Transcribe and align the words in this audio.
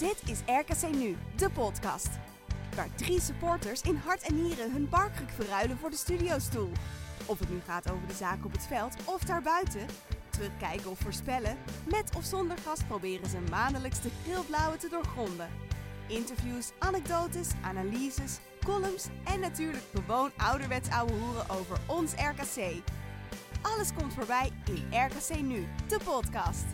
Dit 0.00 0.22
is 0.24 0.38
RKC 0.46 0.94
Nu, 0.94 1.16
de 1.36 1.50
podcast. 1.50 2.08
Waar 2.76 2.94
drie 2.94 3.20
supporters 3.20 3.82
in 3.82 3.96
hart 3.96 4.22
en 4.22 4.42
nieren 4.42 4.72
hun 4.72 4.88
barkruk 4.88 5.30
verruilen 5.30 5.78
voor 5.78 5.90
de 5.90 5.96
studiostoel. 5.96 6.70
Of 7.26 7.38
het 7.38 7.50
nu 7.50 7.60
gaat 7.66 7.90
over 7.90 8.06
de 8.06 8.14
zaak 8.14 8.44
op 8.44 8.52
het 8.52 8.66
veld 8.66 8.94
of 9.04 9.22
daarbuiten. 9.22 9.86
Terugkijken 10.30 10.90
of 10.90 10.98
voorspellen. 10.98 11.56
Met 11.90 12.16
of 12.16 12.24
zonder 12.24 12.58
gast 12.58 12.86
proberen 12.86 13.28
ze 13.28 13.38
maandelijks 13.50 14.00
de 14.00 14.10
grilblauwe 14.24 14.76
te 14.76 14.88
doorgronden. 14.88 15.48
Interviews, 16.08 16.70
anekdotes, 16.78 17.48
analyses, 17.62 18.38
columns 18.64 19.06
en 19.24 19.40
natuurlijk 19.40 19.84
gewoon 19.94 20.30
ouderwets 20.36 20.90
ouwe 20.90 21.12
hoeren 21.12 21.48
over 21.50 21.78
ons 21.86 22.12
RKC. 22.12 22.82
Alles 23.62 23.92
komt 23.94 24.14
voorbij 24.14 24.50
in 24.64 25.00
RKC 25.06 25.40
Nu, 25.40 25.66
de 25.88 25.98
podcast. 26.04 26.64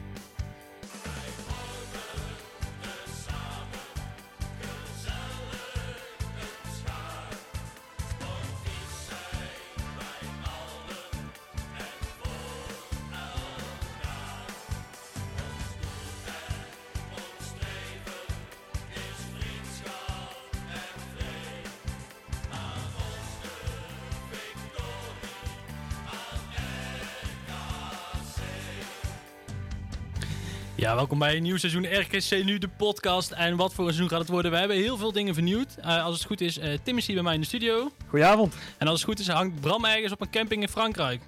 Welkom 30.96 31.18
bij 31.18 31.36
een 31.36 31.42
nieuw 31.42 31.56
seizoen 31.56 32.00
RKC 32.00 32.45
Nu, 32.45 32.59
de 32.59 32.68
podcast. 32.68 33.30
En 33.30 33.56
wat 33.56 33.74
voor 33.74 33.84
een 33.84 33.92
seizoen 33.92 34.09
gaat 34.09 34.18
het 34.18 34.28
worden? 34.28 34.50
We 34.50 34.56
hebben 34.59 34.77
heel 34.77 34.96
veel 34.96 35.12
dingen 35.12 35.34
vernieuwd. 35.34 35.74
Uh, 35.78 36.05
als 36.05 36.14
het 36.14 36.25
goed 36.27 36.41
is, 36.41 36.58
uh, 36.58 36.64
Tim 36.83 36.97
is 36.97 37.06
hier 37.06 37.14
bij 37.14 37.25
mij 37.25 37.34
in 37.34 37.41
de 37.41 37.47
studio. 37.47 37.91
Goedenavond. 38.08 38.55
En 38.78 38.86
als 38.86 39.00
het 39.00 39.08
goed 39.08 39.19
is, 39.19 39.28
hangt 39.28 39.61
Bram 39.61 39.84
ergens 39.84 40.12
op 40.12 40.20
een 40.20 40.30
camping 40.30 40.62
in 40.62 40.69
Frankrijk. 40.69 41.20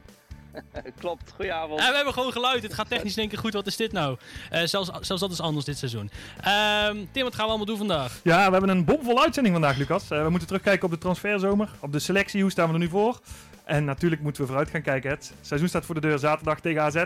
Klopt, 1.01 1.33
goedenavond. 1.37 1.81
En 1.81 1.89
we 1.89 1.95
hebben 1.95 2.13
gewoon 2.13 2.33
geluid. 2.33 2.63
Het 2.63 2.75
gaat 2.75 2.89
technisch 2.89 3.15
denken 3.15 3.39
goed. 3.39 3.53
Wat 3.53 3.67
is 3.67 3.77
dit 3.77 3.93
nou? 3.93 4.17
Uh, 4.53 4.63
zelfs, 4.65 4.91
zelfs 5.01 5.23
dat 5.23 5.31
is 5.31 5.41
anders 5.41 5.65
dit 5.65 5.79
seizoen. 5.79 6.11
Ehm, 6.41 6.97
Tim, 7.13 7.23
wat 7.23 7.35
gaan 7.35 7.45
we 7.45 7.49
allemaal 7.49 7.67
doen 7.67 7.77
vandaag? 7.77 8.21
Ja, 8.23 8.47
we 8.47 8.53
hebben 8.53 8.71
een 8.71 8.85
bomvolle 8.85 9.21
uitzending 9.21 9.55
vandaag, 9.55 9.77
Lucas. 9.77 10.09
we 10.09 10.27
moeten 10.29 10.49
terugkijken 10.49 10.85
op 10.85 10.91
de 10.91 10.99
transferzomer, 10.99 11.71
op 11.81 11.93
de 11.93 11.99
selectie. 11.99 12.43
Hoe 12.43 12.51
staan 12.51 12.67
we 12.67 12.73
er 12.73 12.79
nu 12.79 12.89
voor? 12.89 13.21
En 13.69 13.85
natuurlijk 13.85 14.23
moeten 14.23 14.43
we 14.43 14.49
vooruit 14.49 14.71
gaan 14.71 14.83
kijken. 14.83 15.11
Het 15.11 15.35
seizoen 15.41 15.69
staat 15.69 15.85
voor 15.85 15.95
de 15.95 16.01
deur 16.01 16.19
zaterdag 16.19 16.61
tegen 16.61 16.83
AZ. 16.83 17.05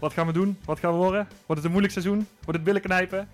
Wat 0.00 0.12
gaan 0.12 0.26
we 0.26 0.32
doen? 0.32 0.58
Wat 0.64 0.78
gaan 0.78 0.92
we 0.92 0.96
worden? 0.98 1.28
Wordt 1.28 1.46
het 1.48 1.64
een 1.64 1.70
moeilijk 1.70 1.92
seizoen? 1.92 2.28
Wordt 2.34 2.52
het 2.52 2.64
billen 2.64 2.80
knijpen? 2.80 3.28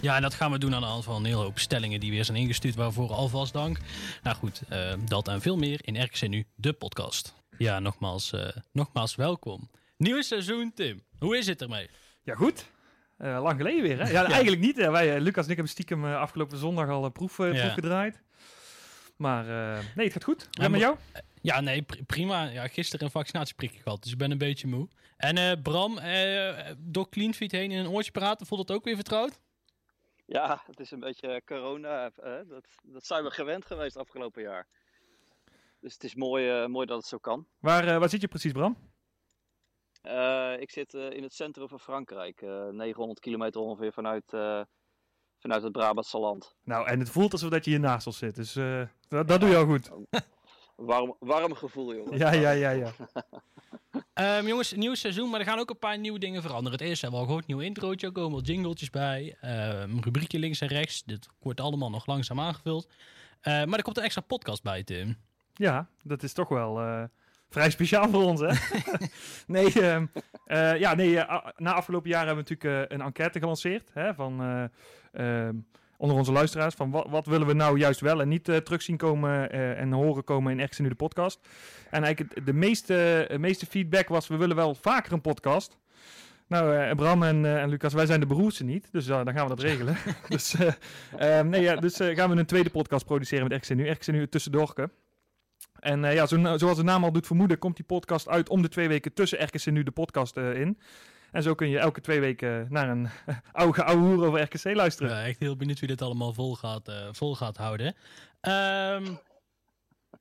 Ja, 0.00 0.16
en 0.16 0.22
dat 0.22 0.34
gaan 0.34 0.50
we 0.50 0.58
doen 0.58 0.74
aan 0.74 0.80
de 0.80 0.86
hand 0.86 1.04
van 1.04 1.16
een 1.16 1.24
hele 1.24 1.36
hoop 1.36 1.58
stellingen 1.58 2.00
die 2.00 2.10
weer 2.10 2.24
zijn 2.24 2.38
ingestuurd. 2.38 2.74
Waarvoor 2.74 3.10
alvast 3.10 3.52
dank. 3.52 3.78
Nou 4.22 4.36
goed, 4.36 4.62
uh, 4.72 4.92
dat 5.04 5.28
en 5.28 5.40
veel 5.40 5.56
meer 5.56 5.80
in 5.82 6.02
RKC 6.02 6.28
Nu, 6.28 6.44
de 6.54 6.72
podcast. 6.72 7.34
Ja, 7.58 7.78
nogmaals, 7.78 8.32
uh, 8.32 8.48
nogmaals 8.72 9.14
welkom. 9.14 9.70
Nieuw 9.96 10.22
seizoen, 10.22 10.72
Tim. 10.74 11.02
Hoe 11.18 11.36
is 11.38 11.46
het 11.46 11.62
ermee? 11.62 11.90
Ja, 12.22 12.34
goed. 12.34 12.70
Uh, 13.18 13.42
lang 13.42 13.56
geleden 13.56 13.82
weer, 13.82 13.98
hè? 13.98 14.10
Ja, 14.10 14.22
ja. 14.22 14.30
eigenlijk 14.30 14.62
niet. 14.62 14.76
Hè. 14.76 14.90
Wij, 14.90 15.20
Lucas 15.20 15.44
en 15.44 15.50
ik 15.50 15.56
hebben 15.56 15.72
stiekem 15.72 16.04
afgelopen 16.04 16.58
zondag 16.58 16.88
al 16.88 17.04
een 17.04 17.12
proef, 17.12 17.34
proef 17.34 17.72
gedraaid. 17.72 18.22
Maar 19.16 19.44
nee, 19.94 20.04
het 20.04 20.12
gaat 20.12 20.24
goed. 20.24 20.48
En 20.60 20.70
met 20.70 20.80
jou? 20.80 20.96
Ja, 21.42 21.60
nee, 21.60 21.86
prima. 22.06 22.44
Ja, 22.44 22.66
gisteren 22.68 23.06
een 23.06 23.12
vaccinatieprik 23.12 23.80
gehad, 23.82 24.02
dus 24.02 24.12
ik 24.12 24.18
ben 24.18 24.30
een 24.30 24.38
beetje 24.38 24.66
moe. 24.66 24.88
En 25.16 25.36
uh, 25.36 25.52
Bram, 25.62 25.98
uh, 25.98 26.70
door 26.78 27.08
Cleanfeed 27.08 27.52
heen 27.52 27.70
in 27.70 27.78
een 27.78 27.88
oortje 27.88 28.10
praten, 28.10 28.46
voelt 28.46 28.68
het 28.68 28.76
ook 28.76 28.84
weer 28.84 28.94
vertrouwd? 28.94 29.40
Ja, 30.26 30.62
het 30.66 30.80
is 30.80 30.90
een 30.90 31.00
beetje 31.00 31.42
corona. 31.44 32.10
dat, 32.48 32.66
dat 32.82 33.06
zijn 33.06 33.24
we 33.24 33.30
gewend 33.30 33.64
geweest 33.64 33.96
afgelopen 33.96 34.42
jaar. 34.42 34.66
Dus 35.80 35.92
het 35.92 36.04
is 36.04 36.14
mooi, 36.14 36.66
mooi 36.66 36.86
dat 36.86 36.96
het 36.96 37.06
zo 37.06 37.18
kan. 37.18 37.46
Waar, 37.58 37.98
waar 37.98 38.08
zit 38.08 38.20
je 38.20 38.28
precies, 38.28 38.52
Bram? 38.52 38.76
ik 40.58 40.70
zit 40.70 40.94
in 40.94 41.22
het 41.22 41.34
centrum 41.34 41.68
van 41.68 41.80
Frankrijk. 41.80 42.40
900 42.70 43.20
kilometer 43.20 43.60
ongeveer 43.60 43.92
vanuit, 43.92 44.24
vanuit 45.38 45.62
het 45.62 45.72
Brabantse 45.72 46.18
land. 46.18 46.56
Nou, 46.64 46.86
en 46.86 46.98
het 46.98 47.10
voelt 47.10 47.32
alsof 47.32 47.50
dat 47.50 47.64
je 47.64 47.70
hier 47.70 47.80
naast 47.80 48.06
ons 48.06 48.18
zit. 48.18 48.34
Dus 48.34 48.52
dat, 49.08 49.28
dat 49.28 49.40
doe 49.40 49.48
je 49.48 49.56
al 49.56 49.66
goed. 49.66 49.90
Warm, 50.78 51.14
warm 51.18 51.54
gevoel, 51.54 51.94
jongens. 51.94 52.16
Ja, 52.16 52.32
ja, 52.32 52.50
ja, 52.50 52.70
ja. 52.70 52.92
um, 54.38 54.46
jongens, 54.52 54.72
nieuw 54.72 54.94
seizoen, 54.94 55.30
maar 55.30 55.40
er 55.40 55.46
gaan 55.46 55.58
ook 55.58 55.70
een 55.70 55.78
paar 55.78 55.98
nieuwe 55.98 56.18
dingen 56.18 56.42
veranderen. 56.42 56.78
Het 56.78 56.88
eerste 56.88 57.00
hebben 57.00 57.20
we 57.20 57.26
al 57.26 57.32
gehoord, 57.32 57.46
nieuw 57.46 57.66
introotje, 57.66 58.06
er 58.06 58.12
komen 58.12 58.32
wat 58.32 58.46
jingletjes 58.46 58.90
bij. 58.90 59.36
Um, 59.82 60.00
rubriekje 60.00 60.38
links 60.38 60.60
en 60.60 60.68
rechts, 60.68 61.04
dit 61.04 61.28
wordt 61.38 61.60
allemaal 61.60 61.90
nog 61.90 62.06
langzaam 62.06 62.40
aangevuld. 62.40 62.86
Uh, 62.86 63.64
maar 63.64 63.78
er 63.78 63.82
komt 63.82 63.96
een 63.96 64.02
extra 64.02 64.22
podcast 64.22 64.62
bij, 64.62 64.84
Tim. 64.84 65.16
Ja, 65.54 65.88
dat 66.02 66.22
is 66.22 66.32
toch 66.32 66.48
wel 66.48 66.80
uh, 66.80 67.04
vrij 67.48 67.70
speciaal 67.70 68.08
voor 68.08 68.22
ons, 68.22 68.40
hè? 68.40 68.52
nee, 69.54 69.74
uh, 69.74 70.02
uh, 70.46 70.78
ja, 70.78 70.94
nee 70.94 71.14
na 71.56 71.72
afgelopen 71.72 72.10
jaren 72.10 72.26
hebben 72.26 72.44
we 72.44 72.54
natuurlijk 72.54 72.92
een 72.92 73.00
enquête 73.00 73.38
gelanceerd. 73.38 73.90
Hè, 73.92 74.14
van 74.14 74.40
onder 75.98 76.16
onze 76.16 76.32
luisteraars. 76.32 76.74
Van 76.74 76.90
wat, 76.90 77.06
wat 77.08 77.26
willen 77.26 77.46
we 77.46 77.52
nou 77.52 77.78
juist 77.78 78.00
wel 78.00 78.20
en 78.20 78.28
niet 78.28 78.48
uh, 78.48 78.56
terug 78.56 78.82
zien 78.82 78.96
komen 78.96 79.54
uh, 79.54 79.80
en 79.80 79.92
horen 79.92 80.24
komen 80.24 80.52
in 80.52 80.60
Ergens 80.60 80.78
Nu 80.78 80.88
de 80.88 80.94
podcast. 80.94 81.40
En 81.90 82.04
eigenlijk 82.04 82.46
de 82.46 82.52
meeste, 82.52 83.28
meeste 83.38 83.66
feedback 83.66 84.08
was, 84.08 84.28
we 84.28 84.36
willen 84.36 84.56
wel 84.56 84.74
vaker 84.74 85.12
een 85.12 85.20
podcast. 85.20 85.78
Nou, 86.46 86.76
uh, 86.76 86.94
Bram 86.94 87.22
en, 87.22 87.58
en, 87.60 87.68
Lucas, 87.68 87.92
wij 87.92 88.06
zijn 88.06 88.20
de 88.20 88.26
beroerdste 88.26 88.64
niet, 88.64 88.88
dus 88.92 89.06
dan 89.06 89.32
gaan 89.32 89.48
we 89.48 89.54
dat 89.54 89.60
regelen. 89.60 89.96
dus 90.28 90.54
nee, 91.44 91.62
ja, 91.62 91.76
dus 91.76 91.96
gaan 91.96 92.30
we 92.30 92.36
een 92.36 92.46
tweede 92.46 92.70
podcast 92.70 93.04
produceren 93.04 93.42
met 93.42 93.52
Ergens 93.52 93.78
Nu. 93.78 93.86
Ergens 93.86 94.06
Nu 94.06 94.28
tussendoorke. 94.28 94.90
En 95.78 96.00
ja, 96.00 96.26
zo, 96.26 96.56
zoals 96.56 96.76
de 96.76 96.82
naam 96.82 97.04
al 97.04 97.12
doet 97.12 97.26
vermoeden, 97.26 97.58
komt 97.58 97.76
die 97.76 97.84
podcast 97.84 98.28
uit 98.28 98.48
om 98.48 98.62
de 98.62 98.68
twee 98.68 98.88
weken 98.88 99.12
tussen 99.12 99.38
Ergens 99.38 99.66
Nu 99.66 99.82
de 99.82 99.90
podcast 99.90 100.36
in. 100.36 100.78
En 101.32 101.42
zo 101.42 101.54
kun 101.54 101.68
je 101.68 101.78
elke 101.78 102.00
twee 102.00 102.20
weken 102.20 102.66
naar 102.70 102.88
een 102.88 103.08
oude, 103.52 103.84
oude 103.84 104.02
hoer 104.02 104.26
over 104.26 104.40
RKC 104.40 104.64
luisteren. 104.64 105.10
Ja, 105.10 105.24
echt 105.24 105.38
heel 105.38 105.56
benieuwd 105.56 105.78
wie 105.78 105.88
dit 105.88 106.02
allemaal 106.02 106.32
vol 106.32 106.54
gaat, 106.54 106.88
uh, 106.88 107.08
vol 107.12 107.34
gaat 107.34 107.56
houden. 107.56 107.86
Um, 107.86 109.18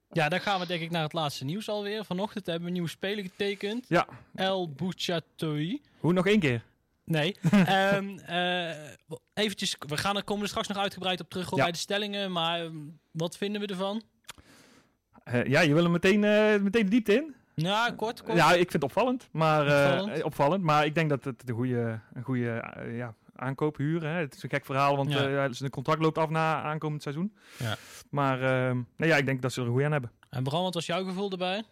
ja, 0.09 0.29
dan 0.29 0.39
gaan 0.39 0.59
we 0.59 0.67
denk 0.67 0.81
ik 0.81 0.91
naar 0.91 1.03
het 1.03 1.13
laatste 1.13 1.45
nieuws 1.45 1.69
alweer. 1.69 2.05
Vanochtend 2.05 2.45
hebben 2.45 2.61
we 2.61 2.67
een 2.67 2.73
nieuwe 2.73 2.89
speler 2.89 3.23
getekend. 3.23 3.85
Ja. 3.87 4.07
El 4.35 4.71
Bouchatoui. 4.71 5.81
Hoe, 5.99 6.13
nog 6.13 6.27
één 6.27 6.39
keer? 6.39 6.63
Nee. 7.03 7.35
um, 7.93 8.19
uh, 8.29 8.71
eventjes, 9.33 9.75
we 9.79 9.97
gaan 9.97 10.15
er, 10.15 10.23
komen 10.23 10.43
er 10.43 10.49
straks 10.49 10.67
nog 10.67 10.77
uitgebreid 10.77 11.19
op 11.19 11.29
terug 11.29 11.49
ja. 11.49 11.55
bij 11.55 11.71
de 11.71 11.77
stellingen. 11.77 12.31
Maar 12.31 12.61
ehm, 12.61 12.75
wat 13.11 13.37
vinden 13.37 13.61
we 13.61 13.67
ervan? 13.67 14.01
Uh, 15.33 15.45
ja, 15.45 15.61
je 15.61 15.73
wil 15.73 15.83
hem 15.83 15.91
meteen, 15.91 16.23
uh, 16.23 16.59
meteen 16.61 16.83
de 16.83 16.89
diepte 16.89 17.13
in? 17.13 17.35
Ja, 17.61 17.91
kort, 17.95 18.23
kort. 18.23 18.37
Ja, 18.37 18.49
ik 18.51 18.57
vind 18.57 18.73
het 18.73 18.83
opvallend. 18.83 19.29
Maar, 19.31 19.61
opvallend. 19.61 20.17
Uh, 20.17 20.25
opvallend 20.25 20.63
maar 20.63 20.85
ik 20.85 20.95
denk 20.95 21.09
dat 21.09 21.23
het 21.23 21.49
een 21.49 21.55
goede, 21.55 21.99
een 22.13 22.23
goede 22.23 22.73
uh, 22.77 22.97
ja, 22.97 23.13
aankoop 23.35 23.77
huren. 23.77 24.11
Hè. 24.11 24.19
Het 24.19 24.35
is 24.35 24.43
een 24.43 24.49
gek 24.49 24.65
verhaal, 24.65 24.95
want 24.95 25.11
ja. 25.11 25.45
uh, 25.45 25.51
zijn 25.51 25.69
contract 25.69 26.01
loopt 26.01 26.17
af 26.17 26.29
na 26.29 26.61
aankomend 26.61 27.01
seizoen. 27.01 27.37
Ja. 27.59 27.75
Maar 28.09 28.39
nou 28.69 28.85
ja, 29.11 29.17
ik 29.17 29.25
denk 29.25 29.41
dat 29.41 29.53
ze 29.53 29.59
er 29.59 29.65
een 29.65 29.71
goede 29.71 29.85
aan 29.85 29.91
hebben. 29.91 30.11
En 30.29 30.43
Bram, 30.43 30.63
wat 30.63 30.73
was 30.73 30.85
jouw 30.85 31.03
gevoel 31.03 31.31
erbij? 31.31 31.63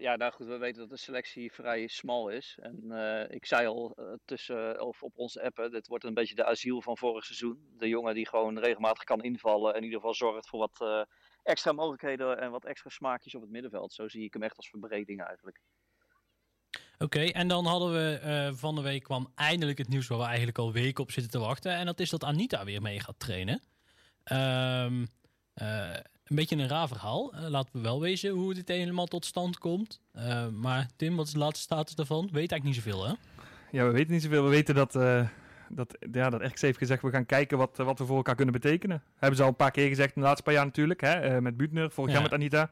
ja, 0.00 0.16
nou 0.16 0.32
goed, 0.32 0.46
we 0.46 0.56
weten 0.56 0.80
dat 0.80 0.90
de 0.90 0.96
selectie 0.96 1.52
vrij 1.52 1.86
smal 1.86 2.28
is. 2.28 2.58
En 2.62 2.92
ik 3.30 3.46
zei 3.46 3.66
al 3.66 3.96
tussen, 4.24 4.80
of 4.80 5.02
op 5.02 5.18
onze 5.18 5.42
appen, 5.42 5.70
dit 5.70 5.86
wordt 5.86 6.04
een 6.04 6.14
beetje 6.14 6.34
de 6.34 6.44
asiel 6.44 6.82
van 6.82 6.96
vorig 6.96 7.24
seizoen. 7.24 7.58
De 7.78 7.88
jongen 7.88 8.14
die 8.14 8.28
gewoon 8.28 8.58
regelmatig 8.58 9.04
kan 9.04 9.22
invallen 9.22 9.70
en 9.70 9.78
in 9.78 9.84
ieder 9.84 9.98
geval 9.98 10.14
zorgt 10.14 10.48
voor 10.48 10.58
wat 10.58 11.06
extra 11.44 11.72
mogelijkheden 11.72 12.40
en 12.40 12.50
wat 12.50 12.64
extra 12.64 12.90
smaakjes 12.90 13.34
op 13.34 13.40
het 13.40 13.50
middenveld. 13.50 13.92
Zo 13.92 14.08
zie 14.08 14.24
ik 14.24 14.32
hem 14.32 14.42
echt 14.42 14.56
als 14.56 14.68
verbreding 14.68 15.22
eigenlijk. 15.22 15.60
Oké, 16.94 17.04
okay, 17.04 17.28
en 17.28 17.48
dan 17.48 17.66
hadden 17.66 17.92
we 17.92 18.20
uh, 18.24 18.56
van 18.58 18.74
de 18.74 18.82
week 18.82 19.02
kwam 19.02 19.32
eindelijk 19.34 19.78
het 19.78 19.88
nieuws 19.88 20.06
waar 20.06 20.18
we 20.18 20.24
eigenlijk 20.24 20.58
al 20.58 20.72
weken 20.72 21.02
op 21.02 21.10
zitten 21.10 21.32
te 21.32 21.38
wachten. 21.38 21.72
En 21.72 21.86
dat 21.86 22.00
is 22.00 22.10
dat 22.10 22.24
Anita 22.24 22.64
weer 22.64 22.82
mee 22.82 23.00
gaat 23.00 23.18
trainen. 23.18 23.62
Um, 24.32 25.06
uh, 25.62 25.94
een 26.24 26.36
beetje 26.36 26.56
een 26.56 26.68
raar 26.68 26.88
verhaal. 26.88 27.34
Uh, 27.34 27.48
laten 27.48 27.72
we 27.72 27.80
wel 27.80 28.00
wezen 28.00 28.30
hoe 28.30 28.54
dit 28.54 28.68
helemaal 28.68 29.06
tot 29.06 29.24
stand 29.24 29.58
komt. 29.58 30.00
maar 30.52 30.88
Tim, 30.96 31.16
wat 31.16 31.26
is 31.26 31.32
de 31.32 31.38
laatste 31.38 31.62
status 31.62 31.94
daarvan? 31.94 32.22
Weet 32.32 32.50
eigenlijk 32.50 32.64
niet 32.64 32.74
zoveel, 32.74 33.06
hè? 33.06 33.14
Ja, 33.70 33.86
we 33.86 33.92
weten 33.92 34.12
niet 34.12 34.22
zoveel. 34.22 34.44
We 34.44 34.50
weten 34.50 34.74
dat 34.74 34.94
dat, 35.74 35.96
ja, 36.12 36.30
dat 36.30 36.42
RKC 36.42 36.60
heeft 36.60 36.78
gezegd, 36.78 37.02
we 37.02 37.10
gaan 37.10 37.26
kijken 37.26 37.58
wat, 37.58 37.76
wat 37.76 37.98
we 37.98 38.06
voor 38.06 38.16
elkaar 38.16 38.34
kunnen 38.34 38.54
betekenen. 38.54 39.02
Hebben 39.16 39.36
ze 39.36 39.42
al 39.42 39.48
een 39.48 39.56
paar 39.56 39.70
keer 39.70 39.88
gezegd 39.88 40.14
in 40.14 40.20
de 40.20 40.26
laatste 40.26 40.42
paar 40.42 40.54
jaar 40.54 40.64
natuurlijk. 40.64 41.00
Hè? 41.00 41.34
Uh, 41.34 41.38
met 41.38 41.56
Butner, 41.56 41.90
vorig 41.90 42.10
ja. 42.10 42.16
jaar 42.16 42.22
met 42.22 42.38
Anita. 42.38 42.70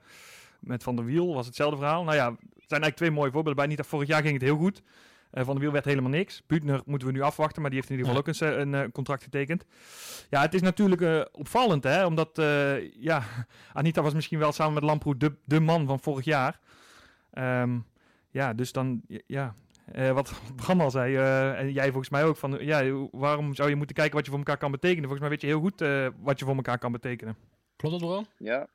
Met 0.60 0.82
Van 0.82 0.96
der 0.96 1.04
Wiel 1.04 1.34
was 1.34 1.46
hetzelfde 1.46 1.76
verhaal. 1.76 2.04
Nou 2.04 2.16
ja, 2.16 2.30
het 2.30 2.38
zijn 2.40 2.82
eigenlijk 2.82 2.96
twee 2.96 3.10
mooie 3.10 3.30
voorbeelden. 3.30 3.54
Bij 3.54 3.64
Anita 3.64 3.82
vorig 3.82 4.08
jaar 4.08 4.22
ging 4.22 4.32
het 4.32 4.42
heel 4.42 4.56
goed. 4.56 4.82
Uh, 5.32 5.44
van 5.44 5.52
der 5.52 5.62
Wiel 5.62 5.72
werd 5.72 5.84
helemaal 5.84 6.10
niks. 6.10 6.42
Butner 6.46 6.82
moeten 6.84 7.08
we 7.08 7.14
nu 7.14 7.20
afwachten, 7.20 7.62
maar 7.62 7.70
die 7.70 7.80
heeft 7.80 7.92
in 7.92 7.98
ieder 7.98 8.12
geval 8.12 8.32
ja. 8.34 8.56
ook 8.56 8.58
een, 8.58 8.72
een, 8.72 8.92
contract 8.92 9.22
getekend. 9.22 9.64
Ja, 10.30 10.40
het 10.40 10.54
is 10.54 10.60
natuurlijk 10.60 11.00
uh, 11.00 11.22
opvallend, 11.32 11.84
hè, 11.84 12.06
omdat 12.06 12.30
ja, 12.98 13.22
Anita 13.72 14.02
was 14.02 14.14
misschien 14.14 14.38
wel 14.38 14.52
samen 14.52 14.74
met 14.74 14.82
Lamproe 14.82 15.16
de, 15.16 15.34
de 15.44 15.60
man 15.60 15.86
van 15.86 16.00
vorig 16.00 16.24
jaar. 16.24 16.60
Um, 17.38 17.84
ja, 18.30 18.52
dus 18.52 18.72
dan, 18.72 19.02
ja, 19.26 19.54
eh, 19.92 20.12
wat 20.12 20.32
Bram 20.62 20.80
al 20.80 20.90
zei, 20.90 21.16
eh, 21.16 21.58
en 21.58 21.72
jij 21.72 21.86
volgens 21.86 22.08
mij 22.08 22.24
ook, 22.24 22.36
van 22.36 22.58
ja, 22.60 23.08
waarom 23.10 23.54
zou 23.54 23.68
je 23.68 23.76
moeten 23.76 23.96
kijken 23.96 24.14
wat 24.14 24.24
je 24.24 24.30
voor 24.30 24.38
elkaar 24.38 24.58
kan 24.58 24.70
betekenen? 24.70 25.08
Volgens 25.08 25.20
mij 25.20 25.30
weet 25.30 25.40
je 25.40 25.46
heel 25.46 25.60
goed 25.60 25.80
eh, 25.80 26.08
wat 26.18 26.38
je 26.38 26.44
voor 26.44 26.54
elkaar 26.54 26.78
kan 26.78 26.92
betekenen. 26.92 27.36
Klopt 27.76 28.00
dat, 28.00 28.08
bro? 28.08 28.24
Ja. 28.36 28.68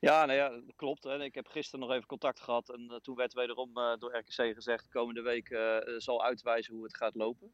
Ja, 0.00 0.24
nou 0.24 0.38
ja, 0.38 0.48
dat 0.48 0.76
klopt. 0.76 1.04
Hè. 1.04 1.24
Ik 1.24 1.34
heb 1.34 1.46
gisteren 1.46 1.86
nog 1.86 1.94
even 1.94 2.06
contact 2.06 2.40
gehad 2.40 2.68
en 2.70 3.00
toen 3.02 3.16
werd 3.16 3.32
wederom 3.32 3.70
eh, 3.74 3.92
door 3.98 4.16
RKC 4.16 4.54
gezegd, 4.54 4.88
komende 4.88 5.22
week 5.22 5.56
zal 5.96 6.24
uitwijzen 6.24 6.74
hoe 6.74 6.84
het 6.84 6.96
gaat 6.96 7.14
lopen. 7.14 7.52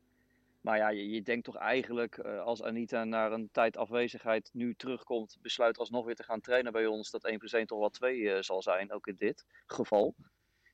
Maar 0.61 0.77
ja, 0.77 0.89
je, 0.89 1.11
je 1.11 1.23
denkt 1.23 1.45
toch 1.45 1.57
eigenlijk, 1.57 2.19
eh, 2.19 2.41
als 2.41 2.63
Anita 2.63 3.05
na 3.05 3.31
een 3.31 3.49
tijd 3.53 3.77
afwezigheid 3.77 4.51
nu 4.53 4.75
terugkomt, 4.75 5.39
besluit 5.43 5.79
alsnog 5.79 6.05
weer 6.05 6.15
te 6.15 6.23
gaan 6.23 6.41
trainen 6.41 6.73
bij 6.73 6.87
ons, 6.87 7.11
dat 7.11 7.25
1 7.25 7.39
plus 7.39 7.53
1 7.53 7.67
toch 7.67 7.79
wel 7.79 7.91
2 7.91 8.33
eh, 8.33 8.43
zal 8.43 8.63
zijn, 8.63 8.93
ook 8.93 9.07
in 9.07 9.17
dit 9.17 9.47
geval. 9.67 10.15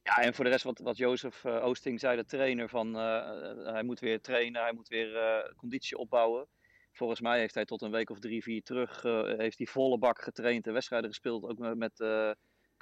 Ja, 0.04 0.22
en 0.22 0.34
voor 0.34 0.44
de 0.44 0.50
rest 0.50 0.64
wat, 0.64 0.78
wat 0.78 0.96
Jozef 0.96 1.44
eh, 1.44 1.64
Oosting 1.64 2.00
zei, 2.00 2.16
de 2.16 2.24
trainer, 2.24 2.68
van 2.68 2.96
eh, 2.98 3.16
eh, 3.16 3.72
hij 3.72 3.82
moet 3.82 4.00
weer 4.00 4.20
trainen, 4.20 4.62
hij 4.62 4.72
moet 4.72 4.88
weer 4.88 5.16
eh, 5.16 5.54
conditie 5.56 5.98
opbouwen. 5.98 6.46
Volgens 6.92 7.20
mij 7.20 7.38
heeft 7.38 7.54
hij 7.54 7.64
tot 7.64 7.82
een 7.82 7.90
week 7.90 8.10
of 8.10 8.18
drie, 8.18 8.42
vier 8.42 8.62
terug, 8.62 9.04
eh, 9.04 9.22
heeft 9.36 9.58
hij 9.58 9.66
volle 9.66 9.98
bak 9.98 10.22
getraind 10.22 10.66
en 10.66 10.72
wedstrijden 10.72 11.08
gespeeld, 11.08 11.44
ook 11.44 11.58
met, 11.58 11.76
met 11.76 12.00
eh, 12.00 12.30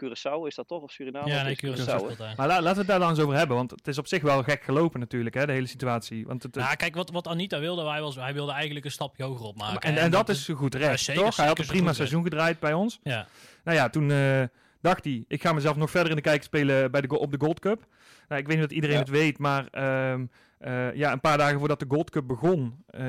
Curaçao, 0.04 0.46
is 0.46 0.54
dat 0.54 0.68
toch? 0.68 0.82
Of 0.82 0.90
Suriname? 0.90 1.28
ja, 1.28 1.42
nee, 1.42 1.56
Curaçao. 1.64 2.16
Maar 2.36 2.46
la- 2.46 2.60
laten 2.60 2.72
we 2.72 2.78
het 2.78 2.86
daar 2.86 2.98
dan 2.98 3.08
eens 3.08 3.20
over 3.20 3.34
hebben, 3.36 3.56
want 3.56 3.70
het 3.70 3.88
is 3.88 3.98
op 3.98 4.06
zich 4.06 4.22
wel 4.22 4.42
gek 4.42 4.62
gelopen 4.62 5.00
natuurlijk, 5.00 5.34
hè, 5.34 5.46
de 5.46 5.52
hele 5.52 5.66
situatie. 5.66 6.26
Want 6.26 6.42
het, 6.42 6.54
Nou, 6.54 6.76
kijk, 6.76 6.94
wat, 6.94 7.10
wat 7.10 7.26
Anita 7.26 7.58
wilde, 7.60 7.88
hij, 7.90 8.00
was, 8.00 8.14
hij 8.14 8.32
wilde 8.34 8.52
eigenlijk 8.52 8.84
een 8.84 8.90
stapje 8.90 9.24
hoger 9.24 9.46
opmaken. 9.46 9.80
en, 9.90 9.96
en, 9.96 10.10
dat 10.10 10.28
is 10.28 10.48
goed 10.48 10.74
recht, 10.74 10.90
Ja, 10.90 10.96
zeker, 10.96 11.22
toch? 11.22 11.36
Hij 11.36 11.46
had 11.46 11.58
een 11.58 11.66
prima 11.66 11.92
seizoen 11.92 12.22
gedraaid 12.22 12.60
bij 12.60 12.72
ons. 12.72 12.98
Ja, 13.02 13.26
Nou 13.64 13.76
ja, 13.76 13.88
toen 13.88 14.10
eh, 14.10 14.42
dacht 14.82 15.04
hij, 15.04 15.24
ik 15.28 15.42
ga 15.42 15.52
mezelf 15.52 15.76
nog 15.76 15.90
verder 15.90 16.10
in 16.10 16.16
de 16.16 16.22
kijker 16.22 16.44
spelen 16.44 16.90
bij 16.90 17.00
de, 17.00 17.18
op 17.18 17.32
de 17.32 17.40
Gold 17.40 17.60
Cup. 17.60 17.86
Nou, 18.28 18.40
ik 18.40 18.46
weet 18.46 18.56
niet 18.56 18.66
of 18.66 18.72
iedereen 18.72 18.96
Ja. 18.96 19.02
het 19.02 19.10
weet, 19.10 19.38
maar 19.38 19.66
ehm, 19.70 20.26
eh, 20.58 20.94
ja, 20.94 21.12
een 21.12 21.20
paar 21.20 21.38
dagen 21.38 21.58
voordat 21.58 21.80
de 21.80 21.86
Gold 21.88 22.10
Cup 22.10 22.26
begon, 22.26 22.84
eh, 22.86 23.04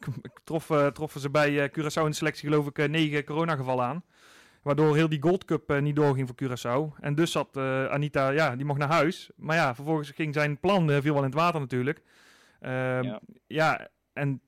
trof, 0.44 0.70
eh, 0.70 0.86
troffen 0.86 1.20
ze 1.20 1.30
bij 1.30 1.70
Curaçao 1.70 2.02
in 2.04 2.10
de 2.10 2.12
selectie 2.12 2.48
geloof 2.48 2.66
ik 2.66 2.88
negen 2.88 3.24
coronagevallen 3.24 3.84
aan. 3.84 4.02
Waardoor 4.62 4.94
heel 4.96 5.08
die 5.08 5.22
Gold 5.22 5.44
Cup 5.44 5.80
niet 5.80 5.96
doorging 5.96 6.28
voor 6.28 6.36
Curaçao. 6.48 7.00
En 7.00 7.14
dus 7.14 7.32
zat 7.32 7.56
Anita, 7.90 8.28
ja, 8.30 8.56
die 8.56 8.64
mocht 8.64 8.78
naar 8.78 8.90
huis. 8.92 9.30
Maar 9.36 9.56
ja, 9.56 9.74
vervolgens 9.74 10.10
ging 10.10 10.34
zijn 10.34 10.58
plan, 10.60 10.90
eh, 10.90 11.00
viel 11.00 11.12
wel 11.14 11.22
in 11.22 11.28
het 11.30 11.38
water 11.38 11.60
natuurlijk. 11.60 12.02
Ehm, 12.60 13.02
Ja. 13.02 13.20
ja, 13.46 13.88
en 14.12 14.40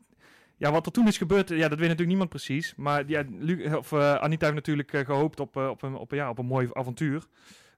ja, 0.61 0.73
wat 0.73 0.87
er 0.87 0.93
toen 0.93 1.07
is 1.07 1.19
gebeurd, 1.19 1.49
ja, 1.49 1.57
dat 1.57 1.69
weet 1.69 1.79
natuurlijk 1.79 2.09
niemand 2.09 2.29
precies. 2.29 2.75
Maar 2.77 3.05
ja, 3.07 3.25
Lu- 3.39 3.75
of, 3.75 3.93
eh, 3.93 4.15
Anita 4.15 4.45
heeft 4.45 4.55
natuurlijk 4.57 4.93
eh, 4.93 5.05
gehoopt 5.05 5.41
op, 5.41 5.57
eh, 5.57 5.69
op, 5.69 5.83
een, 5.83 5.95
op, 5.95 6.11
ja, 6.11 6.29
op 6.31 6.39
een 6.39 6.47
mooi 6.47 6.69
avontuur. 6.73 7.27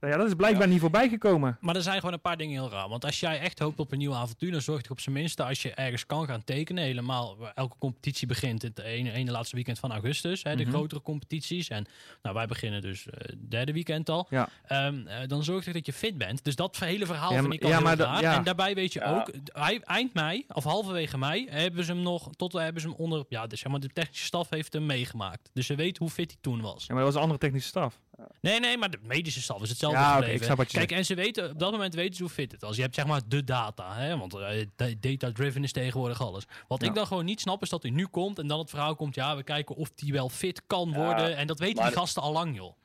Nou 0.03 0.15
ja, 0.15 0.21
dat 0.21 0.29
is 0.29 0.35
blijkbaar 0.37 0.69
niet 0.69 0.81
voorbij 0.81 1.09
gekomen. 1.09 1.57
maar 1.61 1.77
er 1.77 1.83
zijn 1.83 1.97
gewoon 1.99 2.13
een 2.13 2.21
paar 2.21 2.37
dingen 2.37 2.61
heel 2.61 2.71
raar. 2.71 2.89
Want 2.89 3.05
als 3.05 3.21
jij 3.21 3.41
echt 3.41 3.59
hoopt 3.59 3.79
op 3.81 3.93
een 3.93 3.99
nieuw 3.99 4.15
avontuur, 4.15 4.53
dan 4.53 4.61
zorg 4.61 4.81
toch 4.83 4.91
op 4.91 5.01
zijn 5.01 5.15
minste 5.15 5.45
als 5.45 5.63
je 5.63 5.71
ergens 5.75 6.07
kan 6.07 6.27
gaan 6.27 6.45
tekenen. 6.45 6.85
Helemaal, 6.85 7.37
elke 7.55 7.77
competitie 7.79 8.27
begint 8.27 8.63
het 8.63 8.79
ene, 8.79 9.13
ene 9.13 9.31
laatste 9.31 9.55
weekend 9.55 9.79
van 9.79 9.93
augustus. 9.93 10.43
Hè, 10.43 10.57
de 10.57 10.63
Mhm. 10.63 10.73
grotere 10.73 11.03
competities. 11.03 11.69
En 11.69 11.87
nou, 12.23 12.35
wij 12.35 12.47
beginnen 12.47 12.81
dus 12.81 13.07
eh, 13.07 13.13
het 13.19 13.51
derde 13.51 13.73
weekend 13.73 14.09
al. 14.09 14.27
Ja. 14.31 14.49
Ehm, 14.67 15.07
eh, 15.07 15.29
dan 15.29 15.45
zorg 15.45 15.65
toch 15.65 15.75
dat 15.75 15.87
je 15.87 15.93
fit 15.93 16.19
bent. 16.19 16.45
Dus 16.45 16.57
dat 16.57 16.79
hele 16.79 17.07
verhaal 17.07 17.33
Ja, 17.33 17.41
vind 17.41 17.53
ik 17.53 17.63
al 17.63 17.69
ja, 17.69 17.75
heel 17.77 17.85
maar 17.85 17.97
raar. 17.97 18.23
En 18.23 18.45
daarbij 18.45 18.75
weet 18.75 18.93
je 18.93 19.01
Ja. 19.01 19.19
ook, 19.19 19.31
hij- 19.53 19.81
eind 19.85 20.15
mei 20.15 20.45
of 20.49 20.65
halverwege 20.65 21.19
mei 21.19 21.49
hebben 21.51 21.85
ze 21.85 21.93
hem 21.93 22.03
nog, 22.03 22.31
tot 22.37 22.53
hebben 22.53 22.83
ze 22.83 22.89
hem 22.89 22.97
onder, 22.97 23.25
ja, 23.29 23.47
dus, 23.47 23.61
zeg 23.61 23.71
maar, 23.73 23.81
de 23.81 23.89
technische 23.89 24.25
staf 24.25 24.51
heeft 24.51 24.73
hem 24.73 24.87
meegemaakt. 24.87 25.51
Dus 25.53 25.67
ze 25.67 25.75
weten 25.75 26.03
hoe 26.03 26.13
fit 26.13 26.31
hij 26.31 26.39
toen 26.41 26.61
was. 26.61 26.87
Ja, 26.87 26.95
maar 26.95 26.97
dat 26.97 27.05
was 27.05 27.15
een 27.15 27.21
andere 27.21 27.39
technische 27.41 27.69
staf. 27.69 27.99
Nee, 28.41 28.61
nee, 28.61 28.77
maar 28.79 28.91
de 28.91 28.99
medische 29.03 29.43
staf 29.43 29.63
is 29.63 29.69
hetzelfde 29.69 29.99
Ja, 29.99 30.25
ik 30.25 30.43
snap 30.43 30.57
wat 30.57 30.73
je 30.73 30.79
Kijk, 30.79 30.91
en 30.93 31.05
ze 31.05 31.15
weten, 31.15 31.51
op 31.51 31.59
dat 31.59 31.71
moment 31.73 31.95
weten 31.95 32.15
ze 32.15 32.23
hoe 32.23 32.31
fit 32.33 32.53
het 32.53 32.61
was. 32.63 32.77
Je 32.77 32.83
hebt 32.83 32.95
zeg 32.95 33.07
maar 33.07 33.21
de 33.27 33.45
data, 33.45 33.95
hè? 33.95 34.19
want 34.19 34.35
eh, 34.35 34.67
da- 34.77 34.95
data-driven 35.01 35.63
is 35.63 35.73
tegenwoordig 35.73 36.21
alles. 36.23 36.45
Wat 36.69 36.83
Ja. 36.83 36.89
ik 36.89 36.95
dan 36.95 37.07
gewoon 37.07 37.25
niet 37.25 37.41
snap 37.41 37.63
is 37.63 37.69
dat 37.69 37.83
hij 37.83 37.91
nu 37.93 38.07
komt 38.07 38.39
en 38.39 38.47
dan 38.47 38.59
het 38.59 38.71
verhaal 38.71 38.95
komt, 38.97 39.15
ja, 39.15 39.37
we 39.37 39.43
kijken 39.43 39.77
of 39.77 39.91
hij 39.97 40.13
wel 40.13 40.29
fit 40.29 40.67
kan 40.67 40.91
Ja, 40.91 40.97
worden. 41.05 41.37
En 41.37 41.47
dat 41.47 41.59
weten 41.59 41.85
die 41.85 41.93
gasten 41.93 42.23
al 42.23 42.33
lang, 42.33 42.57
joh. 42.57 42.77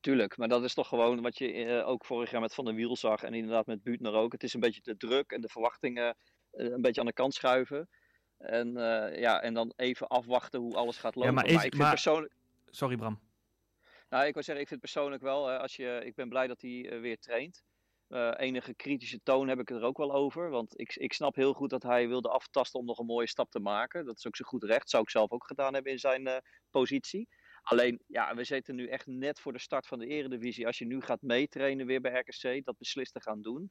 Tuurlijk, 0.00 0.36
maar 0.36 0.48
dat 0.48 0.64
is 0.64 0.74
toch 0.74 0.88
gewoon 0.88 1.20
wat 1.22 1.38
je 1.38 1.52
eh, 1.52 1.88
ook 1.88 2.04
vorig 2.04 2.30
jaar 2.30 2.40
met 2.40 2.54
Van 2.54 2.64
der 2.64 2.74
Wiel 2.74 2.96
zag 2.96 3.22
en 3.22 3.34
inderdaad 3.34 3.66
met 3.66 3.82
Buutner 3.82 4.12
ook. 4.12 4.32
Het 4.32 4.42
is 4.42 4.54
een 4.54 4.60
beetje 4.60 4.80
de 4.84 4.96
druk 4.96 5.30
en 5.30 5.40
de 5.40 5.48
verwachtingen 5.48 6.16
eh, 6.50 6.66
een 6.70 6.80
beetje 6.82 7.00
aan 7.00 7.06
de 7.06 7.12
kant 7.12 7.34
schuiven. 7.34 7.88
En, 8.38 8.76
eh, 8.76 9.20
ja, 9.20 9.40
en 9.42 9.54
dan 9.54 9.72
even 9.76 10.06
afwachten 10.08 10.60
hoe 10.60 10.74
alles 10.74 10.96
gaat 10.96 11.14
lopen. 11.14 11.34
maar 11.34 11.44
maar, 11.44 11.52
is- 11.52 11.56
ik 11.56 11.60
vind 11.60 11.74
maar- 11.82 11.90
persoonlijk, 11.90 12.32
Sorry 12.70 12.96
Bram. 12.96 13.18
Nou, 14.10 14.26
ik 14.26 14.34
wil 14.34 14.42
zeggen, 14.42 14.62
ik 14.62 14.68
vind 14.68 14.80
persoonlijk 14.80 15.22
wel, 15.22 15.50
eh, 15.50 15.58
als 15.58 15.76
je, 15.76 16.00
ik 16.04 16.14
ben 16.14 16.28
blij 16.28 16.46
dat 16.46 16.60
hij 16.60 16.88
eh, 16.90 17.00
weer 17.00 17.18
traint. 17.18 17.62
Eh, 18.08 18.32
enige 18.36 18.74
kritische 18.74 19.20
toon 19.22 19.48
heb 19.48 19.58
ik 19.58 19.70
er 19.70 19.82
ook 19.82 19.96
wel 19.96 20.12
over. 20.12 20.50
Want 20.50 20.80
ik, 20.80 20.96
ik 20.96 21.12
snap 21.12 21.34
heel 21.34 21.52
goed 21.52 21.70
dat 21.70 21.82
hij 21.82 22.08
wilde 22.08 22.28
aftasten 22.28 22.80
om 22.80 22.86
nog 22.86 22.98
een 22.98 23.06
mooie 23.06 23.28
stap 23.28 23.50
te 23.50 23.60
maken. 23.60 24.04
Dat 24.04 24.18
is 24.18 24.26
ook 24.26 24.36
zo 24.36 24.44
goed 24.44 24.64
recht. 24.64 24.90
Zou 24.90 25.02
ik 25.02 25.10
zelf 25.10 25.30
ook 25.30 25.46
gedaan 25.46 25.74
hebben 25.74 25.92
in 25.92 25.98
zijn 25.98 26.42
positie. 26.70 27.28
Alleen, 27.62 28.02
ja, 28.06 28.34
we 28.34 28.44
zitten 28.44 28.74
nu 28.74 28.86
echt 28.86 29.06
net 29.06 29.40
voor 29.40 29.52
de 29.52 29.58
start 29.58 29.86
van 29.86 29.98
de 29.98 30.06
eredivisie. 30.06 30.66
Als 30.66 30.78
je 30.78 30.86
nu 30.86 31.00
gaat 31.00 31.22
meetrainen 31.22 31.86
weer 31.86 32.00
bij 32.00 32.18
RKC, 32.20 32.64
dat 32.64 32.78
beslist 32.78 33.12
te 33.12 33.20
gaan 33.20 33.42
doen. 33.42 33.70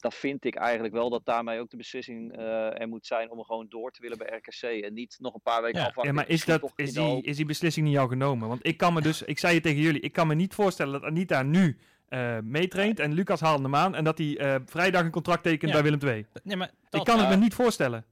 Dan 0.00 0.12
vind 0.12 0.44
ik 0.44 0.54
eigenlijk 0.54 0.94
wel 0.94 1.10
dat 1.10 1.24
daarmee 1.24 1.60
ook 1.60 1.70
de 1.70 1.76
beslissing 1.76 2.36
eh, 2.36 2.80
er 2.80 2.88
moet 2.88 3.06
zijn 3.06 3.30
om 3.30 3.42
gewoon 3.44 3.66
door 3.68 3.90
te 3.90 4.00
willen 4.02 4.18
bij 4.18 4.36
RKC. 4.36 4.62
En 4.84 4.92
niet 4.94 5.16
nog 5.20 5.34
een 5.34 5.40
paar 5.40 5.62
weken 5.62 5.80
Ja. 5.80 5.86
afwachten. 5.86 6.14
Ja, 6.14 6.20
maar 6.20 6.28
is, 6.28 6.44
dat, 6.44 6.72
is, 6.76 6.92
die, 6.92 7.22
is 7.22 7.36
die 7.36 7.44
beslissing 7.46 7.86
niet 7.86 7.98
al 7.98 8.08
genomen? 8.08 8.48
Want 8.48 8.66
ik 8.66 8.76
kan 8.76 8.92
me 8.92 9.00
dus, 9.00 9.22
ik 9.22 9.38
zei 9.38 9.54
het 9.54 9.62
tegen 9.62 9.80
jullie, 9.80 10.00
ik 10.00 10.12
kan 10.12 10.26
me 10.26 10.34
niet 10.34 10.54
voorstellen 10.54 10.92
dat 10.92 11.02
Anita 11.02 11.42
nu 11.42 11.78
eh 12.08 12.38
meetraint 12.42 12.98
en 12.98 13.12
Lucas 13.12 13.40
haalde 13.40 13.62
hem 13.62 13.74
aan 13.74 13.94
en 13.94 14.04
dat 14.04 14.18
hij 14.18 14.38
eh, 14.38 14.54
vrijdag 14.66 15.02
een 15.04 15.10
contract 15.10 15.42
tekent 15.42 15.72
Ja. 15.72 15.80
bij 15.82 15.90
Willem 15.90 16.08
II. 16.08 16.26
Nee, 16.42 16.56
maar 16.56 16.68
Ik 16.68 16.74
dat, 16.90 17.04
kan 17.04 17.18
het 17.18 17.28
me 17.28 17.36
niet 17.36 17.54
voorstellen. 17.54 18.04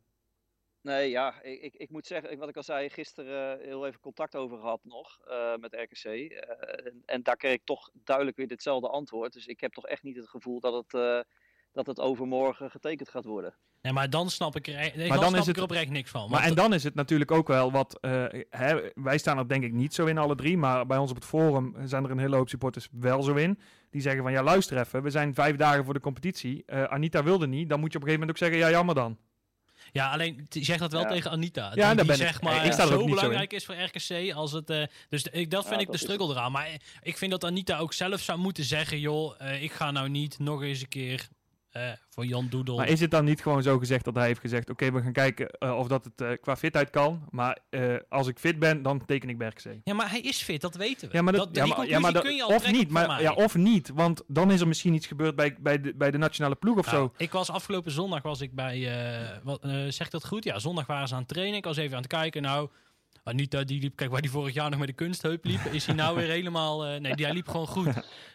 Nee, 0.83 1.11
ja, 1.11 1.43
ik, 1.43 1.61
ik, 1.63 1.75
ik 1.75 1.91
moet 1.91 2.07
zeggen, 2.07 2.39
wat 2.39 2.49
ik 2.49 2.57
al 2.57 2.63
zei, 2.63 2.89
gisteren 2.91 3.61
heel 3.61 3.87
even 3.87 4.01
contact 4.01 4.37
over 4.37 4.59
gehad 4.59 4.81
nog 4.85 5.19
eh, 5.29 5.57
met 5.57 5.75
RKC. 5.75 6.05
eh, 6.05 6.87
en, 6.87 7.03
en 7.07 7.23
daar 7.23 7.37
kreeg 7.37 7.53
ik 7.53 7.65
toch 7.65 7.91
duidelijk 7.93 8.37
weer 8.37 8.49
ditzelfde 8.49 8.89
antwoord. 8.89 9.33
Dus 9.33 9.47
ik 9.47 9.61
heb 9.61 9.73
toch 9.73 9.87
echt 9.87 10.03
niet 10.03 10.17
het 10.17 10.29
gevoel 10.29 10.61
dat 10.61 10.75
het, 10.75 10.95
eh, 10.95 11.21
dat 11.73 11.87
het 11.87 12.01
overmorgen 12.01 12.71
getekend 12.71 13.09
gaat 13.09 13.25
worden. 13.25 13.55
nee, 13.83 13.93
maar 13.93 14.11
dan 14.11 14.31
snap 14.31 14.57
ik 14.57 14.67
er, 14.67 14.75
nee, 14.75 15.09
dan 15.09 15.09
dan 15.09 15.19
snap 15.19 15.33
is 15.35 15.41
ik 15.41 15.47
het- 15.47 15.57
er 15.57 15.63
oprecht 15.63 15.91
niks 15.91 16.11
van. 16.11 16.31
Maar 16.31 16.43
en 16.43 16.55
dan 16.55 16.73
is 16.75 16.85
het 16.85 16.95
natuurlijk 16.95 17.31
ook 17.31 17.49
wel 17.49 17.71
wat. 17.73 17.99
eh, 18.01 18.25
hè, 18.51 18.81
wij 18.95 19.19
staan 19.19 19.39
er 19.39 19.49
denk 19.49 19.65
ik 19.65 19.73
niet 19.73 19.95
zo 19.95 20.07
in, 20.07 20.19
alle 20.19 20.35
drie. 20.35 20.57
Maar 20.57 20.87
bij 20.87 20.99
ons 20.99 21.11
op 21.11 21.17
het 21.17 21.25
forum 21.25 21.75
zijn 21.85 22.05
er 22.05 22.11
een 22.11 22.19
hele 22.19 22.37
hoop 22.37 22.49
supporters 22.49 22.89
wel 22.93 23.23
zo 23.23 23.35
in. 23.35 23.59
Die 23.91 24.01
zeggen 24.01 24.23
van 24.23 24.33
ja, 24.33 24.43
luister 24.43 24.79
even. 24.79 25.03
We 25.03 25.11
zijn 25.11 25.35
vijf 25.35 25.57
dagen 25.57 25.85
voor 25.85 25.95
de 25.95 26.01
competitie. 26.01 26.63
Eh, 26.67 26.83
Anita 26.85 27.23
wilde 27.23 27.47
niet. 27.47 27.69
Dan 27.69 27.81
moet 27.81 27.93
je 27.93 27.99
op 27.99 28.05
een 28.05 28.09
gegeven 28.11 28.29
moment 28.29 28.31
ook 28.31 28.49
zeggen: 28.51 28.59
ja, 28.71 28.77
jammer 28.77 28.95
dan. 28.95 29.19
Ja, 29.93 30.11
alleen 30.11 30.47
zeg 30.49 30.79
dat 30.79 30.93
wel 30.93 31.01
Ja. 31.01 31.09
tegen 31.09 31.31
Anita. 31.31 31.71
Ja, 31.75 31.95
die, 31.95 32.05
ben 32.05 32.15
ik- 32.15 32.21
zeg 32.21 32.43
maar 32.43 32.65
ik 32.65 32.73
sta 32.73 32.83
er 32.83 32.93
ook 32.93 32.99
zo 33.01 33.05
niet 33.07 33.09
zo 33.09 33.15
belangrijk 33.15 33.53
is 33.53 33.65
voor 33.65 33.75
RKC 33.75 34.33
als 34.35 34.53
het. 34.53 34.71
eh, 34.71 34.83
dus 35.09 35.23
de- 35.23 35.31
ik, 35.31 35.51
dat 35.51 35.63
vind 35.63 35.75
Ja, 35.75 35.81
ik 35.81 35.87
dat 35.87 35.95
de 35.99 36.05
is 36.05 36.11
struggle 36.13 36.35
eraan. 36.35 36.53
Maar 36.53 36.69
ik 37.03 37.17
vind 37.17 37.31
dat 37.31 37.45
Anita 37.45 37.79
ook 37.79 37.93
zelf 37.93 38.21
zou 38.21 38.39
moeten 38.39 38.65
zeggen: 38.65 39.01
joh, 39.01 39.35
eh, 39.39 39.63
ik 39.63 39.73
ga 39.73 39.91
nou 39.91 40.09
niet 40.09 40.39
nog 40.39 40.63
eens 40.63 40.81
een 40.81 40.89
keer 40.89 41.29
eh, 41.87 41.93
voor 42.09 42.27
Jan 42.27 42.47
Doedel. 42.49 42.77
Maar 42.77 42.89
is 42.89 43.01
het 43.01 43.11
dan 43.11 43.25
niet 43.25 43.43
gewoon 43.43 43.63
zo 43.63 43.79
gezegd 43.79 44.05
dat 44.05 44.15
hij 44.15 44.27
heeft 44.27 44.41
gezegd: 44.41 44.71
oké, 44.71 44.93
we 44.93 45.03
gaan 45.03 45.13
kijken 45.13 45.49
eh, 45.51 45.79
of 45.79 45.89
dat 45.89 46.05
het 46.05 46.21
eh, 46.21 46.29
qua 46.41 46.57
fitheid 46.57 46.91
kan. 46.91 47.27
Maar 47.31 47.59
als 48.09 48.27
ik 48.27 48.39
fit 48.39 48.59
ben, 48.59 48.83
dan 48.83 49.05
teken 49.07 49.29
ik 49.29 49.43
RKC. 49.43 49.77
Ja, 49.85 49.95
maar 49.95 50.11
hij 50.11 50.21
is 50.21 50.43
fit, 50.43 50.61
dat 50.61 50.75
weten 50.77 51.09
we. 51.09 51.17
Ja, 51.17 51.23
maar 51.23 51.33
dat, 51.33 51.47
dat, 51.47 51.57
ja, 51.57 51.65
die 51.65 51.75
maar, 51.77 51.87
ja, 51.89 51.99
maar 51.99 52.13
conclusie 52.13 52.39
dat- 52.41 52.49
kun 52.49 52.57
je 52.57 52.67
al 52.67 52.73
of 52.73 52.79
niet, 52.79 52.91
maar 52.91 53.23
ja, 53.23 53.33
of 53.33 53.55
niet, 53.55 53.91
want 53.95 54.23
dan 54.27 54.51
is 54.51 54.61
er 54.61 54.69
misschien 54.69 54.95
iets 54.95 55.07
gebeurd 55.07 55.37
bij, 55.37 55.57
bij, 55.61 55.81
de, 55.81 55.95
bij 55.95 56.11
de 56.11 56.19
nationale 56.19 56.55
ploeg 56.55 56.79
of 56.79 56.87
Nou, 56.87 56.97
zo. 56.99 57.13
Ik 57.17 57.33
was 57.33 57.51
afgelopen 57.51 57.91
zondag 57.93 58.23
was 58.23 58.41
ik 58.41 58.55
bij. 58.55 58.93
wat, 59.43 59.67
zegt 59.89 60.11
dat 60.13 60.27
goed? 60.27 60.45
Ja, 60.45 60.59
zondag 60.59 60.87
waren 60.87 61.09
ze 61.09 61.15
aan 61.15 61.21
het 61.21 61.29
trainen. 61.29 61.57
Ik 61.57 61.65
was 61.65 61.77
even 61.77 61.97
aan 61.97 62.03
het 62.03 62.11
kijken. 62.13 62.43
Nou, 62.43 62.69
Anita 63.29 63.65
die 63.65 63.81
liep. 63.81 63.97
Kijk, 63.97 64.11
waar 64.11 64.21
die 64.21 64.31
vorig 64.31 64.55
jaar 64.55 64.71
nog 64.71 64.79
met 64.79 64.89
de 64.89 64.95
kunstheup 64.95 65.45
liep, 65.45 65.61
is 65.61 65.87
hij 65.87 65.95
nou 65.95 66.17
weer 66.17 66.29
helemaal. 66.29 66.85
eh, 66.87 67.01
nee, 67.01 67.15
die, 67.15 67.25
hij 67.25 67.35
liep 67.35 67.49
gewoon 67.49 67.67
goed. 67.67 67.89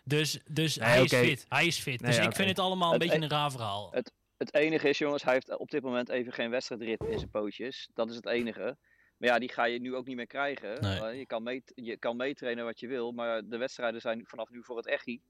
Dus, 0.04 0.40
dus 0.52 0.78
Nee, 0.78 0.90
hij 0.90 1.04
is 1.04 1.14
fit. 1.14 1.46
Hij 1.50 1.66
is 1.66 1.80
fit. 1.80 2.02
Nee, 2.02 2.12
dus 2.16 2.26
ik 2.26 2.36
vind 2.36 2.50
het 2.50 2.60
allemaal 2.60 2.94
een 2.94 3.00
Het- 3.00 3.10
beetje 3.10 3.24
een 3.24 3.30
raar 3.32 3.52
verhaal. 3.52 3.94
Het 4.38 4.54
enige 4.54 4.90
is, 4.90 4.98
jongens, 4.98 5.24
hij 5.24 5.34
heeft 5.34 5.58
op 5.58 5.70
dit 5.70 5.84
moment 5.84 6.10
even 6.10 6.34
geen 6.34 6.50
wedstrijdrit 6.50 7.04
in 7.04 7.18
zijn 7.18 7.30
pootjes. 7.30 7.90
Dat 7.94 8.10
is 8.10 8.16
het 8.16 8.26
enige. 8.28 8.78
Maar 9.18 9.30
ja, 9.30 9.40
die 9.40 9.52
ga 9.52 9.64
je 9.66 9.80
nu 9.80 9.96
ook 9.96 10.06
niet 10.06 10.16
meer 10.16 10.28
krijgen. 10.28 10.82
Nee. 10.82 11.00
Eh, 11.00 11.18
je, 11.18 11.26
kan 11.26 11.44
mee, 11.44 11.64
je 11.76 11.98
kan 11.98 12.16
meetrainen 12.16 12.66
wat 12.66 12.80
je 12.80 12.88
wil, 12.88 13.12
maar 13.12 13.42
de 13.46 13.58
wedstrijden 13.58 14.02
zijn 14.02 14.22
vanaf 14.26 14.50
nu 14.50 14.64
voor 14.64 14.78
het 14.78 14.88
echi. 14.88 15.22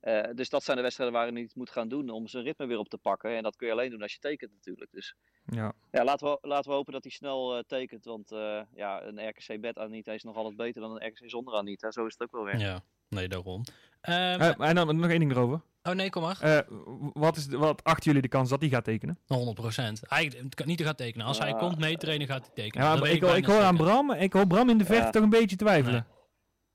Eh, 0.00 0.22
dus 0.34 0.48
dat 0.48 0.64
zijn 0.64 0.76
de 0.76 0.82
wedstrijden 0.82 1.16
waar 1.16 1.28
hij 1.32 1.40
het 1.42 1.54
moet 1.54 1.70
gaan 1.70 1.88
doen 1.88 2.10
om 2.10 2.26
zijn 2.28 2.44
ritme 2.44 2.66
weer 2.66 2.78
op 2.78 2.88
te 2.88 2.98
pakken. 2.98 3.36
En 3.36 3.42
dat 3.42 3.56
kun 3.56 3.66
je 3.66 3.72
alleen 3.72 3.90
doen 3.90 4.02
als 4.02 4.12
je 4.12 4.18
tekent 4.18 4.52
natuurlijk. 4.52 4.90
Dus 4.90 5.14
Ja. 5.46 5.72
ja, 5.90 6.04
laten 6.04 6.26
we, 6.26 6.38
laten 6.40 6.70
we 6.70 6.76
hopen 6.76 6.92
dat 6.92 7.02
hij 7.02 7.12
snel 7.12 7.56
eh, 7.56 7.62
tekent. 7.66 8.04
Want 8.04 8.32
eh, 8.32 8.60
ja, 8.74 9.02
een 9.02 9.28
RKC 9.28 9.60
bed 9.60 9.78
Anita 9.78 10.12
is 10.12 10.22
nog 10.22 10.36
altijd 10.36 10.56
beter 10.56 10.80
dan 10.80 10.90
een 10.90 11.06
RKC 11.08 11.30
zonder 11.30 11.54
Anita. 11.54 11.90
Zo 11.90 12.06
is 12.06 12.12
het 12.18 12.22
ook 12.22 12.32
wel 12.32 12.44
weer. 12.44 12.58
Ja, 12.58 12.80
nee, 13.08 13.28
daarom. 13.28 13.62
Ehm, 14.00 14.40
Eh, 14.40 14.68
en 14.68 14.74
dan 14.74 14.96
nog 15.00 15.10
één 15.10 15.18
ding 15.18 15.30
erover. 15.30 15.60
oh 15.82 15.92
nee, 15.92 16.10
kom 16.10 16.22
maar. 16.22 16.40
Eh, 16.40 16.58
wat, 17.12 17.36
is, 17.36 17.46
de- 17.46 17.56
wat 17.58 17.84
achten 17.84 18.04
jullie 18.04 18.22
de 18.22 18.28
kans 18.28 18.50
dat 18.50 18.60
hij 18.60 18.68
gaat 18.68 18.84
tekenen? 18.84 19.18
100 19.26 19.56
procent. 19.60 20.00
Hij 20.08 20.28
kan 20.54 20.66
niet 20.66 20.78
te 20.78 20.84
gaan 20.84 20.94
tekenen. 20.94 21.26
Als 21.26 21.38
hij 21.38 21.54
komt 21.54 21.78
meetrainen, 21.78 22.26
gaat 22.26 22.44
hij 22.46 22.54
tekenen. 22.54 22.86
Ja, 22.86 22.96
maar 22.96 23.08
ik, 23.10 23.22
hoor- 23.22 23.36
ik 23.36 23.44
hoor 23.46 23.60
aan. 23.60 23.76
Bram, 23.76 24.10
ik 24.12 24.32
hoor 24.32 24.46
Bram 24.46 24.68
in 24.68 24.78
de 24.78 24.84
vecht 24.84 25.02
Ja. 25.04 25.10
toch 25.10 25.22
een 25.22 25.30
beetje 25.30 25.56
twijfelen. 25.56 26.06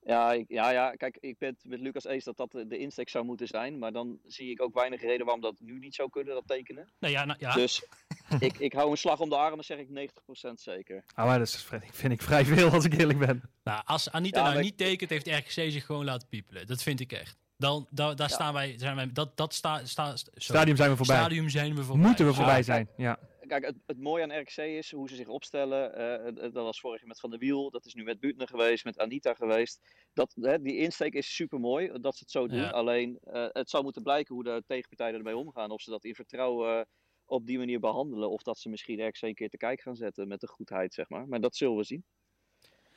Ja, 0.05 0.31
ik, 0.33 0.45
ja, 0.47 0.69
ja, 0.71 0.91
kijk, 0.91 1.17
ik 1.19 1.37
ben 1.37 1.49
het 1.49 1.63
met 1.65 1.79
Lucas 1.79 2.05
eens 2.05 2.23
dat 2.23 2.37
dat 2.37 2.51
de, 2.51 2.77
insteek 2.77 3.09
zou 3.09 3.25
moeten 3.25 3.47
zijn. 3.47 3.77
Maar 3.79 3.91
dan 3.91 4.19
zie 4.27 4.49
ik 4.51 4.61
ook 4.61 4.73
weinig 4.73 5.01
reden 5.01 5.25
waarom 5.25 5.41
dat 5.41 5.55
nu 5.59 5.79
niet 5.79 5.95
zou 5.95 6.09
kunnen, 6.09 6.33
dat 6.33 6.47
tekenen. 6.47 6.91
Nou 6.99 7.13
ja, 7.13 7.25
nou, 7.25 7.39
ja. 7.41 7.53
Dus 7.53 7.85
ik, 8.39 8.57
ik 8.57 8.73
hou 8.73 8.91
een 8.91 8.97
slag 8.97 9.19
om 9.19 9.29
de 9.29 9.35
arm 9.37 9.57
en 9.57 9.63
zeg 9.63 9.77
ik 9.77 9.87
90% 9.89 10.53
zeker. 10.53 11.03
Ah, 11.15 11.25
maar 11.25 11.37
dat 11.39 11.47
is, 11.47 11.67
vind 11.91 12.13
ik 12.13 12.21
vrij 12.21 12.45
veel 12.45 12.69
als 12.69 12.85
ik 12.85 12.93
eerlijk 12.99 13.19
ben. 13.19 13.41
Nou, 13.63 13.81
als 13.85 14.11
Anita 14.11 14.39
Ja, 14.39 14.49
nou 14.49 14.61
niet 14.61 14.77
tekent, 14.77 15.09
heeft 15.09 15.27
RKC 15.27 15.51
zich 15.71 15.85
gewoon 15.85 16.05
laten 16.05 16.27
piepelen. 16.27 16.67
Dat 16.67 16.83
vind 16.83 16.99
ik 16.99 17.11
echt. 17.11 17.37
Dan, 17.57 17.87
da, 17.89 18.13
daar 18.13 18.29
Ja. 18.29 18.33
staan 18.35 18.53
wij, 18.53 18.73
zijn 18.77 18.95
wij, 18.95 19.11
dat, 19.13 19.37
dat 19.37 19.53
sta, 19.53 19.85
sta, 19.85 20.15
sorry. 20.15 20.31
Stadium 20.35 20.75
zijn 20.75 20.89
we 20.89 20.97
voorbij. 20.97 21.15
Stadium 21.17 21.49
zijn 21.49 21.75
we 21.75 21.83
voorbij. 21.83 22.05
Moeten 22.05 22.25
we 22.25 22.33
voorbij 22.33 22.57
Ja, 22.57 22.63
zijn. 22.63 22.89
Ja. 22.97 23.19
Kijk, 23.53 23.65
het, 23.65 23.77
het 23.85 23.99
mooie 23.99 24.23
aan 24.23 24.39
RKC 24.39 24.57
is 24.57 24.91
hoe 24.91 25.09
ze 25.09 25.15
zich 25.15 25.27
opstellen. 25.27 25.95
Eh, 25.95 26.33
dat 26.35 26.63
was 26.63 26.79
vorig 26.79 26.99
jaar 26.99 27.07
met 27.07 27.19
Van 27.19 27.29
der 27.29 27.39
Wiel, 27.39 27.69
dat 27.69 27.85
is 27.85 27.93
nu 27.93 28.03
met 28.03 28.19
Buutner 28.19 28.47
geweest, 28.47 28.83
met 28.83 28.99
Anita 28.99 29.33
geweest. 29.33 29.81
Dat, 30.13 30.35
hè, 30.41 30.61
die 30.61 30.77
insteek 30.77 31.13
is 31.13 31.35
super 31.35 31.59
mooi 31.59 31.99
dat 32.01 32.13
ze 32.13 32.19
het 32.19 32.31
zo 32.31 32.47
doen. 32.47 32.59
Ja. 32.59 32.69
Alleen 32.69 33.17
eh, 33.23 33.45
het 33.49 33.69
zou 33.69 33.83
moeten 33.83 34.03
blijken 34.03 34.35
hoe 34.35 34.43
de 34.43 34.63
tegenpartijen 34.67 35.15
ermee 35.15 35.37
omgaan. 35.37 35.71
Of 35.71 35.81
ze 35.81 35.89
dat 35.89 36.03
in 36.03 36.15
vertrouwen 36.15 36.79
eh, 36.79 36.85
op 37.25 37.45
die 37.45 37.57
manier 37.57 37.79
behandelen. 37.79 38.29
Of 38.29 38.43
dat 38.43 38.59
ze 38.59 38.69
misschien 38.69 39.07
RKC 39.07 39.21
een 39.21 39.33
keer 39.33 39.49
te 39.49 39.57
kijk 39.57 39.81
gaan 39.81 39.95
zetten 39.95 40.27
met 40.27 40.39
de 40.39 40.47
goedheid, 40.47 40.93
zeg 40.93 41.09
maar. 41.09 41.27
Maar 41.27 41.41
dat 41.41 41.55
zullen 41.55 41.77
we 41.77 41.83
zien. 41.83 42.05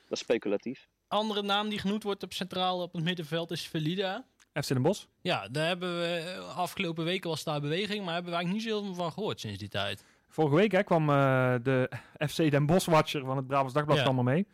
Dat 0.03 0.11
is 0.11 0.19
speculatief. 0.19 0.89
Andere 1.09 1.43
naam 1.43 1.69
die 1.69 1.79
genoemd 1.79 2.03
wordt 2.03 2.23
op 2.23 2.33
centraal 2.33 2.83
op 2.83 2.93
het 2.93 3.05
middenveld 3.05 3.51
is 3.51 3.67
Felida. 3.67 4.27
FC 4.53 4.69
Den 4.69 4.83
Bosch. 4.83 5.05
Ja, 5.21 5.49
daar 5.49 5.67
hebben 5.67 5.99
we 5.99 6.39
afgelopen 6.39 7.05
weken 7.05 7.31
was 7.31 7.45
daar 7.45 7.61
beweging, 7.61 8.05
maar 8.05 8.15
hebben 8.15 8.33
we 8.33 8.37
eigenlijk 8.37 8.65
niet 8.65 8.75
zoveel 8.75 8.95
van 8.95 9.13
gehoord 9.13 9.41
sinds 9.41 9.59
die 9.59 9.69
tijd. 9.69 10.05
Vorige 10.29 10.55
week 10.57 10.73
hè, 10.73 10.83
kwam 10.83 11.11
eh, 11.11 11.55
de 11.63 11.91
FC 12.29 12.51
Den 12.51 12.67
Bosch 12.67 12.87
Watcher 12.89 13.25
van 13.25 13.37
het 13.37 13.47
Brabants 13.47 13.75
Dagblad 13.75 13.97
Ja. 13.99 14.05
er 14.05 14.25
mee. 14.25 14.47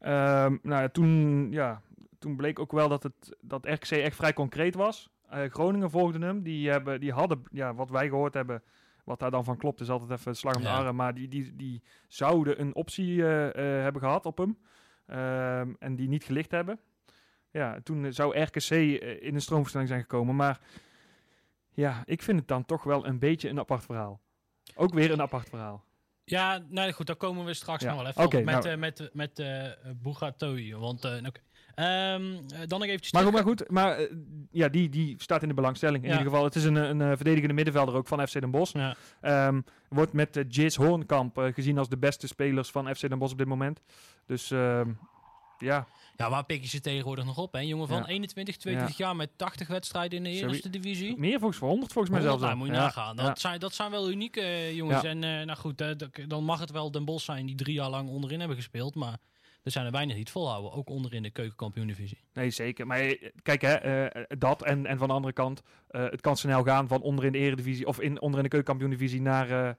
Ehm, 0.00 0.56
nou, 0.62 0.82
ja, 0.82 0.88
toen, 0.88 1.48
ja, 1.52 1.82
toen 2.18 2.36
bleek 2.36 2.58
ook 2.58 2.72
wel 2.72 2.88
dat, 2.88 3.02
het, 3.02 3.36
dat 3.40 3.66
RKC 3.66 3.90
echt 3.90 4.16
vrij 4.16 4.32
concreet 4.32 4.74
was. 4.74 5.10
Eh, 5.28 5.42
Groningen 5.50 5.90
volgde 5.90 6.26
hem. 6.26 6.42
Die, 6.42 6.70
hebben, 6.70 7.00
die 7.00 7.12
hadden, 7.12 7.42
ja, 7.50 7.74
wat 7.74 7.90
wij 7.90 8.08
gehoord 8.08 8.34
hebben, 8.34 8.62
wat 9.04 9.18
daar 9.18 9.30
dan 9.30 9.44
van 9.44 9.56
klopt, 9.56 9.80
is 9.80 9.90
altijd 9.90 10.10
even 10.10 10.36
slag 10.36 10.54
om 10.56 10.62
de 10.62 10.68
Ja. 10.68 10.84
arm. 10.84 10.96
Maar 10.96 11.14
die, 11.14 11.28
die, 11.28 11.56
die 11.56 11.82
zouden 12.08 12.60
een 12.60 12.74
optie 12.74 13.26
eh, 13.26 13.62
hebben 13.82 14.02
gehad 14.02 14.26
op 14.26 14.38
hem. 14.38 14.58
Ehm, 15.06 15.72
en 15.78 15.96
die 15.96 16.08
niet 16.08 16.24
gelicht 16.24 16.50
hebben. 16.50 16.78
Ja, 17.50 17.78
toen 17.82 18.12
zou 18.12 18.38
RKC 18.40 18.70
in 19.20 19.34
een 19.34 19.40
stroomversnelling 19.40 19.90
zijn 19.90 20.02
gekomen. 20.02 20.36
Maar 20.36 20.60
ja, 21.70 22.02
ik 22.04 22.22
vind 22.22 22.38
het 22.38 22.48
dan 22.48 22.64
toch 22.64 22.82
wel 22.82 23.06
een 23.06 23.18
beetje 23.18 23.48
een 23.48 23.58
apart 23.58 23.84
verhaal. 23.84 24.20
Ook 24.74 24.94
weer 24.94 25.10
een 25.10 25.20
apart 25.20 25.48
verhaal. 25.48 25.84
Ja, 26.24 26.62
nou 26.68 26.92
goed, 26.92 27.06
daar 27.06 27.16
komen 27.16 27.44
we 27.44 27.54
straks 27.54 27.82
Ja, 27.82 27.88
nog 27.88 27.98
wel 27.98 28.08
even 28.10 28.24
op. 28.24 28.32
Met, 28.32 28.44
nou. 28.44 28.68
eh, 28.68 28.76
met, 28.76 29.10
met 29.12 29.38
eh 29.38 29.66
Bougatoui. 30.02 30.76
Want, 30.76 31.04
eh, 31.04 31.12
oké. 31.26 31.40
Ehm, 31.74 32.32
eh, 32.34 32.58
dan 32.66 32.78
nog 32.78 32.88
eventjes 32.88 33.12
Maar 33.12 33.22
goed, 33.22 33.32
maar 33.32 33.42
goed, 33.42 33.70
maar 33.70 34.08
ja, 34.50 34.68
die, 34.68 34.88
die 34.88 35.14
staat 35.22 35.42
in 35.42 35.48
de 35.48 35.54
belangstelling. 35.54 36.02
In 36.04 36.10
Ja. 36.10 36.16
ieder 36.16 36.30
geval, 36.30 36.44
het 36.44 36.54
is 36.54 36.64
een, 36.64 36.74
een 36.74 37.16
verdedigende 37.16 37.54
middenvelder 37.54 37.94
ook 37.94 38.06
van 38.08 38.28
FC 38.28 38.32
Den 38.40 38.50
Bosch. 38.50 38.72
Ja. 38.74 38.96
Ehm, 39.20 39.60
wordt 39.88 40.12
met 40.12 40.36
uh, 40.36 40.44
Jis 40.48 40.76
Hoornkamp 40.76 41.36
gezien 41.54 41.78
als 41.78 41.88
de 41.88 41.98
beste 41.98 42.26
spelers 42.26 42.70
van 42.70 42.94
FC 42.96 43.08
Den 43.08 43.18
Bosch 43.18 43.32
op 43.32 43.38
dit 43.38 43.46
moment. 43.48 43.80
Dus 44.26 44.50
ehm, 44.50 44.90
ja, 45.60 45.86
Ja, 46.16 46.30
waar 46.30 46.44
pik 46.44 46.62
je 46.62 46.68
ze 46.68 46.80
tegenwoordig 46.80 47.24
nog 47.24 47.38
op? 47.38 47.52
Hè? 47.52 47.58
Jongen 47.60 47.88
van 47.88 47.96
Ja. 47.98 48.06
21, 48.06 48.56
22 48.56 48.96
jaar 48.96 49.16
met 49.16 49.30
80 49.36 49.68
wedstrijden 49.68 50.18
in 50.18 50.24
de 50.24 50.34
Sorry. 50.38 50.52
eerste 50.52 50.70
divisie. 50.70 51.18
meer 51.18 51.38
volgens 51.38 51.58
voor 51.58 51.68
100 51.68 51.92
volgens 51.92 52.14
mij 52.14 52.22
zelfs. 52.22 52.40
Nou, 52.40 52.52
al. 52.52 52.58
moet 52.58 52.66
je 52.68 52.72
Ja, 52.72 52.80
nagaan. 52.80 53.16
Dat, 53.16 53.26
ja. 53.26 53.34
zijn, 53.36 53.60
dat 53.60 53.74
zijn 53.74 53.90
wel 53.90 54.10
unieke 54.10 54.40
eh, 54.40 54.74
jongens. 54.76 55.02
Ja. 55.02 55.08
En 55.08 55.24
eh, 55.24 55.46
nou 55.46 55.58
goed, 55.58 55.80
eh, 55.80 55.90
dan 56.26 56.44
mag 56.44 56.60
het 56.60 56.70
wel 56.70 56.90
Den 56.90 57.04
Bosch 57.04 57.24
zijn 57.24 57.46
die 57.46 57.54
drie 57.56 57.74
jaar 57.74 57.90
lang 57.90 58.08
onderin 58.08 58.38
hebben 58.38 58.56
gespeeld. 58.56 58.94
Maar 58.94 59.18
er 59.62 59.70
zijn 59.70 59.86
er 59.86 59.92
weinig 59.92 60.14
die 60.14 60.24
het 60.24 60.32
volhouden. 60.32 60.72
Ook 60.72 60.88
onderin 60.88 61.22
de 61.22 61.30
keukenkampioen-divisie. 61.30 62.18
Nee, 62.32 62.50
zeker. 62.50 62.86
Maar 62.86 63.16
kijk, 63.42 63.60
hè, 63.60 64.06
dat 64.38 64.62
en, 64.62 64.86
en 64.86 64.98
van 64.98 65.08
de 65.08 65.14
andere 65.14 65.32
kant, 65.32 65.62
het 65.88 66.20
kan 66.20 66.36
snel 66.36 66.62
gaan 66.62 66.88
van 66.88 67.02
onder 67.02 67.24
in 67.24 67.32
de 67.32 67.38
eredivisie 67.38 67.86
of 67.86 68.00
in, 68.00 68.20
onder 68.20 68.38
in 68.38 68.44
de 68.44 68.50
keukenkampioen-divisie 68.50 69.20
naar 69.20 69.76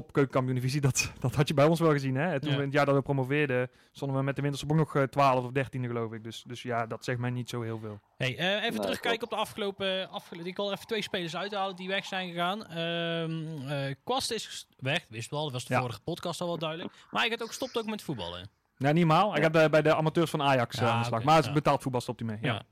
top 0.00 0.12
keukenkampioen-divisie. 0.12 0.80
Dat, 0.80 1.12
dat 1.18 1.34
had 1.34 1.48
je 1.48 1.54
bij 1.54 1.64
ons 1.64 1.80
wel 1.80 1.90
gezien. 1.90 2.14
Hè? 2.14 2.40
Toen 2.40 2.50
Ja. 2.50 2.56
we 2.56 2.60
in 2.62 2.68
het 2.68 2.76
jaar 2.76 2.86
dat 2.86 2.94
we 2.94 3.02
promoveerden, 3.02 3.70
stonden 3.92 4.16
we 4.18 4.22
met 4.22 4.36
de 4.36 4.42
Winterse 4.42 4.66
ook 4.70 4.76
nog 4.76 4.96
eh, 4.96 5.02
12 5.02 5.44
of 5.44 5.50
13 5.50 5.86
geloof 5.86 6.12
ik. 6.12 6.24
Dus, 6.24 6.42
dus 6.46 6.62
ja, 6.62 6.86
dat 6.86 7.04
zegt 7.04 7.18
mij 7.18 7.30
niet 7.30 7.48
zo 7.48 7.62
heel 7.62 7.78
veel. 7.78 8.00
Hey, 8.16 8.36
eh, 8.38 8.54
even 8.54 8.70
Nee, 8.70 8.80
terugkijken 8.80 9.22
op 9.24 9.30
de 9.30 9.36
afgelopen... 9.36 10.10
afgelo- 10.10 10.44
ik 10.44 10.56
wil 10.56 10.72
even 10.72 10.86
twee 10.86 11.02
spelers 11.02 11.36
uithalen 11.36 11.76
die 11.76 11.88
weg 11.88 12.04
zijn 12.04 12.28
gegaan. 12.30 12.66
Ehm 12.66 13.68
eh, 13.68 13.94
Kwast 14.04 14.30
is 14.30 14.66
weg, 14.78 15.06
wist 15.08 15.30
wel. 15.30 15.42
Dat 15.42 15.52
was 15.52 15.64
de 15.64 15.74
Ja. 15.74 15.80
vorige 15.80 16.00
podcast 16.00 16.40
al 16.40 16.46
wel 16.46 16.58
duidelijk. 16.58 16.92
Maar 17.10 17.20
hij 17.20 17.30
gaat 17.30 17.42
ook, 17.42 17.52
stopt 17.52 17.78
ook 17.78 17.86
met 17.86 18.02
voetballen. 18.02 18.50
Nou, 18.76 18.94
niet 18.94 19.06
maal. 19.06 19.32
Hij 19.32 19.40
Ja. 19.40 19.46
gaat 19.46 19.56
eh, 19.56 19.70
bij 19.70 19.82
de 19.82 19.94
amateurs 19.94 20.30
van 20.30 20.42
Ajax 20.42 20.76
eh, 20.76 20.82
Ja, 20.82 20.92
aan 20.92 21.00
de 21.00 21.06
slag. 21.06 21.22
maar 21.22 21.36
als 21.36 21.46
ja. 21.46 21.52
betaald 21.52 21.82
voetbal 21.82 22.00
stopt 22.00 22.20
hij 22.20 22.28
mee. 22.28 22.38
Ja. 22.42 22.62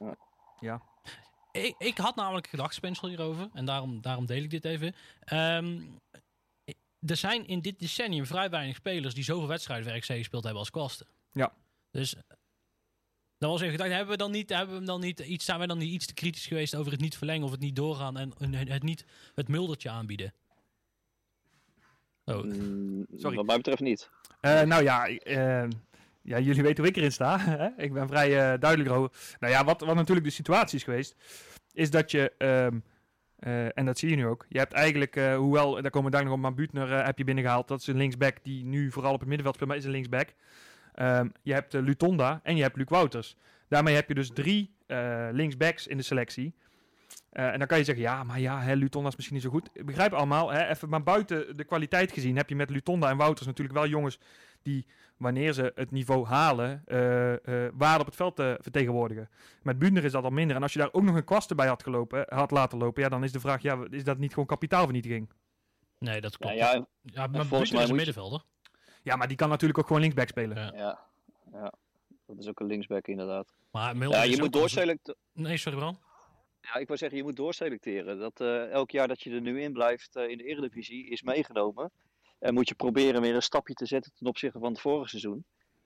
Ja. 0.00 0.14
Ja. 0.60 0.82
Ik, 1.52 1.74
ik 1.78 1.98
had 1.98 2.16
namelijk 2.16 2.46
gedachtspinsel 2.46 3.08
hierover. 3.08 3.48
En 3.52 3.64
daarom, 3.64 4.00
daarom 4.00 4.26
deel 4.26 4.42
ik 4.42 4.50
dit 4.50 4.64
even. 4.64 4.94
Ehm, 5.20 5.66
i- 5.66 6.00
er 7.06 7.16
zijn 7.16 7.46
in 7.46 7.60
dit 7.60 7.78
decennium 7.78 8.26
vrij 8.26 8.50
weinig 8.50 8.76
spelers 8.76 9.14
die 9.14 9.24
zoveel 9.24 9.48
wedstrijden 9.48 9.92
voor 9.92 10.02
gespeeld 10.02 10.42
hebben 10.42 10.60
als 10.60 10.70
Kwasten. 10.70 11.06
Ja. 11.32 11.52
Dus 11.90 12.16
dan 13.38 13.50
was 13.50 13.60
even 13.60 13.72
gedacht, 13.72 13.90
hebben 13.90 14.10
we 14.10 14.16
dan 14.16 14.30
niet, 14.30 14.48
hebben 14.50 14.78
we 14.78 14.84
dan 14.84 15.00
niet 15.00 15.20
iets, 15.20 15.44
zijn 15.44 15.60
we 15.60 15.66
dan 15.66 15.78
niet 15.78 15.92
iets 15.92 16.06
te 16.06 16.14
kritisch 16.14 16.46
geweest 16.46 16.74
over 16.74 16.92
het 16.92 17.00
niet 17.00 17.16
verlengen 17.16 17.44
of 17.44 17.50
het 17.50 17.60
niet 17.60 17.76
doorgaan 17.76 18.16
en 18.16 18.32
het 18.54 18.82
niet 18.82 19.04
het 19.34 19.48
muldertje 19.48 19.90
aanbieden? 19.90 20.32
Oh, 22.24 22.42
Mm, 22.44 23.06
Sorry. 23.16 23.36
Wat 23.36 23.46
mij 23.46 23.56
betreft 23.56 23.80
niet. 23.80 24.10
Eh, 24.40 24.62
nou 24.62 24.82
ja, 24.82 25.06
eh, 25.06 25.68
ja, 26.22 26.38
jullie 26.38 26.62
weten 26.62 26.84
hoe 26.84 26.92
ik 26.92 26.96
erin 26.96 27.12
sta. 27.12 27.38
hè? 27.58 27.68
ik 27.76 27.92
ben 27.92 28.08
vrij 28.08 28.28
eh, 28.28 28.60
duidelijk 28.60 28.90
erover. 28.90 29.36
Nou 29.40 29.52
ja, 29.52 29.64
wat, 29.64 29.80
wat 29.80 29.94
natuurlijk 29.94 30.26
de 30.26 30.32
situatie 30.32 30.78
is 30.78 30.84
geweest, 30.84 31.16
is 31.72 31.90
dat 31.90 32.10
je, 32.10 32.32
ehm, 32.38 32.78
eh, 33.42 33.78
en 33.78 33.84
dat 33.84 33.98
zie 33.98 34.10
je 34.10 34.16
nu 34.16 34.26
ook, 34.26 34.46
je 34.48 34.58
hebt 34.58 34.72
eigenlijk, 34.72 35.16
eh, 35.16 35.36
hoewel, 35.36 35.82
daar 35.82 35.90
komen 35.90 36.10
we 36.10 36.16
daar 36.16 36.24
nog 36.24 36.32
op, 36.32 36.40
maar 36.40 36.54
Buutner 36.54 36.92
eh, 36.92 37.04
heb 37.04 37.18
je 37.18 37.24
binnengehaald. 37.24 37.68
Dat 37.68 37.80
is 37.80 37.86
een 37.86 37.96
linksback 37.96 38.36
die 38.42 38.64
nu 38.64 38.90
vooral 38.90 39.12
op 39.12 39.18
het 39.18 39.28
middenveld 39.28 39.54
speelt, 39.54 39.70
maar 39.70 39.78
is 39.78 39.84
een 39.84 39.90
linksback. 39.90 40.34
Ehm, 40.94 41.28
je 41.42 41.52
hebt 41.52 41.72
Lutonda 41.72 42.40
en 42.42 42.56
je 42.56 42.62
hebt 42.62 42.76
Luc 42.76 42.88
Wouters. 42.88 43.36
Daarmee 43.68 43.94
heb 43.94 44.08
je 44.08 44.14
dus 44.14 44.30
drie 44.34 44.74
linksbacks 45.32 45.86
in 45.86 45.96
de 45.96 46.02
selectie. 46.02 46.54
En 47.30 47.58
dan 47.58 47.66
kan 47.66 47.78
je 47.78 47.84
zeggen, 47.84 48.04
ja, 48.04 48.24
maar 48.24 48.40
ja, 48.40 48.60
hè, 48.60 48.74
Lutonda 48.74 49.08
is 49.08 49.16
misschien 49.16 49.36
niet 49.36 49.44
zo 49.44 49.50
goed. 49.50 49.70
Ik 49.72 49.86
begrijp 49.86 50.12
allemaal, 50.12 50.52
hè, 50.52 50.68
even 50.68 50.88
maar 50.88 51.02
buiten 51.02 51.56
de 51.56 51.64
kwaliteit 51.64 52.12
gezien 52.12 52.36
heb 52.36 52.48
je 52.48 52.56
met 52.56 52.70
Lutonda 52.70 53.10
en 53.10 53.16
Wouters 53.16 53.46
natuurlijk 53.46 53.78
wel 53.78 53.88
jongens 53.88 54.18
die, 54.64 54.86
wanneer 55.16 55.52
ze 55.52 55.72
het 55.74 55.90
niveau 55.90 56.26
halen, 56.26 56.82
eh 56.86 57.64
eh 57.66 57.72
waarde 57.74 58.00
op 58.00 58.06
het 58.06 58.16
veld 58.16 58.36
te 58.36 58.58
vertegenwoordigen. 58.60 59.28
Met 59.62 59.78
Bunder 59.78 60.04
is 60.04 60.12
dat 60.12 60.24
al 60.24 60.30
minder. 60.30 60.56
En 60.56 60.62
als 60.62 60.72
je 60.72 60.78
daar 60.78 60.92
ook 60.92 61.02
nog 61.02 61.14
een 61.16 61.24
kwast 61.24 61.54
bij 61.54 61.66
had, 61.66 61.82
gelopen, 61.82 62.24
had 62.28 62.50
laten 62.50 62.78
lopen, 62.78 63.02
ja, 63.02 63.08
dan 63.08 63.24
is 63.24 63.32
de 63.32 63.40
vraag, 63.40 63.62
ja, 63.62 63.84
is 63.90 64.04
dat 64.04 64.18
niet 64.18 64.30
gewoon 64.30 64.46
kapitaalvernietiging? 64.46 65.30
nee, 65.98 66.20
dat 66.20 66.32
Ja, 66.32 66.38
klopt. 66.38 66.54
ja, 66.56 66.86
Ja, 67.02 67.26
maar 67.26 67.46
volgens 67.46 67.70
mij 67.70 67.82
is 67.82 67.88
een 67.88 67.96
middenvelder. 67.96 68.42
Ja, 69.02 69.16
maar 69.16 69.28
die 69.28 69.36
kan 69.36 69.48
natuurlijk 69.48 69.78
ook 69.78 69.86
gewoon 69.86 70.00
linksback 70.02 70.28
spelen. 70.28 70.56
Ja. 70.56 70.72
ja, 70.76 70.98
ja. 71.52 71.72
Dat 72.26 72.38
is 72.38 72.48
ook 72.48 72.60
een 72.60 72.66
linksback 72.66 73.06
inderdaad. 73.06 73.52
Maar 73.70 73.96
Ja, 73.96 74.22
je 74.22 74.30
moet 74.30 74.38
onze- 74.40 74.50
doorselecteren. 74.50 75.20
Nee, 75.32 75.56
sorry 75.56 75.78
Bram. 75.78 75.98
Ja, 76.60 76.74
ik 76.74 76.88
wil 76.88 76.96
zeggen, 76.96 77.18
je 77.18 77.24
moet 77.24 77.36
doorselecteren. 77.36 78.18
Dat 78.18 78.40
eh, 78.40 78.70
elk 78.70 78.90
jaar 78.90 79.08
dat 79.08 79.22
je 79.22 79.30
er 79.34 79.40
nu 79.40 79.60
in 79.62 79.72
blijft 79.72 80.16
eh, 80.16 80.28
in 80.28 80.38
de 80.38 80.44
Eredivisie 80.44 81.08
is 81.08 81.22
meegenomen. 81.22 81.90
En 82.42 82.54
moet 82.54 82.68
je 82.68 82.74
proberen 82.74 83.20
weer 83.20 83.34
een 83.34 83.42
stapje 83.42 83.74
te 83.74 83.86
zetten 83.86 84.12
ten 84.14 84.26
opzichte 84.26 84.58
van 84.58 84.72
het 84.72 84.80
vorige 84.80 85.08
seizoen. 85.08 85.44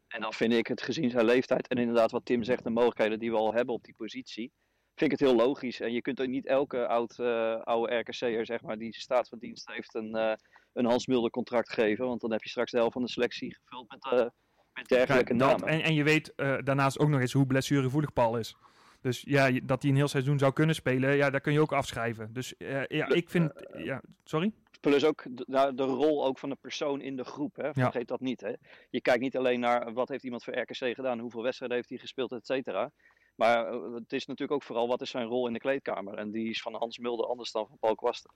En 0.09 0.21
dan 0.21 0.33
vind 0.33 0.53
ik 0.53 0.67
het 0.67 0.83
gezien 0.83 1.11
zijn 1.11 1.25
leeftijd 1.25 1.69
en 1.69 1.79
inderdaad 1.79 2.11
wat 2.11 2.25
Tim 2.25 2.43
zegt, 2.43 2.65
de 2.65 2.71
mogelijkheden 2.71 3.19
die 3.19 3.31
we 3.31 3.37
al 3.37 3.55
hebben 3.55 3.75
op 3.75 3.85
die 3.85 3.95
positie, 3.95 4.53
vind 4.95 5.13
ik 5.13 5.19
het 5.19 5.29
heel 5.29 5.37
logisch. 5.37 5.81
En 5.81 5.93
je 5.93 6.01
kunt 6.01 6.21
ook 6.21 6.27
niet 6.29 6.47
elke 6.47 6.87
oud, 6.87 7.19
eh, 7.19 7.61
oude 7.61 7.97
RKC'er, 7.97 8.47
zeg 8.47 8.63
maar, 8.63 8.79
die 8.79 8.95
staat 8.95 9.29
van 9.29 9.39
dienst 9.39 9.69
heeft, 9.73 9.95
een, 9.95 10.15
eh, 10.15 10.33
een 10.73 10.85
Hans 10.85 11.07
Mulder 11.07 11.31
contract 11.31 11.73
geven. 11.73 12.07
Want 12.07 12.21
dan 12.21 12.33
heb 12.33 12.43
je 12.43 12.49
straks 12.49 12.71
de 12.71 12.77
helft 12.77 12.93
van 12.93 13.03
de 13.03 13.11
selectie 13.11 13.55
gevuld 13.55 13.91
met, 13.91 14.05
eh, 14.05 14.27
met 14.73 14.89
dergelijke 14.89 15.35
Ja, 15.35 15.39
namen. 15.39 15.69
en, 15.69 15.83
en 15.83 15.95
je 15.95 16.05
weet 16.05 16.33
daarnaast 16.65 16.99
ook 16.99 17.09
nog 17.09 17.21
eens 17.21 17.33
hoe 17.33 17.47
blessuregevoelig 17.47 18.13
Paul 18.13 18.39
is. 18.39 18.57
Dus 19.01 19.23
ja, 19.27 19.61
dat 19.63 19.83
hij 19.83 19.91
een 19.91 19.97
heel 19.97 20.09
seizoen 20.09 20.39
zou 20.39 20.53
kunnen 20.53 20.75
spelen, 20.75 21.17
ja, 21.17 21.31
daar 21.31 21.41
kun 21.41 21.53
je 21.53 21.61
ook 21.61 21.73
afschrijven. 21.73 22.33
Dus 22.33 22.55
ja, 22.59 23.09
ik 23.09 23.31
vind... 23.31 23.53
Ja, 23.77 24.03
sorry? 24.25 24.53
Plus 24.81 25.05
ook 25.05 25.23
de, 25.31 25.73
de 25.75 25.83
rol 25.83 26.25
ook 26.25 26.39
van 26.39 26.49
de 26.49 26.57
persoon 26.61 27.01
in 27.01 27.17
de 27.17 27.25
groep. 27.25 27.57
Hè? 27.57 27.73
Vergeet 27.73 28.09
dat 28.09 28.21
niet. 28.21 28.41
Hè? 28.41 28.53
Je 28.91 29.01
kijkt 29.01 29.21
niet 29.21 29.37
alleen 29.37 29.61
naar 29.61 29.93
wat 29.93 30.09
heeft 30.09 30.25
iemand 30.25 30.45
voor 30.45 30.59
RKC 30.59 30.95
gedaan, 30.95 31.19
hoeveel 31.19 31.43
wedstrijden 31.43 31.77
heeft 31.77 31.89
hij 31.89 31.99
gespeeld, 31.99 32.33
et 32.33 32.47
cetera. 32.47 32.91
Maar 33.37 33.67
eh, 33.67 33.95
het 33.95 34.13
is 34.13 34.27
natuurlijk 34.27 34.53
ook 34.61 34.63
vooral 34.67 34.89
wat 34.89 35.01
is 35.01 35.11
zijn 35.11 35.27
rol 35.27 35.47
in 35.47 35.53
de 35.53 35.59
kleedkamer. 35.59 36.15
En 36.15 36.31
die 36.31 36.49
is 36.51 36.63
van 36.63 36.75
Hans 36.75 36.99
Mulder 36.99 37.27
anders 37.27 37.53
dan 37.53 37.67
van 37.67 37.79
Paul 37.79 37.95
Kwasten. 37.95 38.31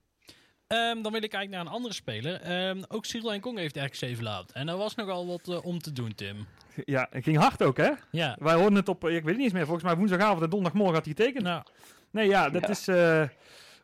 Ehm, 0.66 1.02
dan 1.02 1.12
wil 1.12 1.22
ik 1.22 1.32
eigenlijk 1.32 1.50
naar 1.50 1.60
een 1.60 1.78
andere 1.78 1.94
speler. 1.94 2.40
Ehm, 2.40 2.82
ook 2.88 3.04
Cyril 3.04 3.32
en 3.32 3.40
Kong 3.40 3.58
heeft 3.58 3.76
RKC 3.76 3.94
verlaten. 4.16 4.54
En 4.54 4.68
er 4.68 4.76
was 4.76 4.94
nogal 4.94 5.26
wat 5.26 5.48
eh, 5.48 5.64
om 5.64 5.78
te 5.78 5.92
doen, 5.92 6.14
Tim. 6.14 6.46
Ja, 6.84 7.06
het 7.10 7.24
ging 7.24 7.36
hard 7.36 7.62
ook, 7.62 7.76
hè? 7.76 7.90
Ja, 8.10 8.36
Wij 8.40 8.54
hoorden 8.54 8.74
het 8.74 8.88
op, 8.88 9.04
eh, 9.04 9.10
ik 9.14 9.16
weet 9.16 9.24
het 9.26 9.34
niet 9.36 9.44
eens 9.44 9.52
meer, 9.52 9.64
volgens 9.64 9.84
mij 9.84 9.96
woensdagavond 9.96 10.42
en 10.42 10.50
donderdagmorgen 10.50 10.94
had 10.96 11.04
hij 11.04 11.14
getekend. 11.14 11.44
nou, 11.44 11.62
Nee, 12.10 12.28
ja, 12.28 12.50
dat 12.50 12.62
Ja. 12.62 12.68
is 12.68 12.88
eh, 12.88 13.28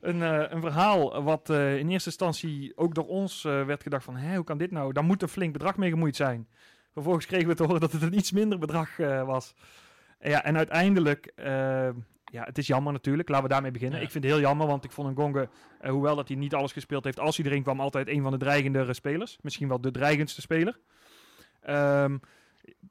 een, 0.07 0.23
eh, 0.23 0.51
een 0.53 0.61
verhaal 0.61 1.23
wat 1.23 1.51
eh, 1.51 1.79
in 1.79 1.89
eerste 1.89 2.09
instantie 2.09 2.73
ook 2.77 2.95
door 2.95 3.07
ons 3.07 3.45
eh, 3.45 3.65
werd 3.65 3.83
gedacht 3.83 4.05
van, 4.05 4.17
hé, 4.17 4.35
hoe 4.35 4.45
kan 4.45 4.59
dit 4.59 4.71
nou? 4.71 4.93
Daar 4.93 5.05
moet 5.05 5.23
een 5.23 5.29
flink 5.29 5.53
bedrag 5.53 5.77
mee 5.77 5.91
gemoeid 5.91 6.17
zijn. 6.17 6.49
Vervolgens 6.93 7.27
kregen 7.27 7.49
we 7.49 7.55
te 7.55 7.63
horen 7.63 7.81
dat 7.81 7.93
het 7.93 8.03
een 8.03 8.19
iets 8.19 8.33
minder 8.33 8.59
bedrag 8.59 8.97
was. 9.27 9.55
Ja, 10.21 10.45
en 10.45 10.57
uiteindelijk, 10.57 11.33
ja, 12.25 12.45
het 12.45 12.59
is 12.59 12.67
jammer 12.67 12.93
natuurlijk. 12.93 13.29
Laten 13.29 13.47
we 13.47 13.53
daarmee 13.53 13.71
beginnen. 13.71 13.99
Ja. 13.99 14.05
Ik 14.05 14.11
vind 14.11 14.25
het 14.25 14.33
heel 14.33 14.43
jammer, 14.43 14.67
want 14.67 14.85
ik 14.85 14.91
vond 14.91 15.09
een 15.09 15.17
Gonge, 15.17 15.49
uh, 15.83 15.91
hoewel 15.91 16.17
dat 16.17 16.29
hij 16.29 16.37
niet 16.37 16.55
alles 16.55 16.73
gespeeld 16.73 17.05
heeft, 17.05 17.19
als 17.19 17.37
hij 17.37 17.47
erin 17.47 17.63
kwam, 17.63 17.81
altijd 17.81 18.09
een 18.09 18.23
van 18.23 18.31
de 18.31 18.39
dreigendere 18.39 18.95
spelers. 18.95 19.39
Misschien 19.41 19.69
wel 19.69 19.81
de 19.81 19.91
dreigendste 19.91 20.41
speler. 20.41 20.79
Um, 21.69 22.21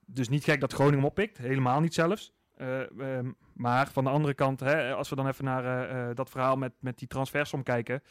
dus 0.05 0.29
niet 0.29 0.43
gek 0.43 0.60
dat 0.60 0.74
Groningen 0.74 1.00
hem 1.00 1.07
oppikt. 1.07 1.38
Helemaal 1.38 1.79
niet 1.79 1.93
zelfs. 1.93 2.34
Uh, 2.57 2.79
um, 2.79 3.35
maar 3.53 3.88
van 3.88 4.03
de 4.03 4.09
andere 4.09 4.33
kant, 4.33 4.59
hè, 4.59 4.93
als 4.93 5.09
we 5.09 5.15
dan 5.15 5.27
even 5.27 5.45
naar 5.45 5.89
uh, 6.09 6.15
dat 6.15 6.29
verhaal 6.29 6.55
met, 6.55 6.71
met 6.79 6.97
die 6.97 7.07
transfersom 7.07 7.63
kijken. 7.63 8.03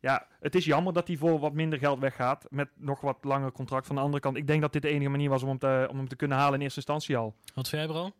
Ja, 0.00 0.26
het 0.40 0.54
is 0.54 0.64
jammer 0.64 0.92
dat 0.92 1.06
hij 1.06 1.16
voor 1.16 1.38
wat 1.38 1.52
minder 1.52 1.78
geld 1.78 1.98
weggaat. 1.98 2.46
Met 2.50 2.68
nog 2.74 3.00
wat 3.00 3.18
langer 3.24 3.52
contract. 3.52 3.86
Van 3.86 3.96
de 3.96 4.02
andere 4.02 4.22
kant, 4.22 4.36
ik 4.36 4.46
denk 4.46 4.60
dat 4.60 4.72
dit 4.72 4.82
de 4.82 4.88
enige 4.88 5.10
manier 5.10 5.28
was 5.28 5.42
om 5.42 5.48
hem 5.48 5.58
te, 5.58 5.86
om 5.90 5.96
hem 5.96 6.08
te 6.08 6.16
kunnen 6.16 6.36
halen 6.36 6.54
in 6.54 6.60
eerste 6.60 6.76
instantie 6.76 7.16
al. 7.16 7.34
Wat 7.54 7.68
vind 7.68 7.82
jij, 7.82 7.92
bro? 7.92 8.12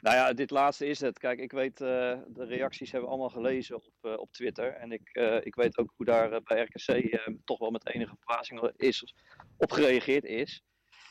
Nou 0.00 0.16
ja, 0.16 0.32
dit 0.32 0.50
laatste 0.50 0.86
is 0.86 1.00
het. 1.00 1.18
Kijk, 1.18 1.38
ik 1.38 1.52
weet, 1.52 1.80
uh, 1.80 1.88
de 2.26 2.44
reacties 2.44 2.90
hebben 2.90 3.08
we 3.08 3.14
allemaal 3.14 3.42
gelezen 3.42 3.76
op, 3.76 3.84
uh, 4.02 4.18
op 4.18 4.32
Twitter. 4.32 4.72
En 4.72 4.92
ik, 4.92 5.10
uh, 5.12 5.36
ik 5.40 5.54
weet 5.54 5.78
ook 5.78 5.92
hoe 5.96 6.06
daar 6.06 6.42
bij 6.42 6.62
RKC 6.62 7.20
toch 7.44 7.58
wel 7.58 7.70
met 7.70 7.88
enige 7.88 8.14
verbazing 8.16 8.70
is, 8.76 9.14
op 9.56 9.72
gereageerd 9.72 10.24
is. 10.24 10.62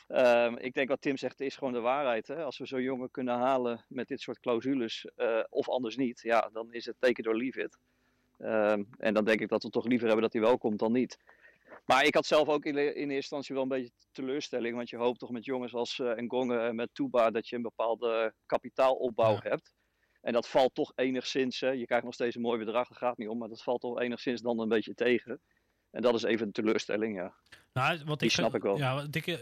Um, 0.08 0.56
ik 0.56 0.74
denk 0.74 0.88
wat 0.88 1.00
Tim 1.00 1.16
zegt, 1.16 1.40
is 1.40 1.56
gewoon 1.56 1.72
de 1.72 1.80
waarheid. 1.80 2.26
Hè? 2.26 2.44
Als 2.44 2.58
we 2.58 2.66
zo'n 2.66 2.82
jongen 2.82 3.10
kunnen 3.10 3.34
halen 3.34 3.84
met 3.88 4.08
dit 4.08 4.20
soort 4.20 4.40
clausules, 4.40 5.06
of 5.48 5.68
anders 5.68 5.96
niet, 5.96 6.20
ja, 6.20 6.48
dan 6.52 6.72
is 6.72 6.86
het 6.86 6.96
teken 6.98 7.24
door 7.24 7.36
leave 7.36 7.62
it. 7.62 7.78
Um, 8.38 8.88
en 8.98 9.14
dan 9.14 9.24
denk 9.24 9.40
ik 9.40 9.48
dat 9.48 9.62
we 9.62 9.70
toch 9.70 9.86
liever 9.86 10.06
hebben 10.06 10.24
dat 10.24 10.32
hij 10.32 10.42
wel 10.42 10.58
komt 10.58 10.78
dan 10.78 10.92
niet. 10.92 11.18
Maar 11.84 12.04
ik 12.04 12.14
had 12.14 12.26
zelf 12.26 12.48
ook 12.48 12.64
in, 12.64 12.76
in 12.76 12.84
eerste 12.84 13.12
instantie 13.12 13.54
wel 13.54 13.62
een 13.62 13.68
beetje 13.68 13.92
teleurstelling. 14.12 14.76
Want 14.76 14.90
je 14.90 14.96
hoopt 14.96 15.18
toch 15.18 15.30
met 15.30 15.44
jongens 15.44 15.74
als 15.74 15.98
uh, 15.98 16.12
Ngonge 16.16 16.58
en 16.58 16.74
met 16.74 16.88
Tuba 16.92 17.30
dat 17.30 17.48
je 17.48 17.56
een 17.56 17.62
bepaalde 17.62 18.34
kapitaalopbouw 18.46 19.32
ja. 19.32 19.40
hebt. 19.42 19.74
En 20.20 20.32
dat 20.32 20.48
valt 20.48 20.74
toch 20.74 20.92
enigszins, 20.94 21.60
hè, 21.60 21.70
je 21.70 21.86
krijgt 21.86 22.04
nog 22.04 22.14
steeds 22.14 22.36
een 22.36 22.42
mooi 22.42 22.58
bedrag, 22.58 22.88
dat 22.88 22.98
gaat 22.98 23.18
niet 23.18 23.28
om. 23.28 23.38
Maar 23.38 23.48
dat 23.48 23.62
valt 23.62 23.80
toch 23.80 24.00
enigszins 24.00 24.40
dan 24.40 24.60
een 24.60 24.68
beetje 24.68 24.94
tegen. 24.94 25.40
En 25.90 26.02
dat 26.02 26.14
is 26.14 26.22
even 26.22 26.46
een 26.46 26.52
teleurstelling, 26.52 27.16
ja. 27.16 27.34
Nou, 27.72 28.00
wat 28.04 28.18
Die 28.18 28.28
ik, 28.28 28.34
snap 28.34 28.54
ik 28.54 28.62
wel. 28.62 28.76
Ja, 28.76 28.94
wat 28.94 29.14
ik 29.14 29.26
uh, 29.26 29.36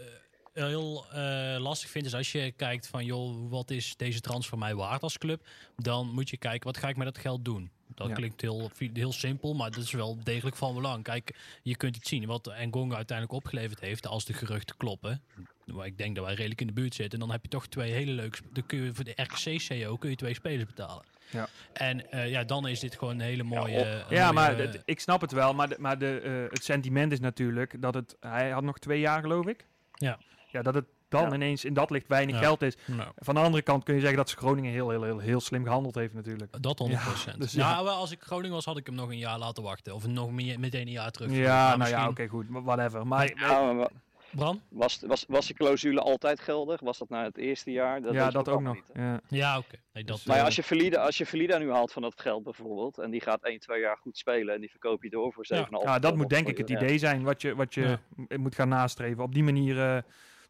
heel 0.55 1.05
uh, 1.13 1.55
lastig 1.59 1.89
vind 1.89 2.05
is 2.05 2.13
als 2.13 2.31
je 2.31 2.51
kijkt 2.51 2.87
van... 2.87 3.05
joh, 3.05 3.49
wat 3.49 3.71
is 3.71 3.95
deze 3.97 4.19
transfer 4.21 4.57
mij 4.57 4.75
waard 4.75 5.01
als 5.01 5.17
club? 5.17 5.47
Dan 5.77 6.07
moet 6.13 6.29
je 6.29 6.37
kijken, 6.37 6.63
wat 6.67 6.77
ga 6.77 6.87
ik 6.89 6.97
met 6.97 7.05
dat 7.07 7.17
geld 7.17 7.45
doen? 7.45 7.69
Dat 7.95 8.07
Ja. 8.07 8.13
klinkt 8.13 8.41
heel, 8.41 8.71
heel 8.93 9.13
simpel, 9.13 9.53
maar 9.53 9.71
dat 9.71 9.83
is 9.83 9.91
wel 9.91 10.17
degelijk 10.23 10.55
van 10.55 10.73
belang. 10.73 11.03
Kijk, 11.03 11.35
je 11.63 11.75
kunt 11.75 11.95
iets 11.95 12.09
zien 12.09 12.25
wat 12.25 12.53
Ngonga 12.65 12.95
uiteindelijk 12.95 13.37
opgeleverd 13.37 13.79
heeft 13.79 14.07
als 14.07 14.25
de 14.25 14.33
geruchten 14.33 14.77
kloppen. 14.77 15.21
Maar 15.65 15.85
ik 15.85 15.97
denk 15.97 16.15
dat 16.15 16.25
wij 16.25 16.33
redelijk 16.33 16.61
in 16.61 16.67
de 16.67 16.73
buurt 16.73 16.95
zitten. 16.95 17.19
Dan 17.19 17.31
heb 17.31 17.41
je 17.41 17.49
toch 17.49 17.67
twee 17.67 17.91
hele 17.91 18.11
leuke... 18.11 18.39
Dan 18.53 18.65
kun 18.65 18.79
je 18.83 18.93
voor 18.93 19.03
de 19.03 19.13
RKC-CO 19.15 19.97
kun 19.97 20.09
je 20.09 20.15
twee 20.15 20.33
spelers 20.33 20.65
betalen. 20.65 21.03
Ja. 21.31 21.47
En 21.73 22.11
eh, 22.11 22.29
ja, 22.29 22.43
dan 22.43 22.67
is 22.67 22.79
dit 22.79 22.95
gewoon 22.97 23.13
een 23.13 23.19
hele 23.25 23.43
mooie... 23.43 23.79
Ja, 23.85 24.05
mooie, 24.09 24.31
maar 24.33 24.59
eh, 24.59 24.65
het- 24.71 24.81
ik 24.85 24.99
snap 24.99 25.21
het 25.21 25.31
wel. 25.31 25.53
Maar, 25.53 25.69
de, 25.69 25.75
maar 25.79 25.97
de, 25.97 26.19
eh, 26.19 26.53
het 26.53 26.63
sentiment 26.63 27.11
is 27.11 27.19
natuurlijk 27.19 27.81
dat 27.81 27.93
het... 27.93 28.15
Hij 28.19 28.49
had 28.49 28.63
nog 28.63 28.79
twee 28.79 28.99
jaar, 28.99 29.21
geloof 29.21 29.45
ik. 29.47 29.65
Ja. 29.93 30.19
Ja, 30.55 30.61
dat 30.61 30.73
het 30.73 30.85
dan 31.09 31.27
Ja. 31.29 31.33
ineens 31.33 31.65
in 31.65 31.73
dat 31.73 31.89
licht 31.89 32.07
weinig 32.07 32.35
Ja. 32.35 32.41
geld 32.41 32.61
is. 32.61 32.75
nou, 32.85 33.09
Van 33.15 33.35
de 33.35 33.41
andere 33.41 33.63
kant 33.63 33.83
kun 33.83 33.93
je 33.93 33.99
zeggen 33.99 34.17
dat 34.17 34.29
ze 34.29 34.37
Groningen 34.37 34.71
heel, 34.71 34.89
heel, 34.89 35.03
heel, 35.03 35.19
heel 35.19 35.39
slim 35.39 35.63
gehandeld 35.63 35.95
heeft 35.95 36.13
natuurlijk. 36.13 36.61
Dat 36.63 36.79
100%. 36.79 36.91
Ja, 37.35 37.39
dus 37.39 37.51
ja. 37.51 37.71
Nou, 37.71 37.85
wel, 37.85 37.95
als 37.95 38.11
ik 38.11 38.21
Groningen 38.21 38.55
was, 38.55 38.65
had 38.65 38.77
ik 38.77 38.85
hem 38.85 38.95
nog 38.95 39.09
een 39.09 39.17
jaar 39.17 39.37
laten 39.39 39.63
wachten. 39.63 39.93
Of 39.95 40.07
nog 40.07 40.31
meer, 40.31 40.59
meteen 40.59 40.85
een 40.85 40.91
jaar 40.91 41.11
terug. 41.11 41.31
Ja, 41.31 41.67
Maar 41.67 41.77
nou 41.77 41.89
ja, 41.89 42.07
oké, 42.09 42.27
goed. 42.27 42.45
Whatever. 42.49 43.07
Maar 43.07 43.31
Ja, 43.35 43.71
maar 43.73 43.89
Bram? 44.31 44.61
was, 44.69 44.99
was, 45.07 45.25
was 45.27 45.45
die 45.45 45.55
clausule 45.55 45.99
altijd 46.01 46.39
geldig? 46.39 46.79
Was 46.79 46.97
dat 46.97 47.09
na 47.09 47.23
het 47.23 47.37
eerste 47.37 47.71
jaar? 47.71 48.01
Dat 48.01 48.13
ja, 48.13 48.29
dat 48.29 48.49
ook 48.49 48.61
nog. 48.61 48.73
niet? 48.75 48.83
Ja. 48.93 49.19
Ja, 49.27 49.57
oké. 49.57 49.75
Nee, 49.93 50.03
dat, 50.03 50.15
Dus, 50.15 50.25
Maar 50.25 50.35
ja, 50.35 50.41
eh, 50.41 50.47
als 50.47 50.55
je 50.55 50.63
Verlida, 50.63 51.01
als 51.01 51.17
je 51.17 51.25
Verlida 51.25 51.57
nu 51.57 51.71
haalt 51.71 51.91
van 51.91 52.01
dat 52.01 52.21
geld 52.21 52.43
bijvoorbeeld, 52.43 52.97
en 52.97 53.11
die 53.11 53.21
gaat 53.21 53.43
1, 53.43 53.59
2 53.59 53.79
jaar 53.79 53.97
goed 53.97 54.17
spelen 54.17 54.53
en 54.55 54.59
die 54.59 54.69
verkoop 54.69 55.03
je 55.03 55.09
door 55.09 55.33
voor 55.33 55.45
7,5 55.45 55.83
Ja, 55.83 55.99
dat 55.99 56.09
ton 56.09 56.19
moet 56.19 56.29
denk 56.29 56.47
ik 56.47 56.57
het 56.57 56.69
ja. 56.69 56.75
idee 56.75 56.97
zijn 56.97 57.23
wat 57.23 57.41
je, 57.41 57.55
wat 57.55 57.73
je 57.73 57.97
Ja. 58.27 58.37
moet 58.37 58.55
gaan 58.55 58.69
nastreven. 58.69 59.23
Op 59.23 59.33
die 59.33 59.43
manier 59.43 59.81
eh, 59.81 60.01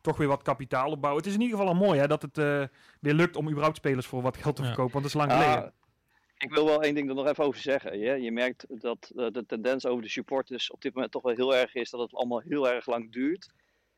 toch 0.05 0.17
weer 0.17 0.27
wat 0.27 0.41
kapitaal 0.41 0.91
opbouwen. 0.91 1.21
Het 1.23 1.29
is 1.31 1.37
in 1.37 1.41
ieder 1.43 1.57
geval 1.57 1.73
al 1.73 1.79
mooi 1.79 1.99
hè, 1.99 2.07
dat 2.07 2.21
het 2.21 2.37
eh, 2.37 2.63
weer 2.99 3.13
lukt 3.13 3.35
om 3.35 3.47
überhaupt 3.49 3.77
spelers 3.77 4.05
voor 4.07 4.21
wat 4.21 4.37
geld 4.37 4.55
te 4.55 4.61
Ja. 4.61 4.67
verkopen. 4.67 4.91
Want 4.93 5.05
dat 5.05 5.13
is 5.15 5.27
lang 5.27 5.31
geleden. 5.43 5.73
ik 6.37 6.53
wil 6.53 6.65
wel 6.65 6.81
één 6.81 6.95
ding 6.95 7.09
er 7.09 7.15
nog 7.15 7.27
even 7.27 7.43
over 7.43 7.59
zeggen. 7.61 7.99
Je, 7.99 8.21
je 8.21 8.31
merkt 8.31 8.65
dat 8.69 9.11
eh, 9.15 9.25
de 9.31 9.45
tendens 9.45 9.85
over 9.85 10.01
de 10.03 10.09
supporters 10.09 10.71
op 10.71 10.81
dit 10.81 10.93
moment 10.93 11.11
toch 11.11 11.21
wel 11.21 11.35
heel 11.35 11.55
erg 11.55 11.75
is 11.75 11.89
dat 11.89 11.99
het 12.01 12.13
allemaal 12.13 12.39
heel 12.39 12.69
erg 12.69 12.85
lang 12.87 13.11
duurt. 13.11 13.49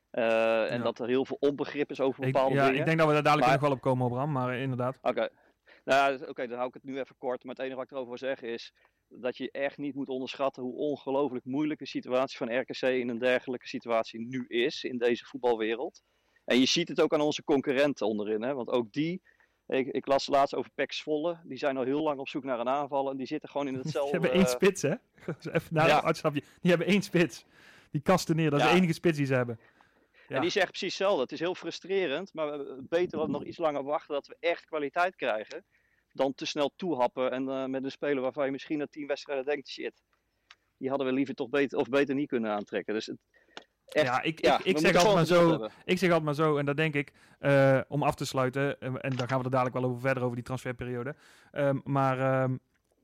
Eh, 0.10 0.72
en 0.72 0.78
Ja. 0.78 0.84
dat 0.84 1.00
er 1.00 1.08
heel 1.08 1.26
veel 1.26 1.38
onbegrip 1.40 1.92
is 1.92 2.00
over 2.02 2.24
Ik, 2.26 2.32
bepaalde 2.34 2.56
ja, 2.56 2.64
dingen. 2.66 2.80
ik 2.80 2.86
denk 2.86 2.98
dat 2.98 3.08
we 3.08 3.14
daar 3.14 3.24
dadelijk 3.24 3.50
Maar- 3.50 3.60
nog 3.60 3.68
wel 3.68 3.78
op 3.78 3.82
komen, 3.84 4.10
Bram. 4.10 4.32
Maar 4.32 4.56
inderdaad. 4.58 4.98
Oké, 5.02 5.30
nou, 5.88 6.20
ja, 6.20 6.28
oké, 6.28 6.48
dan 6.48 6.56
hou 6.58 6.68
ik 6.68 6.74
het 6.74 6.84
nu 6.84 7.00
even 7.00 7.16
kort. 7.18 7.44
Maar 7.44 7.56
het 7.56 7.64
enige 7.64 7.76
wat 7.78 7.86
ik 7.86 7.92
erover 7.92 8.10
wil 8.10 8.30
zeggen 8.30 8.48
is 8.48 8.74
dat 9.08 9.38
je 9.38 9.52
echt 9.52 9.78
niet 9.78 9.96
moet 9.96 10.10
onderschatten 10.10 10.64
hoe 10.64 10.76
ongelooflijk 10.76 11.46
moeilijk 11.46 11.80
de 11.80 11.88
situatie 11.88 12.38
van 12.38 12.60
RKC 12.60 12.82
in 12.82 13.10
een 13.10 13.20
dergelijke 13.20 13.68
situatie 13.68 14.20
nu 14.20 14.46
is 14.48 14.84
in 14.84 14.98
deze 14.98 15.26
voetbalwereld. 15.26 16.02
En 16.46 16.60
je 16.60 16.66
ziet 16.66 16.88
het 16.88 17.02
ook 17.02 17.14
aan 17.14 17.22
onze 17.22 17.44
concurrenten 17.44 18.08
onderin, 18.08 18.42
hè? 18.42 18.54
want 18.54 18.70
ook 18.70 18.92
die, 18.92 19.22
ik, 19.68 19.88
ik 19.88 20.08
las 20.08 20.28
laatst 20.28 20.56
over 20.56 20.72
Pek 20.76 20.92
Zwolle, 20.94 21.40
die 21.44 21.58
zijn 21.58 21.78
al 21.78 21.84
heel 21.84 22.02
lang 22.02 22.20
op 22.20 22.28
zoek 22.30 22.44
naar 22.44 22.60
een 22.60 22.70
aanval 22.70 23.10
en 23.10 23.18
die 23.18 23.28
zitten 23.28 23.50
gewoon 23.50 23.68
in 23.68 23.74
Ze 23.76 23.82
hetzelfde... 23.82 24.12
hebben 24.12 24.32
één 24.32 24.48
spits, 24.48 24.82
hè? 24.82 24.94
Even 25.58 25.74
naar 25.74 25.88
Ja. 25.88 26.04
uitstapje. 26.04 26.42
Die 26.62 26.70
hebben 26.70 26.88
één 26.88 27.02
spits. 27.02 27.46
Die 27.92 28.02
kasten 28.02 28.36
neer. 28.36 28.50
Dat 28.50 28.60
is 28.60 28.66
Ja. 28.66 28.72
de 28.72 28.78
enige 28.78 28.94
spits 28.94 29.18
die 29.18 29.26
ze 29.26 29.34
hebben. 29.34 29.60
Ja. 30.28 30.36
En 30.36 30.42
die 30.42 30.50
zeggen 30.50 30.72
precies 30.72 30.98
hetzelfde. 30.98 31.22
Het 31.22 31.32
is 31.32 31.40
heel 31.40 31.56
frustrerend, 31.56 32.34
maar 32.34 32.60
beter 32.80 33.30
nog 33.30 33.44
iets 33.44 33.58
langer 33.58 33.84
wachten 33.84 34.14
dat 34.14 34.28
we 34.28 34.36
echt 34.40 34.66
kwaliteit 34.66 35.16
krijgen. 35.16 35.66
Dan 36.18 36.34
te 36.34 36.46
snel 36.46 36.72
toehappen 36.76 37.32
en 37.32 37.50
eh, 37.50 37.66
met 37.66 37.84
een 37.84 37.92
speler 37.92 38.22
waarvan 38.22 38.46
je 38.46 38.52
misschien 38.52 38.78
na 38.78 38.88
tien 38.88 39.08
wedstrijden 39.08 39.46
denkt, 39.46 39.68
shit, 39.68 40.04
die 40.78 40.90
hadden 40.90 41.08
we 41.08 41.14
liever 41.14 41.36
toch 41.36 41.50
beter, 41.50 41.78
of 41.78 41.90
beter 41.90 42.16
niet 42.16 42.28
kunnen 42.28 42.52
aantrekken. 42.52 42.94
Dus 42.94 43.06
het, 43.06 43.18
echt, 43.86 44.06
ja, 44.06 44.22
ik, 44.22 44.46
ja, 44.46 44.60
ik, 44.64 44.78
zeg 44.78 44.96
altijd 44.96 45.16
maar 45.16 45.26
zo. 45.26 45.50
hebben. 45.50 45.72
Ik 45.86 45.98
zeg 45.98 46.10
altijd 46.10 46.26
maar 46.26 46.46
zo, 46.46 46.58
en 46.58 46.66
dat 46.66 46.78
denk 46.78 46.94
ik, 46.94 47.12
eh, 47.40 47.80
om 47.88 48.04
af 48.04 48.16
te 48.16 48.26
sluiten, 48.26 48.80
eh, 48.80 48.94
en 49.02 49.16
dan 49.16 49.28
gaan 49.28 49.38
we 49.38 49.44
er 49.44 49.52
dadelijk 49.52 49.76
wel 49.76 49.86
over 49.86 50.00
verder 50.00 50.24
over 50.24 50.36
die 50.36 50.46
transferperiode. 50.46 51.16
Ehm, 51.52 51.80
maar 51.84 52.20
ehm, 52.20 52.58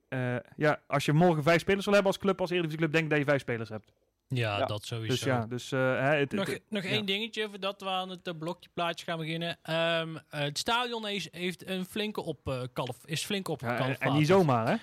eh, 0.08 0.36
ja, 0.56 0.82
als 0.88 1.06
je 1.06 1.13
morgen 1.13 1.43
vijf 1.43 1.62
spelers 1.62 1.86
wil 1.86 1.93
hebben 1.93 2.12
als 2.12 2.21
club, 2.21 2.41
als 2.41 2.49
Eredivisie 2.49 2.80
club, 2.80 2.91
denk 2.91 3.10
dat 3.10 3.19
je 3.19 3.26
vijf 3.26 3.41
spelers 3.41 3.69
hebt. 3.69 3.91
Ja, 4.36 4.58
ja. 4.58 4.65
dat 4.65 4.86
sowieso. 4.86 5.13
Dus 5.13 5.24
ja, 5.24 5.46
dus 5.46 5.72
eh, 5.72 5.80
hè, 5.80 6.15
het, 6.15 6.32
Nog, 6.32 6.48
het- 6.48 6.62
nog 6.69 6.84
ja. 6.84 6.89
één 6.89 7.06
dingetje 7.06 7.48
voordat 7.50 7.82
we 7.82 7.88
aan 7.89 8.10
het 8.10 8.28
eh, 8.28 8.34
blokje 8.39 8.69
plaatje 8.74 9.06
gaan 9.06 9.17
beginnen. 9.17 9.58
Ehm, 9.62 10.15
eh, 10.15 10.39
het 10.39 10.58
stadion 10.58 11.08
is, 11.08 11.28
heeft 11.32 11.67
een 11.67 11.86
flinke 11.86 12.22
op, 12.24 12.48
eh, 12.48 12.62
kalf, 12.74 12.98
is 13.06 13.26
flink 13.26 13.48
ja, 13.62 13.98
en, 14.00 14.13
niet 14.13 14.28
zomaar, 14.28 14.67
hè? 14.67 14.74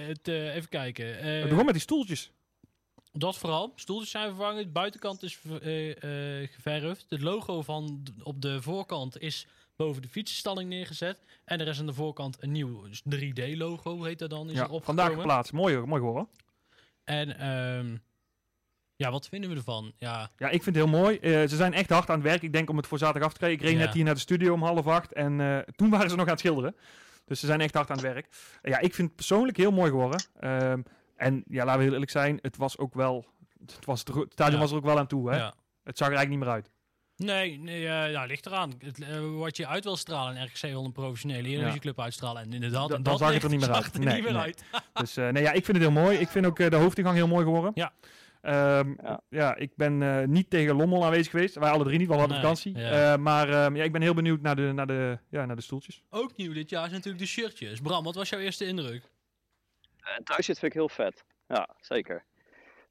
Eh, 0.00 0.06
het, 0.08 0.28
eh, 0.28 0.54
even 0.54 0.68
kijken. 0.68 1.18
Eh, 1.18 1.40
Het 1.40 1.48
begon 1.48 1.64
met 1.64 1.74
die 1.74 1.82
stoeltjes. 1.82 2.30
dat 3.12 3.38
vooral. 3.38 3.72
Stoeltjes 3.76 4.10
zijn 4.10 4.28
vervangen. 4.28 4.62
De 4.64 4.68
buitenkant 4.70 5.22
is 5.22 5.36
ver- 5.36 5.62
eh, 5.62 6.42
eh, 6.42 6.48
geverfd. 6.52 7.06
Het 7.08 7.20
logo 7.22 7.62
van 7.62 8.02
op 8.22 8.40
de 8.42 8.62
voorkant 8.62 9.18
is 9.20 9.46
boven 9.76 10.02
de 10.02 10.08
fietsenstalling 10.08 10.68
neergezet. 10.68 11.18
En 11.44 11.60
er 11.60 11.68
is 11.68 11.78
aan 11.78 11.86
de 11.86 11.92
voorkant 11.94 12.36
een 12.42 12.52
nieuw 12.52 12.86
3D-logo, 13.16 14.02
heet 14.02 14.18
dat 14.18 14.30
dan, 14.30 14.50
is 14.50 14.56
Ja, 14.56 14.64
erop 14.64 14.84
vandaag 14.84 15.12
geplaatst. 15.12 15.52
Mooi, 15.52 15.74
hoor, 15.76 15.88
mooi 15.88 16.00
geworden. 16.00 16.28
En 17.04 17.38
ehm, 17.38 17.96
ja, 18.96 19.10
wat 19.10 19.28
vinden 19.28 19.50
we 19.50 19.56
ervan? 19.56 19.92
Ja, 19.98 20.30
Ja, 20.36 20.46
ik 20.48 20.62
vind 20.62 20.76
het 20.76 20.84
heel 20.84 21.00
mooi. 21.00 21.18
Eh, 21.18 21.30
ze 21.48 21.56
zijn 21.56 21.74
echt 21.74 21.90
hard 21.90 22.08
aan 22.10 22.14
het 22.18 22.24
werk. 22.28 22.42
Ik 22.42 22.52
denk 22.52 22.70
om 22.70 22.76
het 22.76 22.86
voor 22.86 22.98
zaterdag 22.98 23.24
af 23.28 23.32
te 23.32 23.38
krijgen. 23.38 23.58
Ik 23.60 23.64
reed 23.66 23.78
Ja. 23.78 23.84
net 23.84 23.94
hier 23.94 24.04
naar 24.04 24.14
de 24.14 24.20
studio 24.20 24.52
om 24.52 24.62
half 24.62 24.86
acht. 24.86 25.12
En 25.12 25.40
eh, 25.40 25.58
toen 25.58 25.90
waren 25.94 26.10
ze 26.10 26.16
nog 26.16 26.24
aan 26.24 26.30
het 26.30 26.40
schilderen. 26.40 26.76
Dus 27.24 27.40
ze 27.40 27.46
zijn 27.46 27.60
echt 27.60 27.74
hard 27.74 27.90
aan 27.90 27.96
het 27.96 28.04
werk. 28.04 28.26
Eh, 28.62 28.72
ja, 28.72 28.78
ik 28.78 28.94
vind 28.94 29.06
het 29.08 29.16
persoonlijk 29.16 29.56
heel 29.56 29.70
mooi 29.72 29.90
geworden. 29.90 30.24
Ehm, 30.40 30.80
en 31.16 31.44
ja, 31.48 31.64
laten 31.64 31.76
we 31.78 31.82
heel 31.84 31.92
eerlijk 31.92 32.10
zijn. 32.10 32.38
Het 32.42 32.56
was 32.56 32.78
ook 32.78 32.94
wel... 32.94 33.26
Het, 33.60 33.78
was 33.84 34.04
er, 34.04 34.16
het 34.18 34.32
stadion 34.32 34.54
Ja. 34.56 34.60
was 34.60 34.70
er 34.70 34.76
ook 34.76 34.84
wel 34.84 34.98
aan 34.98 35.06
toe, 35.06 35.30
hè? 35.30 35.36
ja. 35.36 35.54
Het 35.84 35.98
zag 35.98 36.08
er 36.08 36.14
eigenlijk 36.14 36.28
niet 36.28 36.38
meer 36.38 36.48
uit. 36.62 36.70
Nee, 37.16 37.58
nee 37.58 37.80
ja, 37.80 38.24
ligt 38.24 38.46
eraan. 38.46 38.72
Het, 38.78 39.00
eh, 39.02 39.20
wat 39.38 39.56
je 39.56 39.66
uit 39.66 39.84
wil 39.84 39.96
stralen 39.96 40.36
en 40.36 40.44
RKC 40.46 40.60
wil 40.60 40.84
een 40.84 40.92
professionele 40.92 41.48
Eredivisieclub 41.48 42.00
uitstralen. 42.00 42.42
En 42.42 42.52
inderdaad, 42.52 42.82
en 42.90 42.94
dan 42.94 43.02
dat 43.02 43.18
zag 43.18 43.32
het 43.32 43.42
er 43.42 43.48
niet 43.50 43.60
meer 43.60 43.72
uit. 43.74 43.84
het 43.84 43.98
Nee, 43.98 44.14
niet 44.14 44.22
meer 44.24 44.32
nee. 44.32 44.42
uit. 44.42 44.62
Dus 44.92 45.14
nee, 45.14 45.42
ja, 45.42 45.52
ik 45.52 45.64
vind 45.64 45.66
het 45.66 45.86
heel 45.92 46.02
mooi. 46.02 46.18
Ik 46.18 46.28
vind 46.28 46.46
ook 46.46 46.56
de 46.70 46.76
hoofdingang 46.76 47.16
heel 47.16 47.28
mooi 47.28 47.44
geworden. 47.44 47.70
Ja. 47.74 47.92
Ehm, 48.46 48.94
ja. 49.02 49.20
Ja. 49.28 49.56
ik 49.56 49.76
ben 49.76 50.02
eh, 50.02 50.26
niet 50.26 50.50
tegen 50.50 50.76
Lommel 50.76 51.04
aanwezig 51.04 51.30
geweest. 51.30 51.54
Wij 51.54 51.70
alle 51.70 51.84
drie 51.84 51.98
niet, 51.98 52.08
wel 52.08 52.18
hadden 52.18 52.36
Nee, 52.36 52.44
vakantie. 52.46 52.76
ja. 52.78 53.12
Eh, 53.12 53.18
maar 53.18 53.48
ehm, 53.48 53.76
ja, 53.76 53.84
ik 53.84 53.92
ben 53.92 54.02
heel 54.02 54.14
benieuwd 54.14 54.40
naar 54.40 54.56
de, 54.56 54.72
naar, 54.74 54.86
de, 54.86 55.18
ja, 55.30 55.44
naar 55.44 55.56
de 55.56 55.62
stoeltjes. 55.62 56.02
Ook 56.10 56.36
nieuw 56.36 56.52
dit 56.52 56.70
jaar 56.70 56.86
is 56.86 56.92
natuurlijk 56.92 57.18
de 57.18 57.26
shirtjes. 57.26 57.80
Bram, 57.80 58.04
wat 58.04 58.14
was 58.14 58.28
jouw 58.28 58.40
eerste 58.40 58.66
indruk? 58.66 59.02
Zit 60.24 60.44
vind 60.58 60.62
ik 60.62 60.72
heel 60.72 60.88
vet. 60.88 61.24
Ja, 61.48 61.68
zeker. 61.80 62.24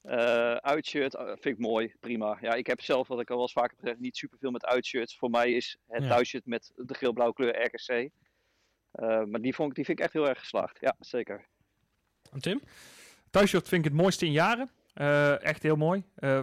Eh 0.01 0.55
uitshirt 0.55 1.15
vind 1.17 1.45
ik 1.45 1.57
mooi, 1.57 1.93
prima. 1.99 2.37
Ja, 2.41 2.53
ik 2.53 2.67
heb 2.67 2.81
zelf, 2.81 3.07
wat 3.07 3.19
ik 3.19 3.29
al 3.29 3.35
wel 3.35 3.43
eens 3.43 3.53
vaker 3.53 3.77
gezegd, 3.79 3.99
niet 3.99 4.17
superveel 4.17 4.51
met 4.51 4.65
uitshirts. 4.65 5.17
Voor 5.17 5.29
mij 5.29 5.51
is 5.53 5.77
het 5.87 6.03
Ja. 6.03 6.09
thuisshirt 6.09 6.45
met 6.45 6.71
de 6.75 6.93
geel-blauwe 6.93 7.33
kleur 7.33 7.63
RKC. 7.65 7.89
Eh, 8.91 9.23
maar 9.23 9.41
die, 9.41 9.55
vond 9.55 9.69
ik, 9.69 9.75
die 9.75 9.85
vind 9.85 9.99
ik 9.99 10.03
echt 10.05 10.13
heel 10.13 10.27
erg 10.29 10.39
geslaagd. 10.39 10.77
Ja, 10.81 10.95
zeker. 10.99 11.45
En 12.31 12.39
Tim? 12.41 12.61
Thuisshirt 13.29 13.67
vind 13.67 13.85
ik 13.85 13.91
het 13.91 14.01
mooiste 14.01 14.25
in 14.25 14.31
jaren. 14.31 14.69
Eh, 14.95 15.43
echt 15.43 15.63
heel 15.63 15.75
mooi. 15.75 16.03
Eh, 16.15 16.39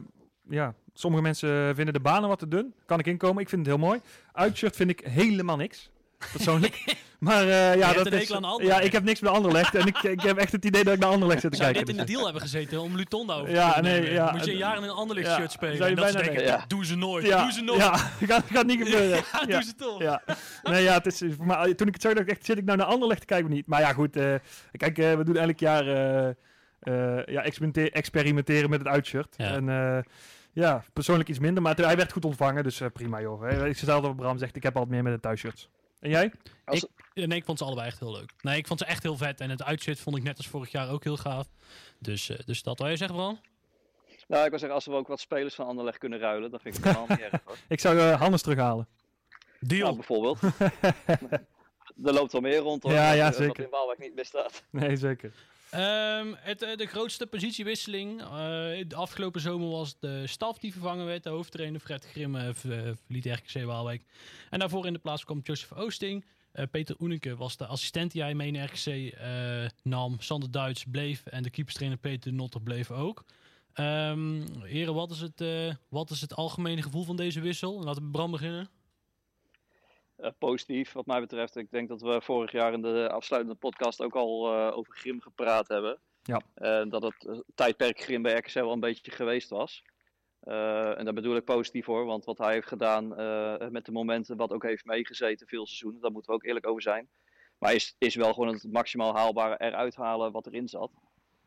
ja, 0.48 0.74
sommige 0.94 1.22
mensen 1.22 1.74
vinden 1.74 1.94
de 1.94 2.00
banen 2.00 2.28
wat 2.28 2.38
te 2.38 2.48
dun. 2.48 2.74
Kan 2.86 2.98
ik 2.98 3.06
inkomen. 3.06 3.42
Ik 3.42 3.48
vind 3.48 3.66
het 3.66 3.76
heel 3.76 3.86
mooi. 3.86 4.00
Uitshirt 4.32 4.76
vind 4.76 4.90
ik 4.90 5.00
helemaal 5.04 5.56
niks. 5.56 5.90
Persoonlijk. 6.32 6.84
maar 7.18 7.44
uh, 7.46 7.76
ja, 7.76 7.92
dat 7.92 8.12
is, 8.12 8.32
ja, 8.60 8.80
ik 8.80 8.92
heb 8.92 9.04
niks 9.04 9.20
met 9.20 9.30
Anderlecht. 9.30 9.74
en 9.74 9.86
ik, 9.86 9.98
ik 10.02 10.20
heb 10.20 10.36
echt 10.36 10.52
het 10.52 10.64
idee 10.64 10.84
dat 10.84 10.94
ik 10.94 11.00
naar 11.00 11.10
Anderlecht 11.10 11.40
zit 11.40 11.50
te 11.50 11.56
Zou 11.56 11.72
kijken. 11.72 11.86
dit 11.90 11.98
in 12.00 12.06
de 12.06 12.12
deal 12.12 12.24
hebben 12.24 12.42
gezeten 12.42 12.80
om 12.80 12.96
Lutonda 12.96 13.34
over 13.34 13.50
Ja, 13.50 13.72
te 13.72 13.80
nee, 13.80 14.12
ja. 14.12 14.32
Moet 14.32 14.44
je 14.44 14.50
een 14.50 14.56
jaar 14.56 14.76
in 14.76 14.82
een 14.82 14.90
Anderlecht 14.90 15.26
Ja, 15.28 15.36
shirt 15.36 15.52
spelen. 15.52 15.76
zou 15.76 15.90
je 15.90 15.96
en 15.96 16.02
dat 16.02 16.12
bijna 16.12 16.32
denken, 16.32 16.64
doe 16.68 16.86
ze 16.86 16.96
nooit, 16.96 17.26
ja, 17.26 17.42
doe 17.42 17.52
ze 17.52 17.62
nooit. 17.62 17.80
Ja, 17.80 17.96
gaat, 18.28 18.44
gaat 18.50 18.66
niet 18.66 18.82
gebeuren. 18.82 19.22
Ja, 19.32 19.44
doe 19.46 19.62
ze 19.62 19.74
toch. 19.74 20.02
Ja. 20.02 20.22
Nee, 20.62 20.82
ja, 20.82 20.92
het 20.94 21.06
is, 21.06 21.22
maar 21.38 21.74
toen 21.74 21.86
ik 21.86 21.92
het 21.92 22.02
zo 22.02 22.14
dacht, 22.14 22.28
echt, 22.28 22.44
zit 22.44 22.58
ik 22.58 22.64
nou 22.64 22.78
naar 22.78 22.86
Anderlecht 22.86 23.20
te 23.20 23.26
kijken 23.26 23.46
of 23.46 23.52
niet? 23.52 23.66
Maar 23.66 23.80
ja, 23.80 23.92
goed. 23.92 24.16
eh, 24.16 24.34
kijk, 24.72 24.98
eh, 24.98 25.14
we 25.14 25.24
doen 25.24 25.36
elk 25.36 25.58
jaar 25.58 25.86
eh, 25.86 26.28
eh, 26.28 26.34
ja, 27.32 27.42
experimenter- 27.44 27.92
experimenteren 27.92 28.70
met 28.70 28.78
het 28.78 28.88
uitshirt. 28.88 29.34
Ja. 29.36 29.46
En 29.52 29.68
eh, 29.68 29.98
ja, 30.52 30.84
persoonlijk 30.92 31.28
iets 31.28 31.38
minder, 31.38 31.62
maar 31.62 31.76
hij 31.76 31.96
werd 31.96 32.12
goed 32.12 32.24
ontvangen, 32.24 32.62
dus 32.62 32.80
eh, 32.80 32.88
prima 32.92 33.20
joh. 33.20 33.48
Eh, 33.48 33.52
Ik 33.58 33.76
hetzelfde 33.76 34.06
wat 34.06 34.16
Bram 34.16 34.38
zegt, 34.38 34.56
ik 34.56 34.62
heb 34.62 34.74
altijd 34.74 34.92
meer 34.92 35.02
met 35.02 35.12
het 35.12 35.22
thuisshirt. 35.22 35.68
En 36.00 36.10
jij? 36.10 36.32
Als, 36.64 36.86
Ja, 37.12 37.26
Nee, 37.26 37.38
ik 37.38 37.44
vond 37.44 37.58
ze 37.58 37.64
allebei 37.64 37.86
echt 37.86 37.98
heel 37.98 38.12
leuk. 38.12 38.32
Nee, 38.40 38.56
ik 38.58 38.66
vond 38.66 38.78
ze 38.78 38.84
echt 38.86 39.02
heel 39.02 39.16
vet. 39.16 39.40
En 39.40 39.50
het 39.50 39.62
uitshirt 39.64 40.00
vond 40.00 40.16
ik 40.16 40.22
net 40.22 40.36
als 40.36 40.48
vorig 40.48 40.70
jaar 40.72 40.90
ook 40.90 41.04
heel 41.04 41.16
gaaf. 41.16 41.46
Dus, 41.98 42.28
eh, 42.28 42.38
dus 42.44 42.62
dat 42.62 42.78
wil 42.78 42.88
je 42.88 42.96
zeggen, 42.96 43.16
Bram? 43.16 43.40
nou, 44.28 44.44
ik 44.44 44.50
wil 44.50 44.58
zeggen, 44.58 44.76
als 44.78 44.86
we 44.86 44.92
ook 44.92 45.06
wat 45.08 45.20
spelers 45.20 45.54
van 45.54 45.66
Anderlecht 45.66 45.98
kunnen 45.98 46.18
ruilen, 46.18 46.50
dan 46.50 46.60
vind 46.60 46.78
ik 46.78 46.84
het 46.84 46.94
helemaal 46.96 47.16
niet 47.16 47.26
erg. 47.32 47.42
Hoor. 47.44 47.56
Ik 47.68 47.80
zou 47.80 47.98
eh 47.98 48.20
Hannes 48.20 48.42
terughalen. 48.42 48.88
Deal. 49.60 49.82
Nou, 49.82 49.94
bijvoorbeeld. 49.94 50.38
er 52.04 52.12
loopt 52.12 52.32
wel 52.32 52.40
meer 52.40 52.58
rond 52.58 52.82
hoor. 52.82 52.92
Ja, 52.92 53.12
ja, 53.12 53.32
zeker. 53.32 53.64
In 53.64 53.70
Waalwijk 53.70 53.98
niet 53.98 54.14
bestaat. 54.14 54.64
Nee, 54.70 54.96
zeker. 54.96 55.32
Ehm, 55.70 56.32
het, 56.36 56.62
eh, 56.62 56.76
de 56.76 56.86
grootste 56.86 57.26
positiewisseling 57.26 58.20
eh, 58.20 58.28
de 58.88 58.94
afgelopen 58.94 59.40
zomer 59.40 59.68
was 59.68 59.98
de 59.98 60.26
staf 60.26 60.58
die 60.58 60.72
vervangen 60.72 61.06
werd. 61.06 61.22
De 61.22 61.30
hoofdtrainer 61.30 61.80
Fred 61.80 62.04
Grimme 62.04 62.46
eh, 62.46 62.54
verliet 63.04 63.26
RKC 63.26 63.64
Waalwijk. 63.64 64.02
En 64.50 64.58
daarvoor 64.58 64.86
in 64.86 64.92
de 64.92 64.98
plaats 64.98 65.24
kwam 65.24 65.40
Joseph 65.42 65.72
Oosting. 65.72 66.24
Eh, 66.52 66.64
Peter 66.70 66.96
Oeneke 67.00 67.36
was 67.36 67.56
de 67.56 67.66
assistent 67.66 68.12
die 68.12 68.22
hij 68.22 68.34
mee 68.34 68.52
in 68.52 68.64
RKC 68.64 68.86
eh, 68.86 69.70
nam. 69.82 70.16
Sander 70.20 70.50
Duits 70.50 70.84
bleef 70.84 71.26
en 71.26 71.42
de 71.42 71.50
keeperstrainer 71.50 71.98
Peter 71.98 72.32
Notter 72.32 72.60
bleef 72.60 72.90
ook. 72.90 73.24
Ehm 73.72 74.40
heren, 74.62 74.94
wat 74.94 75.10
is, 75.10 75.20
het, 75.20 75.40
eh, 75.40 75.74
wat 75.88 76.10
is 76.10 76.20
het 76.20 76.34
algemene 76.34 76.82
gevoel 76.82 77.04
van 77.04 77.16
deze 77.16 77.40
wissel? 77.40 77.82
Laten 77.82 78.02
we 78.02 78.10
Bram 78.10 78.30
beginnen. 78.30 78.68
Eh, 80.22 80.30
positief, 80.38 80.92
wat 80.92 81.06
mij 81.06 81.20
betreft. 81.20 81.56
Ik 81.56 81.70
denk 81.70 81.88
dat 81.88 82.00
we 82.00 82.20
vorig 82.20 82.52
jaar 82.52 82.72
in 82.72 82.82
de 82.82 83.08
afsluitende 83.10 83.58
podcast 83.58 84.02
ook 84.02 84.14
al 84.14 84.54
eh, 84.54 84.76
over 84.76 84.96
Grim 84.96 85.20
gepraat 85.20 85.68
hebben. 85.68 85.98
Ja. 86.22 86.42
Dat 86.84 87.02
het 87.02 87.26
eh, 87.26 87.38
tijdperk 87.54 88.00
Grim 88.00 88.22
bij 88.22 88.36
RKC 88.36 88.52
wel 88.52 88.72
een 88.72 88.80
beetje 88.80 89.10
geweest 89.10 89.50
was. 89.50 89.82
En 90.40 91.04
daar 91.04 91.12
bedoel 91.12 91.36
ik 91.36 91.44
positief 91.44 91.86
hoor, 91.86 92.04
want 92.04 92.24
wat 92.24 92.38
hij 92.38 92.52
heeft 92.52 92.66
gedaan 92.66 93.08
met 93.72 93.84
de 93.84 93.92
momenten 93.92 94.36
wat 94.36 94.52
ook 94.52 94.62
heeft 94.62 94.84
meegezeten 94.84 95.46
veel 95.46 95.66
seizoenen, 95.66 96.00
daar 96.00 96.12
moeten 96.12 96.30
we 96.30 96.36
ook 96.36 96.44
eerlijk 96.44 96.66
over 96.66 96.82
zijn. 96.82 97.08
Maar 97.58 97.74
is, 97.74 97.94
is 97.98 98.14
wel 98.14 98.32
gewoon 98.32 98.48
het 98.48 98.72
maximaal 98.72 99.14
haalbare 99.14 99.56
eruit 99.58 99.94
halen 99.94 100.32
wat 100.32 100.46
erin 100.46 100.68
zat. 100.68 100.90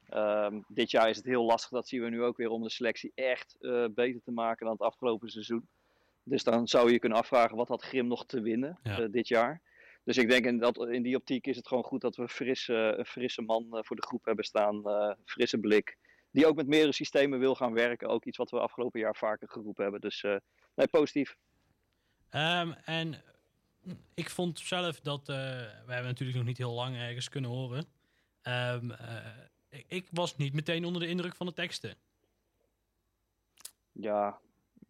Ehm, 0.10 0.62
dit 0.68 0.92
jaar 0.92 1.10
is 1.10 1.18
het 1.18 1.26
heel 1.26 1.44
lastig, 1.44 1.70
dat 1.70 1.88
zien 1.88 2.02
we 2.02 2.10
nu 2.10 2.24
ook 2.24 2.38
weer, 2.38 2.50
om 2.50 2.64
de 2.64 2.70
selectie 2.70 3.12
echt 3.16 3.58
beter 3.94 4.22
te 4.24 4.32
maken 4.32 4.66
dan 4.66 4.74
het 4.74 4.88
afgelopen 4.88 5.30
seizoen. 5.30 5.68
Dus 6.28 6.44
dan 6.44 6.68
zou 6.68 6.92
je 6.92 7.00
kunnen 7.00 7.18
afvragen, 7.18 7.56
wat 7.58 7.68
had 7.68 7.84
Grim 7.84 8.08
nog 8.08 8.26
te 8.26 8.42
winnen 8.42 8.80
Ja. 8.84 9.00
eh, 9.00 9.06
dit 9.12 9.28
jaar? 9.28 9.62
Dus 10.04 10.18
ik 10.18 10.30
denk 10.30 10.46
in, 10.46 10.58
dat, 10.58 10.78
in 10.88 11.04
die 11.04 11.16
optiek 11.16 11.48
is 11.48 11.56
het 11.56 11.68
gewoon 11.68 11.84
goed 11.84 12.02
dat 12.02 12.16
we 12.16 12.22
een 12.22 12.30
frisse, 12.30 12.74
een 12.98 13.06
frisse 13.06 13.42
man 13.42 13.78
eh, 13.78 13.84
voor 13.84 13.96
de 13.96 14.06
groep 14.06 14.26
hebben 14.26 14.46
staan. 14.46 14.86
eh, 14.88 15.12
frisse 15.26 15.58
blik. 15.58 15.98
Die 16.32 16.46
ook 16.48 16.56
met 16.56 16.68
meerdere 16.68 16.94
systemen 16.94 17.40
wil 17.40 17.56
gaan 17.56 17.74
werken. 17.74 18.08
Ook 18.08 18.26
iets 18.26 18.38
wat 18.38 18.50
we 18.52 18.60
afgelopen 18.60 19.00
jaar 19.00 19.16
vaker 19.16 19.50
geroepen 19.50 19.84
hebben. 19.84 20.02
Dus 20.02 20.24
eh, 20.24 20.36
nee, 20.76 20.88
positief. 20.88 21.36
Ehm, 22.30 22.72
en 22.86 23.22
ik 24.14 24.30
vond 24.30 24.60
zelf 24.60 25.00
dat, 25.00 25.20
eh, 25.30 25.36
we 25.86 25.92
hebben 25.94 26.06
natuurlijk 26.12 26.38
nog 26.38 26.48
niet 26.48 26.58
heel 26.58 26.74
lang 26.74 26.96
ergens 26.96 27.30
kunnen 27.30 27.50
horen. 27.50 27.86
Ehm, 28.42 28.92
eh, 28.92 29.26
ik, 29.70 29.86
ik 29.88 30.08
was 30.12 30.38
niet 30.38 30.54
meteen 30.54 30.86
onder 30.86 31.02
de 31.02 31.08
indruk 31.08 31.36
van 31.36 31.46
de 31.46 31.54
teksten. 31.54 31.96
Ja, 33.92 34.40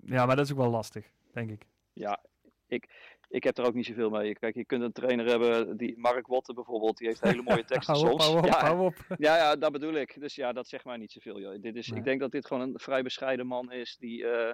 Ja, 0.05 0.25
maar 0.25 0.35
dat 0.35 0.45
is 0.45 0.51
ook 0.51 0.57
wel 0.57 0.69
lastig, 0.69 1.05
denk 1.35 1.49
ik. 1.51 1.65
ja 1.93 2.21
ik, 2.67 2.89
ik 3.29 3.43
heb 3.43 3.57
er 3.57 3.65
ook 3.65 3.73
niet 3.73 3.85
zoveel 3.85 4.09
mee. 4.09 4.33
Kijk, 4.33 4.55
je 4.55 4.65
kunt 4.65 4.83
een 4.83 4.91
trainer 4.91 5.25
hebben, 5.25 5.77
die 5.77 5.97
Mark 5.97 6.27
Wotte 6.27 6.53
bijvoorbeeld, 6.53 6.97
die 6.97 7.07
heeft 7.07 7.21
hele 7.21 7.41
mooie 7.41 7.65
teksten 7.71 7.95
Hou 7.95 8.11
op, 8.11 8.21
soms. 8.21 8.33
hou 8.33 8.37
op, 8.37 8.45
ja, 8.45 8.59
hou 8.59 8.85
op. 8.85 8.95
Ja, 9.17 9.35
ja, 9.37 9.55
dat 9.55 9.71
bedoel 9.71 9.93
ik. 9.93 10.19
Dus 10.19 10.35
ja, 10.35 10.53
dat 10.53 10.67
zegt 10.67 10.85
maar 10.85 10.97
niet 10.97 11.11
zoveel. 11.11 11.39
Joh. 11.39 11.61
Dit 11.61 11.75
is, 11.75 11.87
Nee. 11.87 11.99
Ik 11.99 12.05
denk 12.05 12.19
dat 12.19 12.31
dit 12.31 12.45
gewoon 12.45 12.63
een 12.63 12.79
vrij 12.79 13.01
bescheiden 13.03 13.47
man 13.47 13.71
is. 13.71 13.97
Die, 13.99 14.27
eh, 14.27 14.53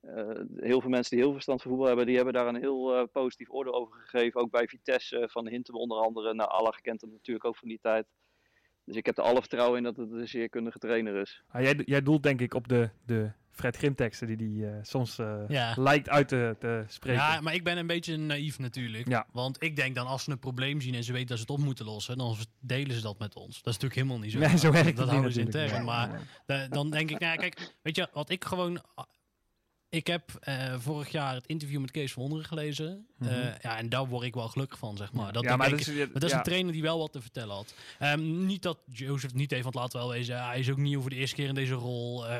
eh, 0.00 0.40
heel 0.56 0.80
veel 0.80 0.90
mensen 0.90 1.16
die 1.16 1.24
heel 1.24 1.32
verstand 1.32 1.62
van 1.62 1.70
voetbal 1.70 1.88
hebben, 1.88 2.06
die 2.06 2.16
hebben 2.16 2.34
daar 2.34 2.46
een 2.46 2.60
heel 2.60 2.96
eh, 2.96 3.04
positief 3.12 3.50
oordeel 3.50 3.74
over 3.74 3.96
gegeven. 3.96 4.40
Ook 4.40 4.50
bij 4.50 4.66
Vitesse, 4.68 5.28
van 5.30 5.48
Hintem 5.48 5.74
onder 5.74 5.98
andere. 5.98 6.34
Nou, 6.34 6.50
Allah 6.50 6.74
kent 6.80 7.00
hem 7.00 7.10
natuurlijk 7.10 7.46
ook 7.46 7.56
van 7.56 7.68
die 7.68 7.78
tijd. 7.82 8.06
Dus 8.84 8.96
ik 8.96 9.06
heb 9.06 9.18
er 9.18 9.24
alle 9.24 9.40
vertrouwen 9.40 9.78
in 9.78 9.84
dat 9.84 9.96
het 9.96 10.10
een 10.10 10.28
zeer 10.28 10.48
kundige 10.48 10.78
trainer 10.78 11.20
is. 11.20 11.42
Ah, 11.48 11.62
jij, 11.62 11.82
jij 11.84 12.02
doelt 12.02 12.22
denk 12.22 12.40
ik 12.40 12.54
op 12.54 12.68
de, 12.68 12.90
de 13.06 13.32
Fred 13.50 13.76
Grim 13.76 13.94
teksten 13.94 14.26
die 14.26 14.36
die 14.36 14.66
eh, 14.66 14.72
soms 14.82 15.18
eh, 15.18 15.36
Ja. 15.48 15.74
lijkt 15.76 16.08
uit 16.08 16.28
te, 16.28 16.56
te 16.58 16.84
spreken. 16.88 17.22
Ja, 17.22 17.40
maar 17.40 17.54
ik 17.54 17.64
ben 17.64 17.78
een 17.78 17.86
beetje 17.86 18.16
naïef 18.16 18.58
natuurlijk. 18.58 19.08
Ja. 19.08 19.26
Want 19.32 19.62
ik 19.62 19.76
denk 19.76 19.94
dan 19.94 20.06
als 20.06 20.24
ze 20.24 20.30
een 20.30 20.38
probleem 20.38 20.80
zien 20.80 20.94
en 20.94 21.04
ze 21.04 21.12
weten 21.12 21.28
dat 21.28 21.36
ze 21.38 21.42
het 21.42 21.52
op 21.52 21.58
moeten 21.64 21.84
lossen, 21.84 22.18
dan 22.18 22.36
delen 22.60 22.94
ze 22.96 23.02
dat 23.02 23.18
met 23.18 23.34
ons. 23.34 23.62
Dat 23.62 23.74
is 23.74 23.80
natuurlijk 23.80 23.94
helemaal 23.94 24.18
niet 24.18 24.32
zo. 24.32 24.38
nee, 24.38 24.58
zo 24.58 24.70
werkt 24.72 24.96
dat 24.96 25.08
houden 25.08 25.26
niet 25.26 25.34
ze 25.34 25.40
intern. 25.40 25.84
Maar 25.84 26.20
dan 26.68 26.90
denk 26.90 27.10
ik, 27.10 27.18
nou 27.18 27.32
ja, 27.32 27.38
kijk, 27.38 27.76
weet 27.82 27.96
je, 27.96 28.08
wat 28.12 28.30
ik 28.30 28.44
gewoon. 28.44 28.80
Ik 29.90 30.06
heb 30.06 30.30
eh, 30.40 30.74
vorig 30.78 31.08
jaar 31.08 31.34
het 31.34 31.46
interview 31.46 31.80
met 31.80 31.90
Kees 31.90 32.12
van 32.12 32.22
Wonderen 32.22 32.44
gelezen. 32.46 33.06
Eh, 33.18 33.26
Mhm. 33.28 33.54
ja, 33.62 33.76
en 33.78 33.88
daar 33.88 34.06
word 34.06 34.24
ik 34.24 34.34
wel 34.34 34.48
gelukkig 34.48 34.78
van, 34.78 34.96
zeg 34.96 35.12
maar. 35.12 35.32
Dat, 35.32 35.42
ja, 35.42 35.56
maar 35.56 35.68
denk 35.68 35.78
dat 35.78 35.88
ik- 35.88 35.94
is, 35.94 36.04
maar 36.04 36.12
dat 36.12 36.22
is 36.22 36.30
ja. 36.30 36.36
een 36.36 36.42
trainer 36.42 36.72
die 36.72 36.82
wel 36.82 36.98
wat 36.98 37.12
te 37.12 37.20
vertellen 37.20 37.54
had. 37.54 37.74
Ehm, 37.98 38.46
niet 38.46 38.62
dat 38.62 38.78
Jozef 38.86 39.22
het 39.30 39.34
niet 39.38 39.50
heeft, 39.50 39.62
want 39.62 39.74
laten 39.74 40.00
we 40.00 40.06
wel 40.06 40.14
wezen, 40.14 40.44
hij 40.44 40.58
is 40.58 40.70
ook 40.70 40.76
niet 40.76 40.96
voor 41.00 41.10
de 41.10 41.16
eerste 41.16 41.36
keer 41.36 41.48
in 41.48 41.54
deze 41.54 41.74
rol. 41.74 42.26
eh, 42.26 42.38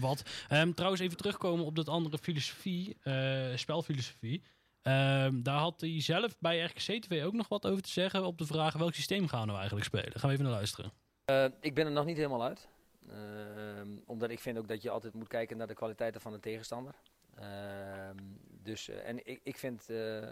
wat. 0.00 0.22
Ehm, 0.48 0.72
trouwens, 0.72 1.02
even 1.02 1.16
terugkomen 1.16 1.64
op 1.64 1.76
dat 1.76 1.88
andere 1.88 2.18
filosofie, 2.18 2.96
eh, 3.02 3.40
spelfilosofie. 3.54 4.42
Ehm, 4.82 5.42
daar 5.42 5.58
had 5.58 5.80
hij 5.80 6.00
zelf 6.00 6.36
bij 6.38 6.60
RKC 6.62 7.02
TV 7.02 7.24
ook 7.24 7.32
nog 7.32 7.48
wat 7.48 7.66
over 7.66 7.82
te 7.82 7.90
zeggen 7.90 8.24
op 8.26 8.38
de 8.38 8.46
vraag 8.46 8.74
welk 8.74 8.94
systeem 8.94 9.28
gaan 9.28 9.40
we 9.40 9.46
nou 9.46 9.58
eigenlijk 9.58 9.86
spelen. 9.86 10.12
Gaan 10.12 10.28
we 10.28 10.34
even 10.34 10.44
naar 10.44 10.54
luisteren. 10.54 10.92
Eh, 11.24 11.44
ik 11.60 11.74
ben 11.74 11.86
er 11.86 11.92
nog 11.92 12.04
niet 12.04 12.16
helemaal 12.16 12.42
uit. 12.42 12.68
Ehm, 13.10 13.88
omdat 14.06 14.30
ik 14.30 14.40
vind 14.40 14.58
ook 14.58 14.68
dat 14.68 14.82
je 14.82 14.90
altijd 14.90 15.14
moet 15.14 15.28
kijken 15.28 15.56
naar 15.56 15.66
de 15.66 15.74
kwaliteiten 15.74 16.20
van 16.20 16.32
de 16.32 16.40
tegenstander. 16.40 16.94
Ehm, 17.34 18.16
dus, 18.62 18.88
eh, 18.88 19.08
en 19.08 19.26
ik, 19.26 19.40
ik 19.42 19.56
vind, 19.58 19.88
eh, 19.90 20.22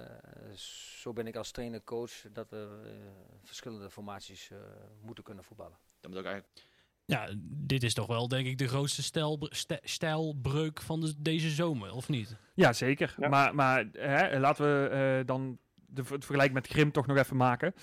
zo 0.55 1.13
ben 1.13 1.27
ik 1.27 1.37
als 1.37 1.51
trainer-coach, 1.51 2.13
dat 2.33 2.51
we 2.51 2.81
eh, 2.85 2.91
verschillende 3.45 3.91
formaties 3.91 4.51
eh, 4.51 4.59
moeten 5.03 5.25
kunnen 5.25 5.45
voetballen. 5.45 5.79
Dat 6.01 6.11
moet 6.11 6.21
ook 6.21 6.27
eigenlijk 6.27 6.65
Ja, 7.05 7.29
dit 7.43 7.83
is 7.83 7.95
toch 7.95 8.07
wel 8.07 8.29
denk 8.29 8.47
ik 8.47 8.59
de 8.59 8.69
grootste 8.69 9.03
stijl, 9.03 9.39
st- 9.51 9.81
stijlbreuk 9.83 10.81
van 10.81 11.01
de, 11.01 11.15
deze 11.19 11.51
zomer, 11.51 11.93
of 11.93 12.09
niet? 12.09 12.37
Ja, 12.55 12.73
zeker. 12.73 13.15
Ja. 13.19 13.29
Maar, 13.29 13.55
maar 13.55 13.89
hè, 13.93 14.39
laten 14.39 14.65
we 14.65 14.89
eh, 14.89 15.27
dan 15.27 15.59
de, 15.75 16.03
het 16.03 16.25
vergelijk 16.25 16.53
met 16.53 16.67
Grim 16.67 16.93
toch 16.93 17.07
nog 17.07 17.17
even 17.17 17.37
maken. 17.37 17.75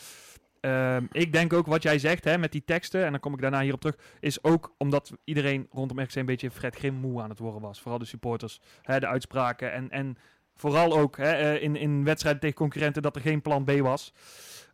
Ehm, 0.62 1.06
ik 1.12 1.34
denk 1.34 1.54
ook 1.54 1.65
wat 1.65 1.84
jij 1.84 2.00
zegt 2.00 2.24
hè, 2.24 2.38
met 2.38 2.52
die 2.52 2.63
teksten, 2.65 3.06
en 3.06 3.12
dan 3.12 3.20
kom 3.20 3.34
ik 3.34 3.41
daarna 3.41 3.62
hierop 3.62 3.82
terug, 3.82 3.98
is 4.20 4.43
ook 4.43 4.76
omdat 4.78 5.12
iedereen 5.24 5.67
rondom 5.72 6.00
RKC 6.00 6.15
een 6.15 6.26
beetje 6.26 6.52
Fred 6.52 6.76
Grim 6.76 6.93
moe 6.93 7.22
aan 7.22 7.30
het 7.30 7.39
worden 7.39 7.62
was. 7.62 7.82
Vooral 7.82 8.00
de 8.00 8.06
supporters, 8.06 8.62
hè, 8.82 9.00
de 9.00 9.08
uitspraken 9.08 9.72
en, 9.72 9.89
en 9.89 10.17
vooral 10.58 10.98
ook 10.98 11.17
hè, 11.17 11.32
eh, 11.32 11.63
in, 11.63 11.76
in 11.76 12.04
wedstrijden 12.04 12.41
tegen 12.41 12.56
concurrenten 12.56 13.02
dat 13.02 13.15
er 13.15 13.22
geen 13.22 13.41
plan 13.41 13.63
B 13.63 13.72
was. 13.72 14.13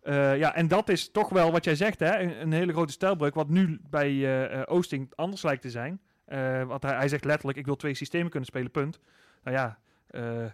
Eh, 0.01 0.37
ja, 0.37 0.55
en 0.55 0.67
dat 0.67 0.89
is 0.89 1.11
toch 1.11 1.29
wel 1.29 1.51
wat 1.51 1.63
jij 1.63 1.75
zegt, 1.75 1.99
hè, 1.99 2.19
een, 2.19 2.51
hele 2.51 2.73
grote 2.73 2.93
stijlbreuk, 2.93 3.33
wat 3.33 3.49
nu 3.49 3.79
bij 3.89 4.45
eh, 4.49 4.61
Oosting 4.65 5.11
anders 5.15 5.41
lijkt 5.41 5.61
te 5.61 5.69
zijn. 5.69 6.01
Want 6.67 6.83
hij, 6.83 6.95
hij 6.95 7.07
zegt 7.07 7.25
letterlijk, 7.25 7.57
ik 7.57 7.65
wil 7.65 7.75
twee 7.75 7.93
systemen 7.93 8.29
kunnen 8.29 8.49
spelen, 8.49 8.71
punt. 8.71 8.99
Nou 9.43 9.57
ja, 9.57 9.79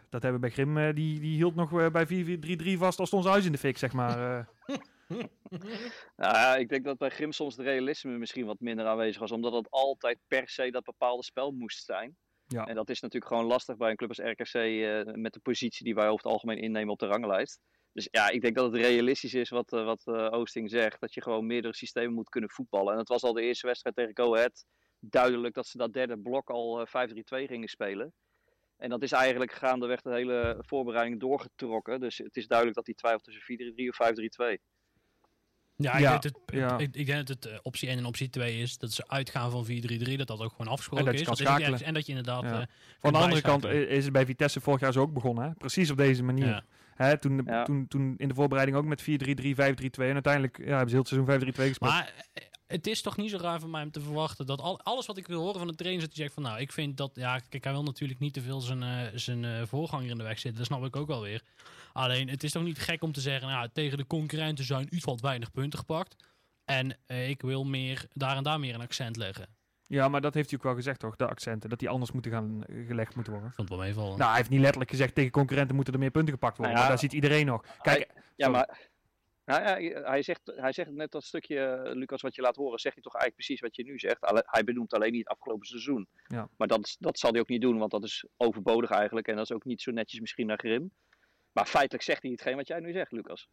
dat 0.10 0.22
hebben 0.22 0.34
we 0.34 0.40
bij 0.40 0.50
Grim, 0.50 0.94
die, 0.94 1.20
die 1.20 1.36
hield 1.36 1.56
nog 1.56 1.92
bij 1.92 2.08
4-4-3-3 2.08 2.78
vast 2.78 3.00
als 3.00 3.14
ons 3.14 3.26
huis 3.26 3.46
in 3.46 3.52
de 3.52 3.58
fik, 3.58 3.78
zeg 3.78 3.94
maar. 3.94 4.18
Nou 6.16 6.34
ja, 6.34 6.56
ik 6.56 6.70
denk 6.70 6.84
dat 6.84 6.98
bij 6.98 7.10
Grim 7.10 7.32
soms 7.32 7.56
de 7.56 7.64
realisme 7.64 8.18
misschien 8.18 8.46
wat 8.46 8.60
minder 8.60 8.86
aanwezig 8.86 9.20
was. 9.20 9.32
Omdat 9.32 9.54
het 9.54 9.70
altijd 9.70 10.18
per 10.28 10.50
se 10.50 10.72
dat 10.72 10.84
bepaalde 10.84 11.24
spel 11.24 11.52
moest 11.52 11.86
zijn. 11.86 12.18
Ja. 12.48 12.66
En 12.66 12.76
dat 12.76 12.90
is 12.90 13.00
natuurlijk 13.00 13.32
gewoon 13.32 13.48
lastig 13.48 13.78
bij 13.78 13.90
een 13.90 13.96
club 13.96 14.10
als 14.10 14.20
RKC 14.20 14.54
eh, 14.54 15.14
met 15.14 15.34
de 15.34 15.40
positie 15.40 15.86
die 15.86 15.96
wij 15.96 16.08
over 16.08 16.24
het 16.24 16.34
algemeen 16.34 16.58
innemen 16.58 16.94
op 16.94 17.00
de 17.00 17.06
ranglijst. 17.06 17.60
Dus 17.94 18.08
ja, 18.12 18.30
ik 18.30 18.42
denk 18.42 18.56
dat 18.56 18.72
het 18.72 18.82
realistisch 18.82 19.34
is 19.34 19.50
wat, 19.50 19.74
eh, 19.74 19.86
wat 19.86 20.02
eh, 20.06 20.28
Oosting 20.32 20.70
zegt. 20.70 21.00
Dat 21.00 21.14
je 21.14 21.22
gewoon 21.22 21.46
meerdere 21.46 21.76
systemen 21.76 22.14
moet 22.14 22.30
kunnen 22.30 22.50
voetballen. 22.50 22.94
En 22.94 23.00
het 23.00 23.08
was 23.08 23.24
al 23.24 23.34
de 23.34 23.42
eerste 23.42 23.68
wedstrijd 23.68 23.96
tegen 23.96 24.18
Go 24.18 24.36
Ahead 24.36 24.66
duidelijk 25.00 25.54
dat 25.54 25.68
ze 25.68 25.78
dat 25.78 25.94
derde 25.94 26.18
blok 26.18 26.50
al 26.50 26.82
eh, 26.82 26.88
5-3-2 26.88 27.48
gingen 27.48 27.68
spelen. 27.68 28.14
En 28.78 28.90
dat 28.90 29.04
is 29.04 29.12
eigenlijk 29.12 29.52
gaandeweg 29.52 30.02
de 30.02 30.14
hele 30.14 30.58
voorbereiding 30.60 31.20
doorgetrokken. 31.20 32.00
Dus 32.00 32.18
het 32.18 32.36
is 32.36 32.48
duidelijk 32.48 32.78
dat 32.78 32.86
hij 32.86 32.96
twijfelt 32.96 33.24
tussen 33.24 33.44
4-3-3 33.44 33.90
of 33.90 33.98
5-3-2. 33.98 34.58
Ja, 35.82 35.94
ik, 35.94 36.00
Ja, 36.00 36.10
denk, 36.10 36.22
dat 36.22 36.34
het, 36.46 36.56
ja. 36.60 36.78
ik, 36.78 36.96
ik 36.96 37.06
denk 37.06 37.28
dat 37.28 37.28
het 37.28 37.46
eh, 37.46 37.58
optie 37.62 37.88
1 37.90 37.98
en 37.98 38.06
optie 38.06 38.30
2 38.30 38.62
is. 38.62 38.78
Dat 38.78 38.92
ze 38.92 39.08
uitgaan 39.08 39.52
van 39.52 39.66
4-3-3. 39.66 39.70
Dat 40.16 40.28
dat 40.28 40.40
ook 40.40 40.52
gewoon 40.52 40.68
afgesproken 40.72 41.06
En 41.06 41.12
dat 41.12 41.14
je 41.14 41.20
is. 41.20 41.28
kan 41.28 41.36
schakelen. 41.48 41.82
en 41.84 41.94
dat 41.94 42.06
je 42.06 42.10
inderdaad... 42.16 42.44
Ja. 42.44 42.60
eh, 42.62 42.66
Van 43.00 43.14
de 43.14 43.20
andere 43.20 43.42
kant 43.42 43.66
is 43.66 44.04
het 44.04 44.14
bij 44.14 44.26
Vitesse 44.26 44.60
vorig 44.62 44.80
jaar 44.82 44.92
zo 44.94 45.02
ook 45.02 45.14
begonnen. 45.14 45.44
Hè? 45.44 45.54
Precies 45.54 45.90
op 45.90 45.98
deze 45.98 46.24
manier. 46.24 46.46
ja. 46.48 46.64
Hè, 46.96 47.18
toen, 47.20 47.42
Ja. 47.46 47.64
toen, 47.64 47.88
toen 47.88 48.14
in 48.18 48.28
de 48.28 48.34
voorbereiding 48.34 48.78
ook 48.78 48.86
met 48.86 49.02
4-3-3, 49.02 49.06
5-3-2. 49.06 50.08
En 50.08 50.14
uiteindelijk 50.14 50.58
ja, 50.58 50.64
hebben 50.66 50.90
ze 50.90 50.96
heel 50.96 51.00
het 51.00 51.08
seizoen 51.08 51.54
5-3-2 51.54 51.68
gespeeld. 51.68 51.80
Maar 51.92 52.14
eh, 52.34 52.44
het 52.68 52.88
is 52.88 53.02
toch 53.02 53.18
niet 53.18 53.30
zo 53.30 53.38
raar 53.38 53.60
voor 53.60 53.70
mij 53.70 53.84
om 53.84 53.92
te 53.92 54.02
verwachten 54.02 54.46
dat 54.46 54.62
al, 54.62 54.80
alles 54.82 55.06
wat 55.06 55.18
ik 55.18 55.28
wil 55.28 55.42
horen 55.42 55.60
van 55.60 55.68
de 55.68 55.76
trainer 55.76 56.02
is 56.02 56.08
dat 56.08 56.16
hij 56.16 56.24
zegt 56.26 56.36
van 56.36 56.44
nou, 56.44 56.60
ik 56.60 56.72
vind 56.72 56.98
dat, 56.98 57.12
ja, 57.14 57.40
kijk, 57.50 57.64
hij 57.64 57.74
wil 57.74 57.84
natuurlijk 57.84 58.20
niet 58.20 58.34
te 58.34 58.42
veel 58.42 58.62
zijn, 58.62 59.12
zijn 59.20 59.46
eh, 59.46 59.62
voorganger 59.66 60.10
in 60.10 60.18
de 60.18 60.24
weg 60.24 60.40
zitten. 60.40 60.58
Dat 60.58 60.66
snap 60.66 60.86
ik 60.86 60.96
ook 60.96 61.08
wel 61.08 61.22
weer. 61.22 61.42
Alleen, 61.94 62.30
het 62.30 62.44
is 62.44 62.52
toch 62.52 62.64
niet 62.64 62.80
gek 62.80 63.04
om 63.04 63.12
te 63.12 63.22
zeggen, 63.22 63.50
nou, 63.50 63.70
tegen 63.74 63.98
de 63.98 64.08
concurrenten 64.08 64.66
zijn 64.66 64.88
wat 65.06 65.22
weinig 65.22 65.52
punten 65.52 65.80
gepakt. 65.80 66.16
En 66.66 66.98
eh, 67.06 67.30
ik 67.30 67.42
wil 67.42 67.66
meer, 67.66 68.06
daar 68.14 68.36
en 68.38 68.44
daar 68.44 68.60
meer 68.60 68.74
een 68.74 68.82
accent 68.82 69.16
leggen. 69.18 69.58
Ja, 69.88 70.08
maar 70.08 70.22
dat 70.22 70.34
heeft 70.34 70.50
hij 70.50 70.58
ook 70.60 70.66
wel 70.66 70.76
gezegd 70.76 71.00
toch, 71.00 71.16
de 71.16 71.28
accenten. 71.28 71.70
Dat 71.70 71.80
die 71.80 71.90
anders 71.90 72.12
moeten 72.12 72.32
gaan 72.32 72.64
eh, 72.66 72.88
gelegd 72.88 73.16
moeten 73.16 73.34
worden. 73.34 73.50
Ik 73.52 73.56
vond 73.56 73.70
het 73.70 73.78
wel 73.78 73.88
meevallen. 73.88 74.18
Nou, 74.18 74.30
hij 74.30 74.38
heeft 74.38 74.50
niet 74.50 74.60
letterlijk 74.60 74.90
gezegd 74.92 75.16
tegen 75.16 75.32
concurrenten 75.32 75.76
moeten 75.76 75.94
er 75.94 76.00
meer 76.00 76.12
punten 76.12 76.34
gepakt 76.34 76.58
worden. 76.58 76.76
Nou 76.76 76.86
ja, 76.88 76.92
maar 76.92 77.02
dat 77.02 77.12
ziet 77.12 77.22
iedereen 77.24 77.46
nog. 77.46 77.66
Kijk, 77.82 78.08
Ja, 78.36 78.46
Sorry. 78.46 78.52
maar 78.52 78.90
nou 79.46 79.62
ja, 79.82 80.02
hij, 80.02 80.22
zegt, 80.22 80.52
hij 80.56 80.72
zegt 80.72 80.92
net 80.92 81.12
dat 81.12 81.24
stukje, 81.24 81.60
eh, 81.60 81.96
Lucas, 81.96 82.22
wat 82.22 82.36
je 82.36 82.42
laat 82.42 82.56
horen, 82.56 82.80
zegt 82.80 82.94
hij 82.96 83.04
toch 83.04 83.14
eigenlijk 83.16 83.46
precies 83.46 83.62
wat 83.62 83.76
je 83.76 83.84
nu 83.84 84.00
zegt. 84.00 84.22
Alle- 84.22 84.44
hij 84.46 84.64
benoemt 84.64 84.94
alleen 84.94 85.12
niet 85.12 85.28
het 85.28 85.38
afgelopen 85.38 85.68
seizoen. 85.68 86.08
Ja. 86.28 86.50
Maar 86.58 86.68
dat, 86.68 86.96
dat 87.00 87.20
zal 87.20 87.32
hij 87.32 87.40
ook 87.40 87.48
niet 87.50 87.62
doen, 87.62 87.78
want 87.78 87.92
dat 87.92 88.04
is 88.04 88.26
overbodig 88.38 88.90
eigenlijk. 88.90 89.28
En 89.28 89.36
dat 89.36 89.44
is 89.44 89.52
ook 89.52 89.66
niet 89.66 89.82
zo 89.82 89.92
netjes 89.92 90.20
misschien 90.20 90.48
naar 90.48 90.58
Grim. 90.60 90.92
Maar 91.52 91.66
feitelijk 91.66 92.04
zegt 92.04 92.22
hij 92.22 92.32
hetgeen 92.32 92.56
wat 92.56 92.68
jij 92.68 92.80
nu 92.80 92.92
zegt, 92.92 93.12
Lucas. 93.12 93.48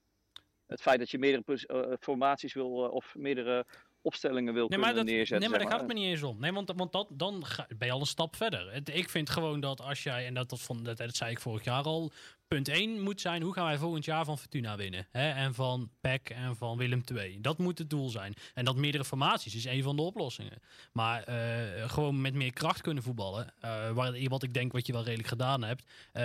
Het 0.67 0.81
feit 0.81 0.99
dat 0.99 1.11
je 1.11 1.19
meerdere 1.19 1.43
pos- 1.43 1.67
eh, 1.67 1.93
formaties 2.01 2.55
wil, 2.55 2.85
eh, 2.85 2.93
of 2.93 3.15
meerdere 3.15 3.67
opstellingen 4.01 4.55
wil 4.55 4.69
Nee, 4.69 4.79
maar, 4.79 4.87
kunnen 4.89 5.07
dat, 5.07 5.15
neerzetten. 5.15 5.39
nee, 5.41 5.49
maar 5.49 5.59
zeg 5.61 5.69
daar 5.69 5.79
gaat 5.79 5.89
het 5.89 5.97
me 5.97 6.03
niet 6.05 6.13
eens 6.13 6.23
om. 6.23 6.41
Nee, 6.41 6.53
want, 6.53 6.73
want 6.77 6.93
dat, 6.93 7.09
dan 7.13 7.45
ga, 7.47 7.67
ben 7.79 7.87
je 7.89 7.93
al 7.95 8.01
een 8.01 8.07
stap 8.07 8.37
verder. 8.37 8.73
Het, 8.73 8.89
ik 8.95 9.11
vind 9.11 9.31
gewoon 9.31 9.61
dat 9.61 9.81
als 9.81 10.03
jij, 10.03 10.27
en 10.27 10.35
dat, 10.35 10.49
dat, 10.51 10.61
vond, 10.61 10.85
dat, 10.85 10.97
dat 10.97 11.17
zei 11.17 11.31
ik 11.31 11.41
vorig 11.41 11.65
jaar 11.65 11.83
al, 11.83 12.13
punt 12.49 12.69
1 12.69 13.03
moet 13.03 13.21
zijn, 13.21 13.43
hoe 13.43 13.53
gaan 13.53 13.65
wij 13.67 13.79
volgend 13.79 14.05
jaar 14.05 14.25
van 14.25 14.39
Fortuna 14.39 14.77
winnen? 14.77 15.07
Hè? 15.11 15.31
En 15.31 15.55
van 15.55 15.91
PEC 16.01 16.31
en 16.31 16.57
van 16.57 16.77
Willem 16.77 17.03
II. 17.17 17.41
Dat 17.41 17.59
moet 17.59 17.79
het 17.79 17.91
doel 17.91 18.09
zijn. 18.09 18.35
En 18.55 18.65
dat 18.65 18.77
meerdere 18.77 19.05
formaties 19.05 19.55
is 19.55 19.65
een 19.65 19.83
van 19.83 19.97
de 19.97 20.03
oplossingen. 20.03 20.59
Maar 20.93 21.23
eh, 21.23 21.91
gewoon 21.91 22.21
met 22.21 22.35
meer 22.35 22.53
kracht 22.53 22.81
kunnen 22.81 23.03
voetballen, 23.03 23.53
eh, 23.61 23.91
waar, 23.91 24.13
wat 24.29 24.43
ik 24.43 24.55
denk 24.55 24.73
wat 24.73 24.87
je 24.87 24.93
wel 24.93 25.05
redelijk 25.05 25.29
gedaan 25.29 25.63
hebt. 25.65 25.85
eh, 26.13 26.25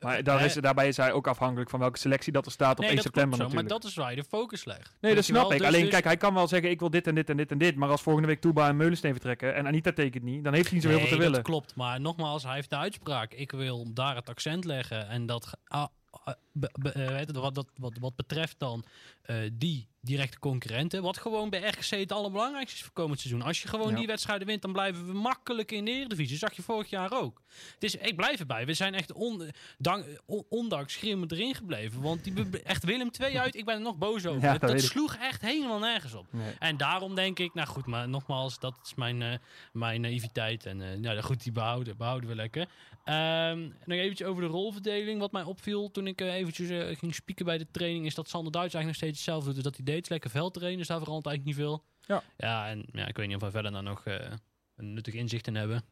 maar 0.00 0.22
daar 0.22 0.44
is, 0.44 0.54
daarbij 0.54 0.88
is 0.88 0.96
hij 0.96 1.12
ook 1.12 1.26
afhankelijk 1.26 1.70
van 1.70 1.80
welke 1.80 1.98
selectie 1.98 2.32
dat 2.32 2.46
er 2.46 2.52
staat 2.52 2.72
op 2.72 2.78
nee, 2.78 2.86
1 2.86 2.94
dat 2.96 3.04
september 3.04 3.36
zo, 3.36 3.42
natuurlijk. 3.42 3.70
maar 3.70 3.80
dat 3.80 3.90
is 3.90 3.96
waar 3.96 4.10
je 4.10 4.16
de 4.16 4.24
focus 4.24 4.64
legt. 4.64 4.96
Nee, 5.00 5.14
dat 5.14 5.24
snap 5.24 5.42
wel? 5.42 5.52
ik. 5.52 5.58
Dus- 5.58 5.66
Alleen, 5.66 5.80
dus- 5.80 5.90
kijk, 5.90 6.04
hij 6.04 6.16
kan 6.16 6.34
wel 6.34 6.48
zeggen, 6.48 6.70
ik 6.70 6.78
wil 6.80 6.90
dit 6.90 7.06
en 7.06 7.14
dit 7.14 7.30
en 7.30 7.36
dit 7.36 7.50
en 7.50 7.58
dit. 7.58 7.76
Maar 7.76 7.88
als 7.88 8.02
volgende 8.02 8.28
week 8.28 8.40
Toeba 8.40 8.68
en 8.68 8.76
Meulensteen 8.76 9.12
vertrekken 9.12 9.54
en 9.54 9.66
Anita 9.66 9.92
tekent 9.92 10.24
niet, 10.24 10.44
dan 10.44 10.52
heeft 10.54 10.66
hij 10.66 10.74
niet 10.74 10.82
zo 10.82 10.88
heel 10.88 10.98
veel 10.98 11.06
te 11.08 11.12
Nee, 11.14 11.22
willen. 11.22 11.42
dat 11.42 11.50
klopt. 11.50 11.74
Maar 11.76 12.00
nogmaals, 12.00 12.42
hij 12.42 12.54
heeft 12.54 12.70
de 12.70 12.76
uitspraak. 12.76 13.32
Ik 13.32 13.50
wil 13.50 13.92
daar 13.94 14.14
het 14.16 14.28
accent 14.28 14.64
leggen. 14.64 15.08
En 15.08 15.26
dat, 15.26 15.43
ge- 15.46 15.60
ah, 15.70 15.88
ah, 16.26 16.36
be- 16.54 16.70
be- 16.80 16.90
eh, 16.92 17.26
wat, 17.40 17.54
dat, 17.54 17.66
wat, 17.76 17.96
wat 18.00 18.16
betreft 18.16 18.58
dan 18.58 18.84
eh, 19.22 19.36
die 19.52 19.88
directe 20.00 20.38
concurrenten. 20.38 21.02
Wat 21.02 21.18
gewoon 21.18 21.50
bij 21.50 21.60
RKC 21.68 21.84
het 21.90 22.12
allerbelangrijkste 22.12 22.76
is 22.76 22.82
voor 22.82 22.92
komend 22.92 23.20
seizoen. 23.20 23.42
Als 23.42 23.62
je 23.62 23.68
gewoon 23.68 23.90
Ja. 23.90 23.96
die 23.96 24.06
wedstrijden 24.06 24.46
wint, 24.46 24.62
dan 24.62 24.72
blijven 24.72 25.06
we 25.06 25.12
makkelijk 25.12 25.72
in 25.72 25.84
de 25.84 25.90
Eredivisie. 25.90 26.38
Dat 26.38 26.48
zag 26.48 26.56
je 26.56 26.62
vorig 26.62 26.90
jaar 26.90 27.12
ook. 27.12 27.42
Het 27.74 27.84
is, 27.84 27.94
ik 27.96 28.16
blijf 28.16 28.40
erbij. 28.40 28.66
We 28.66 28.74
zijn 28.74 28.94
echt 28.94 29.12
on, 29.12 29.50
dank, 29.78 30.06
on- 30.26 30.44
ondanks 30.48 30.96
Grim 30.96 31.24
erin 31.28 31.54
gebleven. 31.54 32.00
Want 32.00 32.24
die, 32.24 32.62
echt 32.62 32.84
Willem 32.84 33.10
2 33.10 33.38
uit, 33.40 33.54
ik 33.54 33.64
ben 33.64 33.74
er 33.74 33.80
nog 33.80 33.96
boos 33.96 34.26
over. 34.26 34.42
Ja, 34.42 34.58
dat 34.58 34.80
sloeg 34.80 35.14
echt 35.16 35.40
helemaal 35.40 35.78
nergens 35.78 36.14
op. 36.14 36.26
Nee. 36.30 36.52
En 36.58 36.76
daarom 36.76 37.14
denk 37.14 37.38
ik, 37.38 37.54
nou 37.54 37.68
goed, 37.68 37.86
maar 37.86 38.08
nogmaals, 38.08 38.58
dat 38.58 38.78
is 38.84 38.94
mijn, 38.94 39.22
eh, 39.22 39.32
mijn 39.72 40.00
naïviteit. 40.00 40.66
En 40.66 41.00
nou, 41.00 41.20
goed, 41.20 41.42
die 41.42 41.52
behouden, 41.52 41.96
behouden 41.96 42.28
we 42.28 42.34
lekker. 42.34 42.68
Ehm, 43.04 43.60
nog 43.84 43.98
eventjes 43.98 44.26
over 44.28 44.42
de 44.42 44.48
rolverdeling. 44.48 45.20
Wat 45.20 45.32
mij 45.32 45.42
opviel 45.42 45.90
toen 45.90 46.06
ik 46.06 46.20
eh, 46.20 46.32
eventjes 46.44 46.68
eh, 46.68 46.96
ging 46.96 47.14
spieken 47.14 47.44
bij 47.44 47.58
de 47.58 47.66
training, 47.70 48.06
is 48.06 48.14
dat 48.14 48.28
Sander 48.28 48.52
Duits 48.52 48.74
eigenlijk 48.74 49.00
nog 49.00 49.10
steeds 49.10 49.26
hetzelfde 49.26 49.46
doet. 49.46 49.54
Dus 49.54 49.64
dat 49.64 49.76
hij 49.76 49.94
deed, 49.94 50.08
lekker 50.08 50.30
veldtrainen, 50.30 50.78
dus 50.78 50.86
daar 50.86 50.98
verandert 50.98 51.26
eigenlijk 51.26 51.56
niet 51.56 51.66
veel. 51.66 51.84
Ja. 52.00 52.22
Ja, 52.36 52.68
en 52.68 52.84
ja, 52.92 53.06
ik 53.06 53.16
weet 53.16 53.26
niet 53.26 53.36
of 53.36 53.42
wij 53.42 53.50
verder 53.50 53.72
daar 53.72 53.82
nog 53.82 54.04
eh, 54.04 54.30
een 54.76 54.94
nuttig 54.94 55.14
inzicht 55.14 55.46
in 55.46 55.54
hebben. 55.54 55.84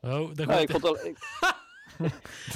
Oh, 0.00 0.34
daar 0.34 0.46
Nee, 0.46 0.62
ik 0.62 0.70
vond 0.70 1.04
ik, 1.04 1.18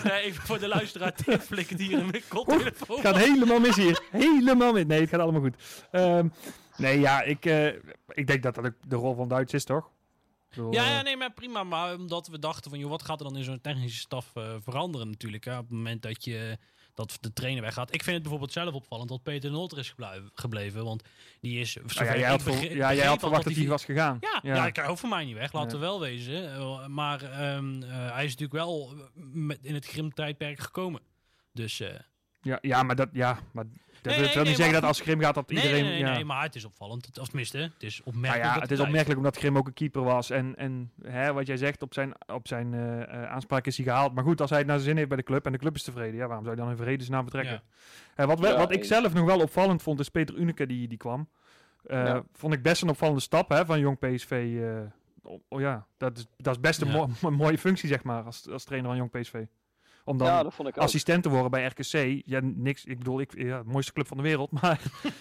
nee, 0.05 0.23
even 0.23 0.43
voor 0.43 0.59
de 0.59 0.69
luisteraar, 0.69 1.15
die 1.25 1.39
flikkert 1.39 1.81
hier 1.81 1.99
een 1.99 2.23
koptelefoon. 2.29 2.97
Het 2.97 3.07
gaat 3.07 3.17
helemaal 3.17 3.61
mis 3.61 3.77
hier. 3.77 4.03
helemaal 4.11 4.73
mis. 4.73 4.85
Nee, 4.85 5.01
het 5.01 5.09
gaat 5.09 5.21
allemaal 5.21 5.41
goed. 5.41 5.87
Ehm, 5.91 6.29
nee, 6.77 7.01
ja, 7.01 7.23
ik, 7.23 7.45
eh, 7.45 7.67
ik 8.09 8.27
denk 8.27 8.43
dat 8.43 8.55
dat 8.55 8.67
ook 8.67 8.75
de 8.89 8.97
rol 8.97 9.15
van 9.15 9.29
Duits 9.29 9.53
is, 9.53 9.65
toch? 9.65 9.91
Bedoel, 10.55 10.73
Ja, 10.73 10.85
eh, 10.85 10.91
ja, 10.91 11.03
nee, 11.03 11.17
maar 11.17 11.33
prima. 11.33 11.65
Maar 11.65 11.95
omdat 11.95 12.27
we 12.27 12.39
dachten 12.39 12.71
van, 12.71 12.79
joh, 12.81 12.91
wat 12.91 13.03
gaat 13.03 13.21
er 13.21 13.27
dan 13.27 13.37
in 13.37 13.45
zo'n 13.45 13.61
technische 13.61 14.01
staf 14.01 14.31
eh, 14.35 14.55
veranderen 14.63 15.09
natuurlijk. 15.11 15.45
Hè? 15.45 15.53
Op 15.59 15.69
het 15.69 15.77
moment 15.77 16.03
dat 16.03 16.25
je 16.25 16.59
dat 16.95 17.19
de 17.21 17.33
trainer 17.33 17.63
weggaat. 17.63 17.95
Ik 17.95 18.03
vind 18.03 18.13
het 18.13 18.23
bijvoorbeeld 18.23 18.53
zelf 18.53 18.75
opvallend 18.75 19.09
dat 19.09 19.23
Peter 19.23 19.51
Notter 19.51 19.79
is 19.79 19.95
gebleven. 20.35 20.85
Want 20.85 21.03
die 21.41 21.61
is... 21.61 21.75
nou 21.75 21.89
zover 21.89 22.07
ja, 22.13 22.19
jij 22.19 22.29
had, 22.29 22.45
begreep- 22.45 22.73
ja, 22.75 22.95
jij 22.95 23.07
had 23.07 23.19
verwacht 23.21 23.45
dat 23.45 23.55
hij 23.55 23.67
was 23.69 23.85
gegaan. 23.85 24.19
Ja, 24.21 24.41
ja. 24.43 24.55
Ja. 24.55 24.67
ik 24.67 24.77
hoef 24.77 25.01
voor 25.01 25.09
mij 25.09 25.25
niet 25.25 25.35
weg, 25.37 25.53
laten 25.53 25.79
we 25.79 25.85
wel 25.85 26.01
wezen. 26.01 26.55
Eh, 26.55 26.87
maar 26.87 27.23
ehm, 27.23 27.83
eh, 27.83 27.89
hij 28.13 28.25
is 28.25 28.31
natuurlijk 28.37 28.53
wel 28.53 28.95
met, 29.15 29.59
in 29.63 29.75
het 29.75 29.87
Grim-tijdperk 29.87 30.59
gekomen. 30.61 31.01
Dus 31.53 31.83
Ja, 32.43 32.59
ja, 32.61 32.83
maar 32.83 32.97
dat, 32.97 33.09
ja, 33.13 33.39
maar 33.53 33.65
dat 34.05 34.13
Nee, 34.13 34.23
wil 34.23 34.35
nee, 34.35 34.37
niet 34.37 34.45
nee, 34.45 34.55
zeggen 34.55 34.73
maar 34.73 34.81
dat 34.81 34.91
als 34.91 35.01
Grim 35.01 35.21
gaat 35.21 35.35
dat 35.35 35.49
nee, 35.49 35.63
iedereen... 35.63 35.83
nee, 35.85 35.93
nee, 35.93 36.01
ja. 36.01 36.13
nee, 36.15 36.25
maar 36.25 36.43
het 36.43 36.55
is 36.55 36.65
opvallend. 36.65 37.07
Het- 37.07 37.19
Of 37.19 37.27
tenminste, 37.27 37.59
het 37.59 37.73
is 37.83 37.97
Nou 38.05 38.17
opmerkelijk. 38.17 38.49
ja, 38.49 38.53
dat 38.53 38.63
het 38.63 38.71
is 38.79 38.81
opmerkelijk 38.81 39.19
omdat 39.19 39.37
Grim 39.37 39.57
ook 39.59 39.67
een 39.67 39.73
keeper 39.73 40.03
was. 40.03 40.31
En, 40.31 40.57
en 40.57 40.91
hè, 41.03 41.33
wat 41.33 41.47
jij 41.47 41.57
zegt, 41.57 41.83
op 41.83 41.95
zijn, 41.95 42.13
op 42.27 42.49
zijn 42.49 42.75
eh, 42.75 43.03
eh, 43.03 43.31
aanspraak 43.31 43.67
is 43.67 43.77
hij 43.77 43.87
gehaald. 43.87 44.15
Maar 44.15 44.25
goed, 44.25 44.41
als 44.41 44.51
hij 44.51 44.59
het 44.59 44.69
naar 44.69 44.77
zijn 44.77 44.89
zin 44.89 44.97
heeft 44.97 45.09
bij 45.09 45.17
de 45.19 45.23
club 45.25 45.47
en 45.47 45.53
de 45.53 45.59
club 45.59 45.75
is 45.75 45.83
tevreden, 45.83 46.15
ja, 46.17 46.27
waarom 46.27 46.45
zou 46.45 46.57
hij 46.57 46.65
dan 46.65 46.75
in 46.75 46.83
vredesnaam 46.83 47.23
vertrekken? 47.23 47.63
Ja. 48.17 48.27
Wat, 48.27 48.41
we- 48.41 48.49
Ja, 48.49 48.57
wat 48.57 48.73
ik 48.73 48.85
zelf 48.85 49.15
nog 49.15 49.25
wel 49.27 49.41
opvallend 49.41 49.83
vond, 49.83 50.01
is 50.01 50.09
Peter 50.09 50.35
Uneke 50.35 50.67
die, 50.67 50.89
die 50.89 50.99
kwam. 50.99 51.29
Eh, 51.85 52.05
Ja. 52.05 52.23
Vond 52.33 52.55
ik 52.55 52.63
best 52.63 52.83
een 52.83 52.89
opvallende 52.89 53.21
stap 53.21 53.49
hè, 53.51 53.65
van 53.67 53.79
Jong 53.81 53.99
PSV. 53.99 54.31
eh, 54.63 55.31
oh, 55.33 55.41
oh 55.49 55.61
ja, 55.61 55.87
dat 55.97 56.17
is, 56.19 56.27
dat 56.37 56.55
is 56.55 56.61
best 56.61 56.81
een, 56.81 56.89
Ja. 56.89 56.95
mo- 56.95 57.09
een 57.29 57.35
mooie 57.35 57.59
functie, 57.59 57.89
zeg 57.89 58.03
maar, 58.03 58.23
als, 58.23 58.49
als 58.51 58.65
trainer 58.65 58.91
van 58.91 58.99
Jong 58.99 59.11
PSV. 59.11 59.45
Om 60.05 60.19
dan 60.19 60.27
ja, 60.27 60.43
dat 60.43 60.55
vond 60.55 60.69
ik 60.69 60.77
ook. 60.77 60.83
assistent 60.83 61.23
te 61.23 61.29
worden 61.29 61.51
bij 61.51 61.65
RKC. 61.65 62.23
Ja, 62.27 62.41
niks. 62.43 62.85
Ik 62.85 62.99
bedoel, 62.99 63.21
ik, 63.21 63.39
ja, 63.39 63.63
mooiste 63.63 63.93
club 63.93 64.07
van 64.07 64.17
de 64.17 64.23
wereld. 64.23 64.51
Maar, 64.61 64.81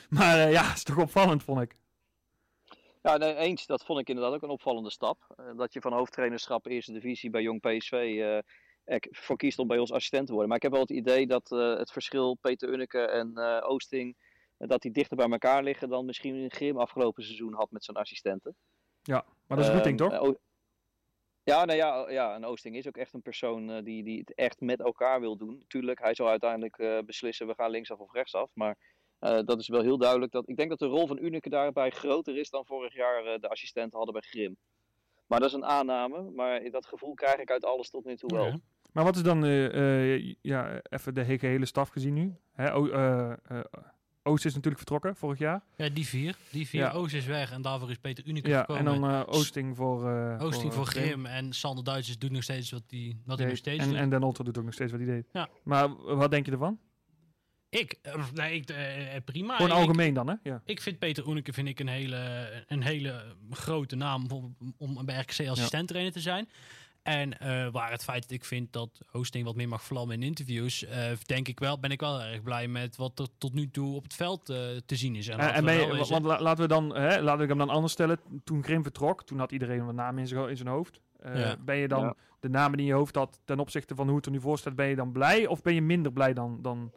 maar 0.10 0.40
eh, 0.40 0.52
ja, 0.52 0.74
is 0.74 0.84
toch 0.84 0.98
opvallend, 0.98 1.44
vond 1.44 1.62
ik. 1.62 1.76
Ja, 3.02 3.18
nee, 3.18 3.36
eens. 3.36 3.66
Dat 3.66 3.86
vond 3.86 4.00
ik 4.00 4.10
inderdaad 4.10 4.34
ook 4.34 4.42
een 4.42 4.50
opvallende 4.50 4.92
stap. 4.92 5.34
Eh, 5.36 5.46
dat 5.58 5.74
je 5.74 5.82
van 5.82 5.94
hoofdtrainerschap 5.94 6.66
eerste 6.66 6.92
divisie 6.92 7.30
bij 7.30 7.42
Jong 7.42 7.62
PSV 7.62 7.92
eh, 7.92 8.38
er 8.84 9.08
voor 9.12 9.38
kiest 9.38 9.60
om 9.60 9.68
bij 9.68 9.78
ons 9.78 9.92
assistent 9.92 10.26
te 10.26 10.32
worden. 10.32 10.48
Maar 10.48 10.58
ik 10.58 10.64
heb 10.64 10.72
wel 10.72 10.82
het 10.82 10.92
idee 10.92 11.28
dat 11.28 11.52
eh, 11.52 11.78
het 11.78 11.92
verschil 11.92 12.38
Peter 12.42 12.70
Unneke 12.70 13.00
en 13.00 13.32
eh, 13.36 13.70
Oosting, 13.70 14.16
eh, 14.58 14.68
dat 14.68 14.82
die 14.82 14.92
dichter 14.92 15.18
bij 15.18 15.30
elkaar 15.30 15.64
liggen 15.64 15.90
dan 15.90 16.06
misschien 16.06 16.52
Grim 16.52 16.78
afgelopen 16.78 17.24
seizoen 17.24 17.54
had 17.54 17.72
met 17.72 17.84
zijn 17.84 17.98
assistenten. 17.98 18.56
Maar 19.48 19.58
dat 19.58 19.60
is 19.60 19.68
een 19.68 19.74
goed 19.74 19.84
ding, 19.84 20.00
Ehm, 20.00 20.10
toch? 20.10 20.36
Ja, 21.44 21.66
nou 21.66 21.78
ja, 21.78 22.10
ja, 22.10 22.34
en 22.36 22.46
Oosting 22.46 22.76
is 22.76 22.88
ook 22.88 22.98
echt 22.98 23.14
een 23.14 23.22
persoon 23.22 23.70
eh, 23.72 23.84
die, 23.84 24.04
die 24.04 24.20
het 24.20 24.34
echt 24.36 24.62
met 24.62 24.80
elkaar 24.80 25.20
wil 25.20 25.38
doen. 25.38 25.64
Tuurlijk, 25.68 26.00
hij 26.00 26.14
zal 26.14 26.28
uiteindelijk 26.28 26.78
eh, 26.78 26.98
beslissen, 27.06 27.48
we 27.48 27.54
gaan 27.54 27.70
linksaf 27.70 28.00
of 28.00 28.14
rechtsaf. 28.14 28.50
Maar 28.54 28.78
eh, 29.20 29.40
dat 29.46 29.60
is 29.60 29.68
wel 29.68 29.82
heel 29.82 29.98
duidelijk. 29.98 30.32
Dat, 30.32 30.50
ik 30.50 30.58
denk 30.58 30.70
dat 30.70 30.80
de 30.80 30.86
rol 30.86 31.08
van 31.08 31.18
Unike 31.24 31.50
daarbij 31.50 31.90
groter 31.90 32.38
is 32.38 32.50
dan 32.50 32.66
vorig 32.66 32.94
jaar 32.94 33.40
de 33.40 33.50
assistenten 33.50 33.98
hadden 33.98 34.14
bij 34.14 34.30
Grim. 34.30 34.58
Maar 35.28 35.40
dat 35.40 35.50
is 35.50 35.56
een 35.56 35.66
aanname, 35.66 36.32
maar 36.32 36.70
dat 36.72 36.86
gevoel 36.86 37.14
krijg 37.14 37.38
ik 37.40 37.52
uit 37.52 37.66
alles 37.66 37.90
tot 37.90 38.06
nu 38.06 38.16
toe 38.16 38.30
wel. 38.36 38.60
Maar 38.92 39.04
wat 39.04 39.16
is 39.16 39.24
dan 39.24 39.46
ja, 40.42 40.82
even 40.90 41.14
de 41.14 41.24
he- 41.24 41.38
gehele 41.38 41.66
staf 41.66 41.90
gezien 41.90 42.14
nu? 42.14 42.36
Hè, 42.54 42.76
o, 42.76 42.88
eh, 42.90 43.34
Oost 44.26 44.46
is 44.46 44.52
natuurlijk 44.52 44.78
vertrokken 44.78 45.16
vorig 45.16 45.40
jaar. 45.40 45.62
Ja, 45.78 45.90
die 45.90 46.06
vier. 46.08 46.36
Die 46.52 46.68
vier. 46.68 46.82
Ja. 46.82 46.92
Oost 46.92 47.14
is 47.14 47.26
weg 47.26 47.52
en 47.52 47.62
daarvoor 47.62 47.90
is 47.92 47.98
Peter 47.98 48.26
Unicum 48.28 48.52
Ja, 48.52 48.60
gekomen. 48.60 48.94
en 48.94 49.02
dan 49.02 49.12
eh, 49.12 49.22
Oosting 49.26 49.76
voor... 49.76 50.10
eh, 50.10 50.42
Oosting 50.44 50.74
voor 50.74 50.84
eh, 50.88 50.90
Grim 50.92 51.26
en 51.26 51.54
Sander 51.54 51.84
Duitsers 51.84 52.18
doet 52.18 52.32
nog 52.32 52.44
steeds 52.44 52.72
wat 52.72 52.84
hij 52.90 53.18
wat 53.26 53.38
hij 53.40 53.48
nog 53.48 53.58
steeds 53.58 53.84
En, 53.84 53.90
doet. 53.90 53.98
en 53.98 54.10
Den 54.10 54.24
Olter 54.24 54.46
doet 54.46 54.58
ook 54.58 54.64
nog 54.64 54.74
steeds 54.74 54.92
wat 54.92 55.00
hij 55.02 55.10
deed. 55.10 55.26
Ja. 55.34 55.50
Maar 55.64 55.96
wat 56.16 56.32
denk 56.32 56.46
je 56.46 56.52
ervan? 56.52 56.80
ik, 57.70 57.98
nee, 58.34 58.56
ik, 58.56 58.70
eh, 58.70 59.16
prima. 59.26 59.56
Gewoon 59.56 59.72
Ik- 59.72 59.78
algemeen 59.78 60.14
dan, 60.14 60.28
hè? 60.28 60.36
Ja. 60.44 60.62
Ik 60.66 60.82
vind 60.82 61.00
Peter 61.00 61.28
Oeneke 61.28 61.54
vind 61.54 61.68
ik 61.68 61.80
een 61.80 61.88
hele, 61.88 62.50
een 62.68 62.84
hele 62.84 63.36
grote 63.50 63.96
naam 63.96 64.26
om, 64.32 64.56
om 64.78 65.06
bij 65.06 65.20
RKC 65.20 65.48
assistent 65.48 65.88
trainer 65.88 66.12
te 66.14 66.20
zijn. 66.20 66.50
En 67.04 67.40
eh, 67.40 67.68
waar 67.72 67.92
het 67.92 68.04
feit 68.04 68.22
dat 68.22 68.32
ik 68.32 68.46
vind 68.46 68.74
dat 68.74 68.90
Oosting 69.12 69.46
wat 69.46 69.56
meer 69.56 69.68
mag 69.68 69.84
vlammen 69.84 70.16
in 70.16 70.24
interviews, 70.24 70.86
eh, 70.86 71.12
denk 71.26 71.48
ik 71.48 71.60
wel, 71.60 71.80
ben 71.80 71.92
ik 71.92 72.00
wel 72.00 72.22
erg 72.22 72.44
blij 72.44 72.68
met 72.68 72.96
wat 72.96 73.20
er 73.20 73.28
tot 73.38 73.54
nu 73.54 73.70
toe 73.70 73.96
op 73.96 74.04
het 74.04 74.14
veld 74.14 74.50
eh, 74.50 74.58
te 74.86 74.96
zien 74.96 75.16
is. 75.16 75.28
En, 75.28 75.38
laten 75.38 75.66
ben 75.66 75.74
je- 75.74 76.06
want 76.10 76.26
la- 76.26 76.42
laten 76.42 76.62
we 76.64 76.68
dan, 76.70 76.96
hè, 76.96 77.22
laat 77.22 77.42
ik 77.42 77.48
hem 77.50 77.58
dan 77.58 77.70
anders 77.70 77.94
stellen. 77.94 78.20
Toen 78.44 78.64
Grim 78.64 78.84
vertrok, 78.84 79.24
toen 79.24 79.40
had 79.40 79.52
iedereen 79.52 79.80
een 79.80 79.96
naam 79.96 80.18
in 80.18 80.28
zijn, 80.28 80.50
in 80.50 80.58
zijn 80.58 80.70
hoofd. 80.70 81.00
Eh, 81.20 81.40
Ja. 81.40 81.56
Ben 81.60 81.76
je 81.76 81.88
dan 81.88 82.02
Ja. 82.04 82.14
de 82.40 82.50
namen 82.50 82.78
die 82.78 82.86
in 82.88 82.92
je 82.94 82.98
hoofd 82.98 83.16
had 83.16 83.40
ten 83.46 83.60
opzichte 83.60 83.96
van 83.96 84.08
hoe 84.08 84.16
het 84.16 84.26
er 84.26 84.32
nu 84.32 84.40
voor 84.40 84.58
staat, 84.58 84.76
ben 84.76 84.88
je 84.88 84.96
dan 84.96 85.12
blij 85.12 85.48
of 85.48 85.62
ben 85.62 85.74
je 85.74 85.82
minder 85.82 86.12
blij 86.12 86.34
dan, 86.34 86.62
dan 86.62 86.92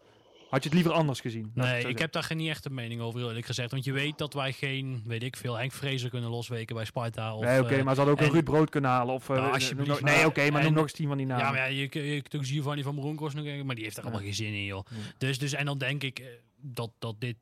Had 0.51 0.63
je 0.63 0.69
het 0.69 0.75
liever 0.79 0.93
anders 0.93 1.21
gezien? 1.21 1.51
Nee, 1.55 1.89
ik 1.89 1.99
heb 1.99 2.13
daar 2.13 2.23
geen 2.23 2.37
niet 2.37 2.49
echt 2.49 2.65
een 2.65 2.75
mening 2.75 3.01
over, 3.01 3.19
heel 3.19 3.29
eerlijk 3.29 3.47
gezegd. 3.47 3.71
Want 3.71 3.85
je 3.85 3.93
weet 3.93 4.19
dat 4.19 4.35
wij 4.35 4.53
geen, 4.53 5.03
weet 5.05 5.23
ik 5.23 5.37
veel, 5.37 5.55
Henk 5.55 5.73
Vrezer 5.73 6.11
kunnen 6.11 6.31
losweken 6.31 6.75
bij 6.77 6.85
Sparta. 6.85 7.35
Of, 7.37 7.45
nee, 7.45 7.61
oké, 7.61 7.75
eh, 7.75 7.83
maar 7.85 7.95
ze 7.95 8.01
hadden 8.01 8.15
ook 8.19 8.21
en- 8.21 8.27
een 8.27 8.33
Ruud 8.33 8.45
Brood 8.45 8.71
kunnen 8.71 8.91
halen. 8.91 9.15
Of, 9.15 9.23
eh, 9.23 9.29
Nou, 9.29 9.43
noem 9.43 9.53
alsjeblieft, 9.55 9.89
nog- 9.89 10.01
nee, 10.01 10.27
oké, 10.27 10.51
maar 10.51 10.63
noem 10.63 10.73
nog 10.73 10.83
eens 10.83 10.93
tien 10.93 11.09
van 11.09 11.17
die 11.17 11.27
namen. 11.27 11.45
Ja, 11.45 11.51
maar 11.51 11.61
ja, 11.61 11.65
je, 11.67 11.89
je, 11.91 12.15
je 12.15 12.23
kunt 12.23 12.37
ook 12.43 12.47
Giovanni 12.49 12.83
van 12.83 12.95
Bronckhorst 12.95 13.37
nog 13.37 13.63
maar 13.65 13.75
die 13.75 13.85
heeft 13.85 13.97
er 13.97 14.03
allemaal 14.03 14.21
geen 14.21 14.35
zin 14.35 14.53
in, 14.55 14.65
joh. 14.65 14.85
Ja. 14.91 14.97
Dus, 15.19 15.39
dus, 15.39 15.53
en 15.53 15.65
dan 15.67 15.79
denk 15.79 16.03
ik 16.03 16.19
eh, 16.19 16.27
dat, 16.57 16.91
dat 16.99 17.21
dit... 17.21 17.37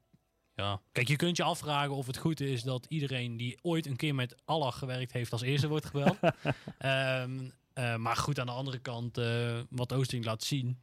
Ja. 0.55 0.81
Kijk, 0.93 1.09
je 1.09 1.17
kunt 1.17 1.37
je 1.37 1.43
afvragen 1.43 1.95
of 1.95 2.07
het 2.07 2.17
goed 2.17 2.41
is 2.41 2.63
dat 2.63 2.87
iedereen 2.89 3.37
die 3.37 3.59
ooit 3.63 3.87
een 3.87 3.97
keer 3.97 4.15
met 4.15 4.37
Allah 4.45 4.73
gewerkt 4.73 5.13
heeft 5.13 5.33
als 5.33 5.43
eerste 5.43 5.69
wordt 5.69 5.87
gebeld. 5.87 6.17
Ehm, 6.79 7.31
eh, 7.73 7.97
maar 7.97 8.17
goed, 8.17 8.39
aan 8.41 8.47
de 8.47 8.53
andere 8.53 8.79
kant, 8.79 9.19
eh, 9.19 9.59
wat 9.71 9.93
Oosting 9.93 10.25
laat 10.25 10.43
zien. 10.43 10.79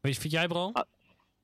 Weet 0.00 0.14
je, 0.14 0.20
vind 0.20 0.32
jij 0.32 0.46
Bram? 0.46 0.72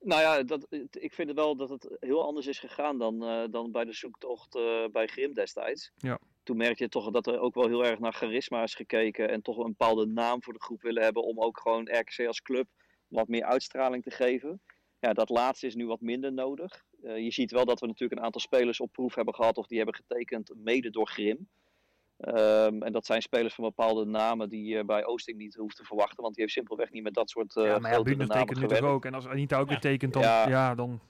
Nou 0.00 0.20
ja, 0.20 0.42
dat, 0.42 0.66
ik 0.90 1.14
vind 1.14 1.28
het 1.28 1.36
wel 1.36 1.56
dat 1.56 1.68
het 1.68 1.96
heel 2.00 2.24
anders 2.24 2.46
is 2.46 2.58
gegaan 2.58 2.98
dan, 2.98 3.24
eh, 3.24 3.44
dan 3.50 3.72
bij 3.72 3.84
de 3.84 3.92
zoektocht 3.92 4.54
eh, 4.54 4.84
bij 4.92 5.06
Grim 5.06 5.34
destijds. 5.34 5.92
Ja. 5.96 6.18
Toen 6.42 6.56
merkte 6.56 6.82
je 6.82 6.88
toch 6.88 7.10
dat 7.10 7.26
er 7.26 7.40
ook 7.40 7.54
wel 7.54 7.66
heel 7.66 7.84
erg 7.84 7.98
naar 7.98 8.12
charisma 8.12 8.62
is 8.62 8.74
gekeken 8.74 9.28
en 9.28 9.42
toch 9.42 9.58
een 9.58 9.74
bepaalde 9.76 10.06
naam 10.06 10.42
voor 10.42 10.52
de 10.52 10.62
groep 10.62 10.82
willen 10.82 11.02
hebben 11.02 11.22
om 11.22 11.40
ook 11.40 11.60
gewoon 11.60 11.88
RKC 11.90 12.26
als 12.26 12.42
club 12.42 12.66
wat 13.08 13.28
meer 13.28 13.44
uitstraling 13.44 14.02
te 14.02 14.10
geven. 14.10 14.60
Ja, 15.00 15.12
dat 15.12 15.28
laatste 15.28 15.66
is 15.66 15.74
nu 15.74 15.86
wat 15.86 16.00
minder 16.00 16.32
nodig. 16.32 16.84
Eh, 17.02 17.18
je 17.18 17.30
ziet 17.30 17.50
wel 17.50 17.64
dat 17.64 17.80
we 17.80 17.86
natuurlijk 17.86 18.20
een 18.20 18.26
aantal 18.26 18.40
spelers 18.40 18.80
op 18.80 18.92
proef 18.92 19.14
hebben 19.14 19.34
gehad 19.34 19.56
of 19.56 19.66
die 19.66 19.76
hebben 19.76 19.94
getekend 19.94 20.52
mede 20.56 20.90
door 20.90 21.08
Grim. 21.08 21.48
Ehm, 22.18 22.82
en 22.82 22.92
dat 22.92 23.06
zijn 23.06 23.22
spelers 23.22 23.54
van 23.54 23.64
bepaalde 23.64 24.04
namen 24.04 24.48
die 24.48 24.64
je 24.64 24.84
bij 24.84 25.06
Oosting 25.06 25.38
niet 25.38 25.54
hoeft 25.54 25.76
te 25.76 25.84
verwachten, 25.84 26.22
want 26.22 26.34
die 26.34 26.42
heeft 26.42 26.54
simpelweg 26.54 26.90
niet 26.90 27.02
met 27.02 27.14
dat 27.14 27.30
soort 27.30 27.56
eh 27.56 27.64
ja, 27.64 27.78
maar 27.78 27.90
ja, 27.90 28.02
tekent 28.02 28.48
nu 28.48 28.54
gewerkt. 28.54 28.78
toch 28.78 28.84
ook. 28.84 29.04
En 29.04 29.14
als 29.14 29.26
Anita 29.26 29.58
ook 29.58 29.68
weer 29.68 29.80
tekent, 29.80 30.12
dan... 30.12 30.22
Ja, 30.22 30.48
Ja. 30.48 30.74
dan... 30.74 31.00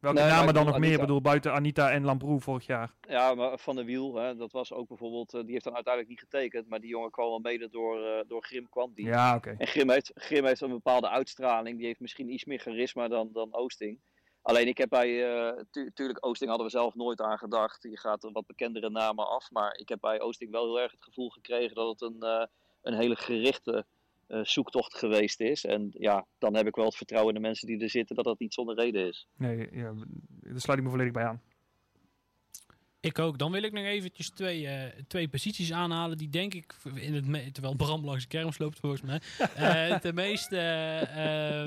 Welke 0.00 0.20
Nee, 0.20 0.28
namen 0.30 0.54
dan 0.54 0.66
nog 0.66 0.78
meer? 0.78 0.92
Ik 0.92 1.00
bedoel, 1.00 1.20
buiten 1.20 1.52
Anita 1.52 1.90
en 1.90 2.04
Lambrou 2.04 2.40
vorig 2.40 2.66
jaar. 2.66 2.94
Ja, 3.08 3.34
maar 3.34 3.58
Van 3.58 3.76
der 3.76 3.84
Wiel, 3.84 4.14
hè, 4.14 4.36
dat 4.36 4.52
was 4.52 4.72
ook 4.72 4.88
bijvoorbeeld, 4.88 5.34
eh, 5.34 5.40
die 5.42 5.52
heeft 5.52 5.64
dan 5.64 5.74
uiteindelijk 5.74 6.14
niet 6.14 6.28
getekend, 6.30 6.68
maar 6.68 6.80
die 6.80 6.90
jongen 6.90 7.10
kwam 7.10 7.28
wel 7.28 7.38
mede 7.38 7.68
door, 7.70 8.04
eh, 8.04 8.24
door 8.28 8.42
Grim 8.42 8.68
kwam 8.68 8.92
die. 8.94 9.06
Ja, 9.06 9.34
oké. 9.36 9.54
En 9.58 9.66
Grim 9.66 9.90
heeft, 9.90 10.10
Grim 10.14 10.44
heeft 10.44 10.60
een 10.60 10.70
bepaalde 10.70 11.08
uitstraling, 11.08 11.76
die 11.76 11.86
heeft 11.86 12.00
misschien 12.00 12.32
iets 12.32 12.44
meer 12.44 12.58
charisma 12.58 13.08
dan, 13.08 13.28
dan 13.32 13.54
Oosting. 13.54 13.98
Alleen 14.46 14.68
ik 14.68 14.78
heb 14.78 14.88
bij, 14.88 15.24
eh 15.24 15.62
tu- 15.70 15.90
tuurlijk 15.94 16.26
Oosting 16.26 16.48
hadden 16.48 16.66
we 16.68 16.72
zelf 16.72 16.94
nooit 16.94 17.20
aan 17.20 17.38
gedacht, 17.38 17.82
je 17.82 17.98
gaat 17.98 18.24
er 18.24 18.32
wat 18.32 18.46
bekendere 18.46 18.90
namen 18.90 19.28
af, 19.28 19.50
maar 19.50 19.76
ik 19.76 19.88
heb 19.88 20.00
bij 20.00 20.20
Oosting 20.20 20.50
wel 20.50 20.64
heel 20.64 20.80
erg 20.80 20.90
het 20.92 21.02
gevoel 21.04 21.28
gekregen 21.28 21.74
dat 21.74 21.88
het 21.88 22.00
een, 22.10 22.20
eh, 22.22 22.46
een 22.82 22.94
hele 22.94 23.16
gerichte 23.16 23.86
eh, 24.26 24.44
zoektocht 24.44 24.98
geweest 24.98 25.40
is. 25.40 25.64
En 25.64 25.90
ja, 25.98 26.26
dan 26.38 26.54
heb 26.54 26.66
ik 26.66 26.74
wel 26.74 26.84
het 26.84 26.96
vertrouwen 26.96 27.34
in 27.34 27.40
de 27.40 27.46
mensen 27.48 27.66
die 27.66 27.80
er 27.80 27.90
zitten 27.90 28.16
dat 28.16 28.24
dat 28.24 28.38
niet 28.38 28.54
zonder 28.54 28.74
reden 28.74 29.06
is. 29.06 29.26
Nee, 29.36 29.68
ja, 29.72 29.92
daar 30.40 30.60
sluit 30.60 30.78
ik 30.78 30.84
me 30.84 30.90
volledig 30.90 31.12
bij 31.12 31.24
aan. 31.24 31.42
Ik 33.00 33.18
ook. 33.18 33.38
Dan 33.38 33.52
wil 33.52 33.62
ik 33.62 33.72
nog 33.72 33.84
eventjes 33.84 34.30
twee, 34.30 34.66
eh, 34.66 35.02
twee 35.08 35.28
posities 35.28 35.72
aanhalen 35.72 36.18
die 36.18 36.28
denk 36.28 36.54
ik, 36.54 36.74
in 36.94 37.14
het 37.14 37.54
terwijl 37.54 37.74
Bram 37.76 38.04
langs 38.04 38.22
de 38.22 38.28
kermis 38.28 38.58
loopt 38.58 38.78
volgens 38.80 39.02
mij, 39.02 39.20
eh, 39.38 40.00
de 40.00 40.12
meest 40.12 40.52
eh, 40.52 41.66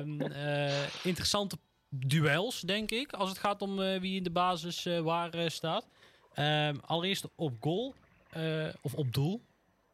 interessante 1.04 1.58
duels, 1.90 2.62
denk 2.62 2.92
ik, 2.92 3.14
als 3.14 3.30
het 3.30 3.38
gaat 3.38 3.62
om 3.62 3.82
eh, 3.82 4.00
wie 4.00 4.16
in 4.16 4.24
de 4.24 4.32
basis 4.32 4.86
eh, 4.86 5.00
waar 5.00 5.34
eh, 5.34 5.50
staat. 5.50 5.88
Ehm, 6.34 6.76
allereerst 6.86 7.26
op 7.36 7.54
goal, 7.60 7.94
eh, 8.30 8.68
of 8.82 8.94
op 8.94 9.14
doel. 9.14 9.42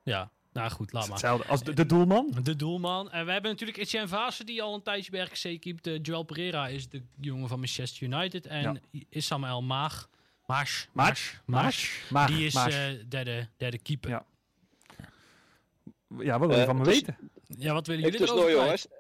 Ja, 0.04 0.30
nou 0.54 0.72
goed, 0.72 0.92
laat 0.92 1.04
maar. 1.04 1.12
Hetzelfde 1.12 1.48
als 1.48 1.64
de, 1.64 1.74
de 1.74 1.86
doelman. 1.86 2.36
De 2.44 2.56
doelman. 2.56 3.12
En 3.12 3.26
we 3.26 3.32
hebben 3.32 3.52
natuurlijk 3.52 3.78
Etienne 3.78 4.08
Vaassen 4.08 4.46
die 4.46 4.62
al 4.62 4.74
een 4.74 4.82
tijdje 4.82 5.12
bij 5.12 5.22
RKC 5.22 5.62
keept. 5.62 5.88
Uh, 5.88 6.00
Joel 6.02 6.24
Pereira 6.24 6.68
is 6.68 6.90
de 6.90 7.02
jongen 7.20 7.48
van 7.48 7.60
Manchester 7.60 8.04
United. 8.04 8.46
En 8.46 8.82
is 9.10 9.26
Samuel 9.26 9.62
Maag. 9.62 10.10
Maas. 10.46 10.88
Maas. 10.92 11.40
Maas. 11.46 11.90
Maas. 12.10 12.32
Die 12.32 12.46
is 12.46 12.56
eh, 12.56 12.88
derde, 13.10 13.48
derde 13.58 13.78
keeper. 13.78 14.10
Ja. 14.10 14.26
Ja, 14.98 16.24
Ja, 16.24 16.40
wat 16.40 16.50
wil 16.50 16.60
je 16.60 16.66
van 16.66 16.78
me 16.78 16.84
dus- 16.84 16.94
weten? 16.94 17.18
wat 17.74 17.88
willen 17.88 18.04
jullie 18.04 18.22
erover 18.22 18.52
jongens, 18.52 18.88
eh, 18.88 18.94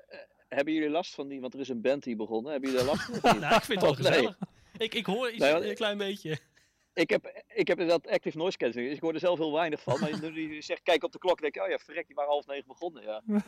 hebben 0.47 0.73
jullie 0.73 0.89
last 0.89 1.13
van 1.15 1.27
die, 1.27 1.41
want 1.41 1.53
er 1.53 1.59
is 1.59 1.69
een 1.69 1.81
band 1.81 2.05
hier 2.05 2.17
begonnen, 2.17 2.51
hebben 2.51 2.69
jullie 2.71 2.85
daar 2.85 2.95
last 2.95 3.09
van? 3.19 3.39
nou, 3.39 3.55
ik 3.55 3.63
vind 3.63 3.81
het 3.81 3.89
wel 3.89 3.91
Oh, 3.91 3.97
nee. 3.97 4.07
gezellig. 4.11 4.37
Ik, 4.77 4.93
ik 4.93 5.05
hoor 5.05 5.29
iets, 5.29 5.39
Nee, 5.39 5.51
want- 5.53 5.63
een 5.65 5.75
klein 5.75 5.97
beetje. 5.97 6.37
Ik 6.93 7.09
heb, 7.09 7.43
ik 7.55 7.67
heb 7.67 7.79
inderdaad 7.79 8.11
active 8.11 8.37
noise 8.37 8.57
cancelling, 8.57 8.87
dus 8.89 8.97
ik 8.97 9.03
hoor 9.03 9.13
er 9.13 9.19
zelf 9.19 9.37
heel 9.37 9.53
weinig 9.53 9.81
van. 9.81 9.99
Maar 9.99 10.31
nu 10.31 10.55
je 10.55 10.61
zegt, 10.61 10.81
kijk 10.83 11.03
op 11.03 11.11
de 11.11 11.17
klok, 11.17 11.41
denk 11.41 11.55
ik, 11.55 11.61
oh 11.63 11.69
ja, 11.69 11.77
verrek, 11.77 12.05
die 12.07 12.15
waren 12.15 12.31
half 12.31 12.45
negen 12.45 12.67
begonnen, 12.67 13.03
ja. 13.03 13.21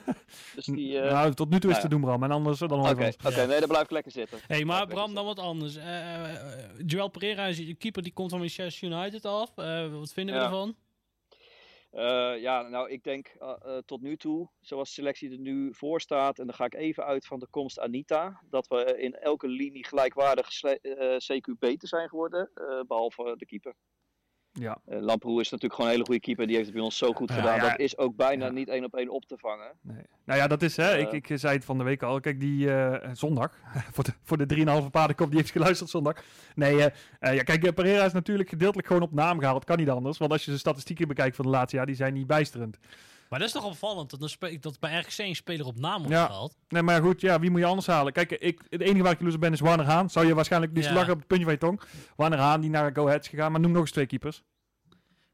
Dus 0.56 0.66
die, 0.66 1.00
eh, 1.00 1.12
nou, 1.12 1.34
tot 1.34 1.50
nu 1.50 1.60
toe 1.60 1.70
is 1.72 1.76
nou 1.78 1.82
het 1.82 1.82
te 1.82 1.88
doen, 1.90 2.02
Bram. 2.02 2.24
En 2.24 2.32
anders 2.32 2.60
dan 2.60 2.72
Oké, 2.72 2.80
hoor 2.80 2.90
oké, 2.92 3.06
ons. 3.26 3.36
nee, 3.36 3.60
dan 3.60 3.68
blijf 3.68 3.84
ik 3.84 3.92
lekker 3.92 4.12
zitten. 4.12 4.40
hey, 4.48 4.66
maar 4.66 4.86
Blijf 4.86 5.00
Bram, 5.00 5.14
dan 5.16 5.26
wat 5.26 5.40
anders. 5.40 5.76
Eh, 5.76 6.34
eh, 6.34 6.40
Joel 6.86 7.08
Pereira 7.08 7.46
is 7.46 7.58
de 7.58 7.74
keeper 7.76 8.04
die 8.04 8.14
komt 8.14 8.30
van 8.30 8.40
Manchester 8.40 8.90
United 8.92 9.26
af. 9.26 9.52
Eh, 9.58 9.88
wat 9.94 10.14
vinden 10.14 10.36
we 10.36 10.42
Ja. 10.42 10.46
ervan? 10.48 10.76
Eh, 11.98 12.42
ja, 12.42 12.62
nou, 12.62 12.90
ik 12.90 13.04
denk 13.04 13.28
eh, 13.28 13.56
eh, 13.62 13.78
tot 13.86 14.02
nu 14.02 14.18
toe, 14.18 14.50
zoals 14.60 14.88
de 14.88 14.94
selectie 14.94 15.32
er 15.32 15.40
nu 15.40 15.74
voor 15.74 16.02
staat, 16.02 16.40
en 16.40 16.46
dan 16.46 16.56
ga 16.56 16.66
ik 16.66 16.74
even 16.74 17.06
uit 17.06 17.26
van 17.26 17.40
de 17.40 17.48
komst 17.50 17.80
Anita, 17.80 18.42
dat 18.50 18.68
we 18.68 18.98
in 18.98 19.14
elke 19.14 19.48
linie 19.48 19.86
gelijkwaardig 19.86 20.50
CQ 21.18 21.58
beter 21.60 21.88
zijn 21.88 22.10
geworden, 22.10 22.52
eh, 22.54 22.82
behalve 22.88 23.34
de 23.38 23.46
keeper. 23.46 23.76
Ja. 24.60 24.78
Uh, 24.90 25.02
Lamproe 25.02 25.42
is 25.42 25.50
natuurlijk 25.50 25.74
gewoon 25.74 25.86
een 25.90 25.92
hele 25.96 26.06
goede 26.06 26.22
keeper, 26.22 26.46
die 26.48 26.56
heeft 26.56 26.68
het 26.68 26.76
bij 26.76 26.86
ons 26.86 26.98
zo 26.98 27.14
goed 27.14 27.32
gedaan. 27.32 27.56
ja. 27.56 27.70
Dat 27.70 27.80
is 27.80 27.98
ook 27.98 28.16
bijna 28.16 28.46
Ja. 28.46 28.52
niet 28.52 28.68
één 28.70 28.84
op 28.84 28.96
één 28.96 29.10
op 29.10 29.26
te 29.26 29.38
vangen. 29.38 29.72
Nee. 29.82 30.02
Nou 30.26 30.40
ja, 30.40 30.48
dat 30.48 30.62
is, 30.62 30.78
hè, 30.78 30.98
ik, 30.98 31.08
Eh. 31.08 31.14
ik 31.14 31.40
zei 31.40 31.56
het 31.56 31.66
van 31.66 31.78
de 31.78 31.84
week 31.84 32.04
al. 32.04 32.20
Kijk, 32.20 32.40
die 32.40 32.72
eh, 32.74 33.10
zondag, 33.14 33.58
voor 33.94 34.04
de, 34.04 34.12
voor 34.24 34.38
de 34.38 34.46
3,5 34.46 34.90
paardenkop 34.92 35.28
die 35.30 35.38
heeft 35.40 35.52
geluisterd 35.52 35.90
zondag. 35.90 36.24
Nee, 36.56 36.76
ja, 36.76 37.44
kijk, 37.44 37.74
Pereira 37.74 38.06
is 38.06 38.14
natuurlijk 38.14 38.50
gedeeltelijk 38.50 38.88
gewoon 38.88 39.02
op 39.02 39.14
naam 39.14 39.40
gehaald. 39.40 39.64
Kan 39.66 39.78
niet 39.78 39.90
anders, 39.90 40.18
want 40.18 40.32
als 40.32 40.46
je 40.46 40.52
de 40.52 40.58
statistieken 40.58 41.08
bekijkt 41.08 41.36
van 41.36 41.46
de 41.46 41.52
laatste 41.52 41.76
jaar, 41.78 41.86
die 41.86 41.96
zijn 41.96 42.14
niet 42.14 42.28
bijsterend. 42.28 42.78
Maar 43.30 43.40
dat 43.40 43.48
is 43.48 43.54
toch 43.54 43.66
opvallend 43.66 44.10
dat, 44.20 44.36
een 44.40 44.58
dat 44.62 44.80
bij 44.80 45.00
RKC 45.00 45.18
een 45.18 45.36
speler 45.36 45.66
op 45.66 45.80
naam 45.80 45.98
wordt 45.98 46.14
Ja. 46.14 46.26
gehaald. 46.26 46.58
Nee, 46.70 46.82
maar 46.82 47.02
goed, 47.02 47.22
ja, 47.22 47.40
wie 47.40 47.50
moet 47.50 47.60
je 47.60 47.66
anders 47.66 47.88
halen? 47.88 48.14
Kijk, 48.14 48.32
ik, 48.32 48.62
het 48.70 48.82
enige 48.82 49.02
waar 49.04 49.12
ik 49.12 49.18
jaloers 49.18 49.36
op 49.36 49.42
ben 49.42 49.54
is 49.54 49.60
Warner 49.60 49.86
Haan. 49.86 50.10
Zou 50.10 50.26
je 50.28 50.34
waarschijnlijk 50.36 50.76
dus 50.76 50.86
Ja. 50.86 50.94
lachen 50.94 51.12
op 51.14 51.18
het 51.20 51.28
puntje 51.28 51.46
van 51.46 51.54
je 51.54 51.60
tong. 51.60 51.82
Warner 52.16 52.40
Haan, 52.40 52.62
die 52.62 52.70
naar 52.70 52.92
Go 52.94 53.06
Ahead 53.08 53.22
is 53.22 53.28
gegaan, 53.28 53.52
maar 53.52 53.62
noem 53.62 53.72
nog 53.72 53.82
eens 53.82 53.92
twee 53.92 54.06
keepers. 54.06 54.44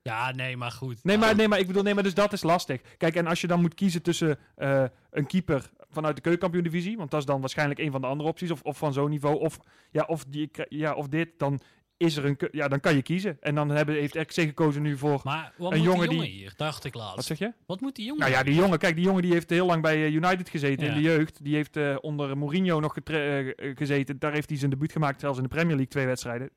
Ja, 0.02 0.32
nee, 0.32 0.58
maar 0.58 0.72
goed. 0.72 1.04
Nee, 1.04 1.18
maar, 1.18 1.36
nee, 1.36 1.48
maar 1.48 1.60
ik 1.60 1.68
bedoel, 1.68 1.84
nee, 1.84 1.94
maar 1.94 2.04
dus 2.04 2.14
dat 2.14 2.34
is 2.34 2.44
lastig. 2.44 2.82
Kijk, 2.98 3.16
en 3.16 3.28
als 3.28 3.42
je 3.42 3.48
dan 3.48 3.62
moet 3.62 3.74
kiezen 3.74 4.02
tussen 4.02 4.40
eh, 4.56 4.84
een 5.12 5.26
keeper 5.28 5.70
vanuit 5.90 6.16
de 6.16 6.22
keukenkampioen-divisie, 6.22 6.98
want 6.98 7.12
dat 7.12 7.20
is 7.20 7.26
dan 7.26 7.40
waarschijnlijk 7.40 7.80
een 7.80 7.92
van 7.92 8.02
de 8.02 8.08
andere 8.08 8.30
opties, 8.30 8.52
of, 8.52 8.62
of 8.62 8.78
van 8.78 8.94
zo'n 8.94 9.10
niveau, 9.10 9.40
of, 9.40 9.58
ja, 9.92 10.04
of, 10.08 10.26
die, 10.26 10.52
ja, 10.70 10.94
of 10.94 11.08
dit, 11.08 11.30
dan 11.38 11.60
is 12.04 12.16
er 12.18 12.26
een, 12.26 12.38
ja, 12.52 12.68
dan 12.68 12.80
kan 12.80 12.96
je 12.96 13.02
kiezen. 13.02 13.38
En 13.42 13.56
dan 13.56 13.70
hebben, 13.70 13.96
heeft 13.96 14.16
RKC 14.16 14.34
gekozen 14.34 14.82
nu 14.82 14.98
voor, 14.98 15.22
Maar 15.24 15.54
wat 15.58 15.72
Een 15.72 15.78
moet 15.78 15.88
jongen 15.88 16.08
die 16.10 16.18
jongen 16.18 16.32
die- 16.32 16.40
hier? 16.40 16.54
Dacht 16.58 16.84
ik 16.86 16.94
laatst. 16.94 17.16
wat 17.16 17.26
zeg 17.26 17.38
je? 17.40 17.54
Wat 17.66 17.82
moet 17.82 17.96
die 17.96 18.06
jongen? 18.06 18.22
Nou 18.22 18.32
ja, 18.32 18.44
die 18.44 18.56
jongen, 18.56 18.78
kijk, 18.80 18.96
die 18.96 19.06
jongen 19.06 19.22
die 19.22 19.32
heeft 19.34 19.50
heel 19.50 19.66
lang 19.66 19.82
bij 19.82 19.96
eh, 20.06 20.14
United 20.14 20.50
gezeten 20.50 20.88
in 20.88 20.94
de 20.94 21.02
jeugd. 21.02 21.44
Die 21.44 21.56
heeft 21.56 21.78
eh, 21.78 21.96
onder 22.02 22.38
Mourinho 22.38 22.80
nog 22.80 22.98
eh, 22.98 23.48
gezeten. 23.76 24.20
Daar 24.20 24.34
heeft 24.34 24.50
hij 24.50 24.58
zijn 24.58 24.70
debuut 24.72 24.92
gemaakt, 24.92 25.20
zelfs 25.20 25.38
in 25.38 25.44
de 25.44 25.50
Premier 25.50 25.70
League, 25.76 25.88
twee 25.88 26.06
wedstrijden. 26.06 26.50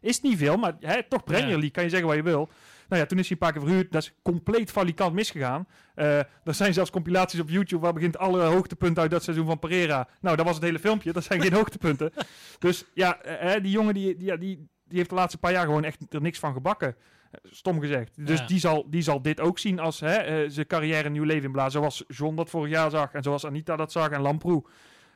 Is 0.00 0.20
niet 0.20 0.38
veel, 0.38 0.56
maar 0.56 0.76
hè, 0.80 1.02
toch 1.08 1.24
Premier. 1.24 1.48
League, 1.48 1.70
kan 1.70 1.82
je 1.84 1.88
zeggen 1.90 2.08
wat 2.08 2.16
je 2.16 2.22
wil. 2.22 2.48
Nou 2.88 3.00
ja, 3.02 3.06
toen 3.08 3.18
is 3.18 3.28
hij 3.28 3.32
een 3.32 3.38
paar 3.46 3.52
keer 3.52 3.62
verhuurd. 3.62 3.92
Dat 3.92 4.02
is 4.02 4.12
compleet 4.22 4.70
valikant 4.70 5.12
misgegaan. 5.14 5.66
Eh, 5.94 6.18
er 6.18 6.54
zijn 6.54 6.72
zelfs 6.74 6.90
compilaties 6.90 7.40
op 7.40 7.48
YouTube 7.50 7.82
waar 7.82 7.92
begint 7.92 8.18
alle 8.18 8.42
hoogtepunten 8.42 9.02
uit 9.02 9.10
dat 9.10 9.22
seizoen 9.22 9.46
van 9.46 9.58
Pereira. 9.58 10.08
Nou, 10.20 10.36
dat 10.36 10.46
was 10.46 10.54
het 10.54 10.64
hele 10.64 10.78
filmpje. 10.78 11.12
Dat 11.12 11.24
zijn 11.24 11.40
geen 11.42 11.52
hoogtepunten. 11.60 12.12
Dus 12.58 12.84
ja, 12.94 13.18
hè, 13.22 13.60
die 13.60 13.70
jongen 13.70 13.94
die, 13.94 14.16
die, 14.16 14.26
ja, 14.26 14.36
die, 14.36 14.68
die 14.84 14.96
heeft 14.98 15.08
de 15.10 15.16
laatste 15.16 15.38
paar 15.38 15.52
jaar 15.52 15.64
gewoon 15.64 15.84
echt 15.84 16.14
er 16.14 16.20
niks 16.20 16.38
van 16.38 16.52
gebakken. 16.52 16.96
Stom 17.42 17.80
gezegd. 17.80 18.26
Dus 18.26 18.38
Ja. 18.40 18.46
die, 18.46 18.58
zal, 18.58 18.90
die 18.90 19.02
zal 19.02 19.22
dit 19.22 19.40
ook 19.40 19.58
zien 19.58 19.78
als 19.78 20.00
hè, 20.00 20.14
eh, 20.16 20.44
zijn 20.50 20.66
carrière 20.66 21.06
een 21.06 21.12
nieuw 21.12 21.22
leven 21.24 21.44
inblazen. 21.44 21.80
Zoals 21.80 22.04
John 22.08 22.34
dat 22.34 22.50
vorig 22.50 22.70
jaar 22.72 22.90
zag. 22.90 23.12
En 23.12 23.22
zoals 23.22 23.46
Anita 23.46 23.76
dat 23.76 23.92
zag. 23.92 24.10
En 24.10 24.20
Lamproe. 24.20 24.64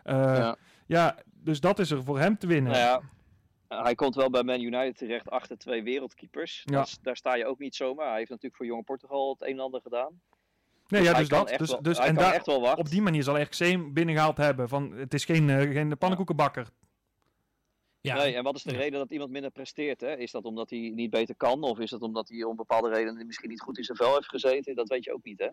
Eh, 0.03 0.15
ja. 0.15 0.57
Ja. 0.87 1.19
dus 1.35 1.61
dat 1.61 1.79
is 1.79 1.91
er 1.91 2.03
voor 2.05 2.19
hem 2.19 2.39
te 2.39 2.47
winnen. 2.47 2.73
Nou 2.73 3.03
ja, 3.69 3.83
hij 3.83 3.95
komt 3.95 4.15
wel 4.15 4.31
bij 4.31 4.43
Man 4.43 4.61
United 4.61 4.97
terecht 4.97 5.31
achter 5.31 5.59
twee 5.59 5.83
wereldkeepers. 5.83 6.63
Ja. 6.65 6.81
Dus 6.81 6.99
daar 7.03 7.17
sta 7.17 7.35
je 7.35 7.47
ook 7.47 7.59
niet 7.59 7.75
zomaar. 7.77 8.09
Hij 8.09 8.17
heeft 8.17 8.29
natuurlijk 8.31 8.57
voor 8.57 8.67
Jonge 8.67 8.83
Portugal 8.83 9.31
het 9.39 9.43
een 9.49 9.55
en 9.55 9.61
ander 9.61 9.81
gedaan. 9.81 10.21
nee, 10.89 11.03
ja, 11.03 11.11
hij 11.11 11.21
dus 11.21 11.29
kan 11.29 11.47
dat. 11.47 11.59
Dus, 11.59 11.71
wel- 11.71 11.83
dus, 11.83 11.99
en 11.99 12.15
daar, 12.15 12.33
echt 12.33 12.47
wel 12.47 12.73
op 12.75 12.89
die 12.91 13.03
manier 13.03 13.23
zal 13.23 13.41
RKC 13.41 13.59
hem 13.59 13.93
binnengehaald 13.93 14.37
hebben. 14.37 14.69
Van, 14.69 14.93
het 14.93 15.15
is 15.15 15.25
geen, 15.25 15.51
eh, 15.51 15.71
geen 15.73 15.99
pannenkoekenbakker. 15.99 16.69
Ja, 18.01 18.17
Nee, 18.17 18.35
en 18.35 18.43
wat 18.43 18.57
is 18.57 18.63
de 18.63 18.73
Ja. 18.73 18.79
reden 18.79 18.99
dat 18.99 19.11
iemand 19.11 19.31
minder 19.31 19.51
presteert? 19.51 20.01
Hè? 20.01 20.17
Is 20.17 20.31
dat 20.31 20.45
omdat 20.45 20.71
hij 20.71 20.93
niet 20.95 21.11
beter 21.11 21.35
kan? 21.37 21.63
Of 21.63 21.79
is 21.79 21.91
dat 21.91 22.01
omdat 22.03 22.29
hij 22.29 22.43
om 22.43 22.57
bepaalde 22.57 22.89
redenen 22.89 23.27
misschien 23.27 23.49
niet 23.49 23.61
goed 23.61 23.79
in 23.79 23.85
zijn 23.85 23.97
vel 23.99 24.15
heeft 24.15 24.29
gezeten? 24.29 24.75
Dat 24.75 24.89
weet 24.89 25.05
je 25.05 25.13
ook 25.15 25.25
niet, 25.25 25.39
hè? 25.39 25.49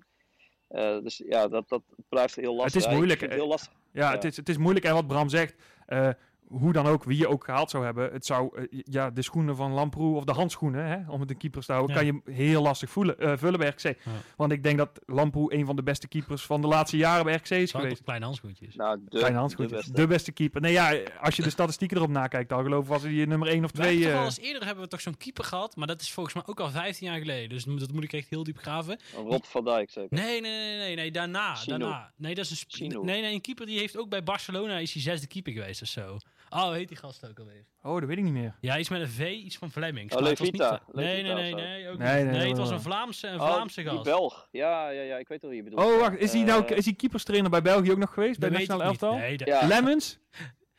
Eh, 0.67 1.03
dus 1.03 1.23
ja, 1.27 1.47
dat, 1.47 1.69
dat 1.69 1.81
blijft 2.09 2.35
heel 2.35 2.55
lastig. 2.55 2.75
is 2.75 2.83
Ja, 2.83 2.89
ik 2.89 2.95
moeilijk, 2.97 3.21
eh, 3.21 3.29
heel 3.29 3.47
lastig. 3.47 3.73
Ja, 3.91 4.07
Ja. 4.07 4.11
Het, 4.15 4.23
is, 4.23 4.37
het 4.37 4.49
is 4.49 4.57
moeilijk. 4.57 4.85
En 4.85 4.93
wat 4.93 5.07
Bram 5.07 5.29
zegt, 5.29 5.55
eh, 5.85 6.09
hoe 6.47 6.73
dan 6.73 6.85
ook, 6.87 7.03
wie 7.03 7.17
je 7.17 7.27
ook 7.27 7.43
gehaald 7.43 7.69
zou 7.69 7.85
hebben, 7.85 8.11
het 8.11 8.25
zou 8.25 8.57
eh, 8.57 8.81
ja, 8.83 9.09
de 9.09 9.21
schoenen 9.21 9.55
van 9.55 9.71
Lamproe 9.71 10.15
of 10.15 10.23
de 10.23 10.31
handschoenen, 10.31 10.85
hè, 10.85 11.11
om 11.11 11.19
het 11.21 11.29
een 11.29 11.37
keeper 11.37 11.65
te 11.65 11.71
houden, 11.71 11.95
Ja. 11.95 12.01
kan 12.01 12.21
je 12.25 12.31
heel 12.33 12.61
lastig 12.61 12.89
voelen, 12.89 13.19
eh, 13.19 13.33
vullen 13.37 13.59
bij 13.59 13.67
RKC. 13.67 13.81
Ja. 13.83 14.11
Want 14.35 14.51
ik 14.51 14.63
denk 14.63 14.77
dat 14.77 14.89
Lamproe 15.05 15.53
een 15.53 15.65
van 15.65 15.75
de 15.75 15.83
beste 15.83 16.07
keepers 16.07 16.45
van 16.45 16.61
de 16.61 16.67
laatste 16.67 16.97
jaren 16.97 17.25
bij 17.25 17.33
RKC 17.35 17.49
is 17.49 17.69
Zou 17.71 17.83
geweest. 17.83 18.03
kleine 18.03 18.25
handschoentjes. 18.25 18.75
Nou, 18.75 18.99
de, 19.09 19.17
Kleine 19.17 19.47
de 19.55 19.65
beste. 19.67 19.93
De 19.93 20.07
beste 20.07 20.31
keeper. 20.31 20.61
Nee, 20.61 20.71
ja, 20.71 20.97
als 21.21 21.35
je 21.35 21.41
de 21.41 21.49
statistieken 21.49 21.97
erop 21.97 22.09
nakijkt, 22.09 22.49
dan 22.49 22.63
geloof 22.63 22.83
ik 22.83 22.89
was 22.89 23.01
hij 23.01 23.11
nummer 23.11 23.47
1 23.47 23.63
of 23.63 23.71
We 23.71 23.81
hebben 23.81 23.97
2. 23.99 24.11
toch 24.11 24.19
al 24.19 24.25
eens 24.25 24.39
eerder 24.39 24.65
hebben 24.65 24.83
we 24.83 24.89
toch 24.89 25.01
zo'n 25.01 25.17
keeper 25.17 25.43
gehad, 25.43 25.75
maar 25.75 25.87
dat 25.87 26.01
is 26.01 26.11
volgens 26.11 26.35
mij 26.35 26.43
ook 26.45 26.59
al 26.59 26.69
15 26.69 27.07
jaar 27.07 27.19
geleden. 27.19 27.49
Dus 27.49 27.63
dat 27.63 27.91
moet 27.91 28.03
ik 28.03 28.13
echt 28.13 28.29
heel 28.29 28.43
diep 28.43 28.57
graven. 28.57 28.99
Rob 29.15 29.43
van 29.43 29.63
Dijk 29.63 29.89
zeker. 29.91 30.17
Nee, 30.17 30.41
nee, 30.41 30.51
nee, 30.51 30.77
nee, 30.77 30.95
nee 30.95 31.11
daarna. 31.11 31.57
Daarna. 31.65 32.11
Nee, 32.15 32.35
dat 32.35 32.45
is 32.45 32.65
een 32.67 32.87
nee, 32.87 33.21
nee, 33.21 33.33
een 33.33 33.41
keeper 33.41 33.65
die 33.65 33.79
heeft 33.79 33.97
ook 33.97 34.09
bij 34.09 34.23
Barcelona 34.23 34.77
is 34.77 34.93
hij 34.93 35.01
zesde 35.01 35.27
keeper 35.27 35.51
geweest 35.53 35.81
of 35.81 35.87
zo. 35.87 36.17
Oh, 36.55 36.63
hoe 36.63 36.73
heet 36.73 36.87
die 36.87 36.97
gast 36.97 37.27
ook 37.29 37.39
alweer? 37.39 37.65
Oh, 37.83 37.99
dat 37.99 38.07
weet 38.09 38.17
ik 38.17 38.23
niet 38.23 38.33
meer. 38.33 38.55
Ja, 38.61 38.77
iets 38.77 38.89
met 38.89 39.01
een 39.01 39.07
V, 39.09 39.19
iets 39.29 39.57
van 39.57 39.71
Flemings. 39.71 40.15
Oh, 40.15 40.21
Levita. 40.21 40.81
Nee, 40.91 41.23
nee, 41.23 41.33
nee, 41.33 41.49
zo. 41.49 41.55
nee, 41.55 41.89
ook 41.89 41.97
Nee, 41.97 42.13
nee, 42.13 42.23
nee, 42.23 42.33
nee, 42.39 42.47
het 42.47 42.57
was 42.57 42.69
een 42.69 42.81
Vlaamse, 42.81 43.27
een 43.27 43.39
Oh, 43.39 43.47
Vlaamse 43.47 43.81
die 43.81 43.89
gast. 43.89 44.03
Belg. 44.03 44.47
Ja, 44.51 44.89
ja, 44.89 45.01
ja, 45.01 45.17
ik 45.17 45.27
weet 45.27 45.41
wel 45.41 45.49
wie 45.51 45.63
je 45.63 45.69
bedoelt. 45.69 45.85
Oh, 45.91 45.99
wacht. 45.99 46.17
Is 46.17 46.33
hij 46.33 46.43
nou 46.43 46.65
Eh, 46.65 46.77
is 46.77 46.85
hij 46.85 46.93
keeperstrainer 46.93 47.49
bij 47.49 47.61
België 47.61 47.91
ook 47.91 47.97
nog 47.97 48.13
geweest? 48.13 48.39
Dat 48.41 48.49
bij 48.49 48.59
Nationaal. 48.59 48.87
Elftal? 48.87 49.15
Nee, 49.17 49.37
dat- 49.37 49.47
Ja. 49.47 49.67
Lemmens? 49.67 50.17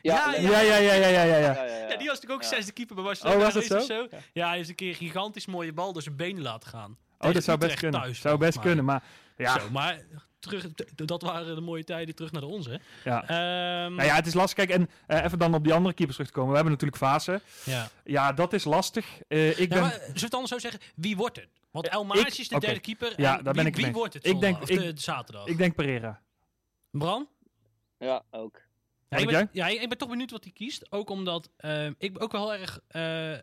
Ja, 0.00 0.34
ja, 0.34 0.40
Ja, 0.40 0.60
ja, 0.60 0.76
ja, 0.76 0.92
ja, 0.94 1.08
ja, 1.08 1.22
ja. 1.22 1.36
ja. 1.38 1.64
Ja, 1.64 1.86
die 1.96 2.06
was 2.08 2.20
natuurlijk 2.20 2.32
ook 2.32 2.42
Ja. 2.42 2.48
zesde 2.48 2.72
keeper 2.72 2.94
bij 2.94 3.04
Barcelona. 3.04 3.36
Oh, 3.36 3.42
was 3.54 3.66
dat 3.68 3.84
zo? 3.84 4.02
of 4.02 4.08
Ja, 4.32 4.46
hij 4.48 4.56
heeft 4.56 4.68
een 4.68 4.74
keer 4.74 4.88
een 4.88 4.94
gigantisch 4.94 5.46
mooie 5.46 5.72
bal 5.72 5.92
door 5.92 6.02
zijn 6.02 6.16
benen 6.16 6.42
laten 6.42 6.68
gaan. 6.68 6.96
Oh, 7.18 7.32
dat 7.32 7.44
zou 7.44 7.58
best 7.58 7.74
kunnen. 7.78 8.00
thuis, 8.00 8.20
zou 8.20 8.38
best 8.38 8.60
kunnen, 8.60 8.84
maar 8.84 9.02
ja. 9.36 9.58
Zo, 9.60 9.70
maar 9.70 10.00
terug, 10.46 10.66
dat 10.94 11.22
waren 11.22 11.54
de 11.54 11.60
mooie 11.60 11.84
tijden 11.84 12.14
terug 12.14 12.32
naar 12.32 12.40
de 12.40 12.46
onze. 12.48 12.80
ja. 13.04 13.22
Ehm, 13.22 13.94
Nou 13.94 14.08
ja, 14.08 14.14
het 14.14 14.26
is 14.26 14.34
lastig. 14.34 14.66
Kijk, 14.66 14.78
en 14.80 14.90
eh, 15.06 15.24
even 15.24 15.38
dan 15.38 15.54
op 15.54 15.64
die 15.64 15.72
andere 15.72 15.94
keepers 15.94 16.16
terug 16.16 16.30
te 16.32 16.38
komen. 16.38 16.50
We 16.50 16.56
hebben 16.56 16.72
natuurlijk 16.74 17.02
Fase. 17.02 17.40
ja. 17.64 17.88
Ja, 18.04 18.32
dat 18.32 18.52
is 18.52 18.64
lastig. 18.64 19.06
Eh, 19.28 19.48
ik 19.48 19.56
Ja, 19.58 19.66
ben... 19.68 19.80
maar 19.80 19.90
zullen 19.92 20.14
we 20.14 20.20
het 20.20 20.34
anders 20.34 20.52
zo 20.52 20.58
zeggen? 20.58 20.80
Wie 20.94 21.16
wordt 21.16 21.36
het? 21.36 21.48
Want 21.70 21.88
El 21.88 22.00
ik- 22.00 22.06
Maatje 22.06 22.42
is 22.42 22.48
de 22.48 22.58
derde 22.60 22.80
keeper. 22.80 23.12
Ja, 23.16 23.38
en 23.38 23.44
daar 23.44 23.52
wie, 23.54 23.62
ben 23.62 23.66
ik 23.66 23.74
Wie 23.76 23.84
mee. 23.84 23.94
wordt 23.94 24.14
het 24.14 24.26
Ik 24.26 24.40
denk- 24.40 24.62
ik- 24.62 24.78
de, 24.96 25.00
zaterdag? 25.00 25.46
Ik 25.46 25.56
denk 25.58 25.74
Pereira. 25.74 26.20
Bram? 26.90 27.28
Ja, 27.98 28.22
ook. 28.30 28.60
Ja, 29.08 29.16
ik, 29.16 29.26
ben, 29.26 29.48
ja, 29.52 29.66
ik 29.66 29.88
ben 29.88 29.98
toch 29.98 30.08
benieuwd 30.08 30.30
wat 30.30 30.44
hij 30.44 30.52
kiest. 30.52 30.92
Ook 30.92 31.10
omdat 31.10 31.50
eh, 31.56 31.86
ik 31.98 32.22
ook 32.22 32.32
wel 32.32 32.50
heel 32.50 32.60
erg 32.60 32.80
eh, 32.88 33.32
eh, 33.34 33.40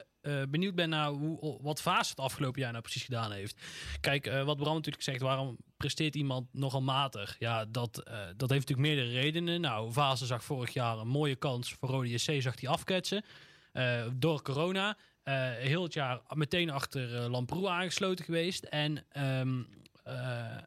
benieuwd 0.49 0.75
ben 0.75 0.89
naar 0.89 1.07
hoe, 1.09 1.57
wat 1.61 1.81
Vaas 1.81 2.09
het 2.09 2.19
afgelopen 2.19 2.61
jaar 2.61 2.71
nou 2.71 2.83
precies 2.83 3.03
gedaan 3.03 3.31
heeft. 3.31 3.61
Kijk, 4.01 4.25
eh, 4.27 4.43
wat 4.43 4.57
Bram 4.57 4.73
natuurlijk 4.75 5.03
zegt, 5.03 5.21
waarom 5.21 5.57
presteert 5.83 6.15
iemand 6.15 6.47
nogal 6.51 6.81
matig? 6.81 7.35
Ja, 7.39 7.65
dat, 7.65 7.97
eh, 7.97 8.13
dat 8.37 8.49
heeft 8.49 8.67
natuurlijk 8.67 8.95
meerdere 8.95 9.21
redenen. 9.21 9.61
Nou, 9.61 9.91
Vaas 9.91 10.21
zag 10.21 10.43
vorig 10.43 10.73
jaar 10.73 10.97
een 10.97 11.07
mooie 11.07 11.35
kans 11.35 11.75
voor 11.79 11.89
Rode 11.89 12.09
JC, 12.09 12.41
zag 12.41 12.59
hij 12.59 12.69
afketsen. 12.69 13.23
Eh, 13.71 14.05
door 14.15 14.41
corona. 14.41 14.97
Eh, 15.23 15.51
heel 15.51 15.83
het 15.83 15.93
jaar 15.93 16.21
meteen 16.33 16.69
achter 16.69 17.29
Lamproe 17.29 17.69
aangesloten 17.69 18.25
geweest. 18.25 18.63
En 18.63 19.05
ehm, 19.09 19.61
eh, 20.03 20.57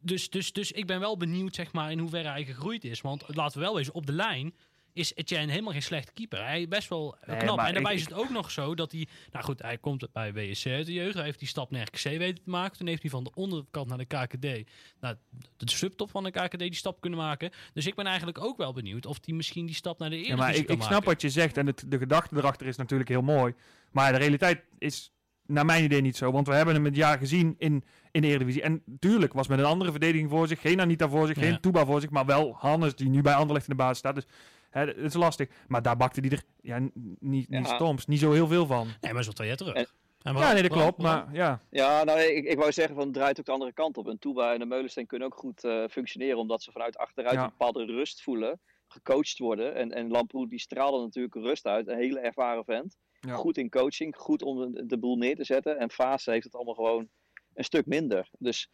dus, 0.00 0.30
dus, 0.30 0.52
dus 0.52 0.72
ik 0.72 0.86
ben 0.86 1.00
wel 1.00 1.16
benieuwd 1.16 1.54
zeg 1.54 1.72
maar, 1.72 1.90
in 1.90 1.98
hoeverre 1.98 2.28
hij 2.28 2.44
gegroeid 2.44 2.84
is. 2.84 3.00
Want 3.00 3.24
laten 3.26 3.58
we 3.58 3.64
wel 3.64 3.74
wezen, 3.74 3.94
op 3.94 4.06
de 4.06 4.12
lijn 4.12 4.54
is 4.92 5.14
Etienne 5.14 5.50
helemaal 5.50 5.72
geen 5.72 5.82
slechte 5.82 6.12
keeper. 6.12 6.44
Hij 6.44 6.60
is 6.60 6.68
best 6.68 6.88
wel 6.88 7.16
Nee, 7.26 7.36
knap. 7.36 7.58
En 7.58 7.72
daarbij 7.74 7.92
ik- 7.92 7.98
is 7.98 8.04
het 8.04 8.12
ook 8.14 8.30
nog 8.30 8.50
zo 8.50 8.74
dat 8.74 8.92
hij... 8.92 9.06
Nou 9.32 9.44
goed, 9.44 9.62
hij 9.62 9.78
komt 9.78 10.12
bij 10.12 10.32
WSC 10.32 10.66
uit 10.66 10.86
de 10.86 10.92
jeugd. 10.92 11.14
Hij 11.14 11.24
heeft 11.24 11.38
die 11.38 11.48
stap 11.48 11.70
naar 11.70 11.82
RKC 11.82 12.02
weten 12.18 12.44
te 12.44 12.50
maken. 12.50 12.78
Toen 12.78 12.86
heeft 12.86 13.02
hij 13.02 13.10
van 13.10 13.24
de 13.24 13.30
onderkant 13.34 13.88
naar 13.88 13.98
de 13.98 14.04
KKD... 14.04 14.70
naar 15.00 15.16
de 15.56 15.70
subtop 15.70 16.10
van 16.10 16.24
de 16.24 16.30
KKD 16.30 16.58
die 16.58 16.74
stap 16.74 17.00
kunnen 17.00 17.18
maken. 17.18 17.50
Dus 17.72 17.86
ik 17.86 17.94
ben 17.94 18.06
eigenlijk 18.06 18.38
ook 18.44 18.56
wel 18.56 18.72
benieuwd 18.72 19.06
of 19.06 19.18
hij 19.24 19.34
misschien 19.34 19.66
die 19.66 19.74
stap 19.74 19.98
naar 19.98 20.10
de 20.10 20.16
Ja, 20.16 20.22
Eredivisie 20.22 20.46
maar 20.50 20.60
ik, 20.60 20.66
kan 20.66 20.74
ik 20.76 20.82
snap 20.82 20.92
maken. 20.94 21.08
wat 21.08 21.20
je 21.22 21.30
zegt 21.30 21.56
en 21.56 21.66
het, 21.66 21.84
de 21.86 21.98
gedachte 21.98 22.36
erachter 22.36 22.66
is 22.66 22.76
natuurlijk 22.76 23.08
heel 23.10 23.22
mooi. 23.22 23.54
Maar 23.90 24.12
de 24.12 24.18
realiteit 24.18 24.62
is 24.78 25.12
naar 25.46 25.64
mijn 25.64 25.84
idee 25.84 26.00
niet 26.00 26.16
zo. 26.16 26.32
Want 26.32 26.46
we 26.46 26.54
hebben 26.54 26.74
hem 26.74 26.84
het 26.84 26.96
jaar 26.96 27.18
gezien 27.18 27.54
in, 27.58 27.84
in 28.10 28.20
de 28.20 28.26
Eredivisie. 28.28 28.62
En 28.62 28.82
tuurlijk 28.98 29.32
was 29.32 29.46
met 29.48 29.58
een 29.58 29.64
andere 29.64 29.90
verdediging 29.90 30.30
voor 30.30 30.48
zich. 30.48 30.60
Geen 30.60 30.80
Anita 30.80 31.08
voor 31.08 31.26
zich, 31.26 31.36
Ja. 31.36 31.42
geen 31.42 31.60
Touba 31.60 31.84
voor 31.84 32.00
zich. 32.00 32.10
Maar 32.10 32.26
wel 32.26 32.54
Hannes 32.58 32.94
die 32.94 33.08
nu 33.08 33.22
bij 33.22 33.34
Anderlecht 33.34 33.68
in 33.68 33.76
de 33.76 33.82
basis 33.82 33.98
staat. 33.98 34.14
Dus 34.14 34.24
hè, 34.72 34.84
het 34.86 34.96
is 34.98 35.14
lastig. 35.14 35.48
Maar 35.68 35.82
daar 35.82 35.96
bakte 35.96 36.20
hij 36.20 36.30
er 36.30 36.42
ja, 36.60 36.78
niet, 36.94 37.20
niet 37.20 37.46
Ja. 37.48 37.64
stoms, 37.64 38.06
niet 38.06 38.18
zo 38.20 38.32
heel 38.32 38.46
veel 38.46 38.66
van. 38.66 38.88
Nee, 39.00 39.12
maar 39.12 39.26
al 39.26 39.32
twee 39.32 39.48
jaar 39.48 39.56
terug. 39.56 39.74
En- 39.74 39.86
En 40.22 40.36
Ja, 40.36 40.52
nee, 40.52 40.62
dat 40.62 40.70
klopt. 40.72 40.98
Maar 40.98 41.28
ja, 41.32 41.60
Ja, 41.70 42.04
nou, 42.04 42.20
ik, 42.20 42.44
ik 42.44 42.58
wou 42.58 42.72
zeggen 42.72 42.94
van 42.94 43.04
het 43.04 43.14
draait 43.14 43.38
ook 43.38 43.44
de 43.44 43.52
andere 43.52 43.72
kant 43.72 43.96
op. 43.96 44.08
En 44.08 44.18
Touba 44.18 44.52
en 44.52 44.58
de 44.58 44.66
Meulensteen 44.66 45.06
kunnen 45.06 45.28
ook 45.28 45.38
goed 45.38 45.64
eh, 45.64 45.84
functioneren, 45.90 46.38
omdat 46.38 46.62
ze 46.62 46.72
vanuit 46.72 46.96
achteruit 46.96 47.34
Ja. 47.34 47.42
een 47.42 47.48
bepaalde 47.48 47.84
rust 47.84 48.22
voelen, 48.22 48.60
gecoacht 48.88 49.38
worden. 49.38 49.74
En, 49.74 49.92
en 49.92 50.08
Lamproe 50.10 50.48
die 50.48 50.58
straalde 50.60 51.04
natuurlijk 51.04 51.34
rust 51.34 51.66
uit, 51.66 51.88
een 51.88 51.96
hele 51.96 52.18
ervaren 52.20 52.64
vent. 52.64 52.96
Ja. 53.20 53.34
Goed 53.34 53.56
in 53.58 53.70
coaching, 53.70 54.16
goed 54.16 54.42
om 54.42 54.72
de, 54.72 54.86
de 54.86 54.98
boel 54.98 55.16
neer 55.16 55.36
te 55.36 55.44
zetten. 55.44 55.78
En 55.78 55.90
Fase 55.90 56.30
heeft 56.30 56.44
het 56.44 56.54
allemaal 56.54 56.74
gewoon 56.74 57.08
een 57.54 57.64
stuk 57.64 57.86
minder. 57.86 58.28
Dus 58.38 58.70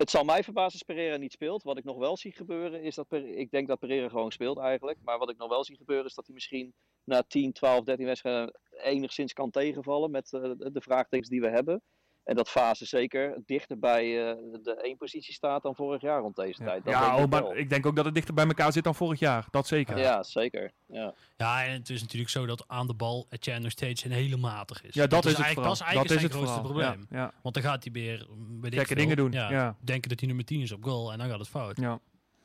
het 0.00 0.10
zal 0.10 0.24
mij 0.24 0.42
verbazen 0.42 0.72
als 0.72 0.82
Pereira 0.82 1.16
niet 1.16 1.32
speelt. 1.32 1.62
Wat 1.62 1.78
ik 1.78 1.84
nog 1.84 1.96
wel 1.96 2.16
zie 2.16 2.32
gebeuren 2.32 2.82
is 2.82 2.94
dat, 2.94 3.12
ik 3.12 3.50
denk 3.50 3.68
dat 3.68 3.78
Pereira 3.78 4.08
gewoon 4.08 4.32
speelt 4.32 4.58
eigenlijk. 4.58 4.98
Maar 5.02 5.18
wat 5.18 5.30
ik 5.30 5.36
nog 5.36 5.48
wel 5.48 5.64
zie 5.64 5.76
gebeuren 5.76 6.06
is 6.06 6.14
dat 6.14 6.26
hij 6.26 6.34
misschien 6.34 6.74
na 7.04 7.22
10, 7.22 7.52
12, 7.52 7.84
13 7.84 8.06
wedstrijden 8.06 8.58
enigszins 8.70 9.32
kan 9.32 9.50
tegenvallen 9.50 10.10
met 10.10 10.32
eh, 10.32 10.40
de 10.56 10.80
vraagtekens 10.80 11.28
die 11.28 11.40
we 11.40 11.48
hebben. 11.48 11.82
En 12.24 12.36
dat 12.36 12.48
fase 12.48 12.86
zeker 12.86 13.42
dichter 13.46 13.78
bij 13.78 14.30
eh, 14.30 14.36
de 14.62 14.74
één 14.82 14.96
positie 14.96 15.34
staat 15.34 15.62
dan 15.62 15.74
vorig 15.74 16.00
jaar 16.00 16.20
rond 16.20 16.36
deze 16.36 16.62
ja. 16.62 16.68
tijd. 16.68 16.84
Dat 16.84 16.94
ja 16.94 17.00
denk 17.00 17.12
oh, 17.14 17.22
ik 17.22 17.30
maar 17.30 17.42
wel. 17.42 17.56
ik 17.56 17.68
denk 17.70 17.86
ook 17.86 17.96
dat 17.96 18.04
het 18.04 18.14
dichter 18.14 18.34
bij 18.34 18.46
elkaar 18.46 18.72
zit 18.72 18.84
dan 18.84 18.94
vorig 18.94 19.18
jaar. 19.18 19.46
Dat 19.50 19.66
zeker. 19.66 19.98
Ja, 19.98 20.22
zeker. 20.22 20.72
Ja. 20.86 21.14
Ja, 21.36 21.64
en 21.64 21.72
het 21.72 21.90
is 21.90 22.00
natuurlijk 22.00 22.30
zo 22.30 22.46
dat 22.46 22.64
aan 22.66 22.86
de 22.86 22.94
bal 22.94 23.26
Etienne 23.30 23.62
nog 23.62 23.70
steeds 23.70 24.04
een 24.04 24.12
hele 24.12 24.36
matig 24.36 24.82
is. 24.82 24.94
Ja, 24.94 25.06
dat, 25.06 25.24
is 25.24 25.36
het 25.36 25.54
dat 25.54 25.72
is 25.72 25.80
eigenlijk 25.80 26.08
dat 26.08 26.16
is 26.16 26.22
het 26.22 26.32
grootste 26.32 26.60
vooral. 26.60 26.82
probleem. 26.82 27.06
Ja, 27.10 27.18
ja. 27.18 27.32
Want 27.42 27.54
dan 27.54 27.64
gaat 27.64 27.84
hij 27.84 27.92
weer 27.92 28.26
mm, 28.30 28.64
Gekke 28.64 28.94
dingen 28.94 29.16
doen, 29.16 29.32
Ja, 29.32 29.50
ja. 29.50 29.76
Denken 29.80 30.08
dat 30.08 30.18
hij 30.18 30.28
nummer 30.28 30.46
10 30.46 30.60
is 30.60 30.72
op 30.72 30.84
goal 30.84 31.12
en 31.12 31.18
dan 31.18 31.28
gaat 31.28 31.38
het 31.38 31.48
fout. 31.48 31.76
Ja. 31.80 32.00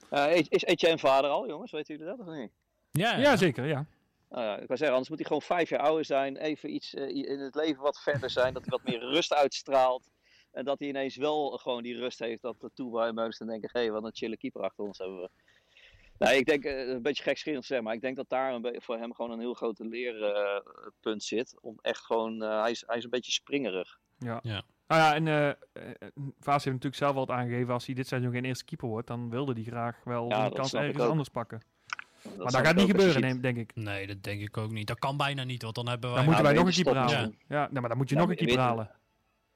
Eh, 0.09 0.35
is- 0.35 0.47
is 0.47 0.63
Etienne 0.63 0.97
vader 0.99 1.29
al, 1.29 1.47
jongens? 1.47 1.71
Weten 1.71 1.95
jullie 1.97 2.17
dat 2.17 2.27
of 2.27 2.33
niet? 2.33 2.51
Ja, 2.91 3.17
Ja, 3.17 3.35
zeker. 3.37 3.65
Ja. 3.65 3.85
Nou 4.35 4.47
ja, 4.47 4.53
ik 4.53 4.67
wou 4.67 4.77
zeggen, 4.77 4.89
anders 4.89 5.09
moet 5.09 5.17
hij 5.17 5.27
gewoon 5.27 5.41
vijf 5.41 5.69
jaar 5.69 5.79
ouder 5.79 6.05
zijn. 6.05 6.37
Even 6.37 6.73
iets 6.73 6.93
eh, 6.93 7.09
in 7.09 7.39
het 7.39 7.55
leven 7.55 7.81
wat 7.81 8.01
verder 8.01 8.29
zijn. 8.29 8.53
Dat 8.53 8.61
hij 8.61 8.71
wat 8.71 8.83
meer 8.83 8.99
rust 8.99 9.33
uitstraalt. 9.33 10.09
En 10.51 10.65
dat 10.65 10.79
hij 10.79 10.87
ineens 10.87 11.15
wel 11.15 11.49
gewoon 11.49 11.83
die 11.83 11.97
rust 11.97 12.19
heeft. 12.19 12.41
Dat 12.41 12.59
de 12.59 12.71
Touba 12.73 13.07
en 13.07 13.15
dan 13.15 13.47
denken: 13.47 13.69
hé, 13.73 13.79
hey, 13.79 13.91
wat 13.91 14.03
een 14.03 14.15
chille 14.15 14.37
keeper 14.37 14.61
achter 14.61 14.83
ons 14.83 14.97
hebben 14.97 15.21
we. 15.21 15.29
Nou, 16.17 16.35
ik 16.35 16.45
denk, 16.45 16.63
eh, 16.63 16.87
een 16.87 17.01
beetje 17.01 17.23
gekscherend 17.23 17.61
te 17.61 17.67
zeggen, 17.67 17.85
maar 17.85 17.95
ik 17.95 18.01
denk 18.01 18.15
dat 18.15 18.29
daar 18.29 18.53
een 18.53 18.81
voor 18.81 18.97
hem 18.97 19.13
gewoon 19.13 19.31
een 19.31 19.39
heel 19.39 19.53
groot 19.53 19.79
leerpunt 19.79 21.23
zit. 21.23 21.57
Om 21.61 21.79
echt 21.81 22.05
gewoon, 22.05 22.43
eh, 22.43 22.61
hij, 22.61 22.71
is, 22.71 22.83
hij 22.87 22.97
is 22.97 23.03
een 23.03 23.09
beetje 23.09 23.31
springerig. 23.31 23.99
Ja. 24.17 24.39
Ja. 24.41 24.63
Nou 24.87 25.01
ja, 25.01 25.15
en 25.15 25.27
eh 25.27 25.49
eh, 25.49 26.07
Vaas 26.39 26.63
heeft 26.63 26.75
natuurlijk 26.75 26.95
zelf 26.95 27.15
al 27.15 27.29
aangegeven, 27.29 27.73
als 27.73 27.85
hij 27.85 27.95
dit 27.95 28.07
seizoen 28.07 28.31
geen 28.31 28.45
eerste 28.45 28.65
keeper 28.65 28.87
wordt, 28.87 29.07
dan 29.07 29.29
wilde 29.29 29.53
hij 29.53 29.63
graag 29.63 30.03
wel 30.03 30.29
Ja, 30.29 30.43
dat 30.43 30.53
kans 30.53 30.73
ik 30.73 30.79
ergens 30.79 31.03
anders 31.03 31.29
pakken. 31.29 31.61
Dat 32.29 32.37
maar 32.37 32.51
dat 32.51 32.65
gaat 32.65 32.75
niet 32.75 32.89
gebeuren, 32.91 33.21
neem- 33.21 33.41
denk 33.41 33.57
ik. 33.57 33.71
Nee, 33.75 34.07
dat 34.07 34.23
denk 34.23 34.41
ik 34.41 34.57
ook 34.57 34.71
niet. 34.71 34.87
Dat 34.87 34.99
kan 34.99 35.17
bijna 35.17 35.43
niet, 35.43 35.61
want 35.63 35.75
dan 35.75 35.87
hebben 35.89 36.09
wij... 36.09 36.17
Dan 36.17 36.25
moeten 36.25 36.43
Ja, 36.43 36.49
wij 36.51 36.59
nog 36.63 36.67
een 36.77 36.83
keeper 36.83 37.01
halen. 37.01 37.37
Ja, 37.47 37.57
nou, 37.59 37.79
maar 37.79 37.89
dan 37.89 37.97
moet 37.97 38.09
je 38.09 38.15
Ja, 38.15 38.21
nog 38.21 38.29
een 38.29 38.35
keeper 38.35 38.59
halen. 38.59 38.91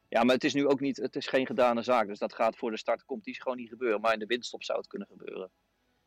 Ja, 0.09 0.23
maar 0.23 0.35
het 0.35 0.43
is 0.43 0.53
nu 0.53 0.67
ook 0.67 0.79
niet, 0.79 0.97
het 0.97 1.15
is 1.15 1.27
geen 1.27 1.45
gedane 1.45 1.81
zaak. 1.81 2.07
Dus 2.07 2.19
dat 2.19 2.33
gaat 2.33 2.57
voor 2.57 2.71
de 2.71 2.77
start 2.77 3.05
competitie 3.05 3.41
gewoon 3.41 3.57
niet 3.57 3.69
gebeuren. 3.69 4.01
Maar 4.01 4.13
in 4.13 4.19
de 4.19 4.25
winterstop 4.25 4.63
zou 4.63 4.77
het 4.77 4.87
kunnen 4.87 5.07
gebeuren. 5.11 5.49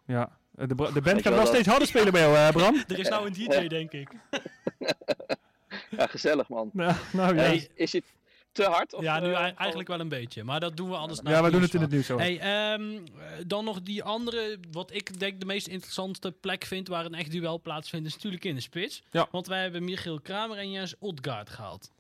Ja. 0.06 0.38
Eh, 0.54 0.68
De, 0.68 0.74
de 0.74 1.00
band 1.00 1.16
je 1.16 1.22
gaat 1.22 1.34
wel 1.34 1.46
steeds 1.46 1.66
harder 1.68 1.88
spelen 1.88 2.12
bij 2.12 2.20
jou, 2.22 2.36
hè, 2.36 2.52
Bram? 2.52 2.74
Er 2.88 2.98
is 2.98 3.08
nou 3.08 3.26
een 3.26 3.32
DJ, 3.48 3.66
denk 3.66 3.92
ik. 3.92 4.10
Ja, 5.90 6.06
gezellig 6.06 6.48
man. 6.48 6.70
Ja, 6.72 6.96
nou 7.12 7.34
ja. 7.34 7.42
Hey, 7.42 7.54
Is, 7.54 7.68
is 7.74 7.92
het 7.92 8.04
te 8.52 8.64
hard? 8.64 8.94
Of, 8.94 9.02
ja, 9.02 9.20
nu 9.20 9.32
eh, 9.32 9.40
ei- 9.40 9.52
eigenlijk 9.56 9.88
wel 9.88 10.00
een 10.00 10.08
beetje. 10.08 10.44
Maar 10.44 10.60
dat 10.60 10.76
doen 10.76 10.88
we 10.88 10.96
anders 10.96 11.20
na 11.20 11.30
ja, 11.30 11.42
we 11.42 11.50
doen 11.50 11.62
het 11.62 11.74
in 11.74 11.80
het 11.80 11.90
nieuws 11.90 12.06
zo. 12.06 12.18
Hey, 12.18 12.38
ehm, 12.38 12.82
eh, 12.92 12.98
dan 13.46 13.64
nog 13.64 13.82
die 13.82 14.02
andere, 14.02 14.58
wat 14.72 14.94
ik 14.94 15.18
denk 15.20 15.40
de 15.40 15.46
meest 15.46 15.66
interessante 15.66 16.32
plek 16.32 16.64
vind 16.64 16.88
waar 16.88 17.04
een 17.04 17.14
echt 17.14 17.30
duel 17.30 17.60
plaatsvindt, 17.60 18.06
is 18.06 18.14
natuurlijk 18.14 18.44
in 18.44 18.54
de 18.54 18.60
spits. 18.60 19.02
Ja. 19.10 19.28
Want 19.30 19.46
wij 19.46 19.62
hebben 19.62 19.84
Michiel 19.84 20.20
Kramer 20.20 20.56
en 20.58 20.70
Jens 20.70 20.94
Odgaard 20.98 21.50
gehaald. 21.50 21.90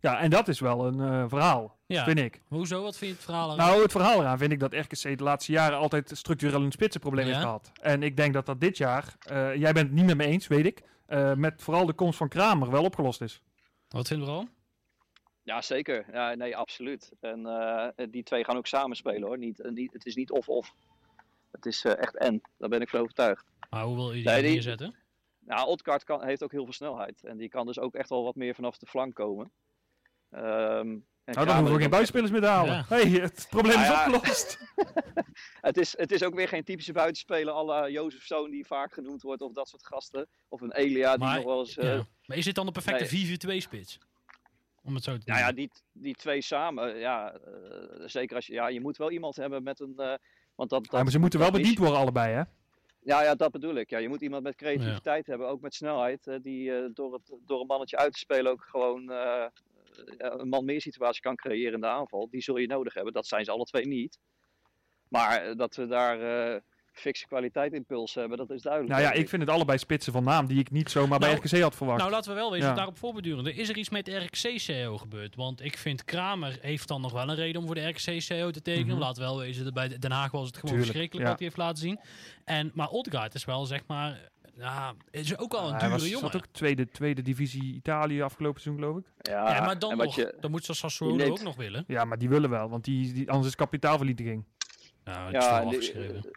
Ja, 0.00 0.18
en 0.20 0.30
dat 0.30 0.48
is 0.48 0.60
wel 0.60 0.86
een 0.86 1.00
eh, 1.00 1.24
verhaal, 1.28 1.76
Ja. 1.86 2.04
vind 2.04 2.18
ik. 2.18 2.40
Hoezo? 2.48 2.82
Wat 2.82 2.96
vind 2.96 3.10
je 3.10 3.16
het 3.16 3.24
verhaal 3.24 3.52
eraan? 3.54 3.66
Nou, 3.68 3.82
het 3.82 3.90
verhaal 3.92 4.20
eraan 4.20 4.38
vind 4.38 4.52
ik 4.52 4.60
dat 4.60 4.74
RKC 4.74 5.18
de 5.18 5.24
laatste 5.24 5.52
jaren 5.52 5.78
altijd 5.78 6.10
structureel 6.14 6.62
een 6.62 6.72
spitsenprobleem 6.72 7.26
Ja. 7.26 7.30
heeft 7.32 7.44
gehad. 7.44 7.70
En 7.80 8.02
ik 8.02 8.16
denk 8.16 8.34
dat 8.34 8.46
dat 8.46 8.60
dit 8.60 8.76
jaar, 8.76 9.16
eh, 9.20 9.54
jij 9.54 9.72
bent 9.72 9.86
het 9.86 9.92
niet 9.96 10.04
met 10.06 10.16
me 10.16 10.24
eens, 10.24 10.46
weet 10.46 10.66
ik, 10.66 10.82
eh, 11.06 11.32
met 11.32 11.62
vooral 11.62 11.86
de 11.86 11.92
komst 11.92 12.18
van 12.18 12.28
Kramer 12.28 12.70
wel 12.70 12.84
opgelost 12.84 13.20
is. 13.20 13.40
Wat 13.88 14.06
vinden 14.08 14.26
we 14.26 14.32
al? 14.32 14.48
Ja, 15.42 15.62
zeker. 15.62 16.04
Ja, 16.12 16.34
nee, 16.34 16.56
absoluut. 16.56 17.10
En 17.20 17.46
eh, 17.46 17.88
die 18.10 18.22
twee 18.22 18.44
gaan 18.44 18.56
ook 18.56 18.66
samen 18.66 18.96
spelen 18.96 19.22
hoor. 19.22 19.38
Niet, 19.38 19.60
eh, 19.60 19.70
niet, 19.70 19.92
het 19.92 20.06
is 20.06 20.14
niet 20.14 20.30
of-of. 20.30 20.74
Het 21.50 21.66
is 21.66 21.84
eh, 21.84 21.98
echt 21.98 22.16
en. 22.16 22.40
Daar 22.58 22.68
ben 22.68 22.80
ik 22.80 22.88
van 22.88 23.00
overtuigd. 23.00 23.44
Maar 23.70 23.84
hoe 23.84 23.94
wil 23.96 24.08
je 24.08 24.14
die 24.14 24.24
Nee, 24.24 24.42
die- 24.42 24.50
neerzetten? 24.52 24.94
Nou, 25.44 25.66
Odgaard 25.68 26.04
kan, 26.04 26.24
heeft 26.24 26.42
ook 26.42 26.50
heel 26.52 26.64
veel 26.64 26.72
snelheid. 26.72 27.22
En 27.24 27.36
die 27.36 27.48
kan 27.48 27.66
dus 27.66 27.78
ook 27.78 27.94
echt 27.94 28.08
wel 28.08 28.22
wat 28.24 28.34
meer 28.34 28.54
vanaf 28.54 28.78
de 28.78 28.86
flank 28.86 29.14
komen. 29.14 29.50
Ehm, 30.30 30.42
en 31.24 31.34
Nou, 31.34 31.46
dan 31.46 31.56
hoeven 31.56 31.74
we 31.74 31.80
geen 31.80 31.90
buitenspelers 31.90 32.30
meer 32.30 32.40
te 32.40 32.46
halen. 32.46 32.72
Ja. 32.74 32.84
Hey, 32.88 33.04
het 33.08 33.46
probleem 33.50 33.74
Nou 33.74 33.86
is 33.86 33.92
ja. 33.92 34.06
opgelost. 34.06 34.58
het, 35.68 35.76
is, 35.76 35.96
het 35.96 36.12
is 36.12 36.22
ook 36.24 36.34
weer 36.34 36.48
geen 36.48 36.64
typische 36.64 36.92
buitenspeler 36.92 37.54
à 37.54 37.62
la 37.64 37.88
Jozef 37.88 38.26
Zoon 38.26 38.50
die 38.50 38.66
vaak 38.66 38.92
genoemd 38.92 39.22
wordt 39.22 39.42
of 39.42 39.52
dat 39.52 39.68
soort 39.68 39.86
gasten. 39.86 40.26
Of 40.48 40.60
een 40.60 40.72
Elia 40.72 41.10
die 41.16 41.24
Maar, 41.26 41.36
nog 41.36 41.44
wel 41.44 41.58
eens... 41.58 41.76
eh, 41.76 41.94
ja. 41.96 42.06
Maar 42.26 42.36
is 42.36 42.44
dit 42.44 42.54
dan 42.54 42.66
de 42.66 42.72
perfecte 42.72 43.36
4-4-2-spits? 43.56 43.98
Om 44.84 44.94
het 44.94 45.04
zo 45.04 45.18
te 45.18 45.22
Nou 45.24 45.40
ja, 45.40 45.52
die, 45.52 45.70
die 45.92 46.14
twee 46.14 46.42
samen, 46.42 46.98
ja, 46.98 47.32
eh, 47.32 48.06
zeker 48.06 48.36
als 48.36 48.46
je, 48.46 48.52
ja, 48.52 48.68
je 48.68 48.80
moet 48.80 48.96
wel 48.96 49.10
iemand 49.10 49.36
hebben 49.36 49.62
met 49.62 49.80
een, 49.80 49.94
eh, 49.96 50.14
want 50.54 50.70
dat, 50.70 50.84
dat 50.84 50.92
Ja, 50.92 51.02
maar 51.02 51.10
ze 51.10 51.18
moeten 51.18 51.38
wel 51.38 51.50
bediend 51.50 51.78
worden 51.78 51.98
allebei, 51.98 52.34
hè? 52.34 52.42
Ja, 53.04 53.22
ja, 53.22 53.34
dat 53.34 53.50
bedoel 53.50 53.74
ik. 53.74 53.90
Ja, 53.90 53.98
je 53.98 54.08
moet 54.08 54.22
iemand 54.22 54.42
met 54.42 54.54
creativiteit 54.54 55.26
hebben, 55.26 55.48
ook 55.48 55.60
met 55.60 55.74
snelheid, 55.74 56.26
eh, 56.26 56.36
die 56.42 56.74
eh, 56.74 56.84
door, 56.94 57.12
het, 57.12 57.32
door 57.46 57.60
een 57.60 57.66
mannetje 57.66 57.96
uit 57.96 58.12
te 58.12 58.18
spelen 58.18 58.52
ook 58.52 58.64
gewoon 58.64 59.10
eh, 59.10 59.46
ja, 60.18 60.32
een 60.32 60.48
man 60.48 60.64
meer 60.64 60.80
situatie 60.80 61.22
kan 61.22 61.36
creëren 61.36 61.74
in 61.74 61.80
de 61.80 61.86
aanval. 61.86 62.28
Die 62.30 62.42
zul 62.42 62.56
je 62.56 62.66
nodig 62.66 62.94
hebben. 62.94 63.12
Dat 63.12 63.26
zijn 63.26 63.44
ze 63.44 63.50
alle 63.50 63.64
twee 63.64 63.86
niet. 63.86 64.18
Maar 65.08 65.42
eh, 65.42 65.56
dat 65.56 65.74
we 65.74 65.86
daar 65.86 66.20
eh 66.20 66.60
fikse 66.92 67.26
kwaliteit 67.26 67.72
impuls 67.72 68.14
hebben, 68.14 68.38
dat 68.38 68.50
is 68.50 68.62
duidelijk. 68.62 68.92
Nou 68.98 69.04
ja, 69.04 69.12
ik 69.20 69.28
vind 69.28 69.42
het 69.42 69.50
allebei 69.50 69.78
spitsen 69.78 70.12
van 70.12 70.24
naam 70.24 70.46
die 70.46 70.58
ik 70.58 70.70
niet 70.70 70.90
zomaar 70.90 71.18
bij 71.18 71.32
Nou, 71.32 71.40
RKC 71.46 71.60
had 71.60 71.74
verwacht. 71.76 71.98
Nou, 71.98 72.10
laten 72.10 72.30
we 72.30 72.36
wel 72.36 72.50
wezen, 72.50 72.68
Ja. 72.68 72.74
daarop 72.74 72.98
voorbedurende. 72.98 73.54
Is 73.54 73.68
er 73.68 73.76
iets 73.76 73.88
met 73.90 74.04
de 74.04 74.16
RKC-CEO 74.24 74.98
gebeurd? 74.98 75.34
Want 75.36 75.64
ik 75.64 75.78
vind 75.78 76.04
Kramer 76.04 76.58
heeft 76.60 76.88
dan 76.88 77.00
nog 77.00 77.12
wel 77.12 77.28
een 77.28 77.34
reden 77.34 77.60
om 77.60 77.66
voor 77.66 77.74
de 77.74 77.88
RKC-CEO 77.88 78.50
te 78.50 78.62
tekenen. 78.62 78.86
Mhm. 78.88 78.98
Laten 78.98 79.22
we 79.22 79.28
wel 79.28 79.38
wezen, 79.38 79.64
dat 79.64 79.74
bij 79.74 79.98
Den 79.98 80.12
Haag 80.12 80.30
was 80.30 80.46
het 80.46 80.54
gewoon 80.56 80.70
Tuurlijk, 80.70 80.90
verschrikkelijk 80.90 81.24
ja. 81.26 81.30
wat 81.30 81.38
hij 81.38 81.48
heeft 81.48 81.60
laten 81.60 81.82
zien. 81.82 82.00
En, 82.44 82.70
maar 82.74 82.88
Odgaard 82.88 83.34
is 83.34 83.44
wel, 83.44 83.64
zeg 83.66 83.80
maar, 83.86 84.30
ja, 84.56 84.94
is 85.10 85.38
ook 85.38 85.54
al 85.54 85.64
een 85.66 85.70
hij 85.70 85.78
dure 85.78 85.90
was, 85.92 86.08
jongen. 86.08 86.30
zat 86.30 86.36
ook 86.36 86.46
tweede, 86.52 86.88
tweede 86.88 87.22
divisie 87.22 87.74
Italië 87.74 88.22
afgelopen 88.22 88.60
seizoen, 88.60 88.84
geloof 88.84 88.98
ik. 88.98 89.04
Ja, 89.20 89.54
ja, 89.54 89.60
maar 89.64 89.78
dan 89.78 89.96
nog, 89.96 90.14
je- 90.14 90.34
dan 90.40 90.50
moet 90.50 90.64
ze 90.64 90.74
Sassuolo 90.74 91.16
neemt- 91.16 91.30
ook 91.30 91.42
nog 91.42 91.56
willen. 91.56 91.84
Ja, 91.86 92.04
maar 92.04 92.18
die 92.18 92.28
willen 92.28 92.50
wel, 92.50 92.68
want 92.68 92.84
die, 92.84 93.12
die, 93.12 93.30
anders 93.30 93.48
is 93.48 93.54
kapitaalvernietiging. 93.56 94.44
Nou, 95.04 95.32
ja, 95.32 95.50
wel 95.60 95.68
die- 95.68 95.78
afgeschreven. 95.78 96.30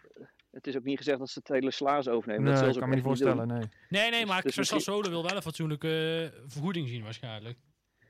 Het 0.56 0.66
is 0.66 0.76
ook 0.76 0.84
niet 0.84 0.96
gezegd 0.98 1.18
dat 1.18 1.28
ze 1.30 1.38
het 1.38 1.48
hele 1.48 1.70
slaars 1.70 2.08
overnemen. 2.08 2.44
Nee, 2.52 2.62
dat 2.62 2.72
ze 2.74 2.78
kan 2.80 2.88
me 2.88 2.94
niet 2.94 3.04
voorstellen, 3.04 3.46
nee. 3.48 3.62
Nee, 3.88 4.10
nee, 4.10 4.20
dus- 4.20 4.28
maar 4.28 4.42
dus 4.42 4.56
misschien- 4.56 4.80
Sassuolo 4.80 5.10
wil 5.10 5.22
wel 5.22 5.36
een 5.36 5.42
fatsoenlijke 5.42 6.30
eh, 6.34 6.40
vergoeding 6.46 6.88
zien 6.88 7.02
waarschijnlijk. 7.02 7.58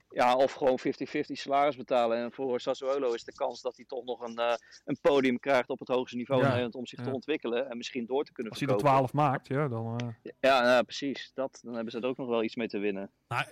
Ja, 0.09 0.37
of 0.37 0.53
gewoon 0.53 0.79
50-50 0.79 1.39
salaris 1.39 1.77
betalen. 1.77 2.19
En 2.19 2.33
voor 2.33 2.61
Sassuolo 2.61 3.13
is 3.13 3.25
de 3.25 3.33
kans 3.35 3.61
dat 3.63 3.77
hij 3.77 3.85
toch 3.85 4.05
nog 4.05 4.21
een, 4.21 4.37
eh, 4.37 4.55
een 4.85 4.99
podium 5.01 5.39
krijgt 5.39 5.69
op 5.69 5.79
het 5.79 5.89
hoogste 5.89 6.17
niveau 6.17 6.41
Ja, 6.41 6.47
in 6.47 6.53
Nederland 6.53 6.79
om 6.79 6.87
zich 6.87 6.99
ja. 6.99 7.05
te 7.05 7.13
ontwikkelen 7.13 7.71
en 7.71 7.77
misschien 7.77 8.07
door 8.07 8.25
te 8.25 8.33
kunnen 8.33 8.53
Als 8.53 8.61
hij 8.61 8.71
er 8.71 8.75
verkopen. 8.81 8.99
12 9.09 9.29
maakt, 9.29 9.47
ja, 9.49 9.69
dan... 9.69 9.97
eh, 10.01 10.33
Ja, 10.41 10.63
nou, 10.63 10.85
precies. 10.85 11.31
Dat, 11.35 11.59
dan 11.63 11.75
hebben 11.75 11.93
ze 11.93 11.99
er 12.01 12.07
ook 12.09 12.17
nog 12.17 12.29
wel 12.29 12.43
iets 12.43 12.57
mee 12.57 12.69
te 12.69 12.79
winnen. 12.79 13.11
Nou, 13.29 13.45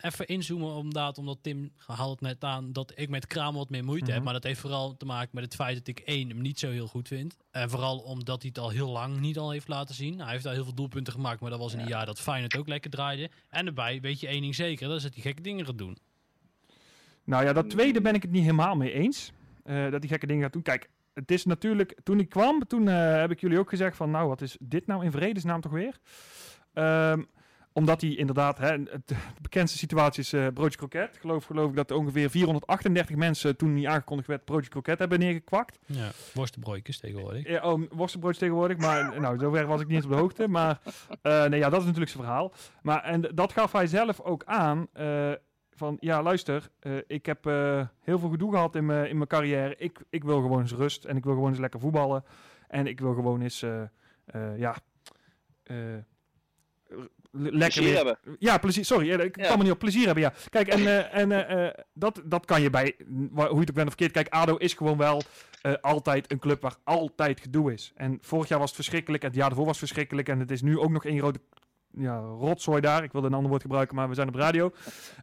even 0.00 0.26
inzoomen 0.26 0.74
omdat, 0.74 1.18
omdat 1.18 1.38
Tim 1.42 1.70
het 1.86 2.20
net 2.20 2.44
aan 2.44 2.72
dat 2.72 2.92
ik 2.94 3.08
met 3.08 3.26
Kramer 3.26 3.58
wat 3.58 3.70
meer 3.70 3.84
moeite 3.84 4.04
heb. 4.06 4.14
Mhm. 4.14 4.24
Maar 4.24 4.32
dat 4.32 4.42
heeft 4.42 4.60
vooral 4.60 4.96
te 4.96 5.04
maken 5.04 5.30
met 5.32 5.44
het 5.44 5.54
feit 5.54 5.76
dat 5.76 5.86
ik 5.86 5.98
één 5.98 6.28
hem 6.28 6.40
niet 6.40 6.58
zo 6.58 6.70
heel 6.70 6.86
goed 6.86 7.08
vind. 7.08 7.36
En 7.50 7.70
vooral 7.70 7.98
omdat 7.98 8.42
hij 8.42 8.50
het 8.54 8.62
al 8.64 8.70
heel 8.70 8.88
lang 8.90 9.20
niet 9.20 9.38
al 9.38 9.50
heeft 9.50 9.68
laten 9.68 9.94
zien. 9.94 10.20
Hij 10.20 10.32
heeft 10.32 10.46
al 10.46 10.52
heel 10.52 10.64
veel 10.64 10.74
doelpunten 10.74 11.12
gemaakt, 11.12 11.40
maar 11.40 11.50
dat 11.50 11.58
was 11.58 11.72
in 11.72 11.78
een 11.78 11.88
jaar 11.88 12.06
dat 12.06 12.20
Feyenoord 12.20 12.56
ook 12.56 12.68
lekker 12.68 12.90
draaide. 12.90 13.30
En 13.50 13.64
daarbij 13.64 14.00
weet 14.00 14.20
je 14.20 14.26
één 14.26 14.40
ding 14.40 14.54
zeker, 14.54 14.88
dat 14.88 14.96
is 14.96 15.02
dat 15.02 15.14
hij 15.14 15.22
gekke 15.22 15.42
dingen 15.42 15.66
gaat 15.66 15.78
doen. 15.78 15.98
Nou 17.24 17.44
ja, 17.44 17.52
dat 17.52 17.70
tweede 17.70 18.00
ben 18.00 18.14
ik 18.14 18.22
het 18.22 18.30
niet 18.30 18.42
helemaal 18.42 18.76
mee 18.76 18.92
eens. 18.92 19.32
eh, 19.62 19.90
dat 19.90 20.00
die 20.00 20.10
gekke 20.10 20.26
dingen 20.26 20.42
gaat 20.42 20.52
doen. 20.52 20.62
Kijk, 20.62 20.88
het 21.14 21.30
is 21.30 21.44
natuurlijk... 21.44 22.00
Toen 22.02 22.20
ik 22.20 22.28
kwam, 22.28 22.66
toen 22.66 22.88
eh, 22.88 23.16
heb 23.16 23.30
ik 23.30 23.40
jullie 23.40 23.58
ook 23.58 23.68
gezegd 23.68 23.96
van... 23.96 24.10
Nou, 24.10 24.28
wat 24.28 24.40
is 24.40 24.56
dit 24.60 24.86
nou 24.86 25.04
in 25.04 25.10
vredesnaam 25.10 25.60
toch 25.60 25.72
weer? 25.72 25.98
Ehm, 26.72 27.22
omdat 27.76 28.00
hij 28.00 28.10
inderdaad... 28.10 28.58
Hè, 28.58 28.82
de 28.82 29.14
bekendste 29.42 29.78
situatie 29.78 30.22
is 30.22 30.32
eh, 30.32 30.46
broodje 30.54 30.78
kroket. 30.78 31.16
Geloof, 31.20 31.44
geloof 31.44 31.70
ik 31.70 31.76
dat 31.76 31.90
ongeveer 31.90 32.30
438 32.30 33.16
mensen... 33.16 33.56
toen 33.56 33.74
die 33.74 33.88
aangekondigd 33.88 34.28
werd 34.28 34.44
broodje 34.44 34.70
kroket 34.70 34.98
hebben 34.98 35.18
neergekwakt. 35.18 35.78
Ja, 35.86 36.10
worstenbroodjes 36.34 36.98
tegenwoordig. 36.98 37.48
Ja, 37.48 37.72
oh, 37.72 37.82
worstenbroodjes 37.90 38.40
tegenwoordig. 38.40 38.76
Maar 38.76 39.12
nou, 39.20 39.38
zover 39.38 39.66
was 39.66 39.80
ik 39.80 39.88
niet 39.88 40.04
op 40.04 40.10
de 40.10 40.16
hoogte. 40.16 40.48
Maar 40.48 40.80
eh, 41.22 41.44
nee, 41.44 41.58
ja, 41.58 41.68
dat 41.68 41.80
is 41.80 41.84
natuurlijk 41.86 42.10
zijn 42.12 42.24
verhaal. 42.24 42.52
Maar 42.82 43.02
en 43.02 43.20
dat 43.34 43.52
gaf 43.52 43.72
hij 43.72 43.86
zelf 43.86 44.20
ook 44.20 44.44
aan. 44.44 44.86
eh, 44.92 45.32
van 45.76 45.96
ja, 46.00 46.22
luister, 46.22 46.68
eh, 46.80 46.92
ik 47.06 47.26
heb 47.26 47.46
eh, 47.46 47.86
heel 48.00 48.18
veel 48.18 48.28
gedoe 48.28 48.52
gehad 48.52 48.74
in 48.76 48.86
mijn 48.86 49.08
in 49.08 49.16
mijn 49.16 49.28
carrière. 49.28 49.74
Ik, 49.76 49.98
ik 50.10 50.24
wil 50.24 50.40
gewoon 50.40 50.60
eens 50.60 50.72
rust 50.72 51.04
en 51.04 51.16
ik 51.16 51.24
wil 51.24 51.32
gewoon 51.34 51.48
eens 51.50 51.58
lekker 51.58 51.80
voetballen. 51.80 52.24
En 52.68 52.86
ik 52.86 53.00
wil 53.00 53.14
gewoon 53.14 53.40
eens, 53.40 53.62
eh, 53.62 53.82
eh, 54.24 54.58
ja, 54.58 54.74
eh, 55.62 55.76
lekker 57.32 57.58
Plezier 57.80 57.94
hebben. 57.96 58.18
ja, 58.38 58.58
plezier. 58.58 58.84
Sorry, 58.84 59.10
eh, 59.12 59.24
ik 59.24 59.36
Ja. 59.40 59.46
kan 59.48 59.56
me 59.58 59.62
niet 59.62 59.72
op 59.72 59.78
plezier 59.78 60.04
hebben. 60.04 60.22
Ja, 60.22 60.32
kijk, 60.50 60.68
en, 60.68 60.78
eh, 60.86 61.14
en 61.20 61.32
eh, 61.48 61.66
eh, 61.66 61.74
dat, 61.92 62.22
dat 62.24 62.44
kan 62.44 62.62
je 62.62 62.70
bij, 62.70 62.94
hoe 63.34 63.36
je 63.36 63.44
het 63.60 63.68
ook 63.70 63.74
bent 63.74 63.88
of 63.88 63.94
verkeerd. 63.98 64.12
Kijk, 64.12 64.28
ADO 64.28 64.56
is 64.56 64.72
gewoon 64.74 64.96
wel 64.98 65.22
eh, 65.62 65.72
altijd 65.80 66.32
een 66.32 66.38
club 66.38 66.62
waar 66.62 66.76
altijd 66.84 67.40
gedoe 67.40 67.72
is. 67.72 67.92
En 67.96 68.18
vorig 68.20 68.48
jaar 68.48 68.58
was 68.58 68.66
het 68.68 68.76
verschrikkelijk 68.76 69.22
en 69.22 69.28
het 69.28 69.38
jaar 69.38 69.48
daarvoor 69.48 69.66
was 69.66 69.80
het 69.80 69.86
verschrikkelijk. 69.86 70.28
En 70.28 70.38
het 70.40 70.50
is 70.50 70.62
nu 70.62 70.78
ook 70.78 70.90
nog 70.90 71.04
één 71.04 71.18
grote 71.18 71.40
ja, 71.98 72.16
rotzooi 72.18 72.80
daar. 72.80 73.02
Ik 73.04 73.12
wilde 73.12 73.26
een 73.26 73.34
ander 73.34 73.50
woord 73.50 73.62
gebruiken, 73.62 73.96
maar 73.96 74.08
we 74.08 74.14
zijn 74.14 74.28
op 74.28 74.34
radio. 74.34 74.72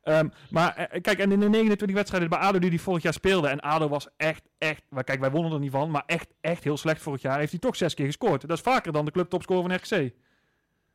Ehm, 0.04 0.28
maar 0.50 0.76
eh, 0.76 1.02
kijk, 1.02 1.20
en 1.20 1.32
in 1.32 1.40
de 1.40 1.50
29 1.50 1.96
wedstrijden 1.98 2.30
bij 2.30 2.40
ADO 2.40 2.60
die 2.60 2.70
hij 2.70 2.78
vorig 2.80 3.04
jaar 3.04 3.14
speelde. 3.14 3.48
En 3.48 3.60
ADO 3.60 3.88
was 3.90 4.08
echt, 4.18 4.50
echt, 4.58 4.84
maar 4.90 5.04
kijk, 5.04 5.20
wij 5.20 5.32
wonnen 5.32 5.52
er 5.52 5.60
niet 5.60 5.72
van. 5.72 5.92
Maar 5.92 6.04
echt, 6.06 6.28
echt 6.42 6.64
heel 6.64 6.78
slecht 6.78 7.02
vorig 7.02 7.22
jaar. 7.22 7.40
Heeft 7.40 7.52
hij 7.52 7.60
toch 7.60 7.76
zes 7.76 7.94
keer 7.94 8.06
gescoord. 8.06 8.42
Dat 8.48 8.58
is 8.58 8.64
vaker 8.64 8.92
dan 8.92 9.06
de 9.06 9.12
clubtopscorer 9.12 9.62
van 9.70 9.74
RKC. 9.76 10.14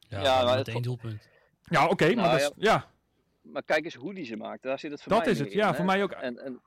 Ja, 0.08 0.22
Ja, 0.22 0.34
maar 0.36 0.56
met 0.56 0.66
het- 0.66 0.68
één 0.74 0.82
doelpunt. 0.82 1.28
Ja, 1.64 1.88
oké, 1.88 2.04
maar 2.06 2.14
Nou, 2.14 2.30
dat 2.38 2.40
is, 2.40 2.50
ja, 2.64 2.90
Maar 3.42 3.62
kijk 3.62 3.84
eens 3.84 3.94
hoe 3.94 4.14
die 4.14 4.24
ze 4.24 4.36
maakt. 4.36 4.62
Daar 4.62 4.78
zit 4.78 4.90
het 4.90 5.02
voor 5.02 5.12
dat 5.12 5.22
mij 5.24 5.32
is 5.32 5.38
het. 5.38 5.48
in, 5.50 5.56
Ja, 5.56 5.68
hè. 5.70 5.74
voor 5.74 5.84
mij 5.84 6.02
ook. 6.02 6.10
En, 6.10 6.38
en 6.38 6.60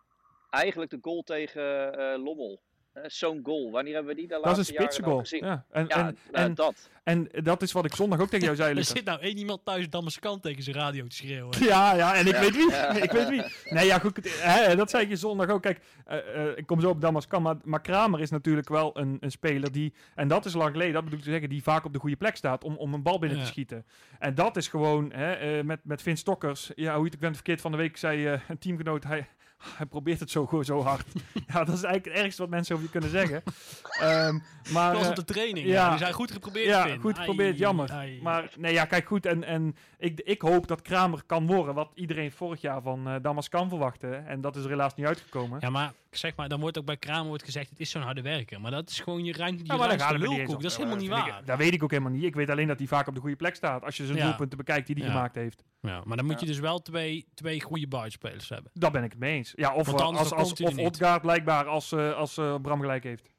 eigenlijk 0.50 0.92
de 0.92 0.98
goal 1.02 1.22
tegen 1.22 1.94
eh, 1.98 2.24
Lommel. 2.24 2.62
Eh, 3.04 3.10
Zo'n 3.10 3.40
goal. 3.44 3.72
Wanneer 3.72 3.94
hebben 3.94 4.16
we 4.16 4.20
die 4.20 4.28
de 4.28 4.40
Dat 4.44 4.58
is 4.58 4.68
een 4.70 4.76
laatste 4.76 5.02
jaren 5.02 5.02
nou 5.02 5.04
goal. 5.12 5.20
gezien? 5.20 5.46
Ja. 5.46 5.66
En, 5.72 5.86
Ja, 5.88 5.96
en, 6.08 6.18
nou, 6.32 6.46
en, 6.46 6.54
dat. 6.54 6.90
en 7.04 7.30
dat 7.44 7.62
is 7.62 7.72
wat 7.72 7.86
ik 7.86 7.96
zondag 7.96 8.20
ook 8.20 8.30
tegen 8.30 8.46
jou 8.46 8.56
zei, 8.56 8.76
Er 8.78 8.84
zit 8.84 9.06
nou 9.06 9.20
één 9.22 9.38
iemand 9.38 9.66
thuis 9.66 9.90
Damaskant 9.90 10.42
tegen 10.44 10.64
zijn 10.64 10.76
radio 10.76 11.08
te 11.08 11.16
schreeuwen. 11.16 11.64
Ja, 11.68 11.96
ja, 11.96 12.16
en 12.16 12.28
ik 12.28 12.34
Ja. 12.34 12.40
weet 12.40 12.56
wie. 12.56 12.70
Ja. 12.70 12.90
ik 12.90 13.12
weet 13.12 13.30
wie. 13.30 13.44
Nee, 13.74 13.86
ja, 13.86 14.00
goed. 14.00 14.40
Hè, 14.42 14.76
dat 14.76 14.90
zei 14.90 15.04
ik 15.04 15.10
je 15.10 15.16
zondag 15.16 15.50
ook. 15.50 15.62
Kijk, 15.62 15.80
eh, 16.06 16.18
eh, 16.18 16.58
ik 16.58 16.66
kom 16.66 16.80
zo 16.82 16.90
op 16.90 17.02
Damaskan, 17.02 17.42
maar, 17.42 17.56
maar 17.64 17.82
Kramer 17.82 18.20
is 18.20 18.30
natuurlijk 18.30 18.70
wel 18.70 18.98
een, 18.98 19.18
een 19.20 19.32
speler 19.32 19.72
die, 19.72 19.94
en 20.16 20.28
dat 20.28 20.46
is 20.46 20.54
lang 20.54 20.72
geleden, 20.72 20.94
dat 20.94 21.04
bedoel 21.04 21.20
ik 21.20 21.26
te 21.26 21.32
zeggen, 21.32 21.50
die 21.50 21.64
vaak 21.64 21.86
op 21.86 21.94
de 21.94 22.00
goede 22.00 22.16
plek 22.16 22.36
staat 22.36 22.64
om, 22.64 22.76
om 22.76 22.94
een 22.94 23.04
bal 23.04 23.20
binnen 23.20 23.38
Ja. 23.38 23.44
te 23.44 23.50
schieten. 23.50 23.86
En 24.20 24.36
dat 24.36 24.58
is 24.58 24.68
gewoon, 24.68 25.12
hè, 25.14 25.32
eh, 25.34 25.64
met, 25.64 25.80
met 25.84 26.02
Vin 26.02 26.18
Stokkers, 26.18 26.72
ja, 26.76 26.92
hoe 26.94 27.00
je 27.00 27.06
het 27.06 27.14
ook 27.16 27.20
bent 27.22 27.36
verkeerd 27.36 27.62
van 27.62 27.72
de 27.72 27.78
week, 27.78 27.98
zei 27.98 28.28
eh, 28.28 28.40
een 28.48 28.58
teamgenoot, 28.58 29.04
hij, 29.04 29.28
hij 29.64 29.86
probeert 29.86 30.20
het 30.20 30.32
zo, 30.32 30.62
zo 30.64 30.82
hard. 30.84 31.06
ja, 31.48 31.64
dat 31.64 31.76
is 31.76 31.84
eigenlijk 31.84 32.06
het 32.06 32.24
ergste 32.24 32.42
wat 32.42 32.52
mensen 32.52 32.74
over 32.76 32.86
je 32.86 32.92
kunnen 32.92 33.10
zeggen. 33.10 33.44
Ehm, 34.00 34.40
maar, 34.74 34.88
Dat 34.92 34.98
was 34.98 35.04
eh, 35.04 35.10
op 35.10 35.16
de 35.16 35.34
training. 35.34 35.68
ja. 35.68 35.74
Ja. 35.74 35.90
Die 35.90 35.98
zijn 35.98 36.14
goed 36.14 36.32
geprobeerd. 36.32 36.66
ja, 36.68 36.84
Finn. 36.84 37.02
goed 37.02 37.18
geprobeerd, 37.18 37.52
Ai, 37.54 37.60
jammer. 37.60 37.92
ai. 37.92 38.20
Maar 38.22 38.50
nee, 38.58 38.74
ja, 38.74 38.86
kijk 38.86 39.08
goed. 39.08 39.26
En, 39.26 39.44
en 39.44 39.76
ik, 39.98 40.20
ik 40.24 40.42
hoop 40.42 40.68
dat 40.68 40.82
Kramer 40.82 41.24
kan 41.26 41.48
worden 41.48 41.76
wat 41.76 41.92
iedereen 41.94 42.32
vorig 42.32 42.62
jaar 42.62 42.82
van 42.82 43.08
eh 43.08 43.16
Damas 43.22 43.50
kan 43.50 43.70
verwachten. 43.70 44.28
En 44.28 44.42
dat 44.42 44.56
is 44.56 44.64
er 44.64 44.70
helaas 44.70 44.96
niet 44.96 45.06
uitgekomen. 45.06 45.58
Ja, 45.62 45.70
maar 45.70 45.94
zeg 46.18 46.36
maar, 46.36 46.50
dan 46.50 46.60
wordt 46.60 46.78
ook 46.78 46.86
bij 46.86 46.98
Kramer 46.98 47.28
wordt 47.28 47.44
gezegd, 47.44 47.70
het 47.70 47.80
is 47.80 47.90
zo'n 47.90 48.02
harde 48.02 48.22
werker. 48.22 48.62
Maar 48.62 48.72
dat 48.72 48.90
is 48.90 49.00
gewoon 49.00 49.26
je 49.26 49.34
ruimte, 49.34 49.64
je 49.66 49.72
Ja, 49.72 49.78
maar 49.78 49.98
daar 49.98 50.18
lulkoek. 50.18 50.62
Dat 50.62 50.72
is 50.72 50.78
helemaal 50.78 50.98
niet 50.98 51.10
Dat 51.10 51.20
waar. 51.20 51.40
ik- 51.40 51.46
Dat 51.46 51.58
weet 51.58 51.74
ik 51.74 51.84
ook 51.84 51.92
helemaal 51.92 52.12
niet. 52.12 52.24
Ik 52.24 52.36
weet 52.36 52.50
alleen 52.50 52.68
dat 52.68 52.78
hij 52.78 52.88
vaak 52.88 53.08
op 53.08 53.14
de 53.16 53.20
goede 53.20 53.36
plek 53.36 53.56
staat. 53.56 53.84
Als 53.84 53.98
je 53.98 54.06
zijn 54.06 54.18
Ja. 54.18 54.26
doelpunten 54.26 54.58
bekijkt 54.58 54.88
die 54.88 54.96
hij 54.96 55.06
Ja. 55.06 55.12
gemaakt 55.12 55.36
heeft. 55.36 55.64
Ja, 55.82 56.02
maar 56.06 56.18
dan 56.18 56.26
moet 56.26 56.40
je 56.40 56.46
dus 56.46 56.60
wel 56.60 56.80
twee, 56.82 57.28
twee 57.34 57.62
goede 57.62 57.88
buitenspelers 57.88 58.50
hebben. 58.50 58.72
Daar 58.74 58.92
ben 58.92 59.04
ik 59.04 59.12
het 59.12 59.20
mee 59.20 59.36
eens. 59.36 59.54
Ja, 59.56 59.76
of, 59.76 59.88
als, 59.94 60.32
als, 60.34 60.54
of 60.54 61.22
blijkbaar 61.22 61.66
als, 61.68 61.92
eh, 61.92 62.14
als 62.16 62.38
eh, 62.38 62.56
Bram 62.62 62.80
gelijk 62.80 63.04
heeft. 63.04 63.30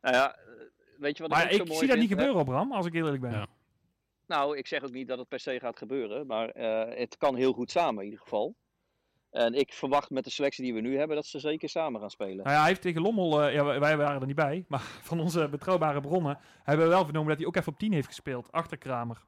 Nou 0.00 0.14
ja, 0.14 0.34
eh, 0.36 0.42
weet 0.98 1.16
je 1.16 1.22
wat 1.22 1.32
Maar 1.32 1.50
ik 1.52 1.72
zie 1.72 1.88
dat 1.88 1.98
niet 1.98 2.08
gebeuren, 2.08 2.44
Bram, 2.44 2.72
als 2.72 2.86
ik 2.86 2.94
eerlijk 2.94 3.20
ben. 3.20 3.30
Ja. 3.30 3.46
Nou, 4.26 4.56
ik 4.56 4.66
zeg 4.66 4.82
ook 4.82 4.92
niet 4.92 5.08
dat 5.08 5.18
het 5.18 5.28
per 5.28 5.40
se 5.40 5.58
gaat 5.60 5.78
gebeuren, 5.78 6.26
maar 6.26 6.48
eh, 6.48 6.98
het 6.98 7.16
kan 7.16 7.36
heel 7.36 7.52
goed 7.52 7.70
samen 7.70 7.98
in 7.98 8.04
ieder 8.04 8.20
geval. 8.22 8.56
En 9.36 9.54
ik 9.54 9.72
verwacht 9.72 10.10
met 10.10 10.24
de 10.24 10.30
selectie 10.30 10.64
die 10.64 10.74
we 10.74 10.80
nu 10.80 10.98
hebben 10.98 11.16
dat 11.16 11.26
ze 11.26 11.38
zeker 11.40 11.68
samen 11.68 12.00
gaan 12.00 12.10
spelen. 12.10 12.36
Nou 12.36 12.50
ja, 12.50 12.58
hij 12.58 12.68
heeft 12.68 12.82
tegen 12.82 13.02
Lommel, 13.02 13.42
eh, 13.42 13.54
ja, 13.54 13.64
wij- 13.78 13.96
waren 13.96 14.20
er 14.20 14.26
niet 14.26 14.36
bij, 14.36 14.64
maar 14.68 14.80
van 15.10 15.20
onze 15.20 15.48
betrouwbare 15.48 16.00
bronnen 16.00 16.38
hebben 16.62 16.84
we 16.86 16.92
wel 16.92 17.04
vernomen 17.04 17.28
dat 17.28 17.38
hij 17.38 17.46
ook 17.46 17.56
even 17.56 17.72
op 17.72 17.78
10 17.78 17.92
heeft 17.92 18.06
gespeeld, 18.06 18.52
achter 18.52 18.78
Kramer. 18.78 19.24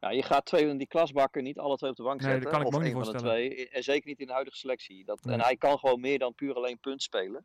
Ja, 0.00 0.10
je 0.10 0.22
gaat 0.22 0.44
twee 0.44 0.66
van 0.66 0.76
die 0.76 0.86
klasbakken 0.86 1.42
niet 1.42 1.58
alle 1.58 1.76
twee 1.76 1.90
op 1.90 1.96
de 1.96 2.02
bank 2.02 2.20
Nee, 2.20 2.32
dat 2.32 2.42
zetten. 2.42 2.58
kan 2.58 2.66
ik 2.66 2.72
me 2.72 2.78
niet 2.78 2.86
één 2.94 3.04
van 3.04 3.12
de 3.12 3.18
voorstellen. 3.18 3.50
twee. 3.54 3.68
En 3.68 3.82
zeker 3.82 4.08
niet 4.08 4.20
in 4.20 4.26
de 4.26 4.32
huidige 4.32 4.56
selectie. 4.56 5.04
Dat, 5.04 5.24
Nee. 5.24 5.34
En 5.34 5.40
hij 5.40 5.56
kan 5.56 5.78
gewoon 5.78 6.00
meer 6.00 6.18
dan 6.18 6.34
puur 6.34 6.54
alleen 6.54 6.78
punt 6.80 7.02
spelen. 7.02 7.44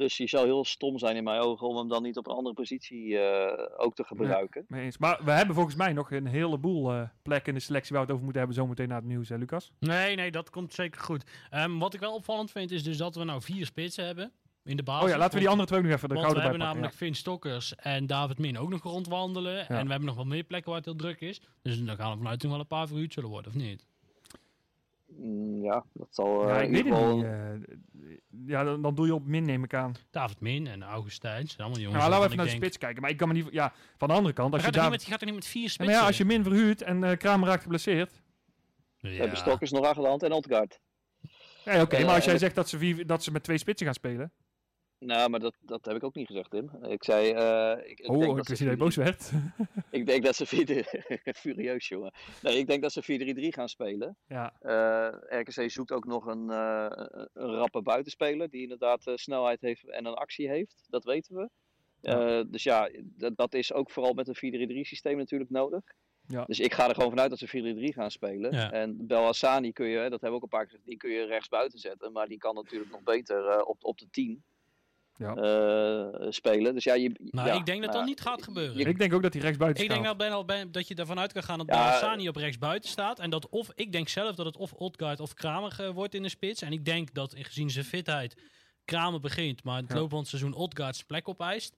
Dus 0.00 0.16
die 0.16 0.28
zou 0.28 0.46
heel 0.46 0.64
stom 0.64 0.98
zijn 0.98 1.16
in 1.16 1.24
mijn 1.24 1.40
ogen 1.40 1.68
om 1.68 1.76
hem 1.76 1.88
dan 1.88 2.02
niet 2.02 2.16
op 2.16 2.26
een 2.26 2.34
andere 2.34 2.54
positie 2.54 3.18
eh, 3.18 3.84
ook 3.84 3.94
te 3.94 4.04
gebruiken. 4.04 4.64
Mee 4.68 4.84
eens. 4.84 4.98
Maar 4.98 5.20
we 5.24 5.30
hebben 5.30 5.54
volgens 5.54 5.76
mij 5.76 5.92
nog 5.92 6.10
een 6.10 6.26
heleboel 6.26 6.92
eh 6.92 7.02
plekken 7.22 7.52
in 7.52 7.58
de 7.58 7.64
selectie 7.64 7.96
waar 7.96 8.06
we 8.06 8.06
het 8.06 8.14
over 8.14 8.24
moeten 8.24 8.42
hebben 8.42 8.62
zometeen 8.62 8.88
na 8.88 8.94
het 8.94 9.04
nieuws, 9.04 9.28
hè 9.28 9.36
Lucas? 9.36 9.72
Nee, 9.78 10.16
nee, 10.16 10.30
dat 10.30 10.50
komt 10.50 10.74
zeker 10.74 11.00
goed. 11.00 11.24
Ehm, 11.50 11.78
wat 11.78 11.94
ik 11.94 12.00
wel 12.00 12.14
opvallend 12.14 12.50
vind, 12.50 12.70
is 12.70 12.82
dus 12.82 12.96
dat 12.96 13.14
we 13.14 13.24
nou 13.24 13.42
vier 13.42 13.66
spitsen 13.66 14.04
hebben 14.04 14.32
in 14.64 14.76
de 14.76 14.82
basis. 14.82 15.04
Oh 15.04 15.10
ja, 15.10 15.18
laten 15.18 15.34
we 15.34 15.40
die 15.40 15.48
andere 15.48 15.68
twee 15.68 15.80
ook 15.80 15.86
nog 15.86 15.94
even 15.94 16.08
de 16.08 16.14
Want 16.14 16.32
we 16.32 16.40
hebben 16.40 16.58
namelijk 16.58 16.94
Vin 16.94 17.14
Stokkers 17.14 17.74
en 17.74 18.06
David 18.06 18.38
Min 18.38 18.58
ook 18.58 18.70
nog 18.70 18.82
rondwandelen. 18.82 19.68
En 19.68 19.84
we 19.84 19.90
hebben 19.90 20.08
nog 20.08 20.16
wel 20.16 20.24
meer 20.24 20.44
plekken 20.44 20.70
waar 20.70 20.80
het 20.80 20.88
heel 20.88 20.98
druk 20.98 21.20
is. 21.20 21.40
Dus 21.62 21.84
dan 21.84 21.96
gaan 21.96 22.10
we 22.10 22.16
vanuit 22.16 22.40
toen 22.40 22.50
wel 22.50 22.60
een 22.60 22.66
paar 22.66 22.86
verhuurd 22.86 23.12
zullen 23.12 23.30
worden, 23.30 23.52
of 23.52 23.58
niet? 23.58 23.86
Mm, 25.16 25.62
ja, 25.64 25.84
dat 25.92 26.06
zal. 26.10 26.48
ja, 26.48 26.56
eh, 26.56 26.60
ik 26.62 26.66
in 26.66 26.72
weet 26.72 26.82
geval 26.82 27.16
niet. 27.16 27.24
eh, 27.24 28.16
ja, 28.46 28.64
dan, 28.64 28.82
dan 28.82 28.94
doe 28.94 29.06
je 29.06 29.14
op 29.14 29.26
min, 29.26 29.44
neem 29.44 29.64
ik 29.64 29.74
aan. 29.74 29.94
David 30.10 30.40
Min 30.40 30.66
en 30.66 30.82
Augustijn. 30.82 31.46
zijn 31.46 31.58
allemaal 31.58 31.76
Ja, 31.78 31.82
jongens. 31.84 32.00
maar 32.02 32.10
laten 32.10 32.18
we 32.20 32.24
even 32.26 32.36
naar 32.36 32.44
de 32.46 32.50
denk- 32.50 32.62
spits 32.64 32.78
kijken. 32.84 33.02
Maar 33.02 33.10
ik 33.10 33.16
kan 33.16 33.28
me 33.28 33.34
niet... 33.34 33.48
Ja, 33.50 33.72
van 33.96 34.08
de 34.08 34.14
andere 34.14 34.34
kant, 34.34 34.52
als 34.52 34.60
je 34.60 34.66
Gaat 34.66 34.74
er, 34.76 34.80
daar... 34.82 34.90
niet 34.90 35.00
met, 35.00 35.08
gaat 35.10 35.20
er 35.20 35.26
niet 35.26 35.34
met 35.34 35.46
vier 35.46 35.62
Ja, 35.62 35.68
spitsen? 35.68 35.92
maar 35.94 36.02
ja, 36.02 36.08
als 36.08 36.16
je 36.18 36.24
min 36.24 36.42
verhuurt 36.42 36.82
en 36.82 37.04
eh 37.04 37.16
Kramer 37.16 37.48
raakt 37.48 37.62
geblesseerd... 37.62 38.22
We 39.00 39.08
Ja. 39.10 39.18
hebben 39.20 39.36
Stokkers 39.38 39.70
nog 39.70 39.84
achter 39.84 40.02
de 40.02 40.08
hand 40.08 40.22
en 40.22 40.32
Odgaard. 40.32 40.80
Ja, 41.64 41.80
oké, 41.82 41.96
Ja, 41.96 42.06
maar 42.06 42.14
als 42.14 42.24
jij 42.24 42.38
zegt 42.38 42.54
dat 42.54 42.68
ze, 42.68 42.78
vier, 42.78 43.06
dat 43.06 43.22
ze 43.22 43.30
met 43.32 43.42
twee 43.42 43.58
spitsen 43.58 43.86
gaan 43.86 43.94
spelen... 43.94 44.32
Nou, 45.00 45.30
maar 45.30 45.40
dat, 45.40 45.54
dat 45.60 45.84
heb 45.84 45.96
ik 45.96 46.04
ook 46.04 46.14
niet 46.14 46.26
gezegd, 46.26 46.50
Tim. 46.50 46.70
Ik 46.84 47.04
zei. 47.04 47.30
eh, 47.32 47.90
ik, 47.90 48.00
ik 48.00 48.10
oh, 48.10 48.18
denk 48.18 48.30
ik 48.30 48.36
dat 48.36 48.46
wist 48.48 48.60
ze 48.60 48.68
niet 48.68 48.78
dat 48.78 48.78
je 48.78 48.84
boos 48.84 48.96
werd. 48.96 49.30
Ik 50.00 50.06
denk 50.06 50.24
dat 50.24 50.36
ze 50.36 50.46
4 50.46 50.84
Furieus, 51.42 51.88
jongen. 51.88 52.12
Nee, 52.42 52.58
ik 52.58 52.66
denk 52.66 52.82
dat 52.82 52.92
ze 52.92 53.34
4-3-3 53.36 53.48
gaan 53.48 53.68
spelen. 53.68 54.16
ja, 54.26 54.52
Eh, 54.60 55.40
RKC 55.40 55.70
zoekt 55.70 55.92
ook 55.92 56.04
nog 56.04 56.26
een, 56.26 56.50
eh, 56.50 57.06
een 57.32 57.54
rappe 57.54 57.82
buitenspeler 57.82 58.50
die 58.50 58.62
inderdaad 58.62 59.06
eh, 59.06 59.14
snelheid 59.16 59.60
heeft 59.60 59.88
en 59.88 60.06
een 60.06 60.14
actie 60.14 60.48
heeft. 60.48 60.86
Dat 60.88 61.04
weten 61.04 61.34
we. 61.36 61.48
Eh, 62.00 62.40
dus 62.46 62.62
ja, 62.62 62.90
dat, 63.02 63.36
dat 63.36 63.54
is 63.54 63.72
ook 63.72 63.90
vooral 63.90 64.12
met 64.12 64.28
een 64.28 64.68
4-3-3 64.76 64.80
systeem 64.80 65.16
natuurlijk 65.16 65.50
nodig. 65.50 65.82
Ja. 66.26 66.44
Dus 66.44 66.60
ik 66.60 66.74
ga 66.74 66.88
er 66.88 66.94
gewoon 66.94 67.10
vanuit 67.10 67.30
dat 67.30 67.38
ze 67.38 67.48
4-3 67.48 67.94
gaan 67.94 68.10
spelen. 68.10 68.52
Ja. 68.52 68.72
En 68.72 69.06
Belhassani 69.06 69.72
kun 69.72 69.86
je, 69.86 69.96
hè, 69.96 70.02
dat 70.10 70.20
hebben 70.20 70.30
we 70.30 70.36
ook 70.36 70.42
een 70.42 70.48
paar 70.48 70.60
keer 70.60 70.70
gezegd, 70.70 70.88
die 70.88 70.96
kun 70.96 71.10
je 71.10 71.24
rechts 71.24 71.48
buiten 71.48 71.78
zetten. 71.78 72.12
Maar 72.12 72.28
die 72.28 72.38
kan 72.38 72.54
natuurlijk 72.54 72.90
nog 72.90 73.02
beter 73.02 73.46
eh, 73.46 73.68
op, 73.68 73.84
op 73.84 73.98
de 73.98 74.06
10 74.10 74.42
Ja. 75.20 75.34
eh, 75.34 76.26
spelen. 76.30 76.74
Dus 76.74 76.84
ja, 76.84 76.94
je, 76.94 77.10
Nou, 77.30 77.48
ja, 77.48 77.54
ik 77.54 77.66
denk 77.66 77.80
dat 77.82 77.90
nou, 77.90 77.98
dat 77.98 78.04
niet 78.08 78.20
gaat 78.20 78.42
gebeuren. 78.42 78.76
je- 78.78 78.84
ik 78.84 78.98
denk 78.98 79.14
ook 79.14 79.22
dat 79.22 79.32
hij 79.32 79.42
rechtsbuiten 79.42 79.82
Ik 79.82 79.88
denk 79.90 80.04
staat. 80.04 80.18
dat, 80.18 80.26
ben 80.28 80.36
al 80.36 80.44
ben, 80.44 80.72
dat 80.72 80.88
je 80.88 80.94
ervan 80.94 81.18
uit 81.18 81.32
kan 81.32 81.42
gaan 81.42 81.58
dat 81.58 81.66
Ja, 81.66 81.76
Bellassani 81.76 82.28
op 82.28 82.36
rechts 82.36 82.58
buiten 82.58 82.90
staat. 82.90 83.18
En 83.18 83.30
dat 83.30 83.48
of, 83.48 83.68
ik 83.74 83.92
denk 83.92 84.08
zelf 84.08 84.34
dat 84.36 84.46
het 84.46 84.56
of 84.56 84.72
Odgaard 84.72 85.20
of 85.20 85.34
Kramer 85.34 85.76
eh, 85.80 85.88
wordt 85.90 86.14
in 86.14 86.22
de 86.22 86.28
spits. 86.28 86.62
En 86.62 86.72
ik 86.72 86.84
denk 86.84 87.14
dat 87.14 87.34
gezien 87.38 87.70
zijn 87.70 87.84
fitheid 87.84 88.42
Kramer 88.84 89.20
begint, 89.20 89.64
maar 89.64 89.76
in 89.78 89.84
het 89.84 89.92
Ja. 89.92 89.98
loop 89.98 90.10
van 90.10 90.18
het 90.18 90.28
seizoen 90.28 90.54
Odgaard 90.54 90.94
zijn 90.94 91.06
plek 91.06 91.28
opeist. 91.28 91.76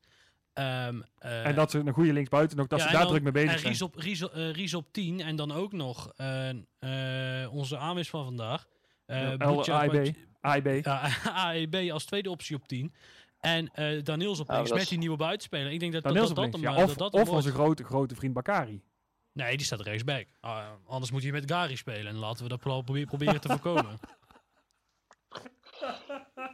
Ehm, 0.52 1.00
eh, 1.18 1.46
En 1.46 1.54
dat 1.54 1.70
ze 1.70 1.78
een 1.78 1.92
goede 1.92 2.12
linksbuiten 2.12 2.56
nog, 2.56 2.66
dat 2.66 2.78
ja, 2.78 2.86
ze 2.86 2.92
daar 2.92 3.00
dan- 3.02 3.10
druk 3.10 3.22
mee 3.22 3.32
bezig 3.32 3.52
en 3.52 3.58
zijn. 3.58 3.72
Ries 3.72 3.82
op, 3.82 3.94
Ries, 3.96 4.20
eh, 4.30 4.50
Ries 4.52 4.74
op 4.74 4.92
10 4.92 5.20
en 5.20 5.36
dan 5.36 5.52
ook 5.52 5.72
nog 5.72 6.12
eh, 6.16 6.48
eh, 7.38 7.54
onze 7.54 7.76
aanwis 7.78 8.08
van 8.10 8.24
vandaag. 8.24 8.66
eh 9.06 9.20
Ja, 9.20 9.36
AIB. 10.40 10.86
AIB. 11.22 11.90
Als 11.92 12.04
tweede 12.04 12.30
optie 12.30 12.56
op 12.56 12.68
10. 12.68 12.94
En 13.42 13.68
eh 13.72 14.02
Daniels 14.02 14.40
op 14.40 14.46
Ja, 14.48 14.52
links 14.54 14.68
dat 14.68 14.78
met 14.78 14.86
is- 14.86 14.92
die 14.92 14.98
nieuwe 14.98 15.16
buitenspeler. 15.16 15.72
Ik 15.72 15.80
denk 15.80 15.92
dat 15.92 16.02
dat, 16.02 16.14
dat, 16.14 16.34
dat, 16.36 16.52
hem, 16.52 16.62
Ja, 16.62 16.76
eh, 16.76 16.82
of 16.82 16.88
dat, 16.88 16.98
dat 16.98 17.12
hem 17.12 17.22
of 17.22 17.28
onze 17.28 17.52
grote, 17.52 17.84
grote 17.84 18.14
vriend 18.14 18.34
Bakari. 18.34 18.82
Nee, 19.32 19.56
die 19.56 19.66
staat 19.66 19.80
rechtsback. 19.80 20.26
Ah, 20.40 20.66
anders 20.86 21.10
moet 21.10 21.22
je 21.22 21.32
met 21.32 21.50
Gary 21.50 21.74
spelen. 21.76 22.06
En 22.06 22.16
laten 22.16 22.42
we 22.42 22.48
dat 22.48 22.60
vooral 22.60 22.82
probe- 22.82 23.04
proberen 23.04 23.40
te 23.40 23.48
voorkomen. 23.48 23.98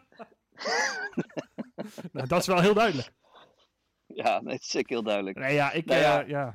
Nou, 2.13 2.27
dat 2.27 2.41
is 2.41 2.47
wel 2.47 2.61
heel 2.61 2.75
duidelijk. 2.75 3.13
Ja, 4.07 4.41
nee, 4.41 4.55
het 4.55 4.63
is 4.63 4.69
zeker 4.71 4.89
heel 4.93 5.03
duidelijk. 5.03 5.39
Nee, 5.39 5.55
ja, 5.55 5.73
ik... 5.73 5.85
Nou 5.85 6.01
ja. 6.01 6.23
eh, 6.23 6.29
ja. 6.29 6.55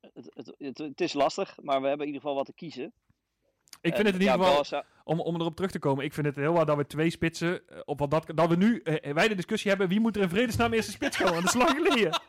Het, 0.00 0.30
het, 0.34 0.54
het, 0.58 0.78
het 0.78 1.00
is 1.00 1.12
lastig, 1.12 1.56
maar 1.62 1.80
we 1.80 1.88
hebben 1.88 2.06
in 2.06 2.12
ieder 2.12 2.20
geval 2.20 2.36
wat 2.36 2.46
te 2.46 2.54
kiezen. 2.54 2.92
Ik 3.80 3.94
vind 3.94 4.06
het 4.06 4.14
in 4.14 4.20
ieder 4.20 4.38
geval... 4.38 4.82
Om, 5.04 5.20
om 5.20 5.40
erop 5.40 5.56
terug 5.56 5.70
te 5.70 5.78
komen, 5.78 6.04
ik 6.04 6.12
vind 6.14 6.26
het 6.26 6.36
heel 6.36 6.52
waar 6.52 6.66
dat 6.66 6.76
we 6.76 6.86
twee 6.86 7.10
spitsen, 7.10 7.68
eh, 7.68 7.78
op 7.84 7.98
wat 7.98 8.10
dat, 8.10 8.26
dat 8.34 8.48
we 8.48 8.56
nu, 8.56 8.80
eh, 8.80 9.12
wij 9.12 9.28
de 9.28 9.34
discussie 9.34 9.70
hebben, 9.70 9.88
wie 9.88 10.00
moet 10.00 10.16
er 10.16 10.22
in 10.22 10.28
vredesnaam 10.28 10.72
eerste 10.72 10.90
spits 10.90 11.16
komen? 11.16 11.32
Want 11.32 11.44
dat 11.44 11.54
is 11.54 11.60
lang 11.60 11.78
geleden. 11.86 12.20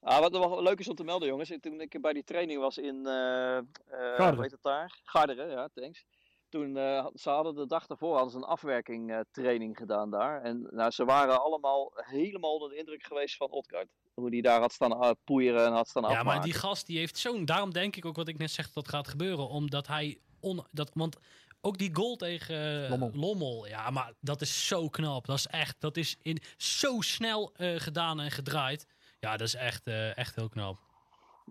Ah, 0.00 0.20
wat 0.20 0.32
nog 0.32 0.48
wel 0.48 0.62
leuk 0.62 0.78
is 0.78 0.88
om 0.88 0.94
te 0.94 1.04
melden, 1.04 1.28
jongens. 1.28 1.52
Toen 1.60 1.80
ik 1.80 2.00
bij 2.00 2.12
die 2.12 2.24
training 2.24 2.60
was 2.60 2.78
in. 2.78 3.06
eh 3.06 3.56
eh, 3.56 3.64
Garderen. 3.90 4.34
hoe 4.34 4.42
heet 4.42 4.50
het 4.50 4.62
daar? 4.62 5.00
Garderen, 5.04 5.50
ja, 5.50 5.68
thanks. 5.74 6.04
Toen 6.48 6.76
eh, 6.76 7.06
ze 7.14 7.30
hadden 7.30 7.54
de 7.54 7.66
dag 7.66 7.86
daarvoor 7.86 8.14
hadden 8.14 8.30
ze 8.30 8.36
een 8.36 8.44
afwerking 8.44 9.12
eh, 9.12 9.20
training 9.30 9.76
gedaan 9.76 10.10
daar. 10.10 10.42
En 10.42 10.68
nou, 10.70 10.90
ze 10.90 11.04
waren 11.04 11.42
allemaal 11.42 11.92
helemaal 11.94 12.52
onder 12.52 12.68
de 12.70 12.76
indruk 12.76 13.02
geweest 13.02 13.36
van 13.36 13.50
Odgaard. 13.50 13.88
Hoe 14.14 14.30
die 14.30 14.42
daar 14.42 14.60
had 14.60 14.72
staan 14.72 15.04
uh, 15.04 15.10
poeieren 15.24 15.66
en 15.66 15.72
had 15.72 15.88
staan 15.88 16.02
ja, 16.02 16.08
afmaken. 16.08 16.26
maar 16.26 16.42
die 16.42 16.52
gast 16.52 16.86
die 16.86 16.98
heeft 16.98 17.18
zo'n... 17.18 17.44
Daarom 17.44 17.72
denk 17.72 17.96
ik 17.96 18.04
ook 18.04 18.16
wat 18.16 18.28
ik 18.28 18.38
net 18.38 18.50
zeg 18.50 18.72
dat 18.72 18.88
gaat 18.88 19.08
gebeuren. 19.08 19.48
Omdat 19.48 19.86
hij... 19.86 20.20
On, 20.42 20.64
dat, 20.70 20.90
want 20.94 21.16
ook 21.60 21.78
die 21.78 21.90
goal 21.94 22.16
tegen 22.16 22.90
eh, 22.90 23.02
Lommel. 23.12 23.66
Ja, 23.66 23.90
maar 23.90 24.12
dat 24.20 24.40
is 24.40 24.66
zo 24.66 24.88
knap. 24.88 25.26
Dat 25.26 25.36
is 25.38 25.46
echt... 25.46 25.76
Dat 25.78 25.96
is 25.96 26.16
in, 26.22 26.38
zo 26.56 27.00
snel 27.00 27.52
eh, 27.56 27.74
gedaan 27.76 28.20
en 28.20 28.30
gedraaid. 28.30 28.86
Ja, 29.20 29.30
dat 29.36 29.46
is 29.46 29.54
echt, 29.54 29.86
eh, 29.86 30.16
echt 30.16 30.34
heel 30.34 30.48
knap. 30.48 30.78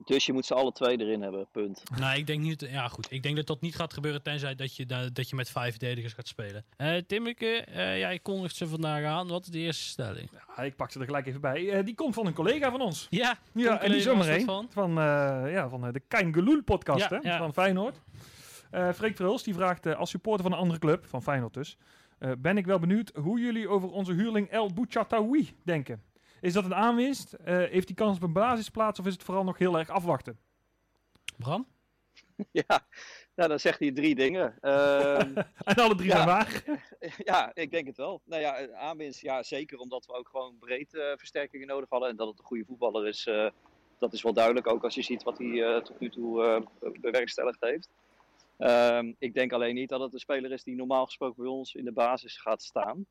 Dus 0.05 0.25
je 0.25 0.33
moet 0.33 0.45
ze 0.45 0.53
alle 0.53 0.71
twee 0.71 0.99
erin 0.99 1.21
hebben, 1.21 1.47
punt. 1.51 1.83
Nou, 1.99 2.17
ik 2.17 2.27
denk 2.27 2.41
niet... 2.41 2.61
Ja, 2.69 2.87
goed. 2.87 3.07
Ik 3.11 3.23
denk 3.23 3.35
dat 3.35 3.47
dat 3.47 3.61
niet 3.61 3.75
gaat 3.75 3.93
gebeuren 3.93 4.21
tenzij 4.21 4.55
dat 4.55 4.75
je, 4.75 4.85
da- 4.85 5.09
dat 5.13 5.29
je 5.29 5.35
met 5.35 5.49
vijf 5.49 5.69
verdedigers 5.69 6.13
gaat 6.13 6.27
spelen. 6.27 6.65
Eh 6.77 6.95
Timmeke, 7.07 7.47
eh, 7.61 7.97
jij 7.97 8.19
kondigt 8.19 8.55
ze 8.55 8.67
vandaag 8.67 9.05
aan. 9.05 9.27
Wat 9.27 9.41
is 9.45 9.51
de 9.51 9.59
eerste 9.59 9.83
stelling? 9.85 10.29
Ja, 10.57 10.63
ik 10.63 10.75
pak 10.75 10.91
ze 10.91 10.99
er 10.99 11.05
gelijk 11.05 11.27
even 11.27 11.41
bij. 11.41 11.69
Eh, 11.69 11.85
die 11.85 11.95
komt 11.95 12.13
van 12.13 12.25
een 12.25 12.33
collega 12.33 12.71
van 12.71 12.81
ons. 12.81 13.07
Ja, 13.09 13.37
Ja, 13.53 13.79
en 13.81 13.87
die 13.89 13.97
is 13.97 14.03
zomaar 14.03 14.27
heen. 14.27 14.45
van. 14.45 14.67
Van, 14.71 14.89
eh, 14.89 15.51
ja, 15.51 15.69
van 15.69 15.91
de 15.91 15.99
Kein 16.07 16.33
Geloel 16.33 16.63
podcast 16.63 17.09
Ja, 17.09 17.19
hè, 17.21 17.29
ja. 17.29 17.37
van 17.37 17.53
Feyenoord. 17.53 17.99
Eh 18.71 18.91
Freek 18.93 19.15
Verhulst 19.15 19.45
die 19.45 19.53
vraagt 19.53 19.85
eh, 19.85 19.95
als 19.99 20.09
supporter 20.09 20.43
van 20.43 20.51
een 20.51 20.57
andere 20.59 20.79
club, 20.79 21.05
van 21.05 21.23
Feyenoord 21.23 21.53
dus, 21.53 21.77
eh, 22.19 22.31
ben 22.37 22.57
ik 22.57 22.65
wel 22.65 22.79
benieuwd 22.79 23.11
hoe 23.15 23.39
jullie 23.39 23.69
over 23.69 23.91
onze 23.91 24.13
huurling 24.13 24.49
El 24.49 24.73
Bouchataoui 24.73 25.49
denken. 25.63 26.03
Is 26.41 26.53
dat 26.53 26.65
een 26.65 26.75
aanwinst? 26.75 27.33
Eh, 27.33 27.55
heeft 27.55 27.87
hij 27.87 27.95
kans 27.95 28.15
op 28.17 28.23
een 28.23 28.33
basisplaats 28.33 28.99
of 28.99 29.05
is 29.05 29.13
het 29.13 29.23
vooral 29.23 29.43
nog 29.43 29.57
heel 29.57 29.77
erg 29.79 29.89
afwachten? 29.89 30.39
Bram? 31.37 31.67
ja, 32.51 32.87
nou, 33.35 33.49
dan 33.49 33.59
zegt 33.59 33.79
hij 33.79 33.91
drie 33.91 34.15
dingen. 34.15 34.57
Ehm, 34.61 35.37
En 35.63 35.75
alle 35.75 35.95
drie 35.95 36.09
Ja. 36.09 36.15
zijn 36.15 36.27
waar. 36.27 36.63
Ja, 37.31 37.51
ik 37.53 37.71
denk 37.71 37.87
het 37.87 37.97
wel. 37.97 38.21
Nou 38.25 38.41
ja, 38.41 38.71
aanwinst, 38.73 39.21
ja, 39.21 39.43
zeker 39.43 39.77
omdat 39.77 40.05
we 40.05 40.13
ook 40.13 40.27
gewoon 40.29 40.55
breed 40.59 40.93
eh, 40.93 41.01
versterkingen 41.15 41.67
nodig 41.67 41.89
hadden. 41.89 42.09
En 42.09 42.15
dat 42.15 42.27
het 42.27 42.39
een 42.39 42.45
goede 42.45 42.65
voetballer 42.65 43.07
is, 43.07 43.25
eh, 43.27 43.49
dat 43.99 44.13
is 44.13 44.21
wel 44.21 44.33
duidelijk. 44.33 44.67
Ook 44.67 44.83
als 44.83 44.95
je 44.95 45.01
ziet 45.01 45.23
wat 45.23 45.37
hij 45.37 45.63
eh, 45.63 45.81
tot 45.81 45.99
nu 45.99 46.09
toe 46.09 46.43
eh, 46.43 46.91
bewerkstelligd 47.01 47.61
heeft. 47.61 47.89
Ehm, 48.61 49.13
ik 49.19 49.33
denk 49.33 49.51
alleen 49.53 49.75
niet 49.75 49.89
dat 49.89 50.01
het 50.01 50.13
een 50.13 50.19
speler 50.19 50.51
is 50.51 50.63
die 50.63 50.75
normaal 50.75 51.05
gesproken 51.05 51.43
bij 51.43 51.51
ons 51.51 51.73
in 51.73 51.85
de 51.85 51.91
basis 51.93 52.37
gaat 52.37 52.61
staan. 52.61 53.05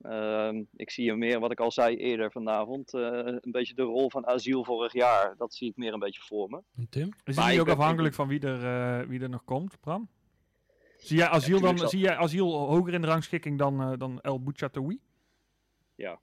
Ehm, 0.00 0.62
ik 0.76 0.90
zie 0.90 1.08
hem 1.08 1.18
meer, 1.18 1.40
wat 1.40 1.50
ik 1.50 1.60
al 1.60 1.70
zei 1.72 1.96
eerder 1.96 2.30
vanavond, 2.32 2.94
eh, 2.94 3.00
een 3.24 3.50
beetje 3.50 3.74
de 3.74 3.82
rol 3.82 4.10
van 4.10 4.26
asiel 4.26 4.64
vorig 4.64 4.92
jaar. 4.92 5.34
Dat 5.36 5.54
zie 5.54 5.68
ik 5.68 5.76
meer 5.76 5.92
een 5.92 5.98
beetje 5.98 6.20
voor 6.22 6.48
me. 6.48 6.86
Tim? 6.90 7.08
Is 7.24 7.36
het 7.36 7.58
ook 7.60 7.68
afhankelijk 7.68 8.14
van 8.14 8.28
wie 8.28 8.40
er, 8.40 8.64
eh, 9.00 9.08
wie 9.08 9.20
er 9.20 9.28
nog 9.28 9.44
komt, 9.44 9.80
Bram? 9.80 10.08
Zie 10.96 11.16
jij 11.16 11.28
asiel, 11.28 11.60
dan, 11.60 11.78
zal- 11.78 11.88
zie 11.88 12.00
jij 12.00 12.16
asiel 12.16 12.52
hoger 12.54 12.94
in 12.94 13.00
de 13.00 13.06
rangschikking 13.06 13.58
dan, 13.58 13.80
eh, 13.80 13.92
dan 13.98 14.20
El 14.20 14.42
Bouchatoui? 14.42 15.00
Ja. 15.94 16.20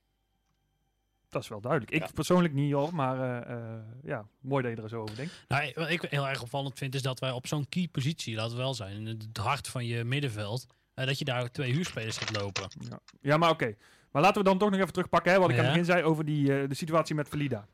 Dat 1.32 1.44
is 1.44 1.48
wel 1.50 1.62
duidelijk. 1.62 1.92
Ik 1.92 2.02
Ja. 2.02 2.08
persoonlijk 2.14 2.54
niet 2.54 2.74
hoor, 2.74 2.96
maar 2.96 3.20
eh, 3.48 3.54
eh, 3.56 3.80
ja, 4.04 4.26
mooi 4.40 4.64
dat 4.64 4.76
je 4.78 4.82
er 4.84 4.90
zo 4.90 5.02
over 5.02 5.16
denkt. 5.16 5.46
Nou, 5.48 5.72
wat 5.76 5.90
ik 5.90 6.02
heel 6.02 6.28
erg 6.28 6.42
opvallend 6.42 6.78
vind 6.78 6.96
is 6.96 7.02
dat 7.02 7.20
wij 7.20 7.32
op 7.32 7.48
zo'n 7.48 7.70
key 7.70 7.88
positie, 7.92 8.36
laten 8.36 8.52
we 8.52 8.58
wel 8.62 8.74
zijn, 8.74 8.96
in 8.96 9.06
het 9.08 9.38
hart 9.38 9.68
van 9.68 9.86
je 9.86 10.04
middenveld, 10.04 10.68
eh, 10.94 11.06
dat 11.06 11.20
je 11.20 11.26
daar 11.26 11.52
twee 11.52 11.72
huurspelers 11.72 12.18
gaat 12.18 12.38
lopen. 12.42 12.64
Ja, 12.90 13.00
ja 13.22 13.38
maar 13.38 13.50
oké. 13.50 13.76
Maar 14.12 14.22
laten 14.22 14.38
we 14.42 14.48
dan 14.50 14.58
toch 14.58 14.70
nog 14.70 14.80
even 14.80 14.94
terugpakken, 14.94 15.32
hè, 15.32 15.40
wat 15.40 15.50
ik 15.50 15.56
aan 15.58 15.62
het 15.64 15.72
begin 15.74 15.86
zei 15.86 16.04
over 16.04 16.26
die, 16.26 16.60
eh, 16.62 16.70
de 16.70 16.76
situatie 16.76 17.16
met 17.16 17.30
Valida. 17.30 17.68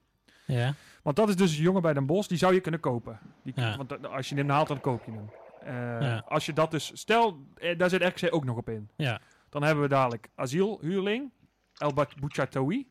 Ja. 0.45 0.73
Want 1.03 1.15
dat 1.15 1.29
is 1.29 1.35
dus 1.35 1.57
een 1.57 1.63
jongen 1.63 1.81
bij 1.81 1.93
Den 1.93 2.05
Bosch, 2.05 2.29
die 2.29 2.37
zou 2.37 2.53
je 2.53 2.59
kunnen 2.59 2.79
kopen. 2.79 3.19
Die, 3.43 3.53
Ja. 3.55 3.77
Want 3.77 4.07
als 4.07 4.29
je 4.29 4.35
hem 4.35 4.49
haalt, 4.49 4.67
dan 4.67 4.81
koop 4.81 5.05
je 5.05 5.11
hem. 5.11 5.29
Eh, 5.61 5.73
Ja. 6.07 6.23
Als 6.27 6.45
je 6.45 6.53
dat 6.53 6.71
dus, 6.71 6.91
stel, 6.93 7.37
daar 7.77 7.89
zit 7.89 8.01
RKC 8.03 8.33
ook 8.33 8.43
nog 8.45 8.57
op 8.57 8.69
in. 8.69 8.89
Ja. 8.95 9.21
Dan 9.49 9.63
hebben 9.63 9.83
we 9.83 9.89
dadelijk 9.89 10.29
asiel, 10.35 10.77
huurling, 10.81 11.31
El 11.77 11.93
Bouchatoui, 12.19 12.87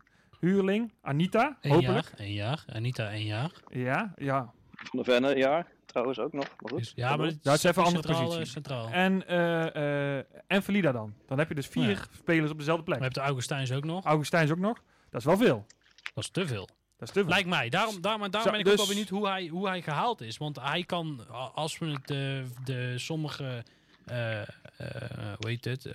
huurling, 0.46 0.92
Anita, 1.02 1.56
hopelijk. 1.62 2.06
jaar, 2.08 2.18
één 2.18 2.32
jaar. 2.32 2.64
Anita, 2.72 3.10
één 3.10 3.24
jaar. 3.24 3.50
Ja, 3.68 4.12
ja. 4.16 4.52
Van 4.72 4.98
de 4.98 5.04
Venne, 5.04 5.36
ja, 5.36 5.66
trouwens 5.86 6.18
ook 6.18 6.32
nog. 6.32 6.44
Maar 6.60 6.70
goed. 6.70 6.78
Dus, 6.78 6.92
ja, 6.96 7.16
maar 7.16 7.32
Dat 7.42 7.54
is 7.54 7.64
even 7.64 7.82
een 7.82 7.86
andere 7.88 8.06
centraal, 8.06 8.24
positie. 8.24 8.46
eh, 8.46 8.52
Centraal. 8.52 8.88
En, 8.88 9.26
eh, 9.28 10.18
eh, 10.18 10.24
en 10.46 10.62
Valida 10.62 10.92
dan. 10.92 11.14
Dan 11.26 11.38
heb 11.38 11.48
je 11.48 11.54
dus 11.54 11.66
vier 11.66 11.88
Ja. 11.88 11.96
spelers 12.18 12.50
op 12.50 12.58
dezelfde 12.58 12.82
We 12.84 12.88
plek. 12.90 13.00
hebben 13.00 13.20
de 13.20 13.26
Augustijns 13.26 13.72
ook 13.72 13.84
nog. 13.84 14.04
Augustijns 14.04 14.50
ook 14.50 14.58
nog. 14.58 14.82
Dat 15.10 15.20
is 15.20 15.26
wel 15.26 15.36
veel. 15.36 15.66
Dat 16.14 16.24
is 16.24 16.30
te 16.30 16.46
veel. 16.46 16.68
Dat 16.98 17.08
is 17.08 17.14
te 17.14 17.20
veel. 17.20 17.28
Lijkt 17.28 17.48
mij. 17.48 17.68
Daarom, 17.68 18.00
daarom, 18.00 18.20
maar 18.20 18.30
daarom 18.30 18.50
ben 18.50 18.60
ik 18.60 18.66
ook 18.66 18.72
dus- 18.72 18.80
wel 18.86 18.94
benieuwd 18.94 19.08
hoe 19.10 19.26
hij, 19.28 19.46
hoe 19.46 19.68
hij 19.68 19.82
gehaald 19.82 20.20
is. 20.20 20.36
Want 20.36 20.60
hij 20.60 20.82
kan, 20.84 21.20
als 21.54 21.78
we 21.78 21.86
het 21.86 22.06
de, 22.06 22.44
de 22.64 22.98
sommige, 22.98 23.64
eh, 24.06 24.40
eh, 24.42 24.46
hoe 25.38 25.48
heet 25.48 25.64
het? 25.64 25.88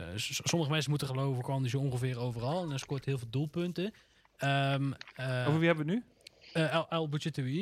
Sommige 0.44 0.72
mensen 0.72 0.90
moeten 0.90 1.08
geloven, 1.08 1.44
kwam 1.44 1.62
hij 1.62 1.70
zo 1.70 1.78
ongeveer 1.80 2.20
overal. 2.20 2.64
En 2.64 2.70
hij 2.70 2.78
scoort 2.78 3.06
heel 3.06 3.18
veel 3.18 3.30
doelpunten. 3.30 3.94
Ehm 4.42 4.92
eh, 5.16 5.44
Over 5.48 5.58
wie 5.60 5.68
hebben 5.68 5.86
we 5.86 5.92
het 5.92 6.04
nu? 6.54 6.62
eh, 6.62 6.74
El, 6.74 6.90
El. 6.90 7.10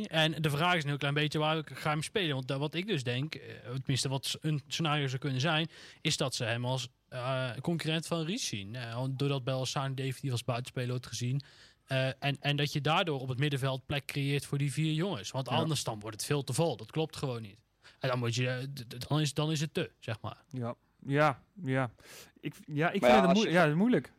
En 0.08 0.42
de 0.42 0.50
vraag 0.50 0.76
is 0.76 0.84
een 0.84 0.90
heel 0.90 0.98
klein 0.98 1.14
beetje 1.14 1.40
waar 1.40 1.58
ik 1.58 1.70
ga 1.74 1.90
hem 1.90 2.02
spelen. 2.04 2.36
Want 2.36 2.50
wat 2.52 2.74
ik 2.74 2.88
dus 2.88 3.04
denk, 3.04 3.36
eh, 3.36 3.50
tenminste 3.74 4.10
wat 4.10 4.38
een 4.42 4.62
scenario 4.68 5.08
zou 5.08 5.20
kunnen 5.20 5.42
zijn, 5.42 5.68
is 6.02 6.18
dat 6.18 6.36
ze 6.36 6.44
hem 6.44 6.66
als 6.66 6.88
eh, 7.10 7.50
concurrent 7.62 8.08
van 8.08 8.26
Ries 8.26 8.48
zien. 8.48 8.78
Want 8.94 9.20
doordat 9.20 9.44
Belsaar 9.44 9.96
definitief 9.96 10.32
als 10.32 10.44
buitenspeler 10.44 10.90
wordt 10.90 11.08
gezien. 11.08 11.42
Eh, 11.86 12.08
en, 12.20 12.38
en 12.40 12.56
dat 12.56 12.74
je 12.74 12.82
daardoor 12.82 13.20
op 13.20 13.28
het 13.30 13.40
middenveld 13.40 13.86
plek 13.86 14.06
creëert 14.06 14.46
voor 14.46 14.58
die 14.58 14.72
vier 14.72 14.94
jongens. 14.94 15.32
Want 15.32 15.50
Ja. 15.50 15.56
anders 15.56 15.84
dan 15.84 16.00
wordt 16.00 16.16
het 16.16 16.26
veel 16.26 16.44
te 16.44 16.54
vol. 16.54 16.78
Dat 16.78 16.92
klopt 16.92 17.16
gewoon 17.16 17.42
niet. 17.42 17.58
En 18.00 18.10
dan, 18.10 18.20
moet 18.20 18.36
je, 18.36 18.68
dan, 19.08 19.20
is, 19.20 19.34
dan 19.34 19.52
is 19.52 19.60
het 19.62 19.74
te, 19.74 19.92
zeg 20.00 20.22
maar. 20.22 20.38
Ja, 20.50 20.76
ja, 21.06 21.42
ja. 21.64 21.92
Ik, 22.40 22.54
ja, 22.68 22.90
ik 22.92 23.02
Maar 23.02 23.10
vind 23.10 23.22
ja, 23.24 23.28
het 23.28 23.30
als 23.30 23.34
moe- 23.38 23.48
je- 23.48 23.52
ja, 23.52 23.76
moeilijk. 23.76 24.12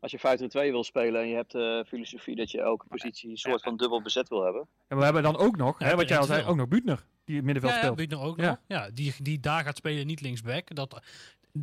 Als 0.00 0.12
je 0.12 0.18
5-3-2 0.18 0.70
wil 0.70 0.84
spelen 0.84 1.20
en 1.20 1.28
je 1.28 1.34
hebt 1.34 1.52
de 1.52 1.84
filosofie 1.88 2.36
dat 2.36 2.50
je 2.50 2.60
elke 2.60 2.86
positie 2.88 3.30
een 3.30 3.36
soort 3.36 3.62
van 3.62 3.76
dubbel 3.76 4.02
bezet 4.02 4.28
wil 4.28 4.44
hebben. 4.44 4.66
En 4.88 4.98
we 4.98 5.04
hebben 5.04 5.22
dan 5.22 5.36
ook 5.36 5.56
nog, 5.56 5.78
Ja, 5.80 5.86
hè, 5.86 5.96
wat 5.96 6.08
jij 6.08 6.18
al 6.18 6.24
zei, 6.24 6.46
ook 6.46 6.56
nog 6.56 6.68
Buutner, 6.68 7.04
die 7.24 7.42
middenveld 7.42 7.72
Ja, 7.72 7.78
ja, 7.78 7.84
speelt. 7.84 7.96
Buutner 7.96 8.20
ook 8.28 8.40
Ja. 8.40 8.48
nog. 8.48 8.58
Ja, 8.66 8.90
die, 8.94 9.14
die 9.22 9.40
daar 9.40 9.64
gaat 9.64 9.76
spelen, 9.76 10.06
niet 10.06 10.20
linksback. 10.20 10.74
Dat, 10.74 11.00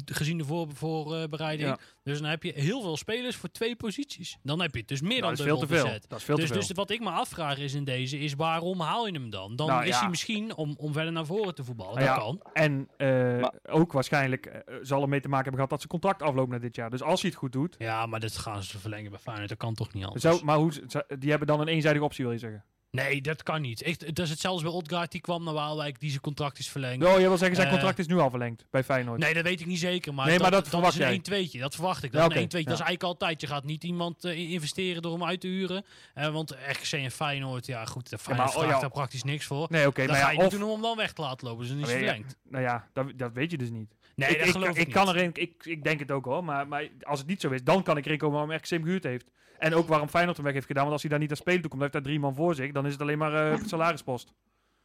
gezien 0.05 0.37
de 0.37 0.45
voor, 0.45 0.67
voorbereiding. 0.73 1.69
Ja. 1.69 1.77
Dus 2.03 2.19
dan 2.19 2.29
heb 2.29 2.43
je 2.43 2.51
heel 2.55 2.81
veel 2.81 2.97
spelers 2.97 3.35
voor 3.35 3.51
twee 3.51 3.75
posities. 3.75 4.37
Dan 4.43 4.61
heb 4.61 4.73
je 4.73 4.79
het 4.79 4.87
dus 4.87 5.01
meer 5.01 5.21
dat 5.21 5.37
dan 5.37 5.45
dubbel 5.45 5.67
veel. 5.67 5.83
bezet. 5.83 6.05
Dat 6.09 6.19
is 6.19 6.25
veel 6.25 6.35
Dus, 6.35 6.45
te 6.47 6.51
veel. 6.53 6.61
dus 6.67 6.71
wat 6.71 6.89
ik 6.89 6.99
me 6.99 7.09
afvraag 7.09 7.57
is 7.57 7.73
in 7.73 7.83
deze, 7.83 8.19
is 8.19 8.33
waarom 8.33 8.79
haal 8.79 9.05
je 9.05 9.11
hem 9.13 9.29
dan? 9.29 9.55
Dan 9.55 9.67
Nou, 9.67 9.83
is 9.83 9.89
ja. 9.89 9.99
hij 9.99 10.09
misschien 10.09 10.55
om, 10.55 10.75
om 10.77 10.93
verder 10.93 11.11
naar 11.11 11.25
voren 11.25 11.55
te 11.55 11.63
voetballen. 11.63 11.93
Nou 11.95 12.05
dat 12.07 12.15
ja, 12.17 12.21
kan. 12.23 12.41
En 12.53 12.89
eh, 12.97 13.39
Maar- 13.41 13.53
ook 13.69 13.91
waarschijnlijk 13.91 14.45
eh, 14.45 14.75
zal 14.81 15.01
er 15.01 15.09
mee 15.09 15.21
te 15.21 15.27
maken 15.27 15.43
hebben 15.49 15.53
gehad 15.65 15.69
dat 15.69 15.79
zijn 15.79 15.91
contract 16.01 16.21
afloopt 16.21 16.51
na 16.51 16.59
dit 16.59 16.75
jaar. 16.75 16.89
Dus 16.89 17.01
als 17.01 17.21
hij 17.21 17.29
het 17.29 17.39
goed 17.39 17.51
doet, 17.51 17.75
Ja, 17.77 18.05
maar 18.05 18.19
dat 18.19 18.37
gaan 18.37 18.63
ze 18.63 18.79
verlengen 18.79 19.11
bij 19.11 19.19
Feyenoord. 19.19 19.49
Dat 19.49 19.57
kan 19.57 19.73
toch 19.73 19.93
niet 19.93 20.03
anders? 20.05 20.23
zou, 20.23 20.43
maar 20.43 20.57
hoe, 20.57 20.71
die 21.19 21.29
hebben 21.29 21.47
dan 21.47 21.59
een 21.59 21.67
eenzijdige 21.67 22.05
optie, 22.05 22.23
wil 22.23 22.33
je 22.33 22.39
zeggen? 22.39 22.63
Nee, 22.95 23.21
dat 23.21 23.43
kan 23.43 23.61
niet. 23.61 23.81
Echt, 23.81 24.15
dat 24.15 24.25
is 24.25 24.29
hetzelfde 24.29 24.63
bij 24.63 24.73
Odgaard. 24.73 25.11
Die 25.11 25.21
kwam 25.21 25.43
naar 25.43 25.53
Waalwijk, 25.53 25.99
die 25.99 26.09
zijn 26.09 26.21
contract 26.21 26.59
is 26.59 26.69
verlengd. 26.69 27.05
Oh, 27.05 27.19
je 27.19 27.27
wil 27.27 27.37
zeggen, 27.37 27.55
zijn 27.55 27.67
Eh, 27.67 27.73
contract 27.73 27.99
is 27.99 28.07
nu 28.07 28.17
al 28.17 28.29
verlengd 28.29 28.65
bij 28.71 28.83
Feyenoord. 28.83 29.19
Nee, 29.19 29.33
dat 29.33 29.43
weet 29.43 29.59
ik 29.59 29.65
niet 29.65 29.79
zeker. 29.79 30.13
Maar, 30.13 30.25
Nee, 30.25 30.39
maar 30.39 30.51
dat 30.51 30.69
dat, 30.69 30.87
is 30.87 30.99
een 30.99 31.05
1 31.07 31.21
2 31.21 31.49
Dat 31.51 31.73
verwacht 31.75 32.03
ik. 32.03 32.11
Dat 32.11 32.21
Ja, 32.21 32.27
is 32.27 32.31
een 32.31 32.31
oké, 32.31 32.39
1 32.39 32.47
2 32.49 32.63
Dat 32.63 32.73
is 32.73 32.79
ja. 32.79 32.85
eigenlijk 32.85 33.03
altijd. 33.19 33.41
Je 33.41 33.47
gaat 33.47 33.63
niet 33.63 33.83
iemand 33.83 34.23
eh, 34.25 34.51
investeren 34.51 35.01
door 35.01 35.11
hem 35.13 35.23
uit 35.23 35.39
te 35.41 35.47
huren. 35.47 35.85
Eh, 36.13 36.29
want 36.29 36.51
RKC 36.51 36.91
en 36.91 37.11
Feyenoord, 37.11 37.65
ja 37.65 37.85
goed, 37.85 38.09
de 38.09 38.17
Feyenoord 38.17 38.47
maar, 38.47 38.55
oh, 38.55 38.61
vraagt 38.61 38.75
ja. 38.75 38.81
daar 38.81 38.91
praktisch 38.95 39.23
niks 39.23 39.45
voor. 39.45 39.67
Nee, 39.69 39.87
oké, 39.87 40.05
maar 40.05 40.15
ga 40.15 40.31
ja, 40.31 40.39
je 40.39 40.45
of, 40.45 40.49
doen 40.51 40.63
om 40.63 40.71
hem 40.71 40.81
dan 40.81 40.97
weg 40.97 41.13
te 41.13 41.21
laten 41.21 41.47
lopen. 41.47 41.61
Dus 41.61 41.71
dan 41.73 41.79
is 41.81 41.85
hij 41.85 41.95
Nee, 41.95 42.03
ja. 42.05 42.11
verlengd. 42.11 42.37
nou 42.49 42.63
ja, 42.63 42.87
dat, 42.93 43.05
dat 43.15 43.33
weet 43.33 43.51
je 43.51 43.57
dus 43.57 43.69
niet. 43.69 43.95
Nee, 44.15 44.29
ik, 44.29 44.37
dat 44.37 44.47
ik, 44.47 44.51
geloof 44.53 44.69
ik, 44.69 44.75
ik 44.77 44.85
niet. 44.85 44.95
kan 44.95 45.07
erin, 45.09 45.29
ik, 45.33 45.65
ik 45.65 45.83
denk 45.83 45.99
het 45.99 46.11
ook 46.11 46.25
hoor, 46.25 46.43
maar, 46.43 46.67
maar 46.67 46.87
als 47.01 47.19
het 47.19 47.27
niet 47.27 47.41
zo 47.41 47.49
is, 47.49 47.63
dan 47.63 47.83
kan 47.83 47.97
ik 47.97 48.05
erin 48.05 48.17
komen 48.17 48.37
waarom 48.37 48.55
RKC 48.55 48.69
hem 48.69 48.83
gehuurd 48.83 49.03
heeft. 49.03 49.31
En 49.59 49.73
ook 49.75 49.87
waarom 49.87 50.07
Feyenoord 50.09 50.35
hem 50.35 50.45
weg 50.45 50.53
heeft 50.53 50.65
gedaan, 50.67 50.81
want 50.81 50.93
als 50.93 51.01
hij 51.01 51.11
daar 51.11 51.19
niet 51.19 51.29
aan 51.31 51.37
spelen 51.37 51.61
toe 51.61 51.69
komt, 51.69 51.81
dan 51.81 51.89
heeft 51.91 52.05
hij 52.05 52.13
drie 52.13 52.23
man 52.25 52.35
voor 52.35 52.55
zich, 52.55 52.71
dan 52.71 52.85
is 52.85 52.91
het 52.91 53.01
alleen 53.01 53.17
maar 53.17 53.51
eh, 53.51 53.59
salarispost. 53.65 54.33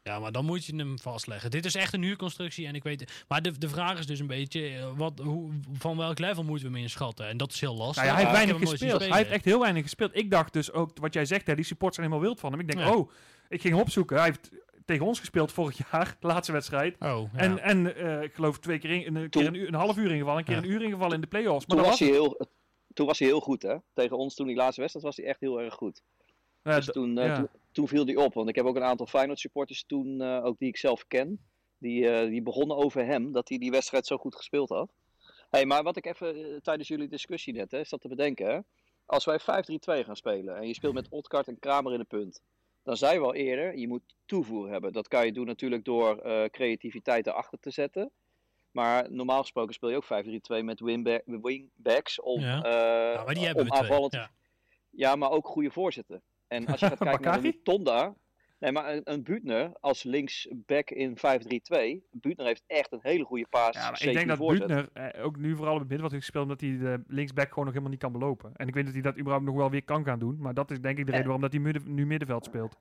Ja, 0.02 0.18
maar 0.18 0.32
dan 0.32 0.44
moet 0.44 0.64
je 0.64 0.76
hem 0.76 0.98
vastleggen. 0.98 1.50
Dit 1.50 1.64
is 1.64 1.74
echt 1.74 1.92
een 1.92 2.02
huurconstructie 2.02 2.66
en 2.66 2.74
ik 2.74 2.82
weet... 2.82 3.24
Maar 3.28 3.42
de, 3.42 3.58
de 3.58 3.68
vraag 3.68 3.98
is 3.98 4.06
dus 4.06 4.18
een 4.18 4.26
beetje, 4.26 4.68
eh, 4.68 4.86
wat, 4.96 5.18
hoe, 5.18 5.50
van 5.72 5.96
welk 5.96 6.18
level 6.18 6.42
moeten 6.44 6.66
we 6.66 6.72
hem 6.72 6.82
inschatten? 6.82 7.28
En 7.28 7.36
dat 7.36 7.52
is 7.52 7.60
heel 7.60 7.76
lastig. 7.76 7.96
Nou 8.04 8.06
ja, 8.06 8.12
hij 8.14 8.22
heeft 8.24 8.36
weinig 8.36 8.68
gespeeld. 8.68 9.00
Hij 9.00 9.16
heeft 9.18 9.30
echt 9.30 9.44
heel 9.44 9.60
weinig 9.60 9.82
gespeeld. 9.82 10.16
Ik 10.16 10.30
dacht 10.30 10.52
dus 10.52 10.72
ook, 10.72 10.90
wat 11.00 11.14
jij 11.14 11.24
zegt, 11.24 11.46
hè, 11.46 11.54
die 11.54 11.64
supporters 11.64 11.96
zijn 11.96 12.06
helemaal 12.08 12.28
wild 12.30 12.40
van 12.40 12.50
hem. 12.52 12.60
Ik 12.60 12.72
denk, 12.76 12.86
Ja. 12.88 12.94
oh, 12.94 13.10
ik 13.48 13.60
ging 13.60 13.72
hem 13.74 13.82
opzoeken. 13.82 14.16
Hij 14.16 14.24
heeft 14.26 14.50
tegen 14.84 15.06
ons 15.06 15.18
gespeeld 15.18 15.52
vorig 15.52 15.78
jaar, 15.92 16.16
de 16.20 16.26
laatste 16.26 16.52
wedstrijd. 16.52 16.96
Oh, 16.98 17.32
ja. 17.32 17.38
En, 17.38 17.58
en 17.62 17.96
eh, 17.96 18.22
ik 18.22 18.34
geloof 18.34 18.58
twee 18.58 18.78
keer, 18.78 18.90
in, 19.06 19.16
een, 19.16 19.28
keer 19.28 19.46
een, 19.46 19.54
uur, 19.54 19.68
een 19.68 19.74
half 19.74 19.96
uur 19.96 20.10
ingevallen, 20.10 20.38
een 20.38 20.44
keer 20.44 20.54
Ja. 20.56 20.62
een 20.62 20.70
uur 20.70 20.82
ingevallen 20.82 21.14
in 21.14 21.20
de 21.20 21.26
play-offs. 21.26 21.66
Maar 21.66 21.76
Toen 21.76 21.86
dat 21.86 21.86
was, 21.86 21.98
was 21.98 22.08
hij 22.08 22.18
heel, 22.18 22.46
toen 23.00 23.08
was 23.08 23.18
hij 23.18 23.28
heel 23.28 23.40
goed 23.40 23.62
hè. 23.62 23.76
Tegen 23.92 24.16
ons 24.16 24.34
toen 24.34 24.46
die 24.46 24.56
laatste 24.56 24.80
wedstrijd 24.80 25.06
was 25.06 25.16
hij 25.16 25.26
echt 25.26 25.40
heel 25.40 25.60
erg 25.60 25.74
goed. 25.74 26.02
Ja, 26.62 26.76
Dus 26.76 26.86
toen, 26.86 27.18
eh, 27.18 27.26
ja. 27.26 27.36
toen, 27.36 27.48
toen 27.72 27.88
viel 27.88 28.04
hij 28.04 28.16
op. 28.16 28.34
Want 28.34 28.48
ik 28.48 28.54
heb 28.54 28.64
ook 28.64 28.76
een 28.76 28.82
aantal 28.82 29.06
Feyenoord 29.06 29.38
supporters 29.38 29.84
toen, 29.86 30.20
eh, 30.20 30.44
ook 30.44 30.58
die 30.58 30.68
ik 30.68 30.76
zelf 30.76 31.06
ken. 31.06 31.38
Die, 31.78 32.08
eh, 32.08 32.28
die 32.28 32.42
begonnen 32.42 32.76
over 32.76 33.04
hem, 33.04 33.32
dat 33.32 33.48
hij 33.48 33.58
die 33.58 33.70
wedstrijd 33.70 34.06
zo 34.06 34.16
goed 34.16 34.36
gespeeld 34.36 34.68
had. 34.68 34.92
Hey, 35.50 35.66
maar 35.66 35.82
wat 35.82 35.96
ik 35.96 36.06
even 36.06 36.62
tijdens 36.62 36.88
jullie 36.88 37.08
discussie 37.08 37.52
net, 37.52 37.70
hè, 37.70 37.80
is 37.80 37.88
dat 37.88 38.00
te 38.00 38.08
bedenken. 38.08 38.46
Hè? 38.46 38.58
Als 39.06 39.24
wij 39.24 39.40
5-3-2 39.40 40.04
gaan 40.04 40.16
spelen 40.16 40.56
en 40.56 40.66
je 40.66 40.74
speelt 40.74 40.94
met 40.94 41.08
Otkart 41.08 41.48
en 41.48 41.58
Kramer 41.58 41.92
in 41.92 41.98
de 41.98 42.04
punt. 42.04 42.42
Dan 42.82 42.96
zei 42.96 43.18
we 43.18 43.24
al 43.24 43.34
eerder, 43.34 43.76
je 43.76 43.88
moet 43.88 44.14
toevoer 44.26 44.70
hebben. 44.70 44.92
Dat 44.92 45.08
kan 45.08 45.26
je 45.26 45.32
doen 45.32 45.46
natuurlijk 45.46 45.84
door 45.84 46.22
creativiteit 46.50 47.26
erachter 47.26 47.58
te 47.60 47.70
zetten. 47.70 48.10
Maar 48.70 49.12
normaal 49.12 49.40
gesproken 49.40 49.74
speel 49.74 49.90
je 49.90 49.96
ook 49.96 50.04
5-3-2 50.04 50.64
met 50.64 50.80
wingba- 50.80 51.20
wingbacks 51.24 52.20
om, 52.20 52.40
Ja. 52.40 52.62
eh, 52.62 53.14
Ja, 53.14 53.22
maar 53.24 53.34
die 53.34 53.38
om 53.38 53.44
hebben 53.46 53.64
we 53.64 53.70
twee. 53.70 53.80
aanvallend 53.82 54.12
Ja. 54.12 54.30
ja, 54.90 55.16
maar 55.16 55.30
ook 55.30 55.46
goede 55.46 55.70
voorzetten. 55.70 56.22
En 56.48 56.66
als 56.66 56.80
je 56.80 56.86
gaat 56.86 56.98
kijken 57.08 57.24
naar 57.30 57.44
een 57.44 57.60
Tonda. 57.62 58.14
Nee, 58.58 58.72
maar 58.72 58.92
een, 58.94 59.00
een 59.04 59.22
Buutner 59.22 59.72
als 59.80 60.02
linksback 60.02 60.90
in 60.90 61.16
5-3-2. 61.16 62.02
Buutner 62.10 62.46
heeft 62.46 62.62
echt 62.66 62.92
een 62.92 62.98
hele 63.02 63.24
goede 63.24 63.46
paas. 63.50 63.74
Ja, 63.76 63.90
maar 63.90 64.02
ik 64.02 64.12
denk 64.12 64.28
dat 64.28 64.36
voorzet. 64.36 64.66
Buutner 64.66 65.12
eh, 65.12 65.24
ook 65.24 65.36
nu 65.36 65.56
vooral 65.56 65.72
op 65.74 65.78
het 65.80 65.88
midden 65.88 66.02
wat 66.02 66.10
heeft 66.12 66.24
gespeeld, 66.24 66.44
omdat 66.44 66.60
hij 66.60 66.78
de 66.78 67.02
linksback 67.06 67.48
gewoon 67.48 67.64
nog 67.64 67.68
helemaal 67.72 67.90
niet 67.92 68.00
kan 68.02 68.12
belopen. 68.12 68.52
En 68.56 68.68
ik 68.68 68.74
weet 68.74 68.84
dat 68.84 68.92
hij 68.92 69.02
dat 69.02 69.16
überhaupt 69.18 69.44
nog 69.44 69.54
wel 69.56 69.70
weer 69.70 69.84
kan 69.84 70.04
gaan 70.04 70.18
doen, 70.18 70.36
maar 70.40 70.54
dat 70.54 70.70
is 70.70 70.80
denk 70.80 70.98
ik 70.98 71.04
de 71.04 71.10
reden 71.10 71.24
waarom 71.26 71.42
dat 71.42 71.52
hij 71.52 71.60
midden- 71.60 71.94
nu 71.94 72.06
middenveld 72.06 72.44
speelt. 72.44 72.76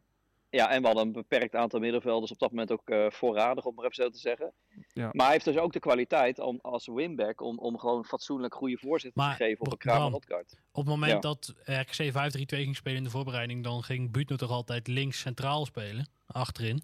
Ja, 0.50 0.70
en 0.70 0.82
we 0.82 0.88
hadden 0.88 1.06
een 1.06 1.12
beperkt 1.12 1.56
aantal 1.56 1.80
middenvelders 1.80 2.32
op 2.32 2.39
dat 2.39 2.50
moment 2.50 2.72
ook 2.72 2.89
eh, 2.89 3.06
voorradig, 3.10 3.66
om 3.66 3.76
maar 3.76 3.86
even 3.86 4.04
zo 4.04 4.10
te 4.10 4.20
zeggen. 4.20 4.54
Ja. 4.93 5.10
Maar 5.12 5.26
hij 5.26 5.34
heeft 5.34 5.45
dus 5.45 5.58
ook 5.58 5.74
de 5.74 5.80
kwaliteit 5.80 6.39
om, 6.39 6.60
als 6.62 6.88
winback 6.88 7.41
om, 7.41 7.58
om 7.60 7.78
gewoon 7.78 8.06
fatsoenlijk 8.06 8.56
goede 8.56 8.78
voorzetten 8.78 9.24
Maar, 9.24 9.38
te 9.38 9.43
geven 9.43 9.66
op 9.66 9.72
een 9.72 9.78
Kramer. 9.78 10.14
Op 10.14 10.26
het 10.72 10.86
moment 10.86 11.12
Ja. 11.12 11.20
dat 11.20 11.54
RKC 11.64 12.12
5-3-2 12.12 12.12
ging 12.45 12.76
spelen 12.76 12.97
in 12.97 13.04
de 13.04 13.10
voorbereiding, 13.10 13.64
dan 13.64 13.84
ging 13.84 14.12
Buutner 14.12 14.38
toch 14.38 14.52
altijd 14.52 14.88
links 14.88 15.20
centraal 15.20 15.66
spelen, 15.66 16.10
achterin. 16.28 16.84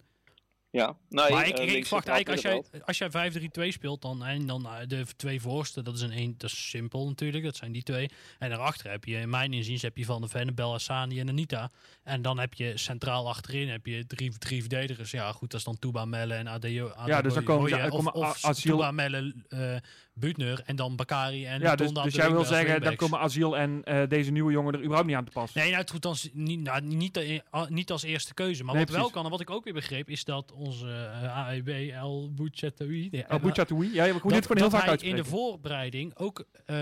Ja, 0.75 0.95
nee, 1.09 1.29
maar 1.31 1.47
ik, 1.47 1.57
eh, 1.57 1.67
ik, 1.67 1.73
ik 1.73 1.85
verwacht 1.85 2.07
eigenlijk, 2.07 2.45
als 2.45 2.63
jij, 2.71 2.81
als 2.85 2.97
jij 2.97 3.31
5-3-2 3.69 3.73
speelt 3.73 4.01
dan, 4.01 4.25
en 4.25 4.45
dan 4.45 4.65
eh, 4.65 4.71
de 4.87 5.05
twee 5.15 5.41
voorste, 5.41 5.81
dat 5.81 5.95
is 5.95 6.01
een 6.01 6.11
één, 6.11 6.35
dat 6.37 6.49
is 6.51 6.69
simpel 6.69 7.07
natuurlijk, 7.07 7.43
dat 7.43 7.55
zijn 7.55 7.71
die 7.71 7.83
twee. 7.83 8.09
En 8.39 8.49
daarachter 8.49 8.91
heb 8.91 9.05
je, 9.05 9.15
in 9.17 9.29
mijn 9.29 9.53
inziens, 9.53 9.81
heb 9.81 9.97
je 9.97 10.05
Van 10.05 10.21
de 10.21 10.27
Ven, 10.27 10.55
Bel 10.55 10.71
Hassani 10.71 11.19
en 11.19 11.29
Anita. 11.29 11.71
En 12.03 12.21
dan 12.21 12.39
heb 12.39 12.53
je 12.53 12.77
centraal 12.77 13.27
achterin 13.29 13.69
heb 13.69 13.85
je 13.85 14.05
drie, 14.07 14.37
drie 14.37 14.59
verdedigers. 14.61 15.11
Ja, 15.11 15.31
goed, 15.31 15.51
dat 15.51 15.59
is 15.59 15.65
dan 15.65 15.79
Touba 15.79 16.05
Melle 16.05 16.33
en 16.33 16.49
Adeo. 16.49 16.91
Ja, 17.05 17.21
dus 17.21 17.33
dan 17.33 17.43
komen 17.43 17.69
ze- 17.69 17.75
Of, 17.83 17.89
komen 17.89 18.13
of 18.13 18.23
A- 18.45 18.47
Asiel- 18.49 18.75
Touba 18.77 18.91
Melle, 18.91 19.33
eh 19.49 19.75
Buutner 20.17 20.61
en 20.65 20.75
dan 20.75 20.95
Bakari 20.95 21.45
en 21.45 21.61
Ja, 21.61 21.75
dus, 21.75 21.91
dus 21.93 22.13
jij 22.15 22.31
wil 22.31 22.43
zeggen, 22.45 22.81
dan 22.81 22.95
komen 22.95 23.19
Asiel 23.19 23.57
en 23.57 23.83
eh, 23.83 24.07
deze 24.07 24.31
nieuwe 24.31 24.51
jongen 24.51 24.73
er 24.73 24.79
überhaupt 24.79 25.07
niet 25.07 25.15
aan 25.15 25.25
te 25.25 25.31
passen. 25.31 25.59
Nee, 25.59 25.69
nou, 25.69 25.81
het 25.81 25.91
goed 25.91 26.01
dan 26.01 26.15
niet, 26.33 26.59
nou, 26.59 26.81
niet, 26.81 27.17
eh, 27.17 27.39
niet 27.67 27.91
als 27.91 28.03
eerste 28.03 28.33
keuze. 28.33 28.63
Maar 28.63 28.75
Nee, 28.75 28.85
wat 28.85 28.95
wel 28.95 29.09
kan, 29.09 29.23
en 29.25 29.29
wat 29.31 29.41
ik 29.41 29.49
ook 29.49 29.63
weer 29.63 29.73
begreep, 29.73 30.09
is 30.09 30.23
dat 30.23 30.51
onze 30.65 31.09
eh, 31.21 31.37
AEB, 31.47 31.67
El 31.91 32.31
Bouchatoui... 32.33 33.07
nee, 33.11 33.25
Bouchatoui? 33.39 33.93
Ja, 33.93 34.05
we 34.05 34.11
dat, 34.13 34.21
dit 34.31 34.45
gewoon 34.45 34.57
heel 34.57 34.69
vaak 34.69 34.79
hij 34.79 34.83
in 34.83 34.89
uitspreken. 34.89 35.23
de 35.23 35.29
voorbereiding 35.29 36.17
ook 36.17 36.45
eh, 36.65 36.77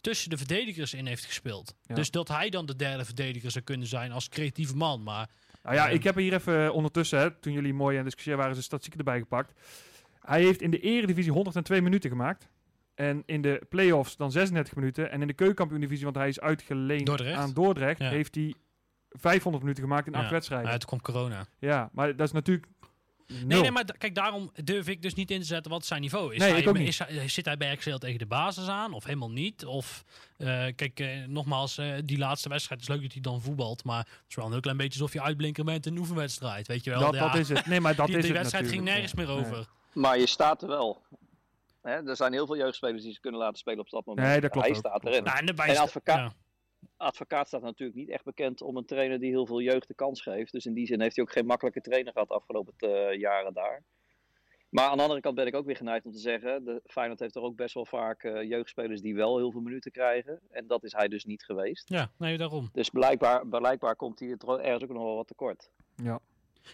tussen 0.00 0.30
de 0.30 0.36
verdedigers 0.36 0.94
in 0.94 1.06
heeft 1.06 1.24
gespeeld. 1.24 1.74
Ja. 1.82 1.94
Dus 1.94 2.10
dat 2.10 2.28
hij 2.28 2.50
dan 2.50 2.66
de 2.66 2.76
derde 2.76 3.04
verdediger 3.04 3.50
zou 3.50 3.64
kunnen 3.64 3.86
zijn 3.86 4.12
als 4.12 4.28
creatieve 4.28 4.76
man. 4.76 5.02
Maar 5.02 5.28
Nou 5.62 5.76
ja, 5.76 5.86
Ehm. 5.86 5.94
ik 5.94 6.02
heb 6.04 6.14
hier 6.16 6.32
even 6.34 6.64
eh, 6.64 6.74
ondertussen, 6.74 7.18
hè, 7.18 7.30
toen 7.30 7.52
jullie 7.52 7.74
mooi 7.74 7.90
aan 7.90 7.96
het 7.96 8.04
discussiëren 8.04 8.38
waren, 8.38 8.54
zijn 8.54 8.64
statistieken 8.66 9.04
erbij 9.06 9.20
gepakt. 9.20 9.60
Hij 10.20 10.42
heeft 10.42 10.62
in 10.62 10.70
de 10.70 10.80
eredivisie 10.80 11.32
102 11.32 11.82
minuten 11.82 12.10
gemaakt. 12.10 12.48
En 12.94 13.22
in 13.26 13.42
de 13.42 13.60
play-offs 13.68 14.16
dan 14.16 14.30
36 14.32 14.74
minuten. 14.74 15.10
En 15.10 15.20
in 15.20 15.26
de 15.26 15.32
keukenkampioen-divisie, 15.32 16.04
want 16.04 16.16
hij 16.16 16.28
is 16.28 16.40
uitgeleend 16.40 17.06
Dordrecht. 17.06 17.38
aan 17.38 17.52
Dordrecht, 17.52 17.98
Ja. 18.00 18.08
heeft 18.08 18.34
hij 18.34 18.54
500 19.10 19.62
minuten 19.64 19.82
gemaakt 19.84 20.06
in 20.06 20.12
Ja. 20.12 20.18
acht 20.20 20.30
wedstrijden. 20.30 20.66
uh, 20.70 20.76
toen 20.76 20.86
kwam 20.88 21.00
corona. 21.00 21.46
Ja, 21.58 21.90
maar 21.92 22.16
dat 22.16 22.26
is 22.26 22.32
natuurlijk. 22.32 22.66
Nee, 23.26 23.60
nee, 23.60 23.70
maar 23.70 23.84
kijk, 23.98 24.14
daarom 24.14 24.50
durf 24.64 24.88
ik 24.88 25.02
dus 25.02 25.14
niet 25.14 25.30
in 25.30 25.40
te 25.40 25.46
zetten 25.46 25.70
wat 25.72 25.86
zijn 25.86 26.00
niveau 26.00 26.32
is. 26.32 26.38
Nee, 26.38 26.50
hij, 26.50 26.60
ik 26.60 26.68
ook 26.68 26.78
niet. 26.78 26.88
is 26.88 26.98
hij- 26.98 27.28
zit 27.28 27.44
hij 27.44 27.56
bij 27.56 27.70
Excel 27.70 27.98
tegen 27.98 28.18
de 28.18 28.26
basis 28.26 28.68
aan 28.68 28.92
of 28.92 29.04
helemaal 29.04 29.30
niet? 29.30 29.64
Of, 29.64 30.04
eh, 30.36 30.46
kijk, 30.76 31.00
eh, 31.00 31.24
nogmaals, 31.26 31.78
eh, 31.78 31.92
die 32.04 32.18
laatste 32.18 32.48
wedstrijd 32.48 32.80
is 32.80 32.88
leuk 32.88 33.02
dat 33.02 33.12
hij 33.12 33.20
dan 33.20 33.40
voetbalt. 33.40 33.84
Maar 33.84 33.98
het 33.98 34.08
is 34.28 34.34
wel 34.34 34.44
een 34.44 34.50
heel 34.52 34.60
klein 34.60 34.76
beetje 34.76 35.00
alsof 35.00 35.12
je 35.12 35.22
uitblinker 35.22 35.64
bent 35.64 35.86
in 35.86 35.92
een 35.92 35.98
oefenwedstrijd. 35.98 36.66
Weet 36.66 36.84
je 36.84 36.90
wel? 36.90 37.00
dat, 37.00 37.14
Ja, 37.14 37.20
dat 37.28 37.34
is 37.34 37.48
het. 37.48 37.66
Nee, 37.66 37.80
maar 37.80 37.94
dat 37.96 38.06
die, 38.06 38.16
is 38.16 38.22
die 38.22 38.30
het 38.32 38.40
wedstrijd 38.40 38.68
ging 38.68 38.82
nergens 38.84 39.14
meer 39.14 39.26
Nee. 39.26 39.36
over. 39.36 39.68
Maar 39.92 40.18
je 40.18 40.26
staat 40.26 40.62
er 40.62 40.68
wel. 40.68 41.02
Hè, 41.82 42.08
er 42.08 42.16
zijn 42.16 42.32
heel 42.32 42.46
veel 42.46 42.56
jeugdspelers 42.56 43.02
die 43.02 43.12
ze 43.12 43.20
kunnen 43.20 43.40
laten 43.40 43.58
spelen 43.58 43.78
op 43.80 43.90
dat 43.90 44.04
moment. 44.06 44.26
Nee, 44.26 44.40
dat 44.40 44.50
klopt 44.50 44.66
Hij 44.66 44.76
ook. 44.76 44.80
staat 44.82 45.00
Klopt 45.00 45.06
erin. 45.14 45.24
Nou, 45.24 45.38
en, 45.38 45.44
de 45.46 45.50
En 45.50 45.56
bijsta- 45.56 45.82
advocaat- 45.82 46.16
ja. 46.16 46.32
Advocaat 46.96 47.46
staat 47.46 47.62
natuurlijk 47.62 47.98
niet 47.98 48.10
echt 48.10 48.24
bekend 48.24 48.62
om 48.62 48.76
een 48.76 48.86
trainer 48.86 49.20
die 49.20 49.30
heel 49.30 49.46
veel 49.46 49.60
jeugd 49.60 49.88
de 49.88 49.94
kans 49.94 50.22
geeft. 50.22 50.52
Dus 50.52 50.66
in 50.66 50.74
die 50.74 50.86
zin 50.86 51.00
heeft 51.00 51.16
hij 51.16 51.24
ook 51.24 51.32
geen 51.32 51.46
makkelijke 51.46 51.80
trainer 51.80 52.12
gehad 52.12 52.28
de 52.28 52.34
afgelopen 52.34 52.74
eh, 52.76 53.18
jaren 53.18 53.54
daar. 53.54 53.82
Maar 54.68 54.88
aan 54.88 54.96
de 54.96 55.02
andere 55.02 55.20
kant 55.20 55.34
ben 55.34 55.46
ik 55.46 55.54
ook 55.54 55.66
weer 55.66 55.76
geneigd 55.76 56.04
om 56.04 56.12
te 56.12 56.18
zeggen, 56.18 56.64
de 56.64 56.80
Feyenoord 56.86 57.20
heeft 57.20 57.34
er 57.34 57.42
ook 57.42 57.56
best 57.56 57.74
wel 57.74 57.86
vaak 57.86 58.22
eh, 58.22 58.42
jeugdspelers 58.42 59.00
die 59.00 59.14
wel 59.14 59.36
heel 59.36 59.50
veel 59.50 59.60
minuten 59.60 59.90
krijgen. 59.90 60.40
En 60.50 60.66
dat 60.66 60.84
is 60.84 60.92
hij 60.92 61.08
dus 61.08 61.24
niet 61.24 61.44
geweest. 61.44 61.88
ja, 61.88 62.10
nee, 62.18 62.38
daarom. 62.38 62.68
Dus 62.72 62.90
blijkbaar, 62.90 63.46
blijkbaar 63.46 63.96
komt 63.96 64.20
hij 64.20 64.28
er 64.28 64.58
ergens 64.60 64.82
ook 64.82 64.96
nog 64.96 65.02
wel 65.02 65.16
wat 65.16 65.26
tekort. 65.26 65.70
Ja. 65.96 66.20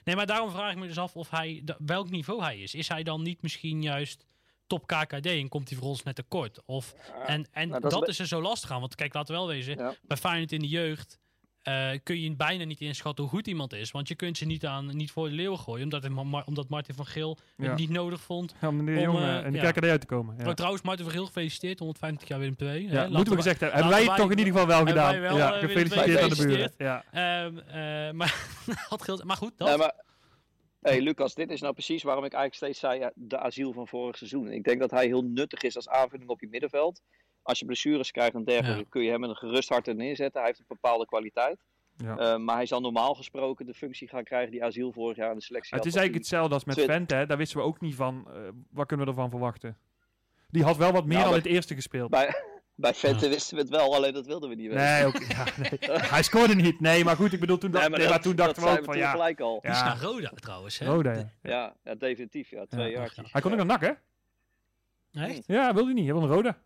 Nee, 0.04 0.16
maar 0.16 0.26
daarom 0.26 0.50
vraag 0.50 0.72
ik 0.72 0.78
me 0.78 0.86
dus 0.86 0.98
af 0.98 1.16
of 1.16 1.30
hij, 1.30 1.64
welk 1.78 2.10
niveau 2.10 2.42
hij 2.42 2.58
is. 2.58 2.74
Is 2.74 2.88
hij 2.88 3.02
dan 3.02 3.22
niet 3.22 3.42
misschien 3.42 3.82
juist 3.82 4.26
top 4.70 4.86
KKD 4.86 5.26
en 5.26 5.48
komt 5.48 5.68
hij 5.68 5.78
voor 5.78 5.88
ons 5.88 6.02
net 6.02 6.14
tekort? 6.14 6.58
Of, 6.64 6.94
en 7.26 7.46
en 7.52 7.68
nou, 7.68 7.80
dat, 7.80 7.90
dat 7.90 8.08
is 8.08 8.18
er 8.18 8.26
zo 8.26 8.40
lastig 8.42 8.70
aan. 8.70 8.80
Want 8.80 8.94
kijk, 8.94 9.14
laten 9.14 9.34
we 9.34 9.40
wel 9.40 9.48
wezen. 9.48 9.76
Ja. 9.78 9.94
Bij 10.02 10.16
Feyenoord 10.16 10.52
in 10.52 10.60
de 10.60 10.68
jeugd 10.68 11.18
eh, 11.62 11.90
kun 12.02 12.20
je 12.20 12.36
bijna 12.36 12.64
niet 12.64 12.80
inschatten 12.80 13.24
hoe 13.24 13.32
goed 13.32 13.46
iemand 13.46 13.72
is. 13.72 13.90
Want 13.90 14.08
je 14.08 14.14
kunt 14.14 14.38
ze 14.38 14.44
niet, 14.44 14.66
aan, 14.66 14.96
niet 14.96 15.10
voor 15.10 15.28
de 15.28 15.34
leeuwen 15.34 15.58
gooien. 15.58 15.84
Omdat, 15.84 16.02
het, 16.02 16.12
omdat 16.46 16.68
Martin 16.68 16.94
van 16.94 17.06
Geel 17.06 17.38
Ja. 17.56 17.68
het 17.68 17.78
niet 17.78 17.90
nodig 17.90 18.20
vond. 18.20 18.54
Ja, 18.60 18.68
om 18.68 18.86
de 18.86 18.92
Om, 18.92 18.98
jongen 18.98 19.22
eh, 19.38 19.44
en 19.44 19.52
de 19.52 19.58
ja. 19.58 19.70
KKD 19.70 19.84
uit 19.84 20.00
te 20.00 20.06
komen. 20.06 20.36
Ja. 20.38 20.46
Oh, 20.48 20.52
trouwens, 20.52 20.82
Martin 20.82 21.04
van 21.04 21.14
Geel 21.14 21.26
gefeliciteerd. 21.26 21.78
150 21.78 22.28
jaar 22.28 22.38
Willem 22.38 22.54
II. 22.58 22.90
Ja, 22.90 23.08
moeten 23.08 23.30
we 23.30 23.36
gezegd 23.36 23.60
hebben. 23.60 23.78
Hebben 23.78 23.98
wij 23.98 24.06
het 24.06 24.16
toch 24.16 24.30
in 24.30 24.38
ieder 24.38 24.52
geval 24.52 24.68
wel 24.68 24.86
gedaan. 24.86 25.20
wel, 25.20 25.36
ja, 25.36 25.54
eh, 25.54 25.60
gefeliciteerd 25.60 26.20
aan 26.22 26.28
de 26.28 26.46
buren. 26.46 26.72
Ja. 26.78 27.04
Ehm, 27.12 27.58
eh, 27.58 28.12
maar, 28.12 28.46
had 28.88 29.02
Geel- 29.02 29.20
maar 29.24 29.36
goed, 29.36 29.52
dat. 29.56 29.78
Maar 29.78 29.94
hey, 30.80 31.00
Lucas, 31.00 31.34
dit 31.34 31.50
is 31.50 31.60
nou 31.60 31.72
precies 31.72 32.02
waarom 32.02 32.24
ik 32.24 32.32
eigenlijk 32.32 32.62
steeds 32.64 32.78
zei 32.92 33.00
ja, 33.00 33.12
de 33.14 33.38
asiel 33.38 33.72
van 33.72 33.88
vorig 33.88 34.16
seizoen. 34.16 34.52
Ik 34.52 34.64
denk 34.64 34.80
dat 34.80 34.90
hij 34.90 35.06
heel 35.06 35.22
nuttig 35.22 35.62
is 35.62 35.76
als 35.76 35.88
aanvulling 35.88 36.28
op 36.30 36.40
je 36.40 36.48
middenveld. 36.48 37.00
Als 37.42 37.58
je 37.58 37.64
blessures 37.64 38.10
krijgt 38.10 38.34
en 38.34 38.44
dergelijke, 38.44 38.78
Ja. 38.82 38.86
kun 38.88 39.02
je 39.02 39.10
hem 39.10 39.24
een 39.24 39.36
gerust 39.36 39.68
hart 39.68 39.88
er 39.88 39.94
neerzetten. 39.94 40.38
Hij 40.40 40.48
heeft 40.48 40.58
een 40.60 40.64
bepaalde 40.68 41.06
kwaliteit. 41.06 41.58
Ja. 41.96 42.16
Eh, 42.16 42.36
maar 42.38 42.56
hij 42.56 42.66
zal 42.66 42.80
normaal 42.80 43.14
gesproken 43.14 43.66
de 43.66 43.74
functie 43.74 44.08
gaan 44.08 44.24
krijgen 44.24 44.50
die 44.50 44.64
asiel 44.64 44.92
vorig 44.92 45.16
jaar 45.16 45.30
in 45.30 45.36
de 45.38 45.42
selectie 45.44 45.74
het 45.76 45.84
had. 45.84 45.92
is 45.94 45.98
eigenlijk 45.98 46.24
hetzelfde 46.28 46.54
als 46.54 46.64
met 46.64 46.80
Vente. 46.84 47.14
hè. 47.14 47.26
Daar 47.26 47.36
wisten 47.36 47.58
we 47.58 47.64
ook 47.64 47.80
niet 47.80 47.94
van. 47.94 48.28
eh, 48.34 48.48
wat 48.70 48.86
kunnen 48.86 49.06
we 49.06 49.12
ervan 49.12 49.30
verwachten? 49.30 49.78
Die 50.48 50.62
had 50.62 50.76
wel 50.76 50.92
wat 50.92 51.04
meer 51.04 51.16
Nou, 51.18 51.28
in 51.28 51.34
dat- 51.34 51.42
het 51.44 51.52
eerste 51.52 51.74
gespeeld. 51.74 52.10
Bij, 52.10 52.34
bij 52.80 52.94
Vente 52.94 53.28
wisten 53.28 53.54
we 53.56 53.60
het 53.62 53.70
wel, 53.70 53.94
alleen 53.94 54.12
dat 54.12 54.26
wilden 54.26 54.48
we 54.48 54.54
niet 54.54 54.68
weten. 54.68 54.82
Nee, 54.84 55.04
ook, 55.06 55.18
ja, 55.28 55.44
nee. 55.56 55.78
hij 56.00 56.22
scoorde 56.22 56.54
niet. 56.54 56.80
Nee, 56.80 57.04
maar 57.04 57.16
goed, 57.16 57.32
ik 57.32 57.40
bedoel, 57.40 57.58
toen, 57.58 57.70
dacht, 57.70 57.88
nee, 57.88 57.98
maar 57.98 58.08
dat- 58.08 58.22
toen 58.22 58.36
dat 58.36 58.46
dachten 58.46 58.62
we 58.64 58.68
ook 58.70 58.84
van 58.84 58.94
toen 58.94 59.02
ja. 59.02 59.10
gelijk 59.10 59.40
al. 59.40 59.60
Die 59.60 59.70
is 59.70 59.78
Ja, 59.78 59.84
naar 59.84 60.00
Roda 60.02 60.30
trouwens. 60.34 60.78
Hè? 60.78 60.86
Roda, 60.86 61.12
ja. 61.12 61.30
Ja, 61.42 61.74
ja, 61.84 61.94
definitief. 61.94 62.50
Ja, 62.50 62.66
twee 62.66 62.90
Ja. 62.90 62.98
jaartjes. 62.98 63.32
Hij 63.32 63.40
kon 63.40 63.50
ook 63.50 63.56
naar 63.56 63.66
NAC, 63.66 63.80
hè? 63.80 63.90
Echt? 65.26 65.42
Ja, 65.46 65.64
wilde 65.74 65.84
hij 65.84 65.94
niet. 65.94 66.04
Hij 66.04 66.12
wilde 66.12 66.28
een 66.28 66.34
Roda. 66.34 66.58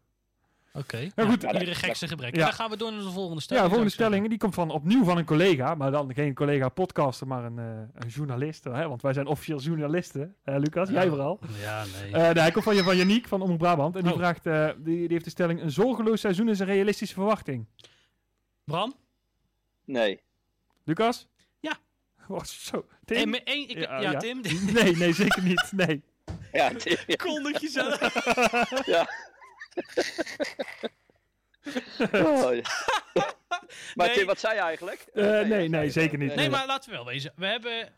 Oké. 0.76 0.96
Ja, 0.98 1.10
Ja, 1.16 1.24
goed. 1.26 1.42
Iedere 1.42 1.74
gekste 1.74 2.08
gebrek. 2.08 2.36
Ja. 2.36 2.44
Dan 2.44 2.52
gaan 2.52 2.70
we 2.70 2.76
door 2.76 2.92
naar 2.92 3.00
de 3.02 3.10
volgende 3.10 3.34
Ja, 3.34 3.40
stelling. 3.40 3.62
de 3.64 3.68
volgende 3.70 3.94
stelling 3.94 4.28
die 4.28 4.38
komt 4.38 4.54
van 4.54 4.70
opnieuw 4.70 5.04
van 5.04 5.16
een 5.18 5.24
collega. 5.24 5.74
Maar 5.74 5.90
dan 5.90 6.14
geen 6.14 6.34
collega 6.34 6.68
podcaster, 6.68 7.26
maar 7.26 7.44
een, 7.44 7.58
eh, 7.58 7.64
een 7.94 8.08
journalist. 8.08 8.64
Hè? 8.64 8.88
Want 8.88 9.02
wij 9.02 9.12
zijn 9.12 9.26
officieel 9.26 9.58
journalisten. 9.60 10.36
Eh, 10.44 10.54
Lucas, 10.58 10.88
jij 10.88 11.02
Ja. 11.04 11.08
vooral. 11.08 11.38
Ja, 11.60 11.84
nee. 12.02 12.12
Eh, 12.12 12.22
nee, 12.22 12.42
hij 12.42 12.50
komt 12.50 12.64
van, 12.64 12.74
van 12.76 12.96
Janiek 12.96 13.28
van 13.28 13.40
Omroep 13.42 13.58
Brabant. 13.58 13.96
En 13.96 14.02
die 14.02 14.12
Oh. 14.12 14.18
vraagt, 14.18 14.46
eh, 14.46 14.68
die, 14.78 14.98
die 14.98 15.08
heeft 15.08 15.24
de 15.24 15.30
stelling... 15.30 15.62
Een 15.62 15.70
zorgeloos 15.70 16.20
seizoen 16.20 16.48
is 16.48 16.58
een 16.58 16.66
realistische 16.66 17.14
verwachting. 17.14 17.66
Bram? 18.64 18.94
Nee. 19.84 20.20
Lucas? 20.84 21.28
Ja. 21.60 21.76
Oh, 22.28 22.42
zo. 22.44 22.86
Tim? 23.04 23.16
En 23.16 23.30
met 23.30 23.42
één, 23.44 23.68
ik, 23.68 23.78
Ja, 23.78 24.00
ja, 24.00 24.10
ja. 24.10 24.18
Tim. 24.18 24.40
Nee, 24.72 24.96
nee, 24.96 25.12
zeker 25.12 25.42
niet. 25.42 25.72
Nee. 25.76 26.02
Ja, 26.52 26.68
Tim, 26.74 26.96
ja. 27.06 27.16
Kondig 27.16 27.60
jezelf. 27.60 27.98
Oh, 32.12 32.54
ja. 32.54 32.62
maar 33.94 34.06
Nee. 34.06 34.16
Tim, 34.16 34.26
wat 34.26 34.40
zei 34.40 34.54
je 34.54 34.60
eigenlijk? 34.60 35.06
Eh, 35.14 35.24
jij 35.24 35.44
nee, 35.44 35.68
nee, 35.68 35.84
het 35.84 35.92
zeker 35.92 36.18
niet. 36.18 36.34
Nee, 36.34 36.50
maar 36.50 36.66
laten 36.66 36.90
we 36.90 36.96
wel 36.96 37.06
wezen. 37.06 37.32
We 37.36 37.46
hebben, 37.46 37.88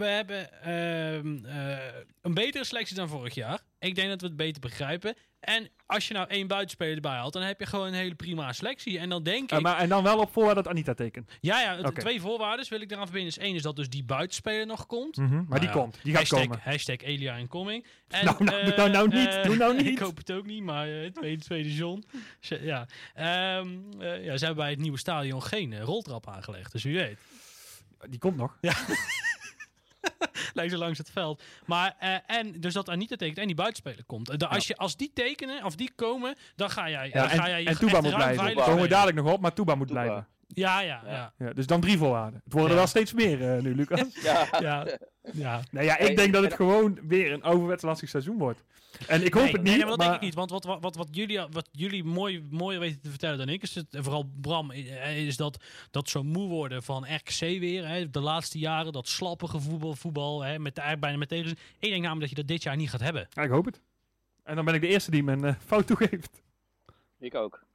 we 0.00 0.06
hebben 0.06 0.62
ehm, 0.62 1.44
eh, 1.44 1.78
een 2.22 2.34
betere 2.34 2.64
selectie 2.64 2.96
dan 2.96 3.08
vorig 3.08 3.34
jaar. 3.34 3.60
Ik 3.78 3.94
denk 3.94 4.08
dat 4.08 4.20
we 4.20 4.26
het 4.26 4.36
beter 4.36 4.60
begrijpen. 4.60 5.14
En 5.40 5.68
als 5.86 6.08
je 6.08 6.14
nou 6.14 6.28
één 6.28 6.46
buitenspeler 6.46 6.94
erbij 6.94 7.12
haalt, 7.12 7.32
dan 7.32 7.42
heb 7.42 7.60
je 7.60 7.66
gewoon 7.66 7.86
een 7.86 7.92
hele 7.94 8.14
prima 8.14 8.52
selectie. 8.52 8.98
En 8.98 9.08
dan 9.08 9.22
denk 9.22 9.52
ik... 9.52 9.60
maar, 9.60 9.78
en 9.78 9.88
dan 9.88 10.02
wel 10.02 10.18
op 10.18 10.32
voorwaarde 10.32 10.62
dat 10.62 10.70
Anita 10.72 10.94
tekent. 10.94 11.30
ja, 11.40 11.60
ja, 11.60 11.90
twee 11.90 12.20
voorwaarden 12.20 12.66
wil 12.68 12.80
ik 12.80 12.90
eraan 12.90 13.04
verbinden. 13.04 13.30
Is 13.30 13.38
één 13.38 13.54
is 13.54 13.62
dat 13.62 13.76
dus 13.76 13.88
die 13.88 14.04
buitenspeler 14.04 14.66
nog 14.66 14.86
komt. 14.86 15.16
Mhm, 15.16 15.44
Maar 15.48 15.58
die 15.60 15.68
ja. 15.68 15.74
komt. 15.74 15.98
Die 16.02 16.12
gaat 16.14 16.20
hashtag, 16.20 16.40
komen. 16.40 16.60
hashtag 16.62 16.96
Elia 16.96 17.34
incoming. 17.36 17.86
En, 18.08 18.24
Nou, 18.24 18.44
nou, 18.44 18.58
eh, 18.58 18.64
doe 18.66 18.74
nou- 18.76 18.90
nou 18.90 19.08
niet, 19.08 19.28
eh, 19.34 19.42
doe 19.44 19.56
nou 19.56 19.76
niet. 19.82 19.86
Ik 19.86 19.98
hoop 19.98 20.16
het 20.16 20.32
ook 20.32 20.46
niet, 20.46 20.62
maar 20.62 20.86
tweede, 21.12 21.42
tweede 21.42 21.74
John. 21.74 22.04
Ze- 22.40 22.60
Ja. 22.62 22.86
Ehm, 23.14 23.68
eh, 23.98 24.24
ja, 24.24 24.36
ze 24.36 24.44
hebben 24.44 24.62
bij 24.64 24.70
het 24.70 24.80
nieuwe 24.80 24.98
stadion 24.98 25.42
geen 25.42 25.80
roltrap 25.80 26.28
aangelegd. 26.28 26.72
Dus 26.72 26.82
wie 26.82 26.96
weet. 26.96 27.18
Die 28.08 28.18
komt 28.18 28.36
nog. 28.36 28.56
Lijkt 28.60 28.80
zo 30.70 30.76
langs 30.76 30.98
het 30.98 31.10
veld. 31.10 31.42
Maar, 31.66 31.96
eh, 31.98 32.16
en 32.26 32.60
dus 32.60 32.74
dat 32.74 32.88
Anita 32.88 33.16
tekent 33.16 33.38
en 33.38 33.46
die 33.46 33.54
buitenspeler 33.54 34.04
komt. 34.04 34.38
De- 34.38 34.46
als, 34.48 34.66
je, 34.66 34.76
als 34.76 34.96
die 34.96 35.10
tekenen, 35.14 35.64
of 35.64 35.76
die 35.76 35.92
komen, 35.94 36.34
dan 36.56 36.70
ga 36.70 36.90
jij, 36.90 37.06
Ja, 37.06 37.20
dan 37.20 37.28
ga 37.28 37.44
en, 37.44 37.50
jij 37.50 37.62
je 37.62 37.68
en 37.68 37.78
Toeba 37.78 38.00
moet 38.00 38.14
blijven. 38.14 38.44
Daar 38.56 38.64
komen 38.64 38.82
we 38.82 38.88
dadelijk 38.88 39.16
nog 39.16 39.32
op, 39.32 39.40
maar 39.40 39.52
Toeba 39.52 39.74
moet 39.74 39.86
blijven. 39.86 40.26
Ja, 40.54 40.80
ja, 40.80 41.02
Ja. 41.04 41.12
ja. 41.12 41.32
Ja, 41.46 41.52
dus 41.52 41.66
dan 41.66 41.80
drie 41.80 41.98
voorwaarden. 41.98 42.40
Het 42.44 42.52
worden 42.52 42.70
er 42.70 42.76
wel 42.76 42.86
steeds 42.86 43.12
meer 43.12 43.54
eh, 43.54 43.62
nu, 43.62 43.74
Lucas. 43.74 44.00
Ja, 44.22 44.48
ja, 44.60 44.86
ja. 45.32 45.60
Nee, 45.70 45.84
ja, 45.84 45.98
ik 45.98 46.16
denk 46.16 46.32
dat 46.32 46.42
het 46.42 46.54
gewoon 46.54 46.98
weer 47.02 47.32
een 47.32 47.42
ouderwets 47.42 47.82
lastig 47.82 48.08
seizoen 48.08 48.38
wordt. 48.38 48.64
En 49.06 49.24
ik 49.24 49.34
hoop 49.34 49.42
nee, 49.42 49.52
het 49.52 49.62
niet, 49.62 49.70
nee, 49.70 49.78
maar 49.78 49.88
dat 49.88 49.96
maar... 49.96 50.06
denk 50.06 50.18
ik 50.18 50.24
niet. 50.24 50.34
Want 50.34 50.50
wat, 50.50 50.64
wat, 50.64 50.80
wat, 50.80 50.96
wat 50.96 51.08
jullie, 51.10 51.40
wat 51.50 51.68
jullie 51.72 52.04
mooi, 52.04 52.42
mooier 52.50 52.80
weten 52.80 53.00
te 53.00 53.08
vertellen 53.08 53.38
dan 53.38 53.48
ik, 53.48 53.62
is 53.62 53.74
het, 53.74 53.94
en 53.94 54.02
vooral 54.04 54.30
Bram, 54.40 54.70
eh, 54.70 55.26
is 55.26 55.36
dat, 55.36 55.64
dat 55.90 56.08
zo 56.08 56.22
moe 56.22 56.48
worden 56.48 56.82
van 56.82 57.14
RKC 57.14 57.38
weer. 57.38 57.88
Hè, 57.88 58.10
de 58.10 58.20
laatste 58.20 58.58
jaren, 58.58 58.92
dat 58.92 59.08
slappige 59.08 59.60
voetbal, 59.60 59.94
voetbal 59.94 60.42
hè, 60.42 60.58
met, 60.58 60.78
eigenlijk 60.78 61.00
bijna 61.00 61.18
met 61.18 61.28
tegenzin. 61.28 61.58
Ik 61.78 61.90
denk 61.90 62.02
namelijk 62.02 62.20
dat 62.20 62.30
je 62.30 62.36
dat 62.36 62.46
dit 62.46 62.62
jaar 62.62 62.76
niet 62.76 62.90
gaat 62.90 63.00
hebben. 63.00 63.28
Ja, 63.30 63.42
ik 63.42 63.50
hoop 63.50 63.64
het. 63.64 63.80
En 64.42 64.56
dan 64.56 64.64
ben 64.64 64.74
ik 64.74 64.80
de 64.80 64.88
eerste 64.88 65.10
die 65.10 65.22
mijn 65.22 65.44
eh, 65.44 65.54
fout 65.66 65.86
toegeeft. 65.86 66.42
ik 67.18 67.34
ook. 67.34 67.68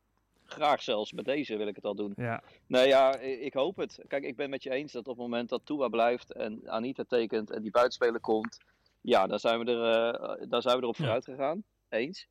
Graag 0.55 0.81
zelfs, 0.81 1.11
met 1.11 1.25
deze 1.25 1.57
wil 1.57 1.67
ik 1.67 1.75
het 1.75 1.85
al 1.85 1.95
doen. 1.95 2.13
Ja, 2.15 2.43
Nee, 2.67 2.87
ja, 2.87 3.15
ik 3.19 3.53
hoop 3.53 3.75
het. 3.77 3.99
Kijk, 4.07 4.23
ik 4.23 4.35
ben 4.35 4.49
met 4.49 4.63
je 4.63 4.69
eens 4.69 4.91
dat 4.91 5.07
op 5.07 5.17
het 5.17 5.25
moment 5.27 5.49
dat 5.49 5.61
Tua 5.65 5.87
blijft 5.87 6.33
en 6.33 6.61
Anita 6.69 7.03
tekent 7.07 7.51
en 7.51 7.61
die 7.61 7.71
buitenspeler 7.71 8.19
komt, 8.19 8.57
ja, 9.01 9.27
dan 9.27 9.39
zijn 9.39 9.59
we 9.59 9.71
er, 9.71 10.49
dan 10.49 10.61
zijn 10.61 10.75
we 10.75 10.81
erop 10.81 10.95
vooruit 10.95 11.25
gegaan. 11.25 11.63
Eens. 11.89 12.27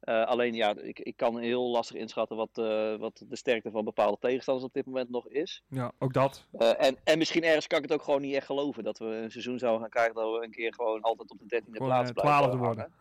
Eh, 0.00 0.24
alleen, 0.24 0.54
ja, 0.54 0.76
ik, 0.76 0.98
ik 0.98 1.16
kan 1.16 1.38
heel 1.38 1.70
lastig 1.70 1.96
inschatten 1.96 2.36
wat, 2.36 2.58
eh, 2.58 2.96
wat 2.96 3.24
de 3.28 3.36
sterkte 3.36 3.70
van 3.70 3.84
bepaalde 3.84 4.16
tegenstanders 4.20 4.66
op 4.66 4.72
dit 4.72 4.86
moment 4.86 5.10
nog 5.10 5.28
is. 5.28 5.62
ja, 5.68 5.92
ook 5.98 6.12
dat. 6.12 6.46
En, 6.58 6.96
en 7.04 7.18
misschien 7.18 7.44
ergens 7.44 7.66
kan 7.66 7.78
ik 7.78 7.84
het 7.84 7.92
ook 7.92 8.02
gewoon 8.02 8.20
niet 8.20 8.34
echt 8.34 8.46
geloven 8.46 8.84
dat 8.84 8.98
we 8.98 9.04
een 9.04 9.30
seizoen 9.30 9.58
zouden 9.58 9.80
gaan 9.80 9.90
krijgen 9.90 10.14
dat 10.14 10.38
we 10.38 10.44
een 10.44 10.50
keer 10.50 10.74
gewoon 10.74 11.00
altijd 11.00 11.30
op 11.30 11.38
de 11.38 11.46
dertiende 11.46 11.76
Gewoon, 11.76 11.92
plaats 11.92 12.12
blijven 12.12 12.32
twaalfde 12.32 12.56
hangen. 12.58 12.74
worden. 12.74 12.92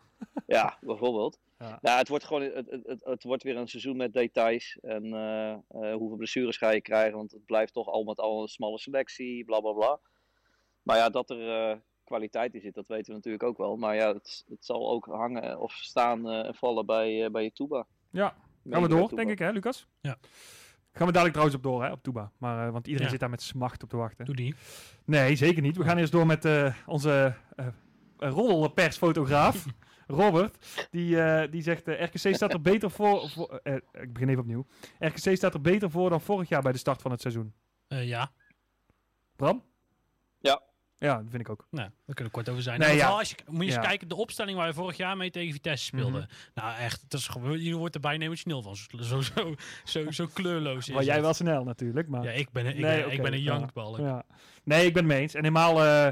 Ja, 0.47 0.77
bijvoorbeeld. 0.81 1.39
Ja. 1.59 1.77
Nou, 1.81 1.97
het 1.97 2.07
wordt 2.07 2.23
gewoon 2.23 2.41
het, 2.41 2.69
het, 2.69 2.85
het, 2.85 3.03
het 3.03 3.23
wordt 3.23 3.43
weer 3.43 3.57
een 3.57 3.67
seizoen 3.67 3.97
met 3.97 4.13
details. 4.13 4.77
En 4.81 5.13
eh, 5.13 5.51
eh, 5.51 5.59
hoeveel 5.95 6.17
blessures 6.17 6.57
ga 6.57 6.69
je 6.69 6.81
krijgen? 6.81 7.17
Want 7.17 7.31
het 7.31 7.45
blijft 7.45 7.73
toch 7.73 7.87
al 7.87 8.03
met 8.03 8.17
al 8.19 8.41
een 8.41 8.47
smalle 8.47 8.79
selectie, 8.79 9.45
bla 9.45 9.59
bla 9.59 9.71
bla. 9.71 9.99
Maar 10.81 10.97
ja, 10.97 11.09
dat 11.09 11.29
er 11.29 11.69
eh, 11.71 11.77
kwaliteit 12.03 12.53
in 12.53 12.61
zit, 12.61 12.73
dat 12.73 12.87
weten 12.87 13.05
we 13.07 13.13
natuurlijk 13.13 13.43
ook 13.43 13.57
wel. 13.57 13.77
Maar 13.77 13.95
ja, 13.95 14.13
het, 14.13 14.43
het 14.49 14.65
zal 14.65 14.91
ook 14.91 15.05
hangen 15.05 15.59
of 15.59 15.71
staan 15.73 16.29
eh, 16.29 16.45
en 16.45 16.55
vallen 16.55 16.85
bij, 16.85 17.23
eh, 17.25 17.31
bij 17.31 17.43
je 17.43 17.51
Tuba. 17.51 17.85
Ja, 18.11 18.35
gaan 18.69 18.81
we 18.81 18.87
door, 18.87 19.09
Tuba. 19.09 19.15
denk 19.15 19.29
ik, 19.31 19.39
hè, 19.39 19.51
Lucas? 19.51 19.87
Ja. 20.01 20.17
Gaan 20.95 21.07
we 21.07 21.13
dadelijk 21.13 21.33
trouwens 21.33 21.55
op 21.57 21.63
door, 21.63 21.83
hè, 21.83 21.91
op 21.91 22.03
Toeba. 22.03 22.31
Maar, 22.37 22.67
eh, 22.67 22.71
want 22.71 22.85
iedereen 22.85 23.05
Ja. 23.05 23.11
zit 23.11 23.19
daar 23.19 23.29
met 23.29 23.41
smacht 23.41 23.83
op 23.83 23.89
te 23.89 23.97
wachten. 23.97 24.25
Doe 24.25 24.35
die. 24.35 24.55
Nee, 25.05 25.35
zeker 25.35 25.61
niet. 25.61 25.77
We 25.77 25.83
gaan 25.83 25.97
eerst 25.97 26.11
door 26.11 26.25
met 26.25 26.45
eh, 26.45 26.75
onze 26.85 27.35
eh 27.55 27.67
eh, 28.17 28.31
roddelpersfotograaf, 28.31 29.65
Robert. 30.13 30.87
Die, 30.91 31.21
eh, 31.21 31.51
die 31.51 31.61
zegt, 31.61 31.87
eh, 31.87 32.03
RKC 32.05 32.35
staat 32.35 32.53
er 32.53 32.61
beter 32.61 32.91
voor... 32.91 33.29
voor 33.29 33.59
eh, 33.63 33.73
ik 33.91 34.13
begin 34.13 34.29
even 34.29 34.41
opnieuw. 34.41 34.65
RKC 34.99 35.35
staat 35.35 35.53
er 35.53 35.61
beter 35.61 35.89
voor 35.91 36.09
dan 36.09 36.21
vorig 36.21 36.49
jaar 36.49 36.61
bij 36.61 36.71
de 36.71 36.77
start 36.77 37.01
van 37.01 37.11
het 37.11 37.21
seizoen. 37.21 37.53
Eh, 37.87 38.07
ja, 38.07 38.31
Bram? 39.35 39.63
Ja. 40.39 40.61
Ja, 40.97 41.15
dat 41.17 41.25
vind 41.29 41.41
ik 41.41 41.49
ook. 41.49 41.67
nou, 41.69 41.87
daar 42.05 42.15
kunnen 42.15 42.25
we 42.25 42.29
kort 42.39 42.49
over 42.49 42.61
zijn. 42.63 42.79
Nee, 42.79 42.87
Nou, 42.87 42.99
ja. 42.99 43.07
als 43.17 43.29
je, 43.29 43.35
moet 43.45 43.59
je 43.59 43.65
eens 43.65 43.73
Ja. 43.75 43.81
kijken, 43.81 44.07
de 44.07 44.15
opstelling 44.15 44.57
waar 44.57 44.67
je 44.67 44.73
vorig 44.73 44.97
jaar 44.97 45.17
mee 45.17 45.29
tegen 45.29 45.53
Vitesse 45.53 45.85
speelde. 45.85 46.17
Mhm. 46.17 46.27
Nou 46.53 46.77
echt, 46.77 47.01
het 47.01 47.13
is 47.13 47.27
gewoon, 47.27 47.61
je 47.61 47.75
wordt 47.75 47.95
er 47.95 48.01
bijna 48.01 48.25
emotioneel 48.25 48.61
van. 48.61 48.75
Zo, 48.75 48.97
zo, 49.01 49.21
zo, 49.21 49.55
zo, 49.83 50.11
zo 50.11 50.25
kleurloos 50.33 50.87
is 50.87 50.93
Maar 50.93 51.03
jij 51.03 51.13
het. 51.13 51.23
wel 51.23 51.33
snel 51.33 51.63
natuurlijk, 51.63 52.07
maar... 52.07 52.23
Ja, 52.23 52.31
ik 52.31 52.51
ben, 52.51 52.65
ik 52.65 52.73
Nee, 52.73 52.81
ben, 52.95 53.05
oké, 53.05 53.13
ik 53.13 53.21
ben 53.21 53.33
een 53.33 53.41
ja. 53.43 53.53
jankbalk. 53.57 53.97
Ja. 53.97 54.25
Nee, 54.63 54.85
ik 54.85 54.93
ben 54.93 55.03
het 55.03 55.11
mee 55.13 55.21
eens. 55.21 55.33
En 55.33 55.43
helemaal 55.43 55.81
eh, 55.83 56.07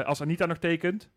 eh, 0.00 0.06
als 0.06 0.20
Anita 0.20 0.46
nog 0.46 0.58
tekent, 0.58 1.10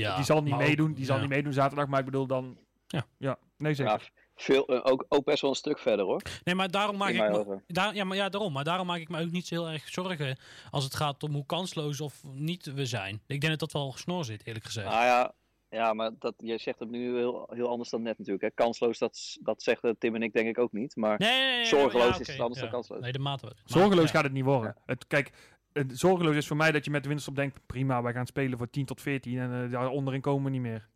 Ja, 0.00 0.16
die 0.16 0.24
zal 0.24 0.42
niet 0.42 0.52
ook- 0.52 0.58
meedoen. 0.58 0.92
Die 0.92 1.04
zal 1.04 1.14
ja. 1.14 1.20
niet 1.20 1.30
meedoen 1.30 1.52
zaterdag, 1.52 1.86
maar 1.86 1.98
ik 1.98 2.04
bedoel 2.04 2.26
dan... 2.26 2.58
Ja. 2.86 3.06
Ja, 3.18 3.38
nee 3.56 3.74
zeker. 3.74 3.92
Ja, 3.92 4.24
veel, 4.36 4.66
eh, 4.66 4.80
ook, 4.92 5.04
ook 5.08 5.24
best 5.24 5.40
wel 5.40 5.50
een 5.50 5.56
stuk 5.56 5.78
verder 5.78 6.04
hoor. 6.04 6.22
Nee, 6.44 6.54
maar 6.54 6.70
daarom 6.70 6.96
maak 6.96 7.08
In 7.08 7.24
ik 7.24 7.46
me, 7.46 7.60
daar, 7.66 7.94
ja, 7.94 8.04
maar 8.04 8.16
ja, 8.16 8.28
daarom. 8.28 8.52
Maar 8.52 8.64
daarom 8.64 8.86
maak 8.86 9.00
ik 9.00 9.08
me 9.08 9.20
ook 9.20 9.30
niet 9.30 9.46
zo 9.46 9.54
heel 9.54 9.70
erg 9.70 9.88
zorgen 9.88 10.38
als 10.70 10.84
het 10.84 10.94
gaat 10.94 11.22
om 11.22 11.32
hoe 11.32 11.46
kansloos 11.46 12.00
of 12.00 12.22
niet 12.32 12.64
we 12.64 12.86
zijn. 12.86 13.22
Ik 13.26 13.40
denk 13.40 13.58
dat 13.58 13.70
dat 13.70 13.72
wel 13.72 13.92
snor 13.96 14.24
zit, 14.24 14.46
eerlijk 14.46 14.64
gezegd. 14.64 14.88
Nou 14.88 15.04
ja, 15.04 15.32
ja 15.68 15.92
maar 15.92 16.10
dat, 16.18 16.34
je 16.36 16.58
zegt 16.58 16.78
het 16.78 16.90
nu 16.90 17.16
heel, 17.16 17.48
heel 17.50 17.68
anders 17.68 17.90
dan 17.90 18.02
net 18.02 18.18
natuurlijk. 18.18 18.44
Hè. 18.44 18.50
Kansloos, 18.50 18.98
dat, 18.98 19.36
dat 19.40 19.62
zeggen 19.62 19.98
Tim 19.98 20.14
en 20.14 20.22
ik 20.22 20.32
denk 20.32 20.48
ik 20.48 20.58
ook 20.58 20.72
niet. 20.72 20.96
Maar 20.96 21.18
nee, 21.18 21.30
nee, 21.30 21.46
nee, 21.46 21.56
nee, 21.56 21.64
zorgeloos 21.64 22.14
ja, 22.14 22.20
is 22.20 22.26
het 22.26 22.40
anders 22.40 22.60
dan 22.60 22.70
kansloos. 22.70 23.00
Nee, 23.00 23.12
de 23.12 23.18
mate. 23.18 23.52
Zorgeloos 23.64 24.04
ja. 24.04 24.10
gaat 24.10 24.24
het 24.24 24.32
niet 24.32 24.44
worden. 24.44 24.76
Het, 24.86 25.06
kijk, 25.06 25.32
het, 25.76 25.98
zorgeloos 25.98 26.36
is 26.36 26.46
voor 26.46 26.56
mij 26.56 26.72
dat 26.72 26.84
je 26.84 26.90
met 26.90 27.02
de 27.02 27.08
winst 27.08 27.28
op 27.28 27.36
denkt... 27.36 27.60
prima, 27.66 28.02
wij 28.02 28.12
gaan 28.12 28.26
spelen 28.26 28.58
voor 28.58 28.70
10 28.70 28.84
tot 28.86 29.00
14 29.00 29.38
en 29.38 29.64
eh, 29.64 29.70
daar 29.70 29.88
onderin 29.88 30.20
komen 30.20 30.44
we 30.44 30.50
niet 30.50 30.60
meer. 30.60 30.88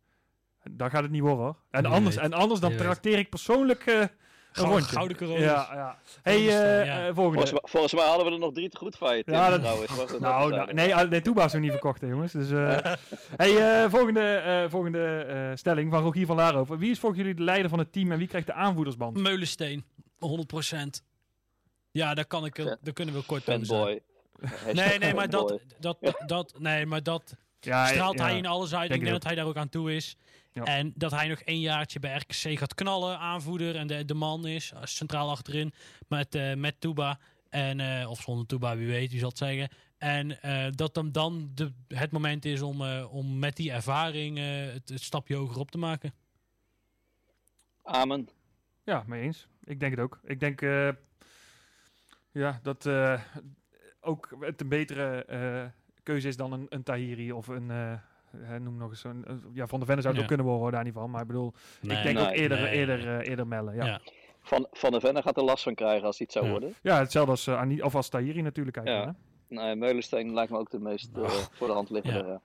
Daar 0.71 0.89
gaat 0.89 1.01
het 1.03 1.11
niet 1.11 1.21
worden 1.21 1.43
hoor. 1.45 1.55
En, 1.71 1.85
anders, 1.85 2.15
en 2.17 2.33
anders 2.33 2.59
dan 2.59 2.75
trakteer 2.75 3.17
ik 3.17 3.29
persoonlijk 3.29 3.85
eh, 3.85 3.99
een 3.99 4.09
Gouden- 4.51 4.77
rondje. 4.77 4.95
gouden 4.95 5.17
coronas. 5.17 5.41
Ja, 5.41 5.69
ja. 5.73 5.97
Hey, 6.21 6.35
Volgende 6.37 6.63
eh, 6.67 6.85
ja. 6.85 7.07
eh, 7.07 7.13
volgende. 7.13 7.13
Volgens, 7.13 7.51
mij- 7.51 7.61
volgens 7.63 7.93
mij 7.93 8.05
hadden 8.05 8.25
we 8.25 8.31
er 8.33 8.39
nog 8.39 8.53
drie 8.53 8.69
te 8.69 8.77
goed 8.77 8.95
van 8.97 9.17
je, 9.17 9.23
Tim, 9.23 9.33
Ja, 9.33 9.49
dat- 9.49 9.59
trouwens. 9.61 9.95
Was 9.95 10.11
dat 10.11 10.19
Nou, 10.29 10.51
nou, 10.51 10.73
nee, 10.73 10.95
ah, 10.95 11.09
nee, 11.09 11.21
Toeba 11.21 11.45
is 11.45 11.51
nog 11.53 11.61
niet 11.61 11.71
verkocht, 11.71 12.01
hè, 12.01 12.07
jongens. 12.07 12.31
Dus, 12.31 12.51
eh, 12.51 12.77
hey, 13.41 13.83
eh, 13.83 13.89
volgende 13.89 14.21
eh, 14.35 14.69
volgende 14.69 15.23
eh, 15.23 15.55
stelling 15.55 15.91
van 15.91 16.01
Rogier 16.03 16.25
van 16.25 16.35
Laarhoven. 16.35 16.77
Wie 16.77 16.91
is 16.91 16.99
volgens 16.99 17.21
jullie 17.21 17.35
de 17.35 17.43
leider 17.43 17.69
van 17.69 17.79
het 17.79 17.91
team 17.93 18.11
en 18.11 18.17
wie 18.17 18.27
krijgt 18.27 18.47
de 18.47 18.53
aanvoerdersband? 18.53 19.17
Meulensteen, 19.17 19.83
100%. 20.19 21.03
Ja, 21.91 22.13
daar, 22.13 22.25
kan 22.25 22.45
ik, 22.45 22.57
er- 22.57 22.77
daar 22.81 22.93
kunnen 22.93 23.15
we 23.15 23.23
kort 23.25 23.49
over 23.49 23.65
zijn. 23.65 23.99
Nee, 24.73 24.97
nee, 24.99 25.13
maar 25.13 25.29
dat, 25.29 25.59
dat, 25.79 25.97
dat, 26.01 26.23
dat, 26.25 26.59
nee, 26.59 26.85
maar 26.85 27.03
dat 27.03 27.35
Ja, 27.59 27.85
straalt 27.85 28.17
ja. 28.17 28.23
hij 28.23 28.37
in 28.37 28.45
alles 28.45 28.73
uit. 28.73 28.89
denk 28.89 28.99
ik 29.01 29.07
denk 29.07 29.21
dat 29.21 29.23
hij 29.23 29.35
daar 29.35 29.45
ook 29.45 29.55
aan 29.57 29.69
toe 29.69 29.95
is. 29.95 30.17
Ja. 30.53 30.63
En 30.63 30.91
dat 30.95 31.11
hij 31.11 31.27
nog 31.27 31.39
één 31.39 31.59
jaartje 31.59 31.99
bij 31.99 32.15
RKC 32.17 32.57
gaat 32.57 32.73
knallen, 32.73 33.17
aanvoerder. 33.19 33.75
En 33.75 33.87
de, 33.87 34.05
de 34.05 34.13
man 34.13 34.47
is, 34.47 34.71
eh, 34.71 34.79
centraal 34.83 35.29
achterin, 35.29 35.73
met, 36.07 36.35
eh 36.35 36.53
met 36.53 36.75
Tuba. 36.79 37.19
En, 37.49 37.79
eh, 37.79 38.09
of 38.09 38.21
zonder 38.21 38.45
Tuba, 38.45 38.75
wie 38.77 38.87
weet, 38.87 39.09
wie 39.11 39.19
zal 39.19 39.29
het 39.29 39.37
zeggen. 39.37 39.69
En 39.97 40.41
eh, 40.41 40.67
dat 40.71 40.93
dan, 40.93 41.11
dan 41.11 41.51
de, 41.55 41.71
het 41.87 42.11
moment 42.11 42.45
is 42.45 42.61
om, 42.61 42.81
eh, 42.81 43.13
om 43.13 43.39
met 43.39 43.55
die 43.55 43.71
ervaring 43.71 44.37
eh, 44.37 44.45
het, 44.73 44.89
het 44.89 45.01
stapje 45.01 45.35
hoger 45.35 45.59
op 45.59 45.71
te 45.71 45.77
maken. 45.77 46.13
Amen. 47.83 48.29
Ja, 48.83 49.03
mee 49.07 49.21
eens. 49.21 49.47
Ik 49.63 49.79
denk 49.79 49.91
het 49.91 50.01
ook. 50.01 50.19
Ik 50.23 50.39
denk 50.39 50.61
eh, 50.61 50.89
ja, 52.31 52.59
dat 52.63 52.85
eh, 52.85 53.21
ook 54.01 54.29
het 54.39 54.61
een 54.61 54.67
betere 54.69 55.25
eh, 55.25 55.63
keuze 56.03 56.27
is 56.27 56.37
dan 56.37 56.51
een, 56.53 56.65
een 56.69 56.83
Tahiri 56.83 57.31
of 57.31 57.47
een... 57.47 57.71
eh, 57.71 57.91
eh, 57.91 57.99
noem 58.61 58.77
nog 58.77 58.89
eens 58.89 58.99
zo'n... 58.99 59.25
eh, 59.27 59.33
ja, 59.53 59.67
Van 59.67 59.79
de 59.79 59.85
Venne 59.85 60.01
zou 60.01 60.13
het 60.13 60.23
Ja. 60.23 60.29
ook 60.29 60.37
kunnen 60.37 60.45
worden, 60.57 60.71
daar 60.71 60.83
niet 60.83 60.93
van. 60.93 61.09
Maar 61.09 61.21
ik 61.21 61.27
bedoel, 61.27 61.53
Nee, 61.81 61.97
ik 61.97 62.03
denk 62.03 62.17
nee, 62.17 62.25
ook 62.27 62.33
eerder, 62.33 62.59
nee. 62.59 62.71
eerder, 62.71 63.21
eerder 63.21 63.47
mellen. 63.47 63.75
Ja. 63.75 63.85
Ja. 63.85 63.99
Van, 64.41 64.67
van 64.71 64.91
de 64.91 64.99
Venne 64.99 65.21
gaat 65.21 65.37
er 65.37 65.43
last 65.43 65.63
van 65.63 65.75
krijgen 65.75 66.05
als 66.05 66.17
hij 66.17 66.25
het 66.29 66.35
zou 66.35 66.45
Ja. 66.45 66.51
worden. 66.51 66.73
Ja, 66.81 66.97
hetzelfde 66.99 67.31
als, 67.31 67.47
Ani- 67.47 67.81
of 67.81 67.95
als 67.95 68.09
Tahiri 68.09 68.41
natuurlijk. 68.41 68.77
Eigenlijk? 68.77 69.17
Nee, 69.47 69.75
Meulensteen 69.75 70.33
lijkt 70.33 70.51
me 70.51 70.57
ook 70.57 70.69
de 70.71 70.79
meest 70.79 71.09
eh, 71.17 71.29
voor 71.29 71.67
de 71.67 71.73
hand 71.73 71.89
liggende. 71.89 72.27
Ja. 72.27 72.41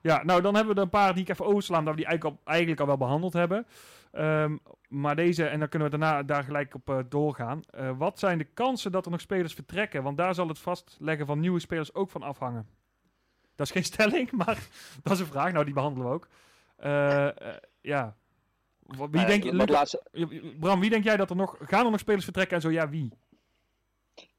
Ja, 0.00 0.24
nou 0.24 0.40
dan 0.42 0.54
hebben 0.54 0.72
we 0.74 0.78
er 0.80 0.84
een 0.86 0.90
paar 0.92 1.12
die 1.14 1.22
ik 1.22 1.28
even 1.28 1.44
overslaan, 1.46 1.84
dat 1.84 1.94
we 1.94 2.00
die 2.00 2.06
eigenlijk 2.08 2.38
al, 2.38 2.52
eigenlijk 2.52 2.80
al 2.80 2.86
wel 2.86 2.96
behandeld 2.96 3.32
hebben. 3.32 3.66
Ehm, 4.16 4.56
maar 4.88 5.16
deze, 5.16 5.46
en 5.46 5.58
dan 5.58 5.68
kunnen 5.68 5.90
we 5.90 5.98
daarna 5.98 6.22
daar 6.22 6.44
gelijk 6.44 6.74
op 6.74 6.90
eh, 6.90 6.98
doorgaan. 7.08 7.62
Eh, 7.70 7.98
wat 7.98 8.18
zijn 8.18 8.38
de 8.38 8.44
kansen 8.44 8.92
dat 8.92 9.04
er 9.04 9.10
nog 9.10 9.20
spelers 9.20 9.54
vertrekken? 9.54 10.02
Want 10.02 10.16
daar 10.16 10.34
zal 10.34 10.48
het 10.48 10.58
vastleggen 10.58 11.26
van 11.26 11.40
nieuwe 11.40 11.60
spelers 11.60 11.94
ook 11.94 12.10
van 12.10 12.22
afhangen. 12.22 12.68
Dat 13.54 13.66
is 13.66 13.72
geen 13.72 13.84
stelling, 13.92 14.30
maar 14.30 14.68
dat 15.02 15.12
is 15.12 15.20
een 15.20 15.26
vraag. 15.26 15.52
Nou, 15.52 15.64
die 15.64 15.74
behandelen 15.74 16.08
we 16.08 16.14
ook. 16.14 16.28
Eh, 16.76 17.28
ja. 17.80 18.16
Wie 19.10 19.26
denk 19.26 19.42
je, 19.42 19.54
laatste, 19.54 20.02
Bram, 20.60 20.80
wie 20.80 20.90
denk 20.90 21.04
jij 21.04 21.16
dat 21.16 21.30
er 21.30 21.36
nog... 21.36 21.56
Gaan 21.60 21.84
er 21.84 21.90
nog 21.90 22.00
spelers 22.00 22.24
vertrekken 22.24 22.56
en 22.56 22.62
zo 22.62 22.70
ja, 22.70 22.88
wie? 22.88 23.12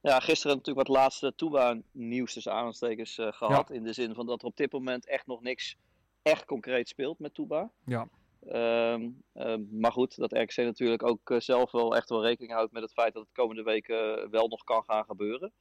ja, 0.01 0.19
gisteren 0.19 0.57
natuurlijk 0.57 0.87
wat 0.87 0.97
laatste 0.97 1.33
Toeba-nieuws 1.35 2.33
tussen 2.33 2.53
aanstekers 2.53 3.17
eh, 3.17 3.31
gehad. 3.31 3.69
In 3.71 3.83
de 3.83 3.93
zin 3.93 4.13
van 4.13 4.25
dat 4.25 4.41
er 4.41 4.47
op 4.47 4.57
dit 4.57 4.71
moment 4.71 5.07
echt 5.07 5.27
nog 5.27 5.41
niks 5.41 5.77
echt 6.21 6.45
concreet 6.45 6.87
speelt 6.87 7.19
met 7.19 7.33
Toeba. 7.33 7.71
Ja. 7.85 8.07
Ehm, 8.51 9.09
ehm, 9.33 9.61
maar 9.71 9.91
goed, 9.91 10.15
dat 10.17 10.31
RKC 10.31 10.55
natuurlijk 10.57 11.03
ook 11.03 11.29
eh, 11.29 11.39
zelf 11.39 11.71
wel 11.71 11.95
echt 11.95 12.09
wel 12.09 12.23
rekening 12.23 12.53
houdt 12.53 12.71
met 12.71 12.81
het 12.81 12.91
feit 12.93 13.13
dat 13.13 13.23
het 13.23 13.31
komende 13.31 13.63
weken 13.63 14.21
eh, 14.23 14.29
wel 14.29 14.47
nog 14.47 14.63
kan 14.63 14.83
gaan 14.83 15.05
gebeuren. 15.05 15.53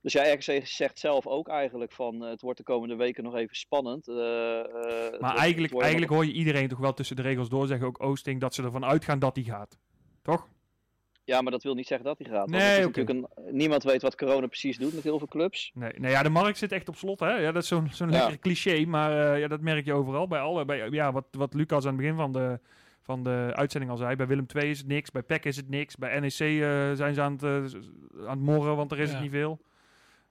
Dus 0.00 0.12
ja, 0.12 0.32
RKC 0.32 0.66
zegt 0.66 0.98
zelf 0.98 1.26
ook 1.26 1.48
eigenlijk 1.48 1.92
van 1.92 2.24
eh, 2.24 2.30
het 2.30 2.40
wordt 2.40 2.58
de 2.58 2.64
komende 2.64 2.96
weken 2.96 3.24
nog 3.24 3.34
even 3.34 3.56
spannend. 3.56 4.06
Wordt- 4.06 5.20
Maar 5.20 5.36
eigenlijk, 5.36 5.72
eigenlijk 5.72 6.10
nog- 6.10 6.18
hoor 6.20 6.26
je 6.26 6.32
iedereen 6.32 6.68
toch 6.68 6.78
wel 6.78 6.94
tussen 6.94 7.16
de 7.16 7.22
regels 7.22 7.48
door 7.48 7.66
zeggen, 7.66 7.86
ook 7.86 8.02
Oosting, 8.02 8.40
dat 8.40 8.54
ze 8.54 8.62
ervan 8.62 8.84
uitgaan 8.84 9.18
dat 9.18 9.36
hij 9.36 9.44
gaat. 9.44 9.78
Toch? 10.22 10.48
Ja, 11.24 11.40
maar 11.40 11.52
dat 11.52 11.62
wil 11.62 11.74
niet 11.74 11.86
zeggen 11.86 12.06
dat 12.06 12.18
hij 12.18 12.26
gaat. 12.26 12.38
want 12.38 12.50
Nee, 12.50 12.60
het 12.60 12.78
is 12.78 12.86
oké. 12.86 12.98
natuurlijk 13.00 13.34
een, 13.46 13.54
niemand 13.56 13.82
weet 13.82 14.02
wat 14.02 14.16
corona 14.16 14.46
precies 14.46 14.78
doet 14.78 14.94
met 14.94 15.02
heel 15.02 15.18
veel 15.18 15.26
clubs. 15.28 15.70
Nee, 15.74 15.92
nou 15.96 16.12
ja, 16.12 16.22
de 16.22 16.28
markt 16.28 16.58
zit 16.58 16.72
echt 16.72 16.88
op 16.88 16.96
slot. 16.96 17.20
Hè? 17.20 17.30
Ja, 17.36 17.52
dat 17.52 17.62
is 17.62 17.68
zo'n 17.68 17.88
zo'n 17.90 18.10
Ja. 18.10 18.18
lekker 18.18 18.38
cliché, 18.38 18.84
maar 18.84 19.32
eh, 19.32 19.40
ja, 19.40 19.48
dat 19.48 19.60
merk 19.60 19.84
je 19.84 19.92
overal. 19.92 20.28
Bij 20.28 20.40
alle, 20.40 20.64
bij, 20.64 20.88
ja, 20.90 21.12
wat, 21.12 21.24
wat 21.30 21.54
Lucas 21.54 21.82
aan 21.82 21.92
het 21.92 21.96
begin 22.00 22.16
van 22.16 22.32
de, 22.32 22.58
van 23.02 23.22
de 23.22 23.50
uitzending 23.54 23.92
al 23.92 23.98
zei. 23.98 24.16
Bij 24.16 24.26
Willem 24.26 24.46
II 24.54 24.70
is 24.70 24.78
het 24.78 24.86
niks, 24.86 25.10
bij 25.10 25.22
PEC 25.22 25.44
is 25.44 25.56
het 25.56 25.68
niks. 25.68 25.96
Bij 25.96 26.20
NEC 26.20 26.30
eh, 26.40 26.92
zijn 26.92 27.14
ze 27.14 27.20
aan 27.20 27.32
het, 27.32 27.42
eh, 27.42 27.50
aan 28.28 28.36
het 28.36 28.40
morren, 28.40 28.76
want 28.76 28.92
er 28.92 28.98
is 28.98 29.08
Ja. 29.08 29.14
het 29.14 29.22
niet 29.22 29.32
veel. 29.32 29.60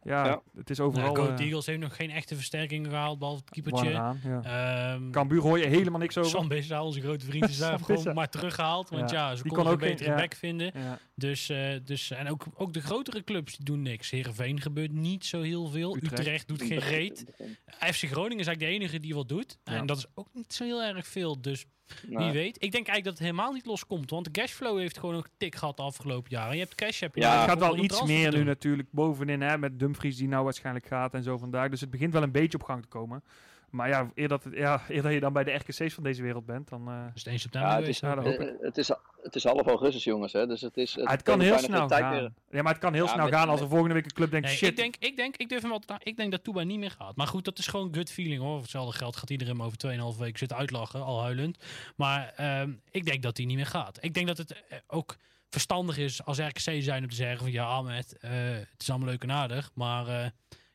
Ja, 0.03 0.25
Ja. 0.25 0.41
het 0.55 0.69
is 0.69 0.77
Nou, 0.77 0.89
overal... 0.89 1.15
Go 1.15 1.27
eh, 1.27 1.39
Eagles 1.45 1.65
heeft 1.65 1.79
nog 1.79 1.95
geen 1.95 2.09
echte 2.11 2.35
versterkingen 2.35 2.89
gehaald, 2.89 3.19
behalve 3.19 3.41
het 3.45 3.49
keepertje. 3.53 3.89
ja. 3.89 4.15
Ehm 4.43 5.11
Cambuur 5.11 5.41
hoor 5.41 5.59
je 5.59 5.65
helemaal 5.65 5.99
niks 5.99 6.17
over. 6.17 6.31
Sam 6.31 6.81
onze 6.81 7.01
grote 7.01 7.25
vriend, 7.25 7.49
is 7.49 7.57
daar 7.67 7.79
gewoon 7.79 8.13
maar 8.13 8.29
teruggehaald. 8.29 8.89
Want 8.89 9.09
Ja, 9.11 9.29
ja, 9.29 9.35
ze 9.35 9.43
die 9.43 9.51
konden 9.51 9.73
kon 9.73 9.73
een 9.73 9.79
ook 9.79 9.87
geen- 9.87 9.97
betere 9.97 10.09
ja. 10.09 10.15
back 10.21 10.35
vinden. 10.35 10.71
Ja. 10.75 10.99
Dus, 11.15 11.49
eh, 11.49 11.73
dus, 11.85 12.11
en 12.11 12.29
ook, 12.29 12.45
ook 12.55 12.73
de 12.73 12.81
grotere 12.81 13.23
clubs 13.23 13.55
die 13.55 13.65
doen 13.65 13.81
niks. 13.81 14.09
Heerenveen 14.09 14.61
gebeurt 14.61 14.91
niet 14.91 15.25
zo 15.25 15.41
heel 15.41 15.67
veel. 15.67 15.95
Utrecht. 15.95 16.19
Utrecht, 16.19 16.47
doet 16.47 16.61
geen 16.61 16.79
reet. 16.79 17.25
FC 17.93 18.03
Groningen 18.05 18.39
is 18.39 18.47
eigenlijk 18.47 18.59
de 18.59 18.65
enige 18.65 18.99
die 18.99 19.13
wat 19.15 19.29
doet. 19.29 19.57
Ja. 19.63 19.73
En 19.73 19.85
dat 19.85 19.97
is 19.97 20.05
ook 20.13 20.27
niet 20.33 20.53
zo 20.53 20.63
heel 20.63 20.83
erg 20.83 21.07
veel. 21.07 21.41
Dus 21.41 21.65
Nou, 22.07 22.23
wie 22.23 22.33
weet. 22.33 22.55
Ik 22.55 22.71
denk 22.71 22.87
eigenlijk 22.87 23.03
dat 23.03 23.13
het 23.13 23.23
helemaal 23.23 23.53
niet 23.53 23.65
loskomt. 23.65 24.09
Want 24.09 24.25
de 24.25 24.31
cashflow 24.31 24.77
heeft 24.77 24.97
gewoon 24.97 25.15
een 25.15 25.25
tik 25.37 25.55
gehad 25.55 25.77
de 25.77 25.83
afgelopen 25.83 26.31
jaren. 26.31 26.53
Je 26.53 26.61
hebt 26.61 26.75
cash, 26.75 26.99
heb 26.99 27.15
je 27.15 27.21
Ja, 27.21 27.39
het 27.39 27.49
gaat 27.49 27.59
wel 27.59 27.77
iets 27.77 28.03
meer 28.03 28.33
nu 28.33 28.43
natuurlijk 28.43 28.87
bovenin, 28.91 29.41
hè, 29.41 29.57
met 29.57 29.79
Dumfries 29.79 30.17
die 30.17 30.27
nou 30.27 30.43
waarschijnlijk 30.43 30.85
gaat 30.85 31.13
en 31.13 31.23
zo 31.23 31.37
vandaag. 31.37 31.69
Dus 31.69 31.81
het 31.81 31.89
begint 31.89 32.13
wel 32.13 32.23
een 32.23 32.31
beetje 32.31 32.57
op 32.57 32.63
gang 32.63 32.81
te 32.81 32.87
komen. 32.87 33.23
Maar 33.71 33.89
ja, 33.89 34.11
eer 34.15 34.27
dat, 34.27 34.43
het, 34.43 34.53
ja, 34.53 34.81
eer 34.87 35.01
dat 35.01 35.11
je 35.11 35.19
dan 35.19 35.33
bij 35.33 35.43
de 35.43 35.51
RKC's 35.51 35.93
van 35.93 36.03
deze 36.03 36.21
wereld 36.21 36.45
bent, 36.45 36.69
dan... 36.69 36.87
eh, 36.87 37.03
Dus 37.13 37.23
het 37.23 37.27
1 37.27 37.39
september 37.39 37.69
Ja, 37.71 37.77
het 37.77 37.87
is, 37.87 37.99
Ja, 37.99 38.15
dat 38.15 38.25
eh, 38.25 38.31
hoop 38.31 38.39
ik. 38.39 38.55
het, 38.61 38.77
is, 38.77 38.87
het 39.23 39.35
is 39.35 39.43
half 39.43 39.67
augustus, 39.67 40.03
jongens. 40.03 40.33
Hè? 40.33 40.47
Dus 40.47 40.61
het, 40.61 40.77
is, 40.77 40.95
het 40.95 41.05
Ah, 41.05 41.11
het 41.11 41.21
kan 41.21 41.39
heel 41.39 41.57
snel 41.57 41.87
gaan. 41.89 42.13
meer. 42.13 42.31
Ja, 42.51 42.61
maar 42.61 42.71
het 42.71 42.81
kan 42.81 42.93
heel 42.93 43.05
Ja, 43.05 43.11
snel 43.11 43.25
met- 43.25 43.33
gaan 43.33 43.49
als 43.49 43.61
er 43.61 43.67
volgende 43.67 43.93
week 43.93 44.05
een 44.05 44.11
club 44.13 44.31
denkt, 44.31 44.47
Nee, 44.47 44.55
shit. 44.55 44.69
ik, 44.69 44.75
denk, 44.75 44.95
ik, 44.99 45.15
denk, 45.15 45.37
ik 45.37 45.49
durf 45.49 45.61
hem 45.61 45.69
wel 45.69 45.79
te- 45.79 45.95
Ik 46.03 46.17
denk 46.17 46.31
dat 46.31 46.43
Toeba 46.43 46.63
niet 46.63 46.79
meer 46.79 46.91
gaat. 46.91 47.15
Maar 47.15 47.27
goed, 47.27 47.45
dat 47.45 47.57
is 47.57 47.67
gewoon 47.67 47.93
gut 47.93 48.11
feeling 48.11 48.39
hoor. 48.41 48.51
Voor 48.51 48.61
hetzelfde 48.61 48.97
geld 48.97 49.15
gaat 49.15 49.29
iedereen 49.29 49.53
hem 49.57 49.63
over 49.65 49.77
2,5 49.77 50.19
weken 50.19 50.39
zitten 50.39 50.57
uitlachen, 50.57 51.03
al 51.03 51.21
huilend. 51.21 51.57
Maar 51.95 52.33
ehm, 52.35 52.71
ik 52.91 53.05
denk 53.05 53.23
dat 53.23 53.37
hij 53.37 53.45
niet 53.45 53.55
meer 53.55 53.65
gaat. 53.65 53.97
Ik 54.03 54.13
denk 54.13 54.27
dat 54.27 54.37
het 54.37 54.51
eh, 54.69 54.77
ook 54.87 55.15
verstandig 55.49 55.97
is 55.97 56.23
als 56.25 56.37
RKC 56.39 56.59
zijn 56.83 57.03
om 57.03 57.09
te 57.09 57.15
zeggen 57.15 57.37
van 57.39 57.51
ja, 57.51 57.65
Ahmed, 57.65 58.17
eh, 58.17 58.31
het 58.49 58.67
is 58.81 58.89
allemaal 58.89 59.07
leuk 59.09 59.23
en 59.23 59.31
aardig, 59.31 59.71
maar 59.73 60.07
eh, 60.07 60.25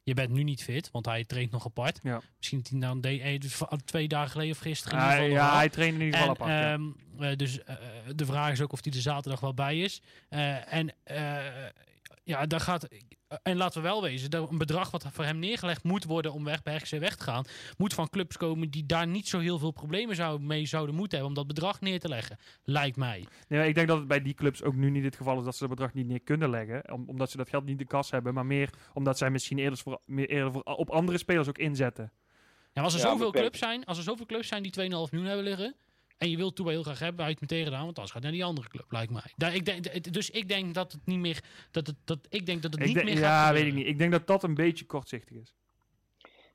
je 0.06 0.14
bent 0.14 0.30
nu 0.30 0.42
niet 0.42 0.62
fit, 0.62 0.90
want 0.90 1.06
hij 1.06 1.24
traint 1.24 1.50
nog 1.50 1.66
apart. 1.66 2.00
Ja. 2.02 2.20
Misschien 2.36 2.58
dat 2.58 2.68
hij 2.68 2.78
nou 2.78 3.00
deed, 3.00 3.20
eh, 3.20 3.40
dus 3.40 3.60
twee 3.84 4.08
dagen 4.08 4.30
geleden 4.30 4.52
of 4.52 4.58
gisteren. 4.58 4.98
in 4.98 5.04
ieder 5.04 5.18
geval 5.18 5.36
nog 5.36 5.46
ja, 5.50 5.56
hij 5.56 5.68
traint 5.68 5.94
in 5.94 6.00
ieder 6.00 6.20
geval 6.20 6.34
En, 6.34 6.40
apart. 6.42 6.50
ja. 6.50 6.72
ehm, 6.72 7.30
eh, 7.30 7.36
dus 7.36 7.64
eh, 7.64 7.76
de 8.14 8.26
vraag 8.26 8.52
is 8.52 8.60
ook 8.60 8.72
of 8.72 8.84
hij 8.84 8.92
er 8.92 9.00
zaterdag 9.00 9.40
wel 9.40 9.54
bij 9.54 9.78
is. 9.78 10.02
En 10.68 10.94
ja, 12.24 12.46
daar 12.46 12.60
gaat. 12.60 12.88
En 13.42 13.56
laten 13.56 13.82
we 13.82 13.88
wel 13.88 14.02
wezen, 14.02 14.30
dat 14.30 14.50
een 14.50 14.58
bedrag 14.58 14.90
wat 14.90 15.06
voor 15.12 15.24
hem 15.24 15.38
neergelegd 15.38 15.82
moet 15.84 16.04
worden 16.04 16.32
om 16.32 16.44
weg 16.44 16.62
bij 16.62 16.76
RKC 16.76 16.88
weg 17.00 17.16
te 17.16 17.22
gaan, 17.24 17.44
moet 17.76 17.94
van 17.94 18.08
clubs 18.08 18.36
komen 18.36 18.70
die 18.70 18.86
daar 18.86 19.06
niet 19.06 19.28
zo 19.28 19.38
heel 19.38 19.58
veel 19.58 19.70
problemen 19.70 20.16
zou, 20.16 20.40
mee 20.40 20.66
zouden 20.66 20.94
moeten 20.94 21.18
hebben 21.18 21.36
om 21.36 21.44
dat 21.46 21.54
bedrag 21.54 21.80
neer 21.80 22.00
te 22.00 22.08
leggen. 22.08 22.38
Lijkt 22.64 22.96
mij. 22.96 23.26
Nee, 23.48 23.68
ik 23.68 23.74
denk 23.74 23.88
dat 23.88 23.98
het 23.98 24.08
bij 24.08 24.22
die 24.22 24.34
clubs 24.34 24.62
ook 24.62 24.74
nu 24.74 24.90
niet 24.90 25.04
het 25.04 25.16
geval 25.16 25.38
is 25.38 25.44
dat 25.44 25.54
ze 25.54 25.60
dat 25.60 25.68
bedrag 25.70 25.94
niet 25.94 26.06
neer 26.06 26.20
kunnen 26.20 26.50
leggen. 26.50 26.92
Om- 26.92 27.08
omdat 27.08 27.30
ze 27.30 27.36
dat 27.36 27.48
geld 27.48 27.62
niet 27.62 27.72
in 27.72 27.76
de 27.78 27.84
kas 27.86 28.10
hebben. 28.10 28.34
Maar 28.34 28.46
meer 28.46 28.70
omdat 28.94 29.18
zij 29.18 29.30
misschien 29.30 29.58
eerder, 29.58 29.78
voor, 29.78 30.00
meer 30.06 30.28
eerder 30.28 30.52
voor, 30.52 30.62
op 30.62 30.90
andere 30.90 31.18
spelers 31.18 31.48
ook 31.48 31.58
inzetten. 31.58 32.12
Ja, 32.14 32.82
maar 32.82 32.84
als 32.84 32.94
er 32.94 33.00
Ja, 33.00 33.06
zoveel 33.16 33.30
clubs 33.30 33.58
zijn, 33.58 33.84
als 33.84 33.98
er 33.98 34.04
zoveel 34.04 34.26
clubs 34.26 34.48
zijn 34.48 34.62
die 34.62 34.72
2,5 34.72 34.86
miljoen 35.10 35.28
hebben 35.28 35.44
liggen. 35.44 35.74
En 36.18 36.30
je 36.30 36.36
wilt 36.36 36.56
Toeba 36.56 36.70
heel 36.70 36.82
graag 36.82 36.98
hebben, 36.98 37.24
uit 37.24 37.40
meteen 37.40 37.64
gedaan, 37.64 37.84
want 37.84 37.96
anders 37.96 38.10
gaat 38.12 38.22
hij 38.22 38.30
naar 38.30 38.40
die 38.40 38.48
andere 38.48 38.68
club, 38.68 38.84
lijkt 38.92 39.12
mij. 39.12 39.32
Daar, 39.36 39.54
ik 39.54 39.64
denk, 39.64 39.84
het- 39.84 40.12
dus 40.12 40.30
ik 40.30 40.48
denk 40.48 40.74
dat 40.74 40.92
het 40.92 41.06
niet 41.06 41.18
meer. 41.18 41.42
Dat 41.70 41.86
het, 41.86 41.96
dat, 42.04 42.18
ik 42.28 42.46
denk 42.46 42.62
dat 42.62 42.72
het 42.72 42.80
Ik 42.80 42.86
niet 42.86 42.94
denk- 42.94 43.06
meer 43.08 43.16
gaat. 43.16 43.46
ja, 43.46 43.52
weet 43.52 43.66
ik 43.66 43.74
niet. 43.74 43.86
Ik 43.86 43.98
denk 43.98 44.12
dat 44.12 44.26
dat 44.26 44.42
een 44.42 44.54
beetje 44.54 44.84
kortzichtig 44.86 45.36
is. 45.36 45.54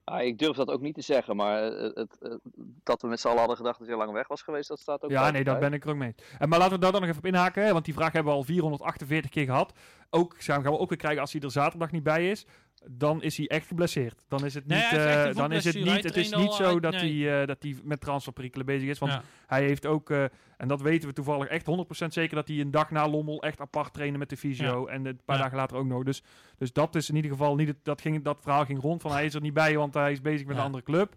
Ah, 0.03 0.23
ik 0.25 0.37
durf 0.37 0.55
dat 0.55 0.67
ook 0.67 0.81
niet 0.81 0.93
te 0.95 1.01
zeggen, 1.01 1.35
maar 1.35 1.61
het, 1.63 1.95
het, 1.95 2.15
het- 2.19 2.39
dat 2.83 3.01
we 3.01 3.07
met 3.07 3.19
z'n 3.19 3.27
allen 3.27 3.39
hadden 3.39 3.57
gedacht 3.57 3.79
dat 3.79 3.87
hij 3.87 3.97
lang 3.97 4.11
weg 4.11 4.27
was 4.27 4.41
geweest, 4.41 4.67
dat 4.67 4.79
staat 4.79 5.03
ook 5.03 5.11
Ja, 5.11 5.31
nee, 5.31 5.43
daar 5.43 5.59
ben 5.59 5.73
ik 5.73 5.83
er 5.83 5.89
ook 5.89 5.95
mee. 5.95 6.15
En, 6.39 6.49
maar 6.49 6.59
laten 6.59 6.73
we 6.75 6.79
daar 6.79 6.91
dan 6.91 7.01
nog 7.01 7.09
even 7.09 7.21
op 7.21 7.27
inhaken, 7.27 7.63
hè, 7.65 7.71
want 7.73 7.85
die 7.85 7.93
vraag 7.93 8.11
hebben 8.11 8.31
we 8.31 8.37
al 8.37 8.43
448 8.45 9.31
keer 9.31 9.45
gehad. 9.45 9.73
Ook 10.09 10.35
gaan 10.37 10.61
we 10.63 10.77
ook 10.77 10.89
weer 10.89 10.97
krijgen 10.97 11.21
als 11.21 11.31
hij 11.31 11.41
er 11.41 11.51
zaterdag 11.51 11.91
niet 11.91 12.03
bij 12.03 12.29
is. 12.29 12.45
Dan 12.89 13.21
is 13.23 13.37
hij 13.37 13.47
echt 13.47 13.67
geblesseerd. 13.67 14.23
Dan 14.27 14.45
is 14.45 14.53
het 14.53 14.65
niet, 14.67 14.77
eh, 14.91 15.33
dan 15.33 15.51
is 15.51 15.63
het 15.63 15.75
niet, 15.75 16.03
het 16.03 16.15
is 16.17 16.31
niet 16.35 16.53
zo 16.53 16.63
uit- 16.63 16.81
dat, 16.81 16.91
nee. 16.93 17.23
hij, 17.25 17.41
eh, 17.41 17.47
dat 17.47 17.63
hij 17.63 17.75
met 17.83 18.01
transferperikelen 18.01 18.65
bezig 18.65 18.89
is. 18.89 18.99
Want 18.99 19.11
Ja. 19.11 19.21
hij 19.47 19.63
heeft 19.63 19.85
ook, 19.85 20.09
eh, 20.09 20.23
en 20.57 20.67
dat 20.67 20.81
weten 20.81 21.07
we 21.07 21.13
toevallig 21.13 21.47
echt 21.47 21.65
100% 21.65 22.13
zeker, 22.13 22.35
dat 22.35 22.47
hij 22.47 22.59
een 22.59 22.71
dag 22.71 22.91
na 22.91 23.07
Lommel 23.07 23.41
echt 23.43 23.59
apart 23.59 23.93
trainde 23.93 24.17
met 24.17 24.29
de 24.29 24.37
fysio. 24.37 24.85
En 24.87 25.05
een 25.05 25.19
paar 25.25 25.35
Ja. 25.37 25.41
dagen 25.41 25.57
later 25.57 25.77
ook 25.77 25.85
nog. 25.85 26.03
Dus, 26.03 26.23
dus 26.57 26.73
dat 26.73 26.95
is 26.95 27.09
in 27.09 27.15
ieder 27.15 27.31
geval 27.31 27.55
niet, 27.55 27.67
het, 27.67 27.77
dat, 27.83 28.01
ging, 28.01 28.23
dat 28.23 28.37
verhaal 28.41 28.65
ging 28.65 28.81
rond 28.81 29.01
van 29.01 29.11
hij 29.11 29.25
is 29.25 29.33
er 29.33 29.41
niet 29.41 29.53
bij, 29.53 29.77
want 29.77 29.93
hij 29.93 30.11
is 30.11 30.21
bezig 30.21 30.47
met 30.47 30.57
een 30.57 30.63
andere 30.63 30.83
club. 30.83 31.15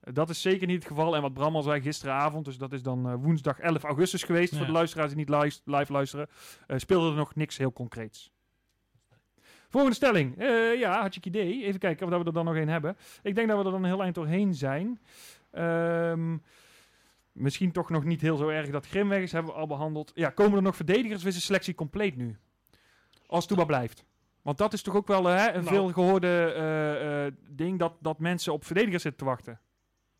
Dat 0.00 0.30
is 0.30 0.42
zeker 0.42 0.66
niet 0.66 0.76
het 0.78 0.86
geval. 0.86 1.16
En 1.16 1.22
wat 1.22 1.34
Bram 1.34 1.56
al 1.56 1.62
zei 1.62 1.80
gisteravond, 1.80 2.44
dus 2.44 2.58
dat 2.58 2.72
is 2.72 2.82
dan 2.82 3.16
woensdag 3.16 3.58
11 3.58 3.82
augustus 3.84 4.22
geweest. 4.22 4.56
Voor 4.56 4.66
de 4.66 4.72
luisteraars 4.72 5.08
die 5.08 5.18
niet 5.18 5.28
live, 5.28 5.58
live 5.64 5.92
luisteren, 5.92 6.28
speelde 6.76 7.10
er 7.10 7.16
nog 7.16 7.34
niks 7.34 7.56
heel 7.56 7.72
concreets. 7.72 8.30
Volgende 9.76 9.96
stelling. 9.96 10.38
Eh, 10.38 10.78
ja, 10.78 11.00
had 11.02 11.14
je 11.14 11.20
het 11.20 11.28
idee. 11.28 11.64
Even 11.64 11.80
kijken 11.80 12.04
of 12.06 12.10
dat 12.12 12.20
we 12.20 12.26
er 12.26 12.32
dan 12.32 12.44
nog 12.44 12.54
één 12.56 12.68
hebben. 12.68 12.96
Ik 13.22 13.34
denk 13.34 13.48
dat 13.48 13.58
we 13.58 13.64
er 13.64 13.70
dan 13.70 13.80
een 13.82 13.88
heel 13.90 14.02
eind 14.02 14.14
doorheen 14.14 14.54
zijn. 14.54 15.00
Ehm, 15.50 16.36
misschien 17.32 17.72
toch 17.72 17.90
nog 17.90 18.04
niet 18.04 18.20
heel 18.20 18.36
zo 18.36 18.48
erg 18.48 18.70
dat 18.70 18.86
Grim 18.86 19.08
weg 19.08 19.22
is, 19.22 19.32
hebben 19.32 19.52
we 19.52 19.58
al 19.58 19.66
behandeld. 19.66 20.12
Ja, 20.14 20.30
komen 20.30 20.56
er 20.56 20.62
nog 20.62 20.76
verdedigers 20.76 21.20
of 21.22 21.28
is 21.28 21.34
de 21.34 21.40
selectie 21.40 21.74
compleet 21.74 22.16
nu? 22.16 22.36
Als 23.26 23.46
Toeba 23.46 23.64
blijft. 23.64 24.04
Want 24.42 24.58
dat 24.58 24.72
is 24.72 24.82
toch 24.82 24.94
ook 24.96 25.06
wel 25.06 25.28
eh, 25.28 25.36
hè, 25.36 25.48
een 25.52 25.64
Nou. 25.64 25.74
veel 25.74 25.88
gehoorde 25.92 26.52
eh, 26.56 27.26
eh, 27.26 27.32
ding 27.48 27.78
dat, 27.78 27.92
dat 28.00 28.18
mensen 28.18 28.52
op 28.52 28.64
verdedigers 28.64 29.02
zitten 29.02 29.20
te 29.20 29.26
wachten. 29.30 29.60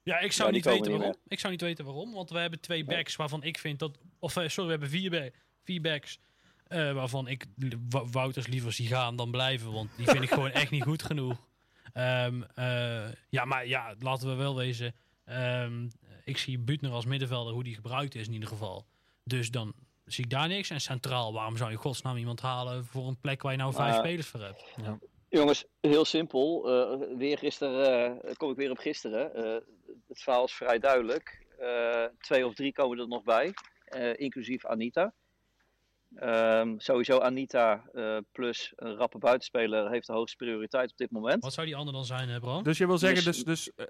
Ja, 0.03 0.19
ik 0.19 0.33
zou 0.33 0.49
Ja, 0.49 0.55
niet 0.55 0.65
weten 0.65 0.91
niet 0.91 0.99
waarom. 1.01 1.17
Ik 1.29 1.39
zou 1.41 1.53
niet 1.53 1.63
weten 1.63 1.85
waarom. 1.85 2.13
Want 2.13 2.31
we 2.31 2.39
hebben 2.39 2.61
twee 2.61 2.85
backs 2.85 3.17
waarvan 3.17 3.43
ik 3.43 3.59
vind 3.59 3.79
dat. 3.79 3.99
Of 4.19 4.33
sorry, 4.33 4.65
we 4.65 4.71
hebben 4.71 4.89
vier, 4.89 5.11
ba- 5.11 5.31
vier 5.65 5.81
backs. 5.81 6.21
Eh, 6.69 6.93
waarvan 6.93 7.29
ik 7.29 7.47
Wouters 8.11 8.47
liever 8.47 8.73
zie 8.73 8.87
gaan 8.87 9.17
dan 9.17 9.31
blijven. 9.31 9.73
Want 9.73 9.91
die 9.97 10.07
vind 10.07 10.23
ik 10.23 10.31
gewoon 10.31 10.51
echt 10.51 10.71
niet 10.71 10.83
goed 10.83 11.03
genoeg. 11.03 11.47
Ehm, 11.93 12.43
eh, 12.55 13.12
ja, 13.29 13.45
maar 13.45 13.67
ja, 13.67 13.95
laten 13.99 14.29
we 14.29 14.35
wel 14.35 14.57
wezen. 14.57 14.95
Ehm, 15.25 15.89
ik 16.25 16.39
zie 16.39 16.59
Butner 16.59 16.91
als 16.91 17.05
middenvelder 17.05 17.53
hoe 17.53 17.64
die 17.64 17.75
gebruikt 17.75 18.14
is 18.14 18.27
in 18.27 18.33
ieder 18.33 18.49
geval. 18.49 18.87
Dus 19.25 19.51
dan 19.51 19.73
zie 20.05 20.25
ik 20.25 20.31
daar 20.31 20.49
niks. 20.49 20.71
En 20.71 20.81
centraal, 20.81 21.33
waarom 21.33 21.57
zou 21.57 21.71
je 21.71 21.77
godsnaam 21.77 22.17
iemand 22.17 22.41
halen 22.41 22.85
voor 22.85 23.07
een 23.09 23.21
plek 23.21 23.43
waar 23.43 23.53
je 23.53 23.59
nou 23.59 23.73
vijf 23.73 23.91
Maar- 23.95 24.05
spelers 24.05 24.27
voor 24.27 24.41
hebt? 24.41 24.64
Jongens, 25.29 25.64
heel 25.81 26.05
simpel. 26.05 26.71
Uh, 27.01 27.17
weer 27.19 27.39
gisteren, 27.39 28.21
uh, 28.25 28.33
kom 28.37 28.51
ik 28.51 28.57
weer 28.57 28.71
op 28.71 28.79
gisteren. 28.79 29.31
Het 30.09 30.23
verhaal 30.23 30.45
is 30.45 30.53
vrij 30.53 30.79
duidelijk. 30.79 31.45
twee 32.19 32.47
of 32.47 32.55
drie 32.55 32.73
komen 32.73 32.99
er 32.99 33.09
nog 33.09 33.23
bij, 33.23 33.55
inclusief 34.17 34.67
Anita. 34.67 35.12
Um, 36.21 36.81
sowieso 36.81 37.19
Anita 37.19 37.85
plus 38.33 38.73
een 38.77 38.97
rappe 38.97 39.19
buitenspeler 39.19 39.91
heeft 39.91 40.07
de 40.07 40.12
hoogste 40.12 40.37
prioriteit 40.37 40.91
op 40.91 40.97
dit 40.97 41.11
moment. 41.11 41.43
Wat 41.43 41.53
zou 41.53 41.67
die 41.67 41.77
ander 41.77 41.95
dan 41.95 42.05
zijn, 42.05 42.41
Bram? 42.41 42.62
Dus 42.62 42.79
je 42.79 42.87
wil 42.87 42.99
zeggen, 42.99 43.25
dus... 43.25 43.45
dus, 43.45 43.71
dus 43.75 43.87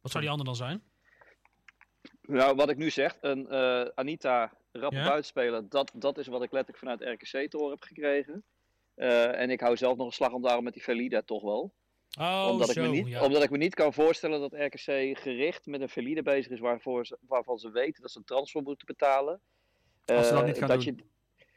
wat 0.00 0.10
zou 0.10 0.22
die 0.22 0.30
ander 0.30 0.46
dan 0.46 0.56
zijn? 0.56 0.82
Nou, 2.22 2.56
wat 2.56 2.70
ik 2.70 2.76
nu 2.76 2.90
zeg, 2.90 3.16
een 3.20 3.52
Anita 3.94 4.52
rappe 4.72 4.96
buitenspeler, 4.96 5.68
dat, 5.68 5.92
dat 5.94 6.18
is 6.18 6.26
wat 6.26 6.42
ik 6.42 6.52
letterlijk 6.52 6.78
vanuit 6.78 7.20
RKC 7.20 7.50
te 7.50 7.56
horen 7.56 7.70
heb 7.70 7.82
gekregen. 7.82 8.44
Uh, 8.96 9.40
en 9.40 9.50
ik 9.50 9.60
hou 9.60 9.76
zelf 9.76 9.96
nog 9.96 10.06
een 10.06 10.12
slag 10.12 10.32
om 10.32 10.42
daarom 10.42 10.64
met 10.64 10.72
die 10.72 10.82
Velida 10.82 11.22
toch 11.22 11.42
wel. 11.42 11.74
Oh, 12.18 12.48
omdat, 12.50 12.68
zo, 12.68 12.80
ik 12.80 12.90
me 12.90 12.96
niet, 12.96 13.08
ja. 13.08 13.24
omdat 13.24 13.42
ik 13.42 13.50
me 13.50 13.56
niet 13.56 13.74
kan 13.74 13.92
voorstellen 13.92 14.40
dat 14.40 14.52
RKC 14.52 15.18
gericht 15.18 15.66
met 15.66 15.80
een 15.80 15.88
Velida 15.88 16.22
bezig 16.22 16.52
is 16.52 16.60
waarvoor 16.60 17.06
ze, 17.06 17.18
waarvan 17.20 17.58
ze 17.58 17.70
weten 17.70 18.02
dat 18.02 18.10
ze 18.10 18.18
een 18.18 18.24
transfer 18.24 18.62
moeten 18.62 18.86
betalen. 18.86 19.40
Als 20.06 20.26
ze 20.26 20.32
dat 20.32 20.40
Uh, 20.42 20.46
niet 20.48 20.58
gaan 20.58 20.68
dat 20.68 20.82
doen. 20.82 20.96
Je, 20.96 21.04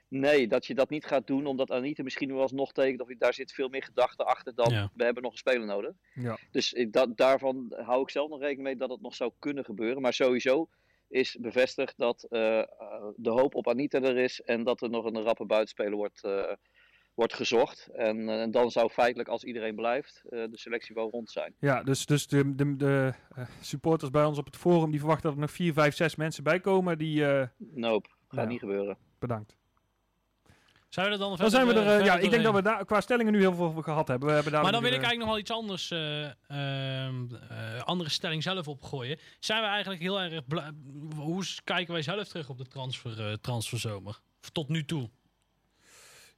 nee, 0.08 0.47
dat 0.47 0.66
je 0.66 0.74
dat 0.76 0.89
niet 0.89 1.06
gaat 1.06 1.28
doen 1.28 1.45
omdat 1.45 1.72
Anita 1.72 2.04
misschien 2.04 2.32
wel 2.34 2.41
alsnog 2.41 2.72
tekent. 2.72 3.02
Of 3.02 3.08
daar 3.18 3.34
zit 3.34 3.52
veel 3.52 3.70
meer 3.70 3.84
gedachte 3.84 4.24
achter 4.24 4.56
dan 4.56 4.70
Ja. 4.74 4.91
we 4.95 5.04
hebben 5.04 5.24
nog 5.24 5.32
een 5.32 5.38
speler 5.38 5.66
nodig. 5.66 5.91
Ja. 6.14 6.38
Dus 6.52 6.86
dat, 6.91 7.18
daarvan 7.18 7.74
hou 7.76 8.02
ik 8.02 8.10
zelf 8.10 8.30
nog 8.30 8.39
rekening 8.39 8.64
mee 8.68 8.76
dat 8.78 8.89
het 8.89 9.02
nog 9.02 9.16
zou 9.16 9.32
kunnen 9.39 9.66
gebeuren. 9.66 10.02
Maar 10.02 10.14
sowieso 10.14 10.70
is 11.08 11.38
bevestigd 11.39 11.93
dat 11.97 12.24
eh, 12.24 12.60
eh, 12.60 12.66
de 13.16 13.30
hoop 13.30 13.56
op 13.56 13.68
Anita 13.68 14.02
er 14.02 14.18
is 14.18 14.41
en 14.41 14.64
dat 14.64 14.82
er 14.82 14.89
nog 14.89 15.06
een 15.06 15.24
rappe 15.24 15.45
buitenspeler 15.45 15.95
wordt, 15.95 16.24
eh, 16.24 16.52
wordt 17.14 17.34
gezocht. 17.34 17.88
En, 17.93 18.30
eh, 18.30 18.41
en 18.41 18.52
dan 18.52 18.72
zou 18.72 18.89
feitelijk, 18.89 19.30
als 19.30 19.43
iedereen 19.43 19.76
blijft, 19.76 20.22
eh, 20.30 20.43
de 20.50 20.58
selectie 20.58 20.95
wel 20.95 21.10
rond 21.10 21.32
zijn. 21.32 21.54
Ja, 21.60 21.84
dus, 21.84 22.06
dus 22.06 22.28
de, 22.28 22.56
de, 22.56 22.76
de 22.76 23.14
eh, 23.36 23.45
supporters 23.62 24.12
bij 24.12 24.24
ons 24.26 24.38
op 24.38 24.45
het 24.45 24.56
forum 24.58 24.89
die 24.91 25.00
verwachten 25.00 25.26
dat 25.26 25.34
er 25.34 25.41
nog 25.41 25.52
4, 25.52 25.74
5, 25.74 25.95
6 25.95 26.16
mensen 26.16 26.43
bij 26.43 26.60
komen. 26.60 26.97
Die, 26.97 27.26
eh, 27.26 27.47
Nope, 27.58 28.10
gaat 28.30 28.43
Ja. 28.43 28.49
niet 28.49 28.59
gebeuren. 28.59 28.97
bedankt. 29.19 29.57
Zijn 30.89 31.05
we 31.05 31.11
er 31.11 31.17
dan 31.19 31.36
Dan 31.38 31.49
zijn 31.49 31.67
we 31.67 31.73
er. 31.73 31.80
eh, 31.80 31.86
verder 31.88 32.05
ja, 32.05 32.17
ik 32.17 32.30
denk 32.32 32.43
dat 32.43 32.53
we 32.53 32.61
daar 32.61 32.86
qua 32.86 33.01
stellingen 33.01 33.32
nu 33.34 33.39
heel 33.39 33.53
veel 33.53 33.65
over 33.65 33.84
gehad 33.84 34.07
hebben. 34.07 34.27
We 34.27 34.34
hebben 34.34 34.51
daar 34.51 34.61
Maar 34.63 34.71
dan 34.71 34.82
wil 34.82 34.91
ik 34.93 35.01
eh, 35.01 35.03
eigenlijk 35.07 35.25
nog 35.25 35.30
wel 35.30 35.39
iets 35.39 35.51
anders, 35.51 35.91
eh, 35.91 37.05
ehm, 37.05 37.36
eh, 37.49 37.82
andere 37.84 38.09
stelling 38.09 38.43
zelf 38.43 38.67
opgooien. 38.67 39.19
Zijn 39.39 39.61
we 39.61 39.67
eigenlijk 39.67 40.01
heel 40.01 40.19
erg, 40.21 40.43
hoe 41.15 41.43
kijken 41.63 41.93
wij 41.93 42.01
zelf 42.01 42.27
terug 42.27 42.49
op 42.49 42.57
de 42.57 42.67
transfer, 42.67 43.27
eh, 43.27 43.34
transferzomer? 43.34 44.19
Tot 44.51 44.69
nu 44.69 44.86
toe. 44.86 45.09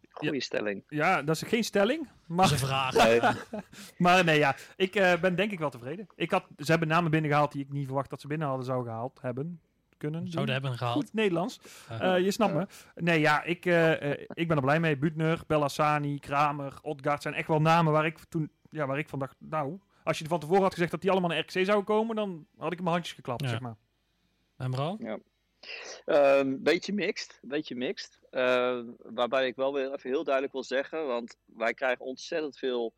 Goeie 0.10 0.42
stelling. 0.42 0.84
Ja, 0.88 1.22
dat 1.24 1.36
is 1.36 1.48
geen 1.48 1.64
stelling. 1.64 2.00
Dat 2.08 2.38
Maar, 2.38 2.46
is 2.46 2.52
een 2.52 2.58
vraag. 2.58 2.94
Nee, 2.94 3.20
maar 3.98 4.24
nee, 4.24 4.38
ja. 4.40 4.56
Ik 4.76 4.96
eh, 4.96 5.20
ben 5.20 5.36
denk 5.36 5.52
ik 5.52 5.60
wel 5.60 5.70
tevreden. 5.70 6.08
Ik 6.16 6.32
had, 6.32 6.46
ze 6.58 6.72
hebben 6.72 6.88
namen 6.90 7.12
binnengehaald 7.12 7.52
die 7.52 7.62
ik 7.64 7.72
niet 7.72 7.86
verwacht 7.86 8.10
dat 8.10 8.22
ze 8.22 8.28
binnen 8.28 8.48
hadden 8.48 8.66
zou 8.66 8.84
gehaald 8.84 9.22
hebben. 9.22 9.62
Kunnen. 10.02 10.22
doen. 10.22 10.32
Zouden 10.32 10.54
hebben 10.54 10.78
gehaald. 10.78 10.96
Goed 10.96 11.14
Nederlands. 11.14 11.60
Eh, 11.90 12.20
je 12.20 12.32
snapt 12.32 12.54
me. 12.54 12.68
Nee, 12.96 13.20
ja, 13.20 13.44
ik, 13.44 13.66
eh, 13.66 14.12
eh, 14.12 14.20
ik 14.34 14.48
ben 14.48 14.58
er 14.58 14.64
blij 14.64 14.80
mee. 14.80 14.98
Butner, 14.98 15.44
Bellassani, 15.48 16.20
Kramer, 16.20 16.80
Odgaard 16.82 17.22
zijn 17.22 17.34
echt 17.34 17.48
wel 17.48 17.62
namen 17.62 17.94
waar 17.94 18.06
ik 18.06 18.18
toen, 18.30 18.52
ja, 18.70 18.88
waar 18.88 18.98
ik 18.98 19.10
van 19.10 19.20
dacht, 19.20 19.36
nou, 19.40 19.80
als 20.04 20.20
je 20.20 20.28
van 20.28 20.40
tevoren 20.40 20.62
had 20.62 20.74
gezegd 20.74 20.92
dat 20.92 21.02
die 21.02 21.12
allemaal 21.12 21.30
naar 21.30 21.40
RKC 21.40 21.66
zouden 21.66 21.84
komen, 21.84 22.16
dan 22.16 22.46
had 22.58 22.72
ik 22.72 22.80
mijn 22.80 22.92
handjes 22.92 23.16
geklapt, 23.16 23.44
Ja. 23.44 23.50
zeg 23.50 23.60
maar. 23.60 23.76
en 24.58 24.72
Bro? 24.72 24.98
Ehm, 26.06 26.56
beetje 26.60 26.94
mixed, 26.94 27.40
beetje 27.42 27.76
mixed. 27.76 28.20
Ehm, 28.30 28.86
waarbij 28.98 29.48
ik 29.48 29.56
wel 29.56 29.74
weer 29.74 29.94
even 29.94 30.10
heel 30.10 30.24
duidelijk 30.24 30.54
wil 30.54 30.64
zeggen, 30.64 31.08
want 31.08 31.38
wij 31.46 31.74
krijgen 31.74 32.06
ontzettend 32.06 32.58
veel 32.58 32.94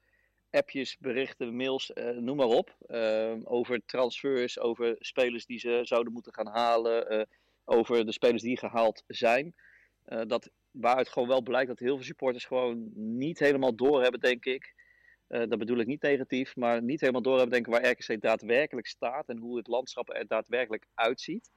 appjes, 0.53 0.97
berichten, 0.99 1.55
mails, 1.55 1.93
eh, 1.93 2.09
noem 2.09 2.35
maar 2.35 2.47
op. 2.47 2.75
ehm, 2.87 3.41
over 3.43 3.81
transfers, 3.85 4.59
over 4.59 4.95
spelers 4.99 5.45
die 5.45 5.59
ze 5.59 5.79
zouden 5.83 6.13
moeten 6.13 6.33
gaan 6.33 6.47
halen, 6.47 7.09
eh, 7.09 7.25
over 7.65 8.05
de 8.05 8.11
spelers 8.11 8.41
die 8.41 8.57
gehaald 8.57 9.03
zijn. 9.07 9.55
Eh, 10.03 10.21
dat, 10.27 10.49
waaruit 10.71 11.09
gewoon 11.09 11.27
wel 11.27 11.41
blijkt 11.41 11.67
dat 11.67 11.79
heel 11.79 11.95
veel 11.95 12.05
supporters 12.05 12.45
gewoon 12.45 12.91
niet 12.93 13.39
helemaal 13.39 13.75
doorhebben, 13.75 14.19
denk 14.19 14.45
ik. 14.45 14.81
Dat 15.27 15.57
bedoel 15.57 15.77
ik 15.77 15.87
niet 15.87 16.01
negatief, 16.01 16.55
maar 16.55 16.83
niet 16.83 16.99
helemaal 16.99 17.21
doorhebben 17.21 17.53
denken 17.53 17.71
waar 17.71 17.91
RKC 17.91 18.21
daadwerkelijk 18.21 18.87
staat 18.87 19.29
en 19.29 19.37
hoe 19.37 19.57
het 19.57 19.67
landschap 19.67 20.09
er 20.09 20.27
daadwerkelijk 20.27 20.85
uitziet. 20.93 21.51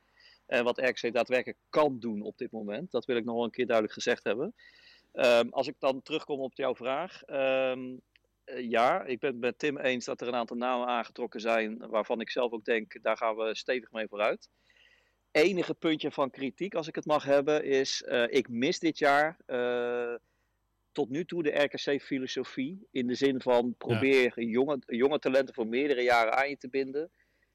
En 0.46 0.64
wat 0.64 0.78
RKC 0.78 1.12
daadwerkelijk 1.12 1.58
kan 1.68 1.98
doen 1.98 2.22
op 2.22 2.38
dit 2.38 2.50
moment. 2.50 2.90
Dat 2.90 3.04
wil 3.04 3.16
ik 3.16 3.24
nog 3.24 3.34
wel 3.34 3.44
een 3.44 3.50
keer 3.50 3.66
duidelijk 3.66 3.94
gezegd 3.94 4.24
hebben. 4.24 4.54
Ehm, 5.12 5.48
als 5.50 5.66
ik 5.66 5.74
dan 5.78 6.02
terugkom 6.02 6.40
op 6.40 6.54
jouw 6.54 6.74
vraag. 6.74 7.22
ehm, 7.22 7.80
eh, 7.80 7.96
ja, 8.54 9.04
ik 9.04 9.18
ben 9.18 9.30
het 9.30 9.40
met 9.40 9.58
Tim 9.58 9.78
eens 9.78 10.04
dat 10.04 10.20
er 10.20 10.28
een 10.28 10.34
aantal 10.34 10.56
namen 10.56 10.86
aangetrokken 10.86 11.40
zijn. 11.40 11.88
Waarvan 11.88 12.20
ik 12.20 12.30
zelf 12.30 12.52
ook 12.52 12.64
denk, 12.64 13.02
daar 13.02 13.16
gaan 13.16 13.36
we 13.36 13.54
stevig 13.54 13.92
mee 13.92 14.08
vooruit. 14.08 14.48
Enige 15.30 15.74
puntje 15.74 16.10
van 16.10 16.30
kritiek, 16.30 16.74
als 16.74 16.88
ik 16.88 16.94
het 16.94 17.06
mag 17.06 17.24
hebben, 17.24 17.64
is: 17.64 18.02
eh, 18.02 18.24
ik 18.28 18.48
mis 18.48 18.78
dit 18.78 18.98
jaar 18.98 19.36
eh, 19.46 20.14
tot 20.92 21.08
nu 21.08 21.24
toe 21.24 21.42
de 21.42 21.62
RKC-filosofie. 21.62 22.86
In 22.90 23.06
de 23.06 23.14
zin 23.14 23.40
van 23.40 23.74
probeer 23.78 24.40
jonge, 24.40 24.78
jonge 24.86 25.18
talenten 25.18 25.54
voor 25.54 25.66
meerdere 25.66 26.02
jaren 26.02 26.36
aan 26.36 26.48
je 26.48 26.56
te 26.56 26.68
binden. 26.68 27.10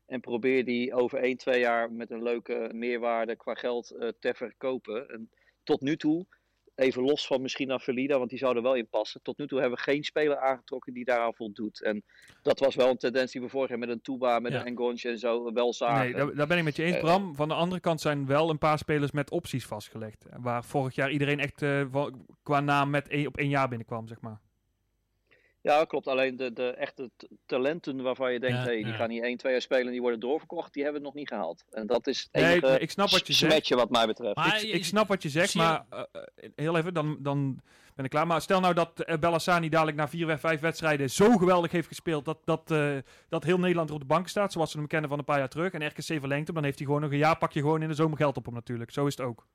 En 0.06 0.20
probeer 0.20 0.66
die 0.66 0.94
over 0.94 1.20
1, 1.20 1.38
2 1.38 1.60
jaar 1.60 1.92
met 1.92 2.12
een 2.12 2.24
leuke 2.24 2.70
meerwaarde 2.74 3.36
qua 3.36 3.54
geld 3.54 3.92
eh, 3.92 4.10
te 4.20 4.34
verkopen. 4.34 5.10
En 5.10 5.30
tot 5.64 5.82
nu 5.82 5.98
toe, 5.98 6.26
even 6.82 7.04
los 7.04 7.28
van 7.28 7.42
misschien 7.42 7.68
naar 7.68 7.82
Velida, 7.82 8.18
want 8.18 8.30
die 8.30 8.40
zou 8.40 8.56
er 8.56 8.62
wel 8.62 8.76
in 8.76 8.88
passen. 8.90 9.22
Tot 9.22 9.38
nu 9.38 9.48
toe 9.48 9.60
hebben 9.60 9.78
we 9.78 9.84
geen 9.84 10.04
speler 10.04 10.38
aangetrokken 10.38 10.94
die 10.94 11.06
daaraan 11.06 11.34
voldoet. 11.34 11.82
En 11.84 12.04
dat 12.42 12.60
was 12.60 12.76
wel 12.76 12.90
een 12.90 12.98
tendens 12.98 13.32
die 13.32 13.42
we 13.42 13.50
vorig 13.50 13.70
jaar 13.70 13.80
met 13.80 13.90
een 13.90 14.02
Tuba, 14.02 14.40
met 14.40 14.52
Ja. 14.52 14.60
een 14.60 14.66
Engonche 14.66 15.10
en 15.10 15.18
zo 15.20 15.54
wel 15.54 15.74
zagen. 15.74 16.04
Nee, 16.04 16.14
daar, 16.14 16.36
daar 16.36 16.48
ben 16.48 16.58
ik 16.58 16.64
met 16.64 16.76
je 16.76 16.84
eens, 16.84 16.96
Eh, 16.96 17.02
Bram. 17.02 17.36
Van 17.36 17.48
de 17.48 17.54
andere 17.54 17.82
kant 17.82 18.02
zijn 18.02 18.26
wel 18.26 18.50
een 18.50 18.58
paar 18.58 18.78
spelers 18.78 19.12
met 19.12 19.32
opties 19.32 19.66
vastgelegd. 19.66 20.26
Waar 20.40 20.64
vorig 20.66 20.96
jaar 20.96 21.12
iedereen 21.12 21.40
echt 21.40 21.62
eh, 21.62 22.06
qua 22.44 22.60
naam 22.60 22.90
met 22.90 23.08
één- 23.08 23.28
op 23.28 23.38
één 23.38 23.50
jaar 23.50 23.68
binnenkwam, 23.68 24.08
zeg 24.08 24.22
maar. 24.22 24.40
Ja, 25.62 25.86
klopt. 25.86 26.08
Alleen 26.08 26.36
de, 26.38 26.54
de 26.54 26.70
echte 26.70 27.12
talenten 27.46 28.02
waarvan 28.02 28.34
je 28.34 28.40
denkt, 28.40 28.58
Ja, 28.58 28.64
hey, 28.64 28.76
die 28.76 28.86
ja. 28.86 28.94
gaan 28.94 29.10
hier 29.10 29.24
1, 29.24 29.38
2 29.38 29.52
jaar 29.52 29.62
spelen 29.62 29.86
en 29.86 29.92
die 29.92 30.02
worden 30.02 30.20
doorverkocht, 30.20 30.74
die 30.74 30.84
hebben 30.84 31.02
we 31.02 31.08
nog 31.08 31.16
niet 31.16 31.28
gehaald. 31.28 31.64
En 31.72 31.88
dat 31.88 32.08
is 32.08 32.22
het 32.22 32.42
Nee, 32.42 32.52
enige 32.52 32.66
nee, 32.66 32.80
ik 32.80 32.92
snap 32.92 33.10
wat 33.10 33.28
je 33.28 33.34
zegt. 33.34 33.52
smetje 33.52 33.76
wat 33.76 33.90
mij 33.90 34.06
betreft. 34.06 34.36
Maar 34.36 34.64
ik, 34.64 34.86
snap 34.86 35.08
wat 35.08 35.24
je 35.24 35.30
zegt, 35.30 35.56
maar 35.56 35.86
eh, 35.90 36.00
eh, 36.12 36.50
heel 36.56 36.78
even, 36.78 36.94
dan, 36.94 37.18
dan 37.20 37.62
ben 37.96 38.06
ik 38.06 38.12
klaar. 38.12 38.28
Maar 38.28 38.42
stel 38.42 38.60
nou 38.60 38.74
dat 38.74 39.04
uh, 39.06 39.18
Bellassani 39.18 39.70
dadelijk 39.70 39.98
na 39.98 40.08
vier, 40.08 40.38
vijf 40.38 40.60
wedstrijden 40.60 41.10
zo 41.10 41.38
geweldig 41.38 41.72
heeft 41.72 41.88
gespeeld 41.88 42.26
dat, 42.26 42.38
dat, 42.46 42.72
eh, 42.72 42.98
dat 43.30 43.44
heel 43.44 43.60
Nederland 43.60 43.90
er 43.90 43.96
op 43.96 44.02
de 44.02 44.08
bank 44.08 44.28
staat, 44.28 44.52
zoals 44.52 44.72
ze 44.72 44.78
hem 44.78 44.88
kennen 44.88 45.10
van 45.10 45.20
een 45.20 45.26
paar 45.26 45.38
jaar 45.38 45.50
terug. 45.50 45.72
En 45.72 45.88
RKC 45.88 46.04
verlengt 46.04 46.46
hem, 46.46 46.56
dan 46.56 46.64
heeft 46.64 46.78
hij 46.78 46.86
gewoon 46.86 47.02
nog 47.02 47.12
een 47.12 47.18
jaar, 47.18 47.38
pak 47.38 47.52
je 47.52 47.60
gewoon 47.60 47.82
in 47.82 47.88
de 47.88 47.94
zomer 47.94 48.18
geld 48.18 48.38
op 48.38 48.46
hem 48.46 48.54
natuurlijk. 48.54 48.92
Zo 48.92 49.06
is 49.06 49.18
het 49.18 49.26
ook. 49.26 49.46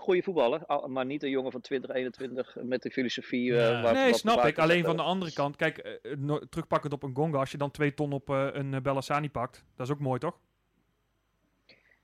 Goeie 0.00 0.22
voetballer, 0.22 0.66
al- 0.66 0.88
maar 0.88 1.04
niet 1.06 1.22
een 1.22 1.30
jongen 1.30 1.52
van 1.52 1.60
20, 1.60 1.90
21 1.94 2.56
met 2.62 2.82
de 2.82 2.90
filosofie. 2.90 3.58
eh, 3.58 3.82
waar- 3.82 3.92
nee, 3.94 4.10
wat 4.10 4.18
snap 4.18 4.44
ik. 4.44 4.58
Alleen 4.58 4.84
van 4.84 4.96
de 4.96 5.02
andere 5.02 5.32
kant, 5.32 5.56
kijk, 5.56 5.78
eh, 5.78 6.16
no- 6.16 6.38
terugpakkend 6.48 6.92
op 6.92 7.02
een 7.02 7.14
Gonga, 7.16 7.38
als 7.38 7.50
je 7.50 7.56
dan 7.58 7.70
twee 7.70 7.94
ton 7.94 8.12
op 8.12 8.30
eh, 8.30 8.46
een 8.52 8.74
eh, 8.74 8.80
Bellassani 8.80 9.30
pakt, 9.30 9.64
dat 9.76 9.86
is 9.86 9.92
ook 9.92 10.00
mooi 10.00 10.18
toch? 10.18 10.38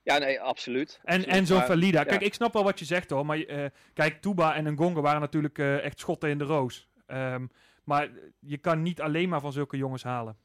Ja, 0.03 0.19
nee, 0.19 0.41
absoluut. 0.41 1.01
En, 1.05 1.15
Absoluut, 1.17 1.37
en 1.39 1.47
zo'n 1.47 1.63
Valida. 1.63 1.99
ja. 1.99 2.05
Kijk, 2.05 2.21
ik 2.21 2.35
snap 2.35 2.53
wel 2.53 2.65
wat 2.65 2.79
je 2.79 2.85
zegt 2.85 3.11
hoor. 3.11 3.27
Maar 3.27 3.39
eh, 3.39 3.65
kijk, 3.93 4.21
Tuba 4.23 4.55
en 4.55 4.73
Ngonga 4.73 5.01
waren 5.01 5.21
natuurlijk 5.21 5.59
eh, 5.59 5.85
echt 5.85 5.99
schotten 5.99 6.31
in 6.31 6.39
de 6.39 6.45
roos. 6.45 6.89
Ehm, 7.07 7.47
maar 7.85 8.11
je 8.41 8.59
kan 8.59 8.83
niet 8.83 9.01
alleen 9.01 9.29
maar 9.29 9.41
van 9.41 9.53
zulke 9.53 9.77
jongens 9.77 10.03
halen. 10.03 10.37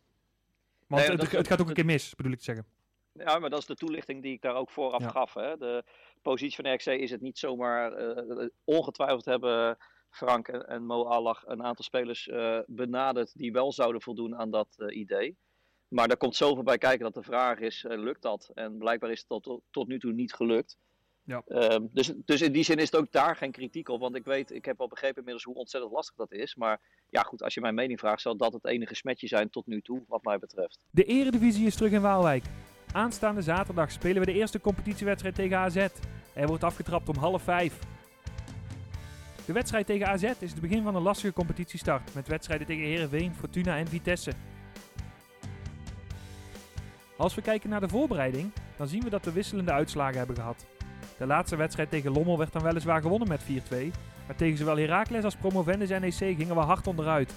Want 0.88 1.02
Nee, 1.08 1.12
het, 1.18 1.32
het 1.32 1.47
gaat 1.47 1.62
ook 1.62 1.68
een 1.68 1.74
keer 1.74 1.86
mis, 1.86 2.16
bedoel 2.16 2.32
ik 2.32 2.38
te 2.38 2.43
zeggen. 2.43 2.66
Ja, 3.14 3.39
maar 3.39 3.49
dat 3.49 3.59
is 3.59 3.66
de 3.66 3.76
toelichting 3.76 4.22
die 4.22 4.34
ik 4.34 4.41
daar 4.41 4.55
ook 4.55 4.70
vooraf 4.72 5.01
Ja. 5.01 5.09
gaf. 5.09 5.34
Hè. 5.34 5.57
De 5.57 5.84
positie 6.22 6.55
van 6.64 6.74
RKC 6.74 6.86
is 6.86 7.12
het 7.12 7.22
niet 7.22 7.38
zomaar. 7.38 7.93
eh, 7.93 8.47
ongetwijfeld 8.64 9.26
hebben 9.26 9.78
Frank 10.09 10.47
en, 10.47 10.86
Mo 10.86 11.03
Allah 11.03 11.41
een 11.45 11.64
aantal 11.64 11.84
spelers 11.86 12.27
eh, 12.27 12.60
benaderd 12.68 13.38
die 13.38 13.52
wel 13.52 13.72
zouden 13.72 14.02
voldoen 14.02 14.36
aan 14.36 14.52
dat 14.52 14.68
eh, 14.77 14.98
idee. 14.98 15.38
Maar 15.88 16.07
daar 16.07 16.18
komt 16.18 16.36
zoveel 16.36 16.64
bij 16.64 16.77
kijken 16.77 17.03
dat 17.03 17.14
de 17.14 17.23
vraag 17.23 17.60
is, 17.60 17.86
lukt 17.88 18.22
dat? 18.22 18.52
En 18.53 18.77
blijkbaar 18.77 19.11
is 19.11 19.19
het 19.19 19.27
tot, 19.27 19.61
tot 19.72 19.88
nu 19.88 19.99
toe 19.99 20.14
niet 20.14 20.34
gelukt. 20.34 20.77
Ja. 21.23 21.41
Ehm, 21.48 21.86
dus, 21.91 22.14
dus 22.26 22.41
in 22.41 22.52
die 22.52 22.64
zin 22.64 22.77
is 22.77 22.91
het 22.91 22.95
ook 22.95 23.11
daar 23.11 23.36
geen 23.36 23.52
kritiek 23.52 23.90
op. 23.90 23.99
Want 23.99 24.15
ik 24.15 24.23
weet, 24.26 24.52
ik 24.52 24.65
heb 24.65 24.81
al 24.81 24.88
begrepen 24.88 25.18
inmiddels 25.18 25.44
hoe 25.44 25.56
ontzettend 25.56 25.94
lastig 25.94 26.15
dat 26.15 26.31
is. 26.31 26.56
Maar 26.56 26.81
ja 27.10 27.22
goed, 27.22 27.44
als 27.44 27.53
je 27.53 27.61
mijn 27.61 27.76
mening 27.76 27.99
vraagt, 27.99 28.22
zal 28.22 28.38
dat 28.38 28.53
het 28.53 28.65
enige 28.65 28.95
smetje 28.95 29.27
zijn 29.27 29.49
tot 29.49 29.65
nu 29.65 29.81
toe, 29.81 30.03
wat 30.07 30.23
mij 30.23 30.40
betreft. 30.40 30.86
De 30.91 31.03
Eredivisie 31.03 31.65
is 31.65 31.76
terug 31.76 31.91
in 31.91 32.02
Waalwijk. 32.02 32.44
Aanstaande 32.91 33.41
zaterdag 33.41 33.91
spelen 33.91 34.19
we 34.19 34.31
de 34.31 34.38
eerste 34.38 34.61
competitiewedstrijd 34.61 35.35
tegen 35.35 35.57
AZ. 35.57 35.76
Er 36.34 36.47
wordt 36.47 36.63
afgetrapt 36.63 37.09
om 37.09 37.18
half 37.18 37.43
vijf. 37.43 37.80
De 39.45 39.53
wedstrijd 39.53 39.85
tegen 39.85 40.07
AZ 40.07 40.23
is 40.23 40.51
het 40.51 40.61
begin 40.61 40.84
van 40.84 40.95
een 40.95 41.01
lastige 41.01 41.34
competitiestart. 41.34 42.13
Met 42.13 42.27
wedstrijden 42.27 42.68
tegen 42.68 42.84
Heerenveen, 42.84 43.34
Fortuna 43.34 43.77
en 43.77 43.88
Vitesse. 43.88 44.31
Als 47.18 47.35
we 47.35 47.41
kijken 47.41 47.69
naar 47.69 47.80
de 47.80 47.89
voorbereiding, 47.89 48.51
dan 48.77 48.88
zien 48.88 49.03
we 49.03 49.09
dat 49.09 49.26
we 49.26 49.31
wisselende 49.31 49.72
uitslagen 49.72 50.18
hebben 50.18 50.35
gehad. 50.35 50.65
De 51.18 51.26
laatste 51.26 51.55
wedstrijd 51.55 51.89
tegen 51.89 52.11
Lommel 52.11 52.38
werd 52.38 52.53
dan 52.53 52.63
weliswaar 52.63 53.01
gewonnen 53.01 53.27
met 53.27 53.41
4-2. 53.43 53.45
Maar 54.27 54.35
tegen 54.35 54.57
zowel 54.57 54.77
Heracles 54.77 55.23
als 55.23 55.35
Promovendus 55.35 55.89
NEC 55.89 56.13
gingen 56.13 56.55
we 56.55 56.61
hard 56.61 56.88
onderuit. 56.88 57.34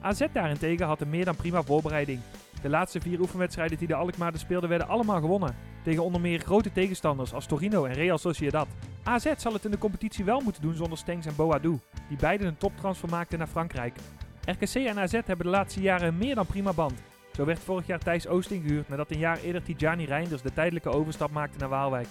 AZ 0.00 0.26
daarentegen 0.32 0.86
had 0.86 1.00
een 1.00 1.10
meer 1.10 1.24
dan 1.24 1.36
prima 1.36 1.62
voorbereiding. 1.62 2.20
De 2.62 2.68
laatste 2.68 3.00
vier 3.00 3.20
oefenwedstrijden 3.20 3.78
die 3.78 3.88
de 3.88 3.94
Alkmaarden 3.94 4.40
speelden 4.40 4.68
werden 4.68 4.88
allemaal 4.88 5.20
gewonnen. 5.20 5.56
Tegen 5.82 6.04
onder 6.04 6.20
meer 6.20 6.38
grote 6.38 6.72
tegenstanders 6.72 7.32
als 7.32 7.46
Torino 7.46 7.84
en 7.84 7.94
Real 7.94 8.18
Sociedad. 8.18 8.68
AZ 9.02 9.32
zal 9.36 9.52
het 9.52 9.64
in 9.64 9.70
de 9.70 9.78
competitie 9.78 10.24
wel 10.24 10.40
moeten 10.40 10.62
doen 10.62 10.74
zonder 10.74 10.98
Stengs 10.98 11.26
en 11.26 11.36
Boadou, 11.36 11.78
die 12.08 12.16
beiden 12.16 12.46
een 12.46 12.56
toptransfer 12.56 13.08
maakten 13.08 13.38
naar 13.38 13.46
Frankrijk. 13.46 13.96
RKC 14.44 14.74
en 14.74 14.98
AZ 14.98 15.12
hebben 15.12 15.46
de 15.46 15.48
laatste 15.48 15.80
jaren 15.80 16.08
een 16.08 16.18
meer 16.18 16.34
dan 16.34 16.46
prima 16.46 16.72
band. 16.72 17.02
Zo 17.32 17.44
werd 17.44 17.58
vorig 17.58 17.86
jaar 17.86 17.98
Thijs 17.98 18.26
Oosting 18.26 18.62
gehuurd 18.62 18.88
nadat 18.88 19.10
een 19.10 19.18
jaar 19.18 19.38
eerder 19.40 19.62
Tijani 19.62 20.04
Reinders 20.04 20.42
de 20.42 20.52
tijdelijke 20.52 20.88
overstap 20.88 21.30
maakte 21.30 21.58
naar 21.58 21.68
Waalwijk. 21.68 22.08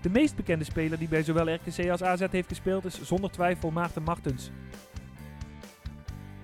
De 0.00 0.10
meest 0.10 0.36
bekende 0.36 0.64
speler 0.64 0.98
die 0.98 1.08
bij 1.08 1.22
zowel 1.22 1.54
RKC 1.54 1.90
als 1.90 2.02
AZ 2.02 2.26
heeft 2.30 2.48
gespeeld 2.48 2.84
is 2.84 3.02
zonder 3.02 3.30
twijfel 3.30 3.70
Maarten 3.70 4.02
Martens. 4.02 4.50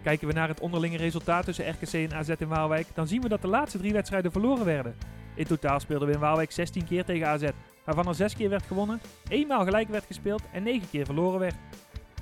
Kijken 0.06 0.28
we 0.28 0.34
naar 0.34 0.48
het 0.48 0.60
onderlinge 0.60 0.96
resultaat 0.96 1.44
tussen 1.44 1.70
RKC 1.70 1.92
en 1.92 2.14
AZ 2.14 2.28
in 2.38 2.48
Waalwijk, 2.48 2.86
dan 2.94 3.06
zien 3.06 3.22
we 3.22 3.28
dat 3.28 3.42
de 3.42 3.48
laatste 3.48 3.78
drie 3.78 3.92
wedstrijden 3.92 4.32
verloren 4.32 4.64
werden. 4.64 4.94
In 5.34 5.44
totaal 5.44 5.80
speelden 5.80 6.08
we 6.08 6.14
in 6.14 6.20
Waalwijk 6.20 6.52
16 6.52 6.84
keer 6.84 7.04
tegen 7.04 7.28
AZ, 7.28 7.48
waarvan 7.84 8.08
er 8.08 8.14
6 8.14 8.36
keer 8.36 8.48
werd 8.48 8.66
gewonnen, 8.66 9.00
eenmaal 9.28 9.64
gelijk 9.64 9.88
werd 9.88 10.06
gespeeld 10.06 10.42
en 10.52 10.62
9 10.62 10.90
keer 10.90 11.04
verloren 11.04 11.40
werd. 11.40 11.54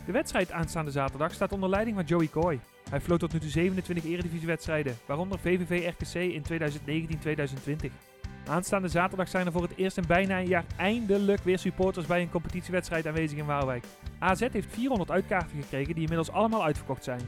De 0.06 0.12
wedstrijd 0.12 0.52
aanstaande 0.52 0.90
zaterdag 0.90 1.32
staat 1.32 1.52
onder 1.52 1.69
leiding 1.69 1.97
van 1.97 2.05
Joey 2.05 2.28
Coy. 2.28 2.61
Hij 2.90 3.01
floot 3.01 3.20
tot 3.20 3.32
nu 3.32 3.39
toe 3.39 3.51
27 3.51 4.05
eredivisiewedstrijden, 4.05 4.97
waaronder 5.06 5.39
VVV 5.39 5.89
RKC 5.89 6.15
in 6.15 6.43
2019-2020. 7.89 7.90
Aanstaande 8.47 8.89
zaterdag 8.89 9.28
zijn 9.28 9.47
er 9.47 9.52
voor 9.52 9.62
het 9.62 9.77
eerst 9.77 9.97
in 9.97 10.06
bijna 10.06 10.39
een 10.39 10.48
jaar 10.48 10.65
eindelijk 10.77 11.43
weer 11.43 11.59
supporters 11.59 12.06
bij 12.06 12.20
een 12.20 12.31
competitiewedstrijd 12.31 13.06
aanwezig 13.06 13.39
in 13.39 13.47
Waalwijk. 13.47 13.85
AZ 14.19 14.40
heeft 14.52 14.69
400 14.70 15.11
uitkaarten 15.11 15.62
gekregen 15.62 15.94
die 15.94 16.02
inmiddels 16.02 16.31
allemaal 16.31 16.65
uitverkocht 16.65 17.05
zijn. 17.05 17.20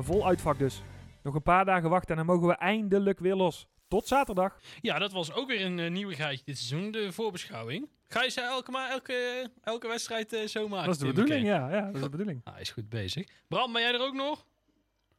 Een 0.00 0.06
vol 0.06 0.26
uitvak 0.26 0.58
dus. 0.58 0.82
Nog 1.22 1.34
een 1.34 1.42
paar 1.42 1.64
dagen 1.64 1.90
wachten 1.90 2.10
en 2.10 2.16
dan 2.16 2.34
mogen 2.34 2.48
we 2.48 2.54
eindelijk 2.54 3.18
weer 3.18 3.34
los. 3.34 3.66
Tot 3.88 4.06
zaterdag. 4.06 4.60
Ja, 4.80 4.98
dat 4.98 5.12
was 5.12 5.32
ook 5.32 5.48
weer 5.48 5.64
een 5.64 5.78
uh, 5.78 5.90
nieuwigheidje 5.90 6.44
dit 6.44 6.58
seizoen, 6.58 6.90
de 6.90 7.12
voorbeschouwing. 7.12 7.88
Ga 8.06 8.22
je 8.22 8.30
ze 8.30 8.40
elke, 8.40 8.70
ma 8.70 8.90
elke, 8.90 9.50
elke 9.62 9.88
wedstrijd 9.88 10.32
uh, 10.32 10.46
zo 10.46 10.68
maken? 10.68 10.86
Dat 10.86 10.94
is 10.94 11.00
de 11.00 11.06
bedoeling, 11.06 11.46
ja, 11.46 11.70
ja. 11.70 11.86
Dat 11.86 11.94
is 11.94 12.00
de 12.00 12.08
bedoeling. 12.08 12.40
Hij 12.44 12.60
is 12.60 12.70
goed 12.70 12.88
bezig. 12.88 13.26
Bram, 13.48 13.72
ben 13.72 13.82
jij 13.82 13.92
er 13.92 14.00
ook 14.00 14.14
nog? 14.14 14.46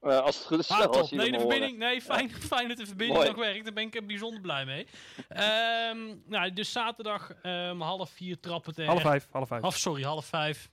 Uh, 0.01 0.19
als 0.19 0.37
het 0.37 0.45
goed 0.45 0.59
is, 0.59 0.69
ah, 0.69 0.85
als 0.85 1.11
nee, 1.11 1.31
de 1.31 1.39
verbinding, 1.39 1.77
nee, 1.77 2.01
fijn, 2.01 2.27
ja. 2.27 2.35
fijn 2.55 2.67
dat 2.67 2.77
de 2.77 2.85
verbinding 2.85 3.19
Mooi. 3.19 3.31
nog 3.31 3.39
werkt. 3.39 3.63
Daar 3.63 3.73
ben 3.73 3.83
ik 3.83 4.07
bijzonder 4.07 4.41
blij 4.41 4.65
mee. 4.65 4.87
um, 5.89 6.23
nou, 6.25 6.53
dus 6.53 6.71
zaterdag 6.71 7.33
um, 7.43 7.81
half 7.81 8.09
vier 8.09 8.39
trappen 8.39 8.73
tegen... 8.73 8.91
Half 8.91 9.01
vijf, 9.01 9.27
half 9.31 9.47
vijf. 9.47 9.63
Of, 9.63 9.77
sorry, 9.77 10.03
half 10.03 10.25
vijf. 10.25 10.69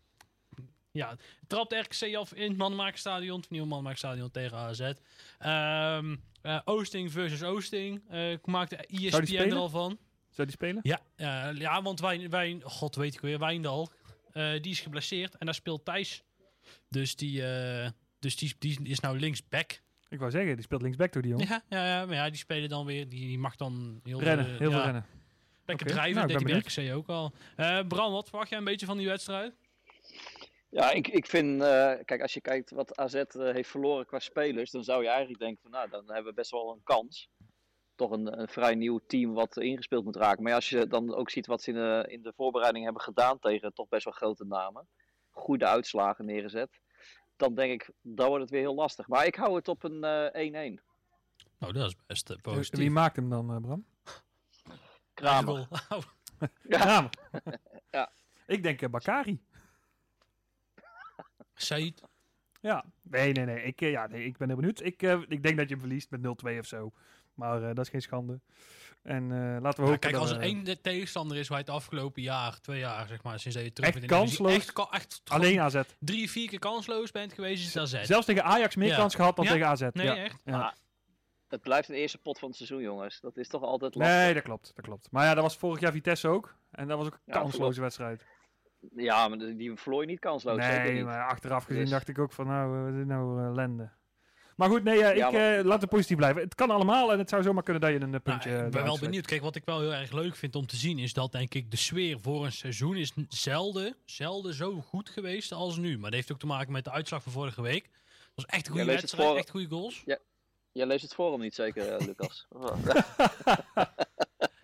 Ja, 0.99 1.17
trapt 1.47 1.73
RKC 1.73 2.17
af 2.17 2.33
in 2.35 2.49
het 2.49 2.57
Mannenmakerstadion, 2.57 3.41
het 3.41 3.51
nieuwe 3.51 3.67
Mannenmakerstadion 3.67 4.31
tegen 4.31 4.57
AZ. 4.57 4.81
Um, 4.81 6.23
uh, 6.43 6.61
Oosting 6.65 7.13
versus 7.13 7.43
Oosting. 7.43 8.03
Uh, 8.13 8.37
maakte 8.45 8.77
ESPN 8.77 9.35
er 9.35 9.55
al 9.55 9.69
van. 9.69 9.99
Zou 10.31 10.47
die 10.47 10.57
spelen? 10.57 10.81
Ja, 10.83 11.01
uh, 11.17 11.59
ja 11.59 11.83
want 11.83 12.01
wij, 12.01 12.31
wij, 12.31 12.61
god 12.63 12.97
weet 12.97 13.15
ik 13.15 13.21
weer, 13.21 13.39
Wijndal, 13.39 13.93
die 14.33 14.71
is 14.71 14.81
geblesseerd 14.81 15.37
en 15.37 15.47
daar 15.47 15.55
speelt 15.55 15.85
Thijs. 15.85 16.23
Dus 16.89 17.17
die... 17.17 17.43
Dus 18.19 18.37
die, 18.37 18.55
die 18.59 18.79
is 18.83 19.01
nou 19.01 19.19
linksback. 19.19 19.81
Ik 20.09 20.19
wou 20.19 20.31
zeggen, 20.31 20.55
die 20.55 20.65
speelt 20.65 20.83
linksback 20.83 21.13
door 21.13 21.23
die 21.23 21.31
jongen. 21.31 21.47
Ja, 21.49 21.63
ja, 21.69 21.87
ja, 21.87 22.07
maar 22.07 22.15
ja, 22.15 22.29
die 22.29 22.39
spelen 22.39 22.69
dan 22.69 22.87
weer, 22.87 23.09
die, 23.09 23.27
die 23.27 23.39
mag 23.39 23.57
dan 23.57 24.01
heel 24.05 24.21
rennen, 24.21 24.47
veel, 24.47 24.59
heel 24.59 24.71
ja, 24.71 24.75
veel 24.75 24.85
rennen. 24.85 25.07
Lekker 25.65 25.87
okay. 25.87 25.99
drijven, 25.99 26.29
nou, 26.29 26.45
deed 26.45 26.77
die 26.77 26.87
RKC 26.87 26.97
ook 26.97 27.09
al. 27.09 27.33
Bram, 27.89 28.13
wat 28.13 28.29
verwacht 28.29 28.49
jij 28.49 28.59
een 28.59 28.65
beetje 28.65 28.87
van 28.87 28.97
die 28.97 29.07
wedstrijd? 29.07 29.55
Ja, 30.71 30.91
ik, 30.91 31.09
ik 31.09 31.27
vind, 31.27 31.63
uh, 31.63 31.93
kijk, 32.05 32.23
als 32.23 32.35
je 32.35 32.41
kijkt 32.41 32.71
wat 32.71 32.97
AZ 32.97 33.15
uh, 33.15 33.23
heeft 33.33 33.71
verloren 33.71 34.07
qua 34.07 34.19
spelers, 34.19 34.71
dan 34.71 34.85
zou 34.85 35.03
je 35.03 35.09
eigenlijk 35.09 35.41
denken 35.41 35.63
van, 35.63 35.71
nou, 35.71 35.91
dan 35.91 36.05
hebben 36.07 36.25
we 36.25 36.33
best 36.33 36.51
wel 36.51 36.73
een 36.73 36.83
kans. 36.83 37.29
Toch 37.95 38.11
een, 38.11 38.41
een 38.41 38.49
vrij 38.49 38.75
nieuw 38.75 39.01
team 39.07 39.35
wat 39.35 39.57
ingespeeld 39.57 40.05
moet 40.05 40.17
raken. 40.17 40.43
Maar 40.43 40.55
als 40.55 40.69
je 40.69 40.87
dan 40.87 41.15
ook 41.15 41.31
ziet 41.31 41.47
wat 41.47 41.63
ze 41.63 41.71
in 41.71 41.77
de, 41.77 42.05
in 42.09 42.23
de 42.23 42.33
voorbereiding 42.37 42.85
hebben 42.85 43.03
gedaan 43.03 43.39
tegen 43.39 43.75
toch 43.75 43.89
best 43.89 44.05
wel 44.05 44.13
grote 44.13 44.45
namen. 44.45 44.89
Goede 45.31 45.67
uitslagen 45.67 46.25
neergezet 46.25 46.81
dan 47.39 47.55
denk 47.55 47.73
ik, 47.73 47.91
dan 48.03 48.27
wordt 48.29 48.43
het 48.43 48.51
weer 48.51 48.61
heel 48.61 48.75
lastig. 48.75 49.09
Maar 49.09 49.27
ik 49.27 49.35
hou 49.35 49.57
het 49.57 49.69
op 49.69 49.85
een 49.85 50.79
1-1. 50.79 50.83
nou, 51.59 51.73
dat 51.73 51.87
is 51.87 51.97
best 52.07 52.31
uh, 52.31 52.37
positief. 52.43 52.79
Wie 52.79 52.91
maakt 52.91 53.17
hem 53.17 53.31
dan, 53.31 53.51
uh, 53.51 53.61
Bram? 53.61 53.85
Kramer. 55.15 55.69
Kramer. 56.69 57.11
ja. 57.91 58.11
Ik 58.47 58.63
denk 58.63 58.83
uh, 58.83 58.89
Bakari. 58.89 59.41
Said. 61.63 62.03
Ja, 62.61 62.85
nee, 63.03 63.33
nee, 63.33 63.45
nee. 63.45 63.63
Ik, 63.63 63.81
ja, 63.81 64.07
nee, 64.07 64.25
ik 64.25 64.37
ben 64.37 64.49
heel 64.49 64.57
benieuwd. 64.57 64.81
Ik, 64.83 65.03
ik 65.29 65.43
denk 65.43 65.57
dat 65.57 65.69
je 65.69 65.75
hem 65.75 65.79
verliest 65.81 66.11
met 66.11 66.21
0-2 66.55 66.59
of 66.59 66.67
zo. 66.67 66.93
Maar 67.35 67.61
dat 67.61 67.79
is 67.85 67.89
geen 67.89 68.03
schande. 68.03 68.41
En 69.03 69.23
uh, 69.31 69.57
laten 69.61 69.61
we 69.63 69.69
ja, 69.69 69.83
hopen 69.83 69.99
Kijk, 69.99 70.15
als 70.15 70.31
er 70.31 70.37
uh, 70.37 70.43
één 70.43 70.65
de 70.65 70.81
tegenstander 70.81 71.37
is 71.37 71.49
waar 71.49 71.59
het 71.59 71.71
afgelopen 71.71 72.23
jaar, 72.23 72.61
twee 72.61 72.79
jaar, 72.79 73.07
zeg 73.07 73.23
maar, 73.23 73.39
sinds 73.41 73.57
dat 73.57 73.67
je 73.67 73.73
terug 73.73 73.91
echt 73.91 74.01
bent 74.01 74.13
in 74.13 74.17
de 74.19 74.25
kansloos, 74.25 74.53
echt, 74.55 74.73
ka 74.73 74.89
echt 74.91 75.21
alleen 75.25 75.61
AZ. 75.61 75.81
Drie, 75.99 76.31
vier 76.31 76.49
keer 76.49 76.59
kansloos 76.59 77.11
bent 77.11 77.33
geweest, 77.33 77.67
is 77.67 77.77
AZ. 77.77 78.05
Zelfs 78.07 78.27
tegen 78.27 78.45
Ajax 78.45 78.77
meer 78.77 78.89
Ja. 78.89 78.97
kans 78.97 79.15
gehad 79.15 79.37
dan 79.37 79.45
Ja. 79.45 79.51
tegen 79.51 79.67
AZ. 79.67 79.87
Nee, 79.93 80.07
ja. 80.07 80.17
echt. 80.17 80.41
Ja. 80.45 80.61
Ah, 80.61 80.73
het 81.49 81.63
blijft 81.63 81.89
een 81.89 81.95
eerste 81.95 82.19
pot 82.19 82.39
van 82.39 82.49
het 82.49 82.57
seizoen, 82.57 82.81
jongens. 82.83 83.21
Dat 83.21 83.37
is 83.37 83.49
toch 83.49 83.63
altijd 83.63 83.95
lastig. 83.95 84.17
Nee, 84.17 84.35
dat 84.35 84.43
klopt, 84.43 84.73
dat 84.75 84.85
klopt. 84.85 85.09
Maar 85.11 85.25
ja, 85.25 85.35
dat 85.35 85.43
was 85.43 85.57
vorig 85.57 85.81
jaar 85.81 85.93
Vitesse 85.93 86.29
ook. 86.29 86.55
En 86.71 86.89
dat 86.89 86.99
was 86.99 87.07
ook 87.07 87.13
een 87.13 87.21
Ja, 87.25 87.33
kansloze 87.33 87.61
klopt. 87.63 87.77
wedstrijd. 87.79 88.25
Ja, 88.97 89.29
maar 89.29 89.39
die- 89.39 89.77
verloor 89.77 90.01
je 90.01 90.07
niet 90.07 90.19
kansloos. 90.21 90.65
zeker 90.65 90.83
nee, 90.83 90.93
niet. 90.95 91.05
maar 91.05 91.29
achteraf 91.29 91.65
gezien 91.65 91.81
Dus- 91.81 91.91
dacht 91.91 92.09
ik 92.09 92.19
ook 92.19 92.33
van, 92.33 92.47
nou, 92.47 92.85
wat 92.93 93.01
is 93.01 93.07
nou 93.07 93.45
ellende. 93.45 93.91
Maar 94.57 94.69
goed, 94.69 94.85
nee, 94.85 95.03
eh, 95.05 95.17
Ja, 95.17 95.29
ik 95.29 95.59
eh, 95.59 95.65
laat 95.65 95.81
het 95.81 95.91
positief 95.91 96.17
blijven. 96.17 96.43
Het 96.43 96.55
kan 96.55 96.71
allemaal 96.71 97.13
en 97.13 97.19
het 97.19 97.29
zou 97.29 97.43
zomaar 97.43 97.63
kunnen 97.63 97.83
dat 97.83 97.91
je 97.91 97.97
een 97.97 98.03
eh, 98.03 98.09
Nou, 98.11 98.23
puntje... 98.23 98.65
ik 98.65 98.71
ben 98.71 98.83
wel 98.85 98.99
benieuwd. 98.99 99.27
Kijk, 99.27 99.43
wat 99.43 99.55
ik 99.57 99.65
wel 99.65 99.81
heel 99.81 99.95
erg 99.95 100.13
leuk 100.13 100.37
vind 100.37 100.55
om 100.55 100.67
te 100.67 100.77
zien 100.77 100.99
is 100.99 101.13
dat 101.13 101.33
denk 101.33 101.55
ik 101.55 101.71
de 101.71 101.77
sfeer 101.77 102.21
voor 102.21 102.45
een 102.45 102.53
seizoen 102.53 102.97
is 102.97 103.13
zelden, 103.29 103.97
zelden 104.05 104.55
zo 104.55 104.81
goed 104.81 105.09
geweest 105.09 105.53
als 105.53 105.77
nu. 105.77 105.93
Maar 105.93 106.03
dat 106.11 106.13
heeft 106.13 106.33
ook 106.33 106.39
te 106.39 106.47
maken 106.47 106.73
met 106.73 106.85
de 106.85 106.91
uitslag 106.91 107.23
van 107.23 107.33
vorige 107.33 107.63
week. 107.63 107.83
Dat 107.93 108.31
was 108.35 108.47
echt 108.47 108.67
een 108.67 108.73
goede 108.73 108.87
wedstrijd, 108.87 109.29
voor- 109.29 109.37
echt 109.37 109.51
goede 109.51 109.69
goals. 109.69 110.05
Jij 110.73 110.87
leest 110.87 111.03
het 111.03 111.15
forum 111.15 111.41
niet 111.41 111.55
zeker, 111.55 112.05
Lucas? 112.07 112.47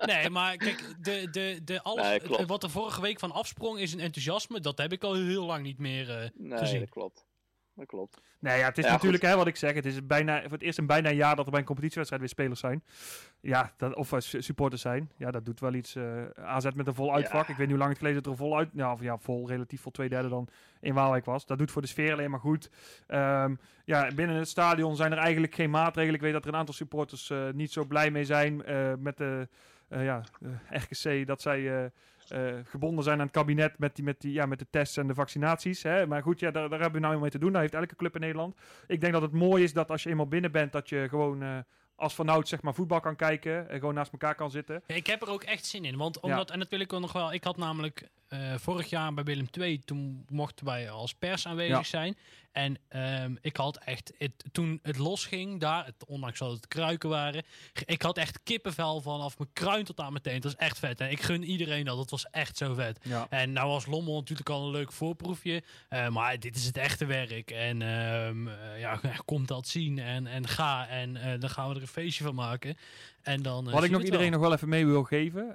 Nee, 0.07 0.31
maar 0.31 0.57
kijk, 0.57 0.95
de, 1.01 1.29
de, 1.31 1.61
de 1.65 1.83
alles, 1.83 2.07
Nee, 2.09 2.21
klopt. 2.21 2.47
wat 2.47 2.63
er 2.63 2.71
vorige 2.71 3.01
week 3.01 3.19
van 3.19 3.31
afsprong 3.33 3.79
is 3.79 3.93
een 3.93 4.01
enthousiasme. 4.01 4.61
Dat 4.61 4.79
heb 4.79 4.93
ik 4.93 5.03
al 5.05 5.15
heel 5.15 5.45
lang 5.45 5.63
niet 5.63 5.79
meer 5.79 6.11
eh, 6.11 6.29
nee, 6.35 6.59
gezien. 6.59 6.81
dat 6.81 6.89
klopt. 6.91 7.27
Dat 7.77 7.87
klopt. 7.87 8.21
Nee, 8.39 8.59
ja, 8.59 8.65
het 8.67 8.79
is 8.79 8.85
Ja, 8.85 8.91
natuurlijk 8.93 9.23
hè, 9.23 9.37
wat 9.37 9.47
ik 9.47 9.57
zeg. 9.57 9.75
Het 9.75 9.87
is 9.87 10.07
bijna, 10.07 10.43
voor 10.43 10.51
het 10.51 10.63
eerst 10.63 10.79
in 10.79 10.87
bijna 10.87 11.09
een 11.11 11.17
jaar 11.17 11.37
dat 11.37 11.45
er 11.45 11.51
bij 11.51 11.61
een 11.61 11.67
competitiewedstrijd 11.67 12.23
weer 12.23 12.31
spelers 12.33 12.61
zijn. 12.61 12.85
Ja, 13.41 13.73
dat, 13.77 13.95
of 13.95 14.13
eh, 14.13 14.21
su- 14.21 14.41
supporters 14.41 14.83
zijn. 14.83 15.11
Ja, 15.17 15.31
dat 15.31 15.45
doet 15.45 15.61
wel 15.61 15.75
iets. 15.75 15.95
eh 15.95 16.23
AZ 16.37 16.67
met 16.75 16.87
een 16.87 16.95
vol 16.95 17.15
uitvak. 17.15 17.47
Ja. 17.47 17.53
Ik 17.53 17.57
weet 17.57 17.59
niet 17.59 17.69
hoe 17.69 17.79
lang 17.79 17.89
het 17.89 17.99
geleden 17.99 18.23
dat 18.23 18.27
er 18.27 18.33
een 18.33 18.47
vol 18.47 18.57
uit... 18.57 18.69
Ja, 18.73 18.93
of 18.93 19.01
ja, 19.01 19.19
vol, 19.19 19.49
relatief 19.49 19.81
vol 19.81 19.93
twee 19.93 20.09
derde 20.09 20.29
dan 20.29 20.49
in 20.81 20.95
Waalwijk 20.95 21.25
was. 21.25 21.47
Dat 21.47 21.59
doet 21.59 21.71
voor 21.71 21.83
de 21.83 21.89
sfeer 21.89 22.13
alleen 22.13 22.31
maar 22.31 22.41
goed. 22.41 22.71
Ehm, 23.07 23.55
ja, 23.85 24.11
binnen 24.15 24.37
het 24.37 24.49
stadion 24.49 24.97
zijn 24.97 25.13
er 25.13 25.19
eigenlijk 25.19 25.55
geen 25.55 25.71
maatregelen. 25.71 26.15
Ik 26.15 26.21
weet 26.23 26.33
dat 26.33 26.43
er 26.45 26.49
een 26.53 26.59
aantal 26.59 26.75
supporters 26.75 27.31
eh, 27.31 27.49
niet 27.53 27.73
zo 27.73 27.85
blij 27.85 28.11
mee 28.11 28.25
zijn 28.25 28.65
eh, 28.65 28.93
met 28.99 29.17
de 29.17 29.49
eh, 29.89 30.05
ja, 30.05 30.23
eh, 30.71 30.81
RKC. 30.83 31.27
Dat 31.27 31.43
zij... 31.43 31.85
eh, 31.85 31.91
gebonden 32.65 33.05
zijn 33.05 33.19
aan 33.19 33.25
het 33.25 33.35
kabinet 33.35 33.79
met, 33.79 33.97
die, 33.97 34.05
met, 34.05 34.21
die, 34.21 34.33
ja, 34.33 34.47
met 34.47 34.59
de 34.59 34.67
tests 34.71 34.97
en 34.97 35.07
de 35.07 35.15
vaccinaties. 35.15 35.83
Hè? 35.83 36.07
Maar 36.07 36.23
goed, 36.23 36.41
ja, 36.41 36.51
daar, 36.51 36.69
daar 36.69 36.81
hebben 36.81 37.01
we 37.01 37.07
nou 37.07 37.21
mee 37.21 37.31
te 37.31 37.39
doen. 37.39 37.53
Daar 37.53 37.61
heeft 37.61 37.75
elke 37.75 37.97
club 37.97 38.15
in 38.15 38.21
Nederland. 38.21 38.57
Ik 38.87 39.01
denk 39.01 39.13
dat 39.13 39.23
het 39.23 39.33
mooi 39.33 39.63
is 39.63 39.73
dat 39.73 39.91
als 39.91 40.03
je 40.03 40.11
eenmaal 40.11 40.29
binnen 40.29 40.53
bent, 40.53 40.73
dat 40.73 40.89
je 40.89 41.07
gewoon 41.09 41.65
als 41.97 42.15
vanouds 42.15 42.51
zeg 42.51 42.63
maar 42.63 42.75
voetbal 42.75 43.01
kan 43.01 43.17
kijken. 43.17 43.69
En 43.69 43.79
gewoon 43.79 43.95
naast 43.95 44.13
elkaar 44.13 44.35
kan 44.35 44.51
zitten. 44.51 44.83
Ja, 44.87 44.95
Ik 44.95 45.07
heb 45.07 45.23
er 45.23 45.29
ook 45.31 45.43
echt 45.43 45.67
zin 45.67 45.85
in. 45.85 45.97
Want 45.97 46.21
omdat, 46.21 46.51
en 46.51 46.59
dat 46.59 46.69
wil 46.69 46.81
ik 46.81 46.93
ook 46.93 47.01
nog 47.01 47.13
wel. 47.13 47.33
Ik 47.33 47.45
had 47.45 47.57
namelijk 47.57 48.09
eh, 48.29 48.55
vorig 48.57 48.91
jaar 48.91 49.15
bij 49.15 49.25
Willem 49.25 49.47
II, 49.59 49.79
toen 49.79 50.25
mochten 50.29 50.67
wij 50.67 50.91
als 50.91 51.15
pers 51.15 51.47
aanwezig 51.47 51.77
Ja. 51.77 51.83
zijn. 51.83 52.17
En 52.53 52.77
ehm, 52.89 53.35
ik 53.41 53.57
had 53.57 53.77
echt, 53.77 54.13
het, 54.19 54.45
toen 54.53 54.79
het 54.83 54.99
losging 54.99 55.61
daar, 55.61 55.85
het, 55.85 56.05
ondanks 56.07 56.39
dat 56.39 56.51
het 56.51 56.69
kruiken 56.69 57.09
waren, 57.09 57.43
ik 57.85 58.03
had 58.03 58.17
echt 58.19 58.43
kippenvel 58.43 59.01
vanaf 59.01 59.39
mijn 59.39 59.51
kruin 59.53 59.85
tot 59.85 60.01
aan 60.01 60.11
mijn 60.11 60.23
teen. 60.23 60.41
Dat 60.41 60.53
was 60.53 60.57
echt 60.57 60.79
vet. 60.79 61.01
En 61.01 61.11
ik 61.11 61.21
gun 61.23 61.45
iedereen 61.45 61.85
dat. 61.85 61.99
Het 61.99 62.11
was 62.11 62.27
echt 62.31 62.57
zo 62.57 62.75
vet. 62.75 62.99
Ja. 63.03 63.27
En 63.31 63.53
nou 63.53 63.69
was 63.69 63.87
Lommel 63.87 64.15
natuurlijk 64.15 64.49
al 64.49 64.65
een 64.65 64.71
leuk 64.71 64.93
voorproefje. 64.93 65.63
eh, 65.89 66.09
maar 66.09 66.39
dit 66.39 66.57
is 66.57 66.65
het 66.65 66.77
echte 66.77 67.05
werk. 67.07 67.51
En 67.51 67.83
ehm, 67.83 68.49
eh, 68.49 68.81
ja, 68.81 69.01
komt 69.25 69.49
dat 69.49 69.69
zien 69.69 69.99
en, 69.99 70.27
en 70.27 70.49
ga. 70.49 70.89
En 70.89 71.17
eh, 71.17 71.41
dan 71.41 71.51
gaan 71.51 71.69
we 71.69 71.75
er 71.75 71.81
een 71.81 71.87
feestje 71.89 72.25
van 72.25 72.35
maken. 72.35 72.77
En 73.23 73.43
dan, 73.43 73.71
Wat 73.71 73.85
ik 73.85 73.91
nog 73.91 74.03
iedereen 74.03 74.31
wel. 74.31 74.39
nog 74.39 74.49
wel 74.49 74.53
even 74.53 74.69
mee 74.69 74.87
wil 74.87 75.03
geven. 75.03 75.55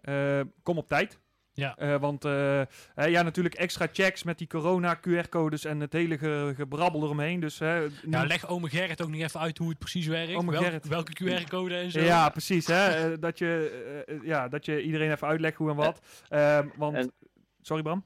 kom 0.63 0.77
op 0.77 0.87
tijd. 0.87 1.19
Ja. 1.53 1.76
Eh, 1.77 1.99
want 1.99 2.26
eh, 2.26 2.61
hè, 2.95 3.05
ja, 3.05 3.21
natuurlijk 3.21 3.55
extra 3.55 3.88
checks 3.91 4.23
met 4.23 4.38
die 4.38 4.47
corona 4.47 4.95
QR-codes 4.99 5.65
en 5.65 5.80
het 5.80 5.93
hele 5.93 6.17
ge- 6.17 6.53
gebrabbel 6.55 7.03
eromheen. 7.03 7.39
Dus, 7.39 7.59
hè, 7.59 7.88
Ja, 8.09 8.23
leg 8.26 8.47
ome 8.47 8.69
Gerrit 8.69 9.01
ook 9.01 9.09
nog 9.09 9.19
even 9.21 9.39
uit 9.39 9.57
hoe 9.57 9.69
het 9.69 9.77
precies 9.80 10.07
werkt. 10.07 10.35
Ome 10.35 10.51
Wel- 10.51 10.61
Gerrit. 10.61 10.88
welke 10.88 11.11
QR-code 11.23 11.76
en 11.76 11.91
zo. 11.91 11.99
Ja, 11.99 12.30
precies. 12.30 12.67
Hè? 12.67 12.88
Eh, 13.11 13.17
dat, 13.19 13.38
je, 13.38 14.03
eh, 14.07 14.15
eh, 14.15 14.23
ja, 14.23 14.47
dat 14.47 14.65
je 14.65 14.81
iedereen 14.84 15.11
even 15.11 15.27
uitlegt 15.27 15.57
hoe 15.57 15.69
en 15.69 15.76
wat. 15.76 16.01
Ehm, 16.30 16.67
want, 16.76 16.95
En- 16.95 17.11
sorry 17.61 17.84
Bram? 17.84 18.05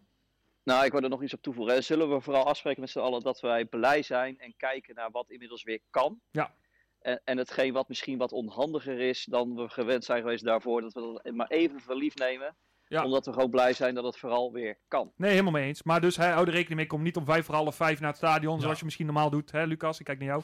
Nou, 0.64 0.86
ik 0.86 0.92
wil 0.92 1.02
er 1.02 1.10
nog 1.10 1.24
iets 1.24 1.34
op 1.34 1.42
toevoegen. 1.42 1.76
En 1.76 1.84
zullen 1.84 2.10
we 2.14 2.22
vooral 2.22 2.46
afspreken 2.46 2.82
met 2.82 2.90
z'n 2.90 3.00
allen 3.00 3.22
dat 3.22 3.40
wij 3.40 3.66
blij 3.66 4.02
zijn 4.02 4.40
en 4.40 4.54
kijken 4.58 4.96
naar 4.96 5.12
wat 5.12 5.30
inmiddels 5.32 5.64
weer 5.64 5.80
kan. 5.90 6.20
Ja. 6.32 6.54
En, 7.00 7.22
en 7.24 7.38
hetgeen 7.38 7.74
wat 7.74 7.88
misschien 7.88 8.18
wat 8.18 8.32
onhandiger 8.32 9.00
is 9.00 9.26
dan 9.26 9.56
we 9.56 9.70
gewend 9.70 10.04
zijn 10.06 10.22
geweest 10.22 10.44
daarvoor, 10.44 10.82
dat 10.82 10.94
we 10.94 11.02
dat 11.24 11.34
maar 11.34 11.48
even 11.48 11.80
verliefd 11.82 12.18
nemen. 12.18 12.56
Ja. 12.94 13.04
Omdat 13.04 13.26
we 13.26 13.34
gewoon 13.34 13.50
blij 13.50 13.74
zijn 13.74 13.96
dat 13.96 14.04
het 14.04 14.18
vooral 14.18 14.52
weer 14.52 14.78
kan. 14.88 15.12
Nee, 15.16 15.32
helemaal 15.32 15.52
mee 15.52 15.68
eens. 15.68 15.84
Maar 15.84 16.02
dus, 16.02 16.18
hè, 16.18 16.28
hou 16.28 16.46
er 16.46 16.52
rekening 16.54 16.76
mee. 16.80 16.88
Kom 16.88 17.02
niet 17.02 17.16
om 17.18 17.26
vijf 17.26 17.46
voor 17.46 17.56
half 17.56 17.76
vijf 17.76 18.00
naar 18.00 18.10
het 18.10 18.18
stadion, 18.18 18.62
zoals 18.62 18.80
je 18.80 18.86
misschien 18.86 19.06
normaal 19.06 19.30
doet. 19.30 19.52
Hè, 19.52 19.64
Lucas? 19.66 20.00
Ik 20.00 20.06
kijk 20.06 20.20
naar 20.20 20.28
jou. 20.28 20.44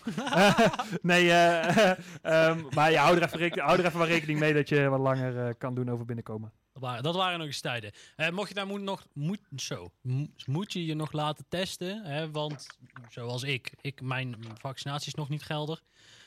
nee, 1.02 1.32
eh, 1.32 1.90
ehm, 2.22 2.64
maar 2.76 2.92
ja, 2.92 3.04
hou 3.04 3.16
er, 3.18 3.24
even 3.24 3.38
rekening, 3.40 3.68
hou 3.68 3.80
er 3.80 3.86
even 3.86 4.00
wat 4.00 4.08
rekening 4.08 4.40
mee 4.40 4.54
dat 4.54 4.70
je 4.70 4.90
wat 4.90 5.00
langer 5.00 5.48
eh, 5.48 5.54
kan 5.58 5.76
doen 5.76 5.90
over 5.92 6.06
binnenkomen. 6.06 6.52
Dat 6.74 6.82
waren, 6.84 7.04
dat 7.04 7.16
waren 7.16 7.38
nog 7.38 7.48
eens 7.48 7.62
tijden. 7.62 7.92
Eh, 8.16 8.30
mocht 8.30 8.48
je 8.48 8.54
daar 8.54 8.68
moet 8.68 8.82
nog, 8.82 9.06
moet, 9.14 9.40
zo, 9.56 9.92
mo- 10.02 10.28
moet 10.46 10.74
je 10.74 10.86
je 10.86 10.94
nog 10.96 11.12
laten 11.12 11.46
testen, 11.50 12.06
hè, 12.06 12.32
want 12.32 12.68
zoals 13.10 13.44
ik, 13.44 13.74
ik, 13.82 14.02
mijn 14.02 14.36
vaccinatie 14.58 15.08
is 15.08 15.14
nog 15.16 15.30
niet 15.30 15.44
geldig, 15.44 15.84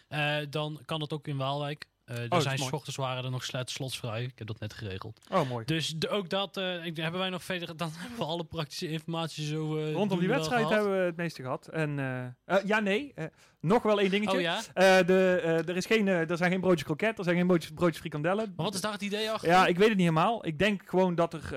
eh, 0.09 0.37
dan 0.51 0.81
kan 0.85 0.99
dat 1.01 1.13
ook 1.13 1.29
in 1.29 1.37
Waalwijk. 1.37 1.87
Eh 2.05 2.17
er 2.19 2.27
Oh, 2.31 2.39
zijn 2.41 2.59
s 2.59 2.73
ochtends 2.73 2.97
waren 2.97 3.25
er 3.25 3.31
nog 3.31 3.45
slet 3.45 3.71
slotsvrij. 3.71 4.23
Ik 4.23 4.39
heb 4.39 4.47
dat 4.47 4.61
net 4.61 4.73
geregeld. 4.75 5.21
Oh, 5.31 5.49
mooi. 5.49 5.65
Dus 5.65 5.89
de- 5.97 6.09
ook 6.09 6.29
dat 6.29 6.57
eh, 6.57 6.85
ik, 6.85 6.97
hebben 6.97 7.21
wij 7.21 7.31
nog 7.31 7.45
verder. 7.45 7.77
Dan 7.77 7.91
hebben 7.97 8.19
we 8.19 8.25
alle 8.25 8.45
praktische 8.45 8.89
informatie 8.89 9.45
zo. 9.47 9.77
eh, 9.79 9.93
Rondom 9.93 10.19
die 10.19 10.29
wedstrijd 10.29 10.69
hebben 10.69 10.91
we 10.99 11.05
het 11.05 11.17
meeste 11.17 11.43
gehad. 11.43 11.67
En, 11.67 11.99
eh, 11.99 12.57
eh, 12.57 12.65
ja, 12.67 12.81
nee. 12.81 13.15
nog 13.61 13.83
wel 13.83 14.01
één 14.01 14.11
dingetje. 14.11 14.37
Oh 14.37 14.43
ja. 14.43 14.61
Eh, 14.75 15.07
de, 15.07 15.41
eh, 15.43 15.69
er, 15.69 15.77
is 15.77 15.87
geen, 15.87 16.09
er 16.09 16.37
zijn 16.37 16.51
geen 16.51 16.61
broodjes 16.61 16.85
kroket, 16.85 17.19
er 17.19 17.25
zijn 17.25 17.37
geen 17.37 17.47
broodjes, 17.47 17.71
broodjes 17.73 17.99
frikandellen. 18.01 18.53
Maar 18.57 18.65
wat 18.65 18.75
is 18.75 18.81
daar 18.81 18.93
het 18.93 19.03
idee 19.03 19.31
achter? 19.31 19.49
Ja, 19.49 19.67
ik 19.67 19.77
weet 19.79 19.89
het 19.89 19.97
niet 19.97 20.09
helemaal. 20.09 20.47
Ik 20.47 20.59
denk 20.59 20.83
gewoon 20.87 21.15
dat 21.15 21.35
er 21.35 21.55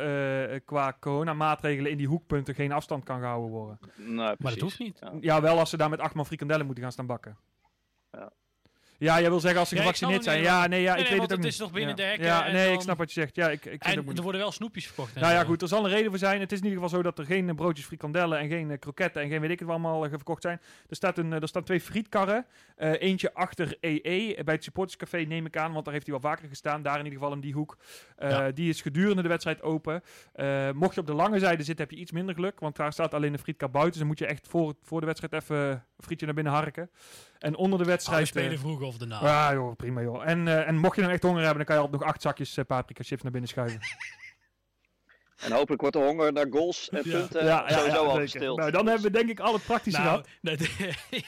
eh, 0.54 0.60
qua 0.66 0.98
coronamaatregelen 1.00 1.92
in 1.92 1.98
die 1.98 2.08
hoekpunten 2.08 2.56
geen 2.56 2.72
afstand 2.72 3.04
kan 3.04 3.20
gehouden 3.20 3.50
worden. 3.52 3.80
Nou, 3.96 4.36
maar 4.40 4.52
dat 4.52 4.62
hoeft 4.62 4.80
niet. 4.80 4.98
Ja. 5.02 5.12
Ja, 5.22 5.42
wel 5.42 5.60
als 5.60 5.70
ze 5.70 5.78
daar 5.78 5.90
met 5.90 6.00
acht 6.00 6.14
man 6.14 6.26
frikandellen 6.26 6.66
moeten 6.66 6.84
gaan 6.84 6.92
staan 6.92 7.06
bakken. 7.06 7.38
Ja. 8.98 9.20
Jij 9.20 9.30
wil 9.30 9.40
zeggen 9.40 9.60
als 9.60 9.70
ze 9.70 9.76
Ja, 9.76 9.82
gevaccineerd 9.82 10.24
zijn. 10.24 10.42
Ja, 10.42 10.68
nee, 10.68 10.82
ja, 10.82 10.94
Nee, 10.94 11.04
ik 11.04 11.10
nee, 11.10 11.20
weet 11.20 11.20
want 11.20 11.30
het 11.30 11.40
ook 11.40 11.46
het 11.46 11.54
is 11.54 11.60
nog 11.60 11.72
binnen 11.72 11.90
ja. 11.90 11.96
de 11.96 12.04
hekken 12.04 12.26
Ja, 12.26 12.52
nee, 12.52 12.74
ik 12.74 12.82
snap 12.82 12.98
wat 12.98 13.14
je 13.14 13.20
zegt. 13.20 13.36
Ja, 13.36 13.50
ik, 13.50 13.66
ik 13.66 13.84
En 13.84 14.16
er 14.16 14.22
worden 14.22 14.42
wel 14.42 14.52
snoepjes 14.52 14.86
verkocht. 14.86 15.16
Nou 15.16 15.34
ja, 15.34 15.44
goed, 15.44 15.62
er 15.62 15.68
zal 15.68 15.86
een 15.86 15.92
reden 15.92 16.10
voor 16.10 16.20
zijn. 16.20 16.40
Het 16.40 16.52
is 16.52 16.58
in 16.58 16.64
ieder 16.64 16.82
geval 16.82 16.98
zo 16.98 17.04
dat 17.04 17.20
er 17.20 17.26
geen 17.26 17.56
broodjes 17.56 17.86
frikandellen 17.86 18.40
en 18.40 18.50
geen 18.50 18.72
eh, 18.72 18.80
kroketten 18.80 19.22
en 19.22 19.30
geen 19.30 19.42
weet 19.42 19.50
ik 19.50 19.60
het 19.60 19.68
wat 19.68 19.78
allemaal 19.78 20.04
eh, 20.04 20.10
verkocht 20.10 20.42
zijn. 20.42 20.62
Er, 20.90 20.96
staat 20.96 21.18
een, 21.18 21.34
eh, 21.34 21.42
er 21.42 21.48
staan 21.48 21.64
twee 21.64 21.82
frietkarren. 21.82 22.46
Eentje 22.78 23.34
achter 23.34 23.78
EE 23.80 24.44
bij 24.44 24.54
het 24.54 24.64
supporterscafé 24.64 25.18
neem 25.18 25.46
ik 25.46 25.58
aan, 25.58 25.72
want 25.72 25.86
daar 25.86 25.94
heeft 25.94 26.08
hij 26.08 26.20
wel 26.20 26.30
vaker 26.32 26.48
gestaan. 26.50 26.82
Daar 26.82 27.00
in 27.00 27.04
ieder 27.04 27.20
geval 27.20 27.34
in 27.34 27.40
die 27.40 27.54
hoek. 27.54 27.78
Die 28.54 28.70
is 28.70 28.82
gedurende 28.82 29.22
de 29.22 29.28
wedstrijd 29.28 29.62
open. 29.62 30.04
Mocht 30.74 30.94
je 30.94 31.00
op 31.02 31.08
de 31.08 31.14
lange 31.14 31.40
zijde 31.40 31.64
zitten, 31.64 31.86
heb 31.86 31.94
je 31.94 32.02
iets 32.02 32.12
minder 32.12 32.36
geluk, 32.36 32.60
want 32.60 32.76
daar 32.76 32.94
staat 32.94 33.14
alleen 33.14 33.34
een 33.34 33.40
frietkar 33.40 33.70
buiten. 33.70 33.92
Dus 33.92 34.00
dan 34.00 34.08
moet 34.08 34.20
je 34.20 34.26
echt 34.26 34.48
voor, 34.48 34.76
voor 34.82 35.00
de 35.00 35.06
wedstrijd 35.06 35.34
even 35.34 35.58
een 35.58 36.04
frietje 36.04 36.26
naar 36.26 36.36
binnen 36.36 36.54
harken. 36.54 36.90
En 37.40 37.56
onder 37.56 37.70
de 37.70 37.84
Oh, 37.84 37.90
we 37.90 37.96
wedstrijd... 37.96 38.28
spelen 38.28 38.52
eh, 38.52 38.58
vroeg 38.60 38.82
of 38.82 38.98
daarna. 38.98 39.20
ja, 39.22 39.54
joh, 39.54 39.76
prima 39.76 40.02
joh. 40.02 40.28
En, 40.28 40.48
eh, 40.48 40.68
en 40.68 40.78
mocht 40.78 40.96
je 40.96 41.02
dan 41.02 41.12
echt 41.12 41.24
honger 41.24 41.38
hebben, 41.44 41.58
dan 41.58 41.66
kan 41.66 41.76
je 41.76 41.82
altijd 41.82 42.02
nog 42.02 42.10
acht 42.10 42.22
zakjes 42.22 42.58
eh, 42.58 42.66
paprika 42.66 43.04
chips 43.04 43.22
naar 43.22 43.32
binnen 43.32 43.50
schuiven. 43.50 43.80
En 45.36 45.52
hopelijk 45.52 45.82
wordt 45.82 45.96
de 45.96 46.02
honger 46.04 46.34
naar 46.34 46.48
goals 46.50 46.90
en 46.90 47.02
Ja. 47.04 47.18
punten 47.18 47.64
sowieso 47.74 48.04
al 48.06 48.16
gestild. 48.16 48.58
Nou, 48.58 48.72
dan 48.72 48.86
hebben 48.88 49.04
we 49.06 49.12
denk 49.18 49.30
ik 49.30 49.40
al 49.40 49.54
het 49.54 49.64
praktische 49.66 50.02
nou, 50.02 50.10
gehad. 50.12 50.28
nee, 50.42 50.58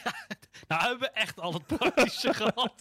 nou 0.68 0.82
hebben 0.82 1.00
we 1.00 1.10
echt 1.10 1.40
al 1.40 1.54
het 1.54 1.66
praktische 1.68 2.34
gehad. 2.44 2.74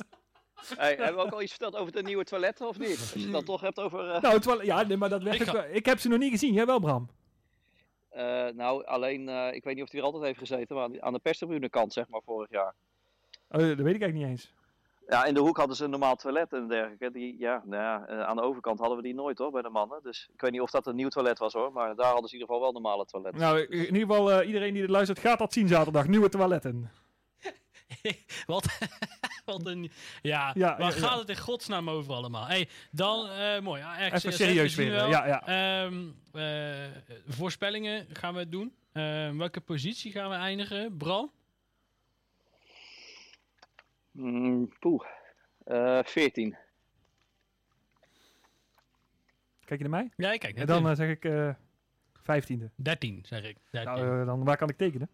Hey, 0.76 0.88
hebben 0.96 1.14
we 1.14 1.20
ook 1.22 1.32
al 1.32 1.42
iets 1.42 1.50
verteld 1.50 1.76
over 1.76 1.92
de 1.92 2.02
nieuwe 2.02 2.24
toiletten 2.24 2.68
of 2.68 2.78
niet? 2.78 2.98
Als 2.98 3.12
je 3.12 3.20
het 3.20 3.32
dan 3.32 3.44
toch 3.44 3.60
hebt 3.60 3.78
over... 3.80 4.10
eh, 4.10 4.22
Nou, 4.22 4.64
ja, 4.64 4.82
nee, 4.82 4.96
maar 4.96 5.08
dat 5.08 5.24
Ik 5.26 5.42
ga-. 5.42 5.64
Ik 5.64 5.86
heb 5.86 5.98
ze 5.98 6.08
nog 6.08 6.18
niet 6.18 6.30
gezien. 6.30 6.52
Jij 6.52 6.66
wel, 6.66 6.78
Bram? 6.80 7.08
eh, 8.08 8.46
nou, 8.54 8.84
alleen, 8.84 9.28
eh, 9.28 9.52
ik 9.54 9.64
weet 9.64 9.74
niet 9.74 9.84
of 9.84 9.90
hij 9.90 10.00
er 10.00 10.06
altijd 10.06 10.24
heeft 10.24 10.38
gezeten, 10.38 10.76
maar 10.76 10.84
aan 10.84 10.92
de- 10.92 11.00
aan 11.02 11.12
de 11.12 11.18
perstribune 11.18 11.68
kant, 11.68 11.92
zeg 11.92 12.08
maar, 12.08 12.20
vorig 12.24 12.50
jaar. 12.50 12.74
Oh, 13.48 13.60
dat 13.60 13.60
weet 13.60 13.94
ik 13.94 14.02
eigenlijk 14.02 14.14
niet 14.14 14.26
eens. 14.26 14.54
Ja, 15.08 15.24
in 15.24 15.34
de 15.34 15.40
hoek 15.40 15.56
hadden 15.56 15.76
ze 15.76 15.84
een 15.84 15.90
normaal 15.90 16.16
toilet 16.16 16.52
en 16.52 16.68
dergelijke. 16.68 17.10
Die, 17.10 17.38
ja, 17.38 17.62
nou 17.64 17.82
ja, 17.82 18.06
eh, 18.06 18.20
aan 18.22 18.36
de 18.36 18.42
overkant 18.42 18.78
hadden 18.78 18.96
we 18.96 19.02
die 19.02 19.14
nooit 19.14 19.38
hoor, 19.38 19.50
bij 19.50 19.62
de 19.62 19.68
mannen. 19.68 20.00
Dus 20.02 20.28
ik 20.32 20.40
weet 20.40 20.50
niet 20.50 20.60
of 20.60 20.70
dat 20.70 20.86
een 20.86 20.96
nieuw 20.96 21.08
toilet 21.08 21.38
was 21.38 21.52
hoor, 21.52 21.72
maar 21.72 21.96
daar 21.96 22.12
hadden 22.12 22.28
ze 22.28 22.34
in 22.34 22.40
ieder 22.40 22.54
geval 22.54 22.60
wel 22.60 22.72
normale 22.72 23.04
toiletten. 23.04 23.40
Nou, 23.40 23.60
in 23.60 23.84
ieder 23.94 24.00
geval, 24.00 24.32
eh, 24.32 24.46
iedereen 24.46 24.72
die 24.72 24.80
dit 24.82 24.90
luistert, 24.90 25.18
gaat 25.18 25.38
dat 25.38 25.52
zien 25.52 25.68
zaterdag. 25.68 26.06
Nieuwe 26.06 26.28
toiletten. 26.28 26.90
wat, 28.46 28.78
wat 29.44 29.66
een... 29.66 29.90
Ja, 30.22 30.50
Ja, 30.54 30.76
waar 30.78 30.94
ja, 30.94 31.00
gaat 31.00 31.12
ja. 31.12 31.18
het 31.18 31.28
in 31.28 31.36
godsnaam 31.36 31.90
over 31.90 32.12
allemaal? 32.14 32.46
Hey, 32.46 32.68
dan, 32.90 33.28
eh, 33.28 33.60
mooi. 33.60 33.80
Ja, 33.80 33.98
ergens 33.98 34.24
Even 34.24 34.36
serieus 34.36 34.74
weer. 34.74 34.92
Ja, 34.92 35.26
ja. 35.26 35.46
Ehm, 35.46 36.08
eh, 36.32 36.90
voorspellingen 37.26 38.06
gaan 38.12 38.34
we 38.34 38.48
doen. 38.48 38.74
Ehm, 38.92 39.36
welke 39.36 39.60
positie 39.60 40.12
gaan 40.12 40.30
we 40.30 40.36
eindigen? 40.36 40.96
Bram? 40.96 41.30
Mm, 44.16 44.68
poeh, 44.78 45.04
Eh 45.64 46.00
14. 46.04 46.56
Kijk 49.64 49.80
je 49.82 49.88
naar 49.88 50.00
mij? 50.02 50.12
Ja, 50.16 50.32
ik 50.32 50.40
kijk 50.40 50.56
En 50.56 50.66
dan 50.66 50.88
eh, 50.88 50.94
zeg 50.94 51.08
ik 51.10 51.24
eh 51.24 51.50
vijftiende. 52.22 52.70
13, 52.74 53.24
zeg 53.24 53.44
ik. 53.44 53.56
13. 53.70 53.92
Nou, 53.92 54.20
eh, 54.20 54.26
dan 54.26 54.44
waar 54.44 54.56
kan 54.56 54.68
ik 54.68 54.76
tekenen? 54.76 55.08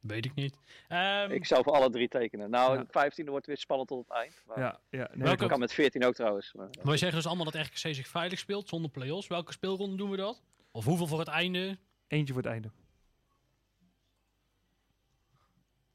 Weet 0.00 0.24
ik 0.24 0.34
niet. 0.34 0.58
Ehm, 0.88 1.30
Ik 1.30 1.46
zou 1.46 1.62
voor 1.62 1.72
alle 1.72 1.90
drie 1.90 2.08
tekenen. 2.08 2.50
Nou, 2.50 2.78
Ja. 2.78 2.84
15 2.88 3.28
wordt 3.30 3.46
weer 3.46 3.56
spannend 3.58 3.88
tot 3.88 4.08
het 4.08 4.16
eind. 4.16 4.42
Maar 4.46 4.58
Ja, 4.58 4.80
ja. 4.90 5.08
Nee, 5.14 5.24
Welke- 5.24 5.46
kan 5.46 5.58
met 5.58 5.72
14 5.72 6.04
ook 6.04 6.14
trouwens. 6.14 6.52
Maar, 6.52 6.68
Wij 6.82 6.96
zeggen 6.96 7.18
dus 7.18 7.26
allemaal 7.26 7.50
dat 7.50 7.54
RKC 7.66 7.76
zich 7.94 8.08
veilig 8.08 8.38
speelt 8.38 8.68
zonder 8.68 8.90
play-offs. 8.90 9.26
Welke 9.26 9.52
speelronde 9.52 9.96
doen 9.96 10.10
we 10.10 10.16
dat? 10.16 10.42
Of 10.70 10.84
hoeveel 10.84 11.06
voor 11.06 11.18
het 11.18 11.28
einde? 11.28 11.78
Eentje 12.06 12.32
voor 12.34 12.42
het 12.42 12.50
einde. 12.52 12.70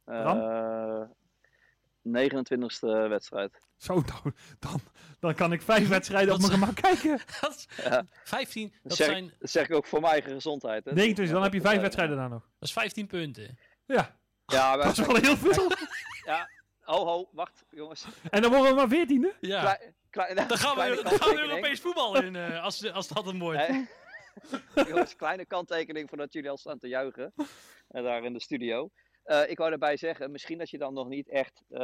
eh 0.05 1.01
29ste 2.03 3.07
wedstrijd. 3.09 3.59
Zo, 3.77 3.93
nou, 3.93 4.33
dan, 4.59 4.79
dan 5.19 5.33
kan 5.35 5.51
ik 5.51 5.61
vijf 5.61 5.87
wedstrijden 5.87 6.33
op 6.33 6.39
mijn 6.39 6.51
is- 6.51 6.57
gemak 6.59 6.75
kijken. 6.75 7.19
Dat 7.41 7.55
is 7.55 7.83
Ja. 7.83 8.05
15, 8.23 8.69
Dat, 8.69 8.79
dat 8.83 8.97
zeg, 8.97 9.07
zijn, 9.07 9.33
dat 9.39 9.49
zeg 9.49 9.67
ik 9.69 9.75
ook 9.75 9.85
voor 9.85 9.99
mijn 10.01 10.11
eigen 10.13 10.31
gezondheid. 10.31 10.85
Hè. 10.85 10.93
29, 10.93 11.33
dan 11.33 11.43
heb 11.43 11.53
je 11.53 11.61
vijf 11.61 11.81
wedstrijden 11.81 12.17
daar 12.17 12.29
nog. 12.29 12.41
dat 12.59 12.67
is 12.67 12.73
15 12.73 13.07
punten. 13.07 13.57
Ja, 13.85 14.17
Ja, 14.45 14.75
maar, 14.75 14.85
dat 14.85 14.97
is 14.97 15.05
wel 15.05 15.15
heel 15.15 15.37
veel. 15.37 15.71
ja, 16.25 16.49
ho 16.81 17.05
ho, 17.05 17.29
wacht 17.31 17.65
jongens. 17.69 18.05
En 18.29 18.41
dan 18.41 18.51
worden 18.51 18.69
we 18.69 18.75
maar 18.75 18.87
veertiende. 18.89 19.35
Ja. 19.39 19.61
Dan 19.61 19.77
gaan 20.11 20.27
we, 20.27 20.99
dan 21.03 21.19
gaan 21.19 21.35
we. 21.35 21.41
Europees 21.41 21.79
voetbal 21.81 22.21
in, 22.23 22.35
eh, 22.35 22.63
als, 22.63 22.91
als 22.91 23.07
dat 23.07 23.27
een 23.27 23.39
wordt. 23.39 23.67
Hè? 23.67 23.81
jongens, 24.89 25.15
kleine 25.15 25.45
kanttekening 25.45 26.09
voordat 26.09 26.33
jullie 26.33 26.49
al 26.49 26.57
staan 26.57 26.79
te 26.79 26.87
juichen. 26.87 27.33
En 27.87 28.03
daar 28.03 28.23
in 28.23 28.33
de 28.33 28.41
studio. 28.41 28.89
Eh, 29.29 29.49
ik 29.49 29.57
wou 29.57 29.69
daarbij 29.69 29.97
zeggen, 29.97 30.31
misschien 30.31 30.57
dat 30.57 30.69
je 30.69 30.77
dan 30.77 30.93
nog 30.93 31.07
niet 31.07 31.29
echt 31.29 31.63
eh, 31.69 31.79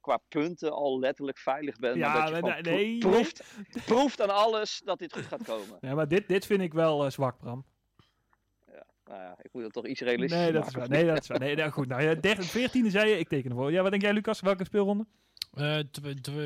qua 0.00 0.20
punten 0.28 0.72
al 0.72 0.98
letterlijk 0.98 1.38
veilig 1.38 1.76
bent. 1.78 1.96
Ja, 1.96 2.12
maar 2.12 2.40
dat 2.40 2.56
je 2.56 2.70
nee, 2.70 2.76
nee, 2.76 2.98
pro- 2.98 3.10
proeft, 3.10 3.44
proeft 3.84 4.20
aan 4.22 4.30
alles 4.30 4.80
dat 4.84 4.98
dit 4.98 5.12
goed 5.12 5.26
gaat 5.26 5.42
komen. 5.44 5.78
Ja, 5.80 5.94
maar 5.94 6.08
dit, 6.08 6.28
dit 6.28 6.46
vind 6.46 6.60
ik 6.60 6.72
wel 6.72 7.04
eh, 7.04 7.10
zwak, 7.10 7.38
Bram. 7.38 7.64
Nou 9.04 9.20
ja, 9.20 9.38
ik 9.42 9.52
moet 9.52 9.62
het 9.62 9.72
toch 9.72 9.86
iets 9.86 10.00
realistisch 10.00 10.38
Nee, 10.38 10.52
dat 10.52 10.66
is 10.66 10.74
waar. 10.74 10.88
Nee, 10.88 11.06
dat 11.06 11.20
is 11.22 11.26
waar. 11.28 11.38
Nee, 11.38 11.56
nou, 11.56 11.70
goed. 11.70 11.88
Nou, 11.88 12.02
ja, 12.02 12.14
13, 12.14 12.68
14e 12.68 12.90
zei 12.90 13.10
je, 13.10 13.18
ik 13.18 13.28
teken 13.28 13.50
ervoor. 13.50 13.72
Ja, 13.72 13.82
wat 13.82 13.90
denk 13.90 14.02
jij, 14.02 14.12
Lucas? 14.12 14.40
Welke 14.40 14.64
speelronde? 14.64 15.06
Eh, 15.54 15.78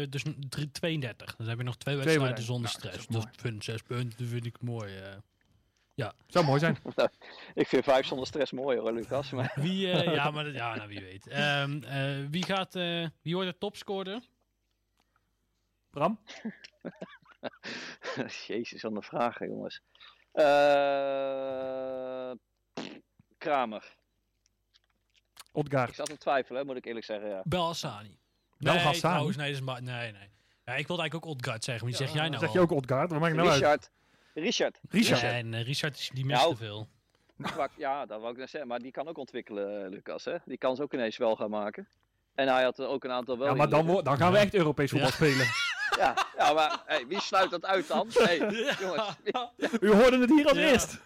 dus 0.08 0.24
drie- 0.48 0.70
32. 0.70 1.36
Dan 1.36 1.48
heb 1.48 1.58
je 1.58 1.64
nog 1.64 1.76
twee 1.76 1.96
wedstrijden 1.96 2.42
zonder 2.44 2.70
Nou, 2.70 2.82
dat 2.82 2.92
stress. 2.92 3.06
Dat 3.06 3.28
vind 3.40 3.64
zes 3.64 3.82
punten, 3.82 4.18
dat 4.18 4.28
vind 4.28 4.46
ik 4.46 4.62
mooi. 4.62 4.92
Eh. 5.94 6.08
Zou 6.26 6.44
mooi 6.44 6.58
zijn. 6.60 6.78
Ik 7.54 7.66
vind 7.68 7.84
vijf 7.84 8.06
zonder 8.06 8.26
stress 8.26 8.52
mooi 8.52 8.78
hoor, 8.78 8.92
Lucas. 8.92 9.30
Maar 9.30 9.52
Wie, 9.60 9.90
eh, 9.90 10.14
ja, 10.14 10.30
maar 10.30 10.44
dat- 10.44 10.54
ja, 10.54 10.74
nou, 10.74 10.88
wie 10.88 11.00
weet. 11.00 11.26
Ehm, 11.26 11.82
eh, 11.82 12.26
wie, 12.30 12.44
gaat, 12.44 12.74
eh, 12.74 13.06
wie 13.22 13.34
wordt 13.34 13.50
de 13.50 13.58
topscorer? 13.58 14.20
Bram? 15.90 16.18
Jezus, 18.46 18.84
aan 18.84 18.94
de 18.94 19.02
vragen, 19.02 19.48
jongens. 19.48 19.80
Eh, 20.32 20.44
Kramer. 23.38 23.96
Ik 25.34 25.58
Odgaard. 25.58 25.94
zat 25.94 26.06
te 26.06 26.18
twijfelen, 26.18 26.60
hè, 26.60 26.66
moet 26.66 26.76
ik 26.76 26.84
eerlijk 26.84 27.04
zeggen. 27.06 27.28
Ja. 27.28 27.40
Bel 27.44 27.64
Hassani. 27.64 28.18
Bel 28.58 28.74
nee, 28.74 28.82
Hassani? 28.82 29.00
trouwens, 29.14 29.36
nee, 29.36 29.52
dat 29.52 29.60
is 29.62 29.80
nee, 29.80 30.12
nee. 30.12 30.30
Ja, 30.64 30.74
ik 30.74 30.86
wilde 30.86 31.02
eigenlijk 31.02 31.14
ook 31.14 31.26
Odgaard 31.26 31.64
zeggen, 31.64 31.84
maar 31.88 31.96
die 31.98 32.06
zeg 32.06 32.14
jij 32.14 32.22
Dan 32.22 32.30
nou 32.32 32.44
zeg 32.44 32.52
je 32.52 32.60
ook 32.60 32.70
Odgaard. 32.70 33.10
Wat 33.10 33.20
maakt 33.20 33.34
nou 33.34 33.62
uit? 33.62 33.90
Richard. 34.34 34.78
Richard. 34.90 35.20
Richard. 35.20 35.32
Nee, 35.32 35.42
nee, 35.42 35.62
Richard 35.62 35.98
is, 35.98 36.10
die 36.14 36.24
mist 36.24 36.40
Nou, 36.40 36.52
te 36.52 36.58
veel. 36.58 36.88
Ja, 37.76 38.06
dat 38.06 38.20
wou 38.20 38.32
ik 38.32 38.38
net 38.38 38.50
zeggen. 38.50 38.68
Maar 38.70 38.78
die 38.78 38.90
kan 38.90 39.08
ook 39.08 39.18
ontwikkelen, 39.18 39.84
eh, 39.84 39.90
Lucas. 39.90 40.24
Hè? 40.24 40.36
Die 40.44 40.58
kan 40.58 40.76
ze 40.76 40.82
ook 40.82 40.92
ineens 40.94 41.16
wel 41.16 41.36
gaan 41.36 41.50
maken. 41.50 41.88
En 42.34 42.48
hij 42.48 42.62
had 42.62 42.78
er 42.78 42.86
ook 42.86 43.04
een 43.04 43.10
aantal 43.10 43.38
wel 43.38 43.46
Ja, 43.48 43.54
maar 43.54 43.68
dan, 43.68 44.00
dan 44.04 44.16
gaan 44.16 44.32
we 44.32 44.38
echt 44.38 44.54
Europees 44.54 44.90
voetbal 44.90 45.08
Ja. 45.08 45.14
spelen. 45.14 45.46
Ja, 45.98 46.14
ja 46.36 46.52
maar 46.52 46.82
hey, 46.86 47.06
wie 47.06 47.20
sluit 47.20 47.50
dat 47.50 47.64
uit 47.64 47.88
dan? 47.88 48.08
Hey, 48.12 48.36
jongens. 48.80 49.16
U 49.80 49.90
hoorde 49.92 50.18
het 50.18 50.30
hier 50.30 50.48
als 50.48 50.58
Ja. 50.58 50.70
eerst. 50.70 50.98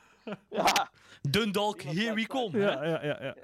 Ja, 0.51 0.91
Dundalk, 1.23 1.83
here 1.83 2.15
we 2.15 2.27
come. 2.27 2.59
Ja, 2.59 2.85
ja, 2.85 3.03
ja. 3.03 3.35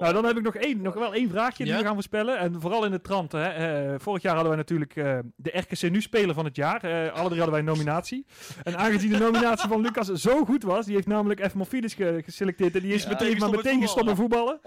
Nou, 0.00 0.12
dan 0.12 0.24
heb 0.24 0.36
ik 0.36 0.42
nog, 0.42 0.54
één, 0.54 0.82
nog 0.82 0.94
wel 0.94 1.14
één 1.14 1.30
vraagje 1.30 1.64
die 1.64 1.74
we 1.74 1.82
gaan 1.84 1.92
voorspellen. 1.94 2.38
En 2.38 2.60
vooral 2.60 2.84
in 2.84 2.90
de 2.90 3.00
trant. 3.00 3.32
Hè. 3.32 3.44
Eh, 3.48 3.94
vorig 3.98 4.22
jaar 4.22 4.32
hadden 4.34 4.50
wij 4.52 4.60
natuurlijk 4.60 4.96
eh, 4.96 5.18
de 5.36 5.58
RKC 5.58 5.90
Nu 5.90 6.00
Speler 6.00 6.34
van 6.34 6.44
het 6.44 6.56
jaar. 6.56 6.84
Eh, 6.84 6.90
alle 7.12 7.28
drie 7.28 7.40
hadden 7.40 7.50
wij 7.50 7.58
een 7.58 7.64
nominatie. 7.64 8.26
En 8.62 8.76
aangezien 8.78 9.10
de 9.10 9.18
nominatie 9.18 9.68
van 9.68 9.80
Lucas 9.80 10.06
zo 10.08 10.44
goed 10.44 10.62
was, 10.62 10.84
die 10.86 10.94
heeft 10.94 11.06
namelijk 11.06 11.46
F. 11.50 11.54
Morfides 11.54 11.94
ge- 11.94 12.20
geselecteerd. 12.24 12.74
En 12.74 12.80
die 12.80 12.94
is 12.94 13.02
Ja. 13.02 13.08
meteen, 13.08 13.38
maar 13.38 13.50
meteen 13.50 13.80
gestopt 13.80 14.06
met 14.06 14.16
voetballen. 14.16 14.60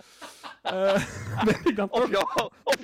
Eh, 0.61 0.73
ben 1.45 1.55
ik 1.63 1.75
dan 1.75 1.89
jouw, 2.09 2.27
op 2.63 2.75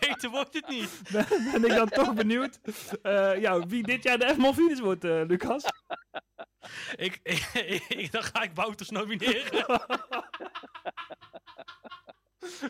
beter 0.00 0.30
wordt 0.30 0.54
het 0.54 0.68
niet. 0.68 0.90
ben, 1.12 1.26
ben 1.52 1.64
ik 1.64 1.74
dan 1.76 1.88
toch 1.88 2.14
benieuwd 2.14 2.58
eh, 3.02 3.40
ja, 3.40 3.66
wie 3.66 3.82
dit 3.82 4.02
jaar 4.02 4.18
de 4.18 4.34
F. 4.38 4.78
Wordt, 4.80 5.04
eh, 5.04 5.22
Lucas. 5.26 5.64
Ik, 6.96 7.20
ik, 7.22 7.48
ik- 7.88 8.12
dan 8.12 8.22
ga 8.22 8.42
ik 8.42 8.50
Wouters 8.54 8.90
nomineren. 8.90 9.64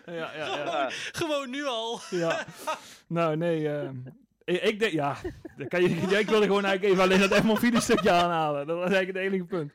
ja, 0.06 0.34
ja, 0.34 0.56
ja. 0.56 0.90
Gewoon 1.20 1.50
nu 1.50 1.64
al. 1.64 2.00
Ja. 2.10 2.46
Nou, 3.06 3.36
nee. 3.36 3.68
ehm, 3.68 3.96
ik, 4.44 4.62
ik 4.62 4.78
denk, 4.78 4.92
ja. 4.92 5.16
dan 5.56 5.68
Kan 5.68 5.82
je, 5.82 5.88
ja, 6.10 6.18
ik 6.18 6.28
wilde 6.28 6.46
gewoon 6.46 6.64
eigenlijk 6.64 6.94
even 6.94 7.04
alleen 7.04 7.28
dat 7.28 7.38
Emma 7.38 7.80
stukje 7.80 8.10
aanhalen. 8.10 8.66
Dat 8.66 8.76
was 8.76 8.90
eigenlijk 8.90 9.18
het 9.18 9.26
enige 9.26 9.44
punt. 9.44 9.72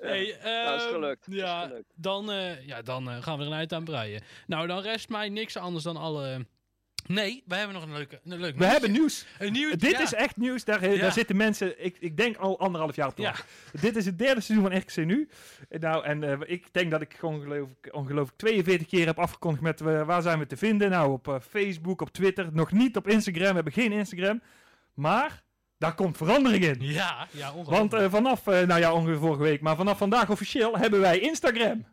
Hey, 0.00 0.36
nou, 0.42 0.76
is 0.76 0.82
ehm, 0.82 0.92
gelukt. 0.92 1.26
is 1.28 1.34
Ja, 1.36 1.66
gelukt. 1.66 1.92
dan, 1.94 2.30
eh, 2.30 2.66
ja, 2.66 2.82
dan 2.82 3.10
eh, 3.10 3.22
gaan 3.22 3.38
we 3.38 3.44
er 3.44 3.50
een 3.50 3.56
eind 3.56 3.72
aan 3.72 3.84
breien. 3.84 4.22
Nou, 4.46 4.66
dan 4.66 4.80
rest 4.80 5.08
mij 5.08 5.28
niks 5.28 5.56
anders 5.56 5.84
dan 5.84 5.96
alle... 5.96 6.46
Nee, 7.06 7.42
we 7.46 7.54
hebben 7.54 7.74
nog 7.74 7.84
een 7.84 7.92
leuke, 7.92 8.20
een 8.24 8.30
leuk 8.30 8.38
We 8.40 8.46
nieuwtje. 8.46 8.64
hebben 8.66 8.92
nieuws. 8.92 9.26
een 9.38 9.52
nieuw. 9.52 9.70
Dit 9.76 9.90
ja. 9.90 10.00
is 10.02 10.14
echt 10.14 10.36
nieuws. 10.36 10.64
Daar, 10.64 10.82
eh, 10.82 10.94
Ja. 10.94 11.00
daar 11.00 11.12
zitten 11.12 11.36
mensen, 11.36 11.84
ik, 11.84 11.96
ik 12.00 12.16
denk 12.16 12.36
al 12.36 12.58
anderhalf 12.58 12.96
jaar 12.96 13.08
op 13.08 13.14
te 13.14 13.22
Ja. 13.22 13.28
wachten. 13.28 13.46
Dit 13.80 13.96
is 13.96 14.06
het 14.06 14.18
derde 14.18 14.40
seizoen 14.40 14.68
van 14.70 14.78
RKC 14.78 14.96
Nu. 14.96 15.28
Eh, 15.68 15.80
Nou, 15.80 16.04
en 16.04 16.24
eh, 16.24 16.38
ik 16.46 16.66
denk 16.72 16.90
dat 16.90 17.00
ik 17.00 17.18
ongelooflijk, 17.20 17.88
ongelooflijk 17.90 18.38
42 18.38 18.86
keer 18.86 19.06
heb 19.06 19.18
afgekondigd 19.18 19.62
met 19.62 19.80
waar 19.80 20.22
zijn 20.22 20.38
we 20.38 20.46
te 20.46 20.56
vinden. 20.56 20.90
Nou, 20.90 21.12
op 21.12 21.38
Facebook, 21.48 22.00
op 22.00 22.10
Twitter. 22.12 22.48
Nog 22.52 22.72
niet 22.72 22.96
op 22.96 23.08
Instagram. 23.08 23.48
We 23.48 23.54
hebben 23.54 23.72
geen 23.72 23.92
Instagram. 23.92 24.42
Maar 24.94 25.42
daar 25.78 25.94
komt 25.94 26.16
verandering 26.16 26.64
in. 26.64 26.76
Ja, 26.80 27.26
ja, 27.30 27.52
Want 27.64 27.94
vanaf, 28.08 28.44
nou 28.44 28.76
ja, 28.78 28.92
ongeveer 28.92 29.18
vorige 29.18 29.42
week, 29.42 29.60
maar 29.60 29.76
vanaf 29.76 29.98
vandaag 29.98 30.30
officieel 30.30 30.76
hebben 30.78 31.00
wij 31.00 31.18
Instagram. 31.18 31.84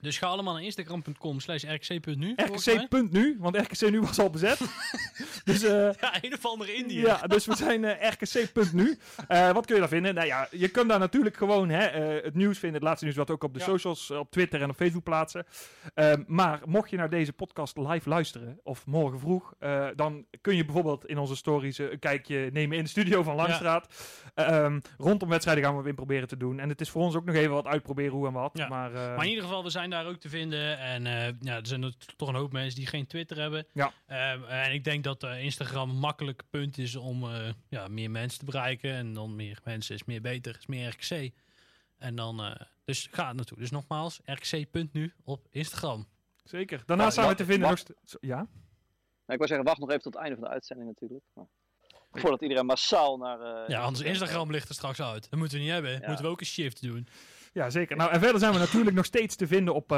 Dus 0.00 0.18
ga 0.18 0.26
allemaal 0.26 0.54
naar 0.54 0.62
instagram.com 0.62 1.40
slash 1.40 1.64
rkc.nu. 1.64 2.32
RKC.nu, 2.36 3.36
want 3.38 3.56
RKC 3.56 3.90
nu 3.90 4.00
was 4.00 4.18
al 4.18 4.30
bezet. 4.30 4.58
dus, 5.44 5.62
eh, 5.62 5.70
Ja, 6.00 6.18
een 6.20 6.32
of 6.34 6.46
andere 6.46 6.74
Indiër. 6.74 7.06
ja, 7.06 7.20
dus 7.26 7.46
we 7.46 7.56
zijn 7.56 7.84
eh, 7.84 8.10
RKC.nu. 8.10 8.98
Eh 9.28 9.50
wat 9.52 9.64
kun 9.66 9.74
je 9.74 9.80
daar 9.80 9.90
vinden? 9.90 10.14
Nou 10.14 10.26
ja, 10.26 10.48
je 10.50 10.68
kunt 10.68 10.88
daar 10.88 10.98
natuurlijk 10.98 11.36
gewoon 11.36 11.68
hè, 11.68 11.86
het 12.22 12.34
nieuws 12.34 12.58
vinden, 12.58 12.78
het 12.78 12.88
laatste 12.88 13.04
nieuws 13.04 13.16
wat 13.16 13.30
ook 13.30 13.44
op 13.44 13.52
de 13.54 13.58
Ja. 13.58 13.64
socials, 13.64 14.10
op 14.10 14.30
Twitter 14.30 14.62
en 14.62 14.70
op 14.70 14.76
Facebook 14.76 15.02
plaatsen. 15.04 15.46
Ehm, 15.94 16.22
maar 16.26 16.60
mocht 16.66 16.90
je 16.90 16.96
naar 16.96 17.10
deze 17.10 17.32
podcast 17.32 17.76
live 17.76 18.08
luisteren, 18.08 18.60
of 18.62 18.86
morgen 18.86 19.18
vroeg, 19.20 19.54
dan 19.96 20.24
kun 20.40 20.56
je 20.56 20.64
bijvoorbeeld 20.64 21.06
in 21.06 21.18
onze 21.18 21.36
stories 21.36 21.78
een 21.78 21.98
kijkje 21.98 22.50
nemen 22.52 22.76
in 22.76 22.82
de 22.84 22.90
studio 22.90 23.22
van 23.22 23.34
Langstraat. 23.34 23.88
Ehm, 24.34 24.80
rondom 24.98 25.28
wedstrijden 25.28 25.64
gaan 25.64 25.76
we 25.76 25.82
weer 25.82 25.94
proberen 25.94 26.28
te 26.28 26.36
doen. 26.36 26.58
En 26.60 26.68
het 26.68 26.80
is 26.80 26.90
voor 26.90 27.02
ons 27.02 27.14
ook 27.14 27.24
nog 27.24 27.34
even 27.34 27.52
wat 27.54 27.66
uitproberen 27.66 28.12
hoe 28.12 28.26
en 28.26 28.32
wat. 28.32 28.50
Ja. 28.54 28.68
Maar, 28.68 28.90
Maar 28.90 29.22
in 29.24 29.28
ieder 29.28 29.44
geval, 29.44 29.62
we 29.62 29.70
zijn 29.70 29.89
daar 29.90 30.06
ook 30.06 30.16
te 30.20 30.28
vinden. 30.28 30.78
En 30.78 31.06
eh, 31.06 31.34
ja, 31.40 31.56
er 31.56 31.66
zijn 31.66 31.82
er 31.82 31.94
toch 32.16 32.28
een 32.28 32.34
hoop 32.34 32.52
mensen 32.52 32.78
die 32.78 32.86
geen 32.86 33.06
Twitter 33.06 33.36
hebben. 33.36 33.66
Ja. 33.72 33.92
Ehm, 34.06 34.44
en 34.44 34.72
ik 34.72 34.84
denk 34.84 35.04
dat 35.04 35.22
eh, 35.22 35.42
Instagram 35.44 35.90
een 35.90 35.98
makkelijk 35.98 36.42
punt 36.50 36.78
is 36.78 36.96
om 36.96 37.24
eh, 37.24 37.48
ja, 37.68 37.88
meer 37.88 38.10
mensen 38.10 38.38
te 38.38 38.44
bereiken. 38.44 38.92
En 38.92 39.14
dan 39.14 39.36
meer 39.36 39.58
mensen 39.64 39.94
is 39.94 40.04
meer 40.04 40.20
beter, 40.20 40.56
is 40.58 40.66
meer 40.66 40.88
RKC. 40.88 41.32
En 41.98 42.14
dan, 42.16 42.40
eh, 42.42 42.60
dus 42.84 43.08
ga 43.10 43.28
er 43.28 43.34
naartoe. 43.34 43.58
Dus 43.58 43.70
nogmaals, 43.70 44.20
rkc.nu 44.24 45.12
op 45.24 45.46
Instagram. 45.50 46.08
Zeker. 46.44 46.82
Daarnaast 46.86 47.16
Ja, 47.16 47.22
zijn 47.22 47.36
we 47.36 47.42
te 47.42 47.50
vinden 47.50 47.68
nog 47.70 47.82
Ja? 48.20 48.36
Nou, 48.36 48.46
ik 49.26 49.36
wou 49.36 49.46
zeggen, 49.46 49.66
wacht 49.66 49.78
nog 49.78 49.88
even 49.90 50.02
tot 50.02 50.12
het 50.14 50.22
einde 50.22 50.36
van 50.38 50.44
de 50.48 50.52
uitzending 50.54 50.88
natuurlijk. 50.88 51.24
Maar, 51.34 51.46
voordat 52.12 52.42
iedereen 52.42 52.66
massaal 52.66 53.16
naar... 53.16 53.40
eh, 53.40 53.68
Ja, 53.68 53.80
anders 53.80 54.04
Instagram 54.04 54.50
ligt 54.50 54.68
er 54.68 54.74
straks 54.74 55.00
uit. 55.02 55.30
Dat 55.30 55.38
moeten 55.38 55.56
we 55.58 55.62
niet 55.64 55.72
hebben. 55.72 55.90
Ja. 55.90 56.06
Moeten 56.06 56.24
we 56.24 56.30
ook 56.30 56.40
een 56.40 56.46
shift 56.46 56.82
doen. 56.82 57.08
Ja, 57.52 57.70
zeker. 57.70 57.96
Nou, 57.96 58.10
en 58.10 58.20
verder 58.20 58.40
zijn 58.40 58.52
we 58.52 58.58
natuurlijk 58.58 58.96
nog 58.96 59.04
steeds 59.04 59.36
te 59.36 59.46
vinden 59.46 59.74
op 59.74 59.90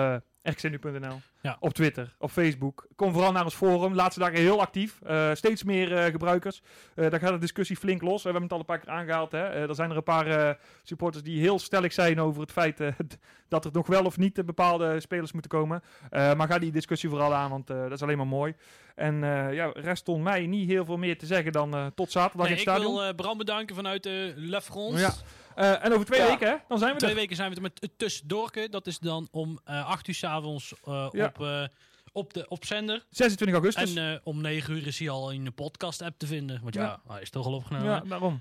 rkcnu.nl. 0.42 1.20
Ja. 1.42 1.56
Op 1.60 1.72
Twitter, 1.72 2.14
op 2.18 2.30
Facebook. 2.30 2.86
Kom 2.96 3.12
vooral 3.12 3.32
naar 3.32 3.44
ons 3.44 3.54
forum. 3.54 3.94
Laatste 3.94 4.20
dagen 4.20 4.38
heel 4.38 4.60
actief. 4.60 5.00
Eh, 5.02 5.30
steeds 5.34 5.64
meer 5.64 5.96
eh, 5.96 6.04
gebruikers. 6.04 6.62
Daar 6.94 7.20
gaat 7.20 7.32
de 7.32 7.38
discussie 7.38 7.76
flink 7.76 8.02
los. 8.02 8.22
We 8.22 8.30
hebben 8.30 8.42
het 8.42 8.52
al 8.52 8.58
een 8.58 8.64
paar 8.64 8.78
keer 8.78 8.88
aangehaald. 8.90 9.32
Hè. 9.32 9.38
Er 9.68 9.74
zijn 9.74 9.90
er 9.90 9.96
een 9.96 10.02
paar 10.02 10.58
supporters 10.82 11.24
die 11.24 11.40
heel 11.40 11.58
stellig 11.58 11.92
zijn 11.92 12.20
over 12.20 12.40
het 12.40 12.52
feit 12.52 12.80
dat 13.48 13.64
er 13.64 13.70
nog 13.72 13.86
wel 13.86 14.04
of 14.04 14.16
niet 14.16 14.46
bepaalde 14.46 15.00
spelers 15.00 15.32
moeten 15.32 15.50
komen. 15.50 15.82
Maar 16.10 16.48
ga 16.48 16.58
die 16.58 16.72
discussie 16.72 17.08
vooral 17.08 17.34
aan, 17.34 17.50
want 17.50 17.66
dat 17.66 17.92
is 17.92 18.02
alleen 18.02 18.16
maar 18.16 18.26
mooi. 18.26 18.54
En 18.94 19.14
ja, 19.54 19.70
rest 19.74 20.08
on 20.08 20.22
mij 20.22 20.46
niet 20.46 20.68
heel 20.68 20.84
veel 20.84 20.96
meer 20.96 21.18
te 21.18 21.26
zeggen 21.26 21.52
dan 21.52 21.92
tot 21.94 22.10
zaterdag 22.10 22.46
Nee, 22.46 22.56
in 22.56 22.60
ik 22.62 22.66
het 22.68 22.74
stadion. 22.76 22.94
wil 22.96 23.08
eh, 23.08 23.14
Bram 23.14 23.38
bedanken 23.38 23.76
vanuit 23.76 24.02
de 24.02 24.32
Le 24.36 24.60
France. 24.62 24.98
Ja. 25.00 25.12
Eh, 25.54 25.84
en 25.84 25.92
over 25.92 26.06
twee 26.06 26.20
Ja. 26.20 26.26
weken, 26.28 26.48
hè, 26.48 26.56
dan 26.68 26.78
zijn 26.78 26.92
we 26.92 26.98
Twee 26.98 27.10
er. 27.10 27.16
weken 27.16 27.36
zijn 27.36 27.50
we 27.50 27.56
er 27.56 27.62
met 27.62 27.76
het 27.80 27.98
tussendoorke. 27.98 28.68
Dat 28.68 28.86
is 28.86 28.98
dan 28.98 29.28
om 29.30 29.58
eh 29.64 29.86
8 29.86 30.08
uur 30.08 30.14
s'avonds 30.14 30.74
eh 30.84 31.08
Ja. 31.12 31.26
op, 31.26 31.40
eh, 31.40 31.64
op, 32.12 32.32
de, 32.34 32.48
op 32.48 32.64
zender. 32.64 33.04
26 33.10 33.56
augustus. 33.56 33.94
En 33.94 34.12
eh, 34.12 34.18
om 34.24 34.40
9 34.40 34.74
uur 34.74 34.86
is 34.86 34.98
hij 34.98 35.10
al 35.10 35.30
in 35.30 35.44
de 35.44 35.50
podcast-app 35.50 36.18
te 36.18 36.26
vinden. 36.26 36.60
Want 36.62 36.74
ja, 36.74 36.82
Ja. 36.82 37.00
hij 37.12 37.20
is 37.22 37.30
toch 37.30 37.46
al 37.46 37.52
opgenomen. 37.54 37.88
ja, 37.90 38.00
daarom. 38.00 38.40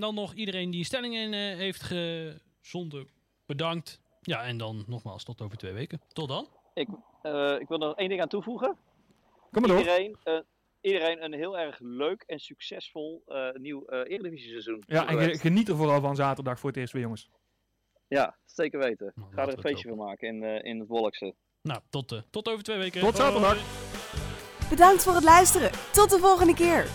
Dan 0.00 0.14
nog 0.14 0.34
iedereen 0.34 0.70
die 0.70 0.78
een 0.78 0.84
stelling 0.86 1.14
in 1.14 1.32
eh, 1.34 1.40
heeft 1.56 1.82
gezonden. 1.82 3.08
Bedankt. 3.46 4.00
Ja, 4.20 4.42
en 4.42 4.56
dan 4.58 4.84
nogmaals 4.86 5.24
tot 5.24 5.40
over 5.40 5.56
twee 5.56 5.72
weken. 5.72 6.00
Tot 6.12 6.28
dan. 6.28 6.48
Eh, 6.74 6.84
ik 7.58 7.68
wil 7.68 7.80
er 7.80 7.86
nog 7.86 7.96
één 7.96 8.08
ding 8.08 8.20
aan 8.20 8.28
toevoegen. 8.28 8.76
Kom 9.50 9.60
maar 9.62 9.70
door. 9.70 9.78
Iedereen, 9.78 10.16
eh, 10.24 10.34
iedereen 10.82 11.24
een 11.24 11.32
heel 11.34 11.58
erg 11.58 11.78
leuk 11.80 12.22
en 12.26 12.38
succesvol 12.38 13.22
eh, 13.26 13.50
nieuw 13.52 13.84
eh 13.84 13.98
Eredivisie 14.12 14.50
seizoen. 14.50 14.82
Ja, 14.86 15.08
en 15.08 15.18
ge- 15.18 15.38
geniet 15.38 15.68
er 15.68 15.76
vooral 15.76 16.00
van 16.00 16.16
zaterdag 16.16 16.58
voor 16.58 16.68
het 16.70 16.78
eerst 16.78 16.92
weer, 16.92 17.02
jongens. 17.02 17.28
Ja, 18.08 18.36
zeker 18.44 18.78
weten. 18.78 19.12
Nou, 19.14 19.32
Ga 19.34 19.42
er 19.42 19.52
een 19.52 19.60
feestje 19.60 19.88
van 19.88 19.98
maken 19.98 20.28
in, 20.28 20.42
eh, 20.42 20.70
in 20.70 20.78
het 20.78 20.88
Wolkse. 20.88 21.34
Nou, 21.62 21.80
tot, 21.90 22.22
tot 22.30 22.48
over 22.48 22.64
twee 22.64 22.78
weken. 22.78 23.00
Tot 23.00 23.16
zaterdag. 23.16 23.58
Bedankt 24.70 25.02
voor 25.02 25.14
het 25.14 25.24
luisteren. 25.24 25.70
Tot 25.92 26.10
de 26.10 26.18
volgende 26.18 26.54
keer. 26.54 26.86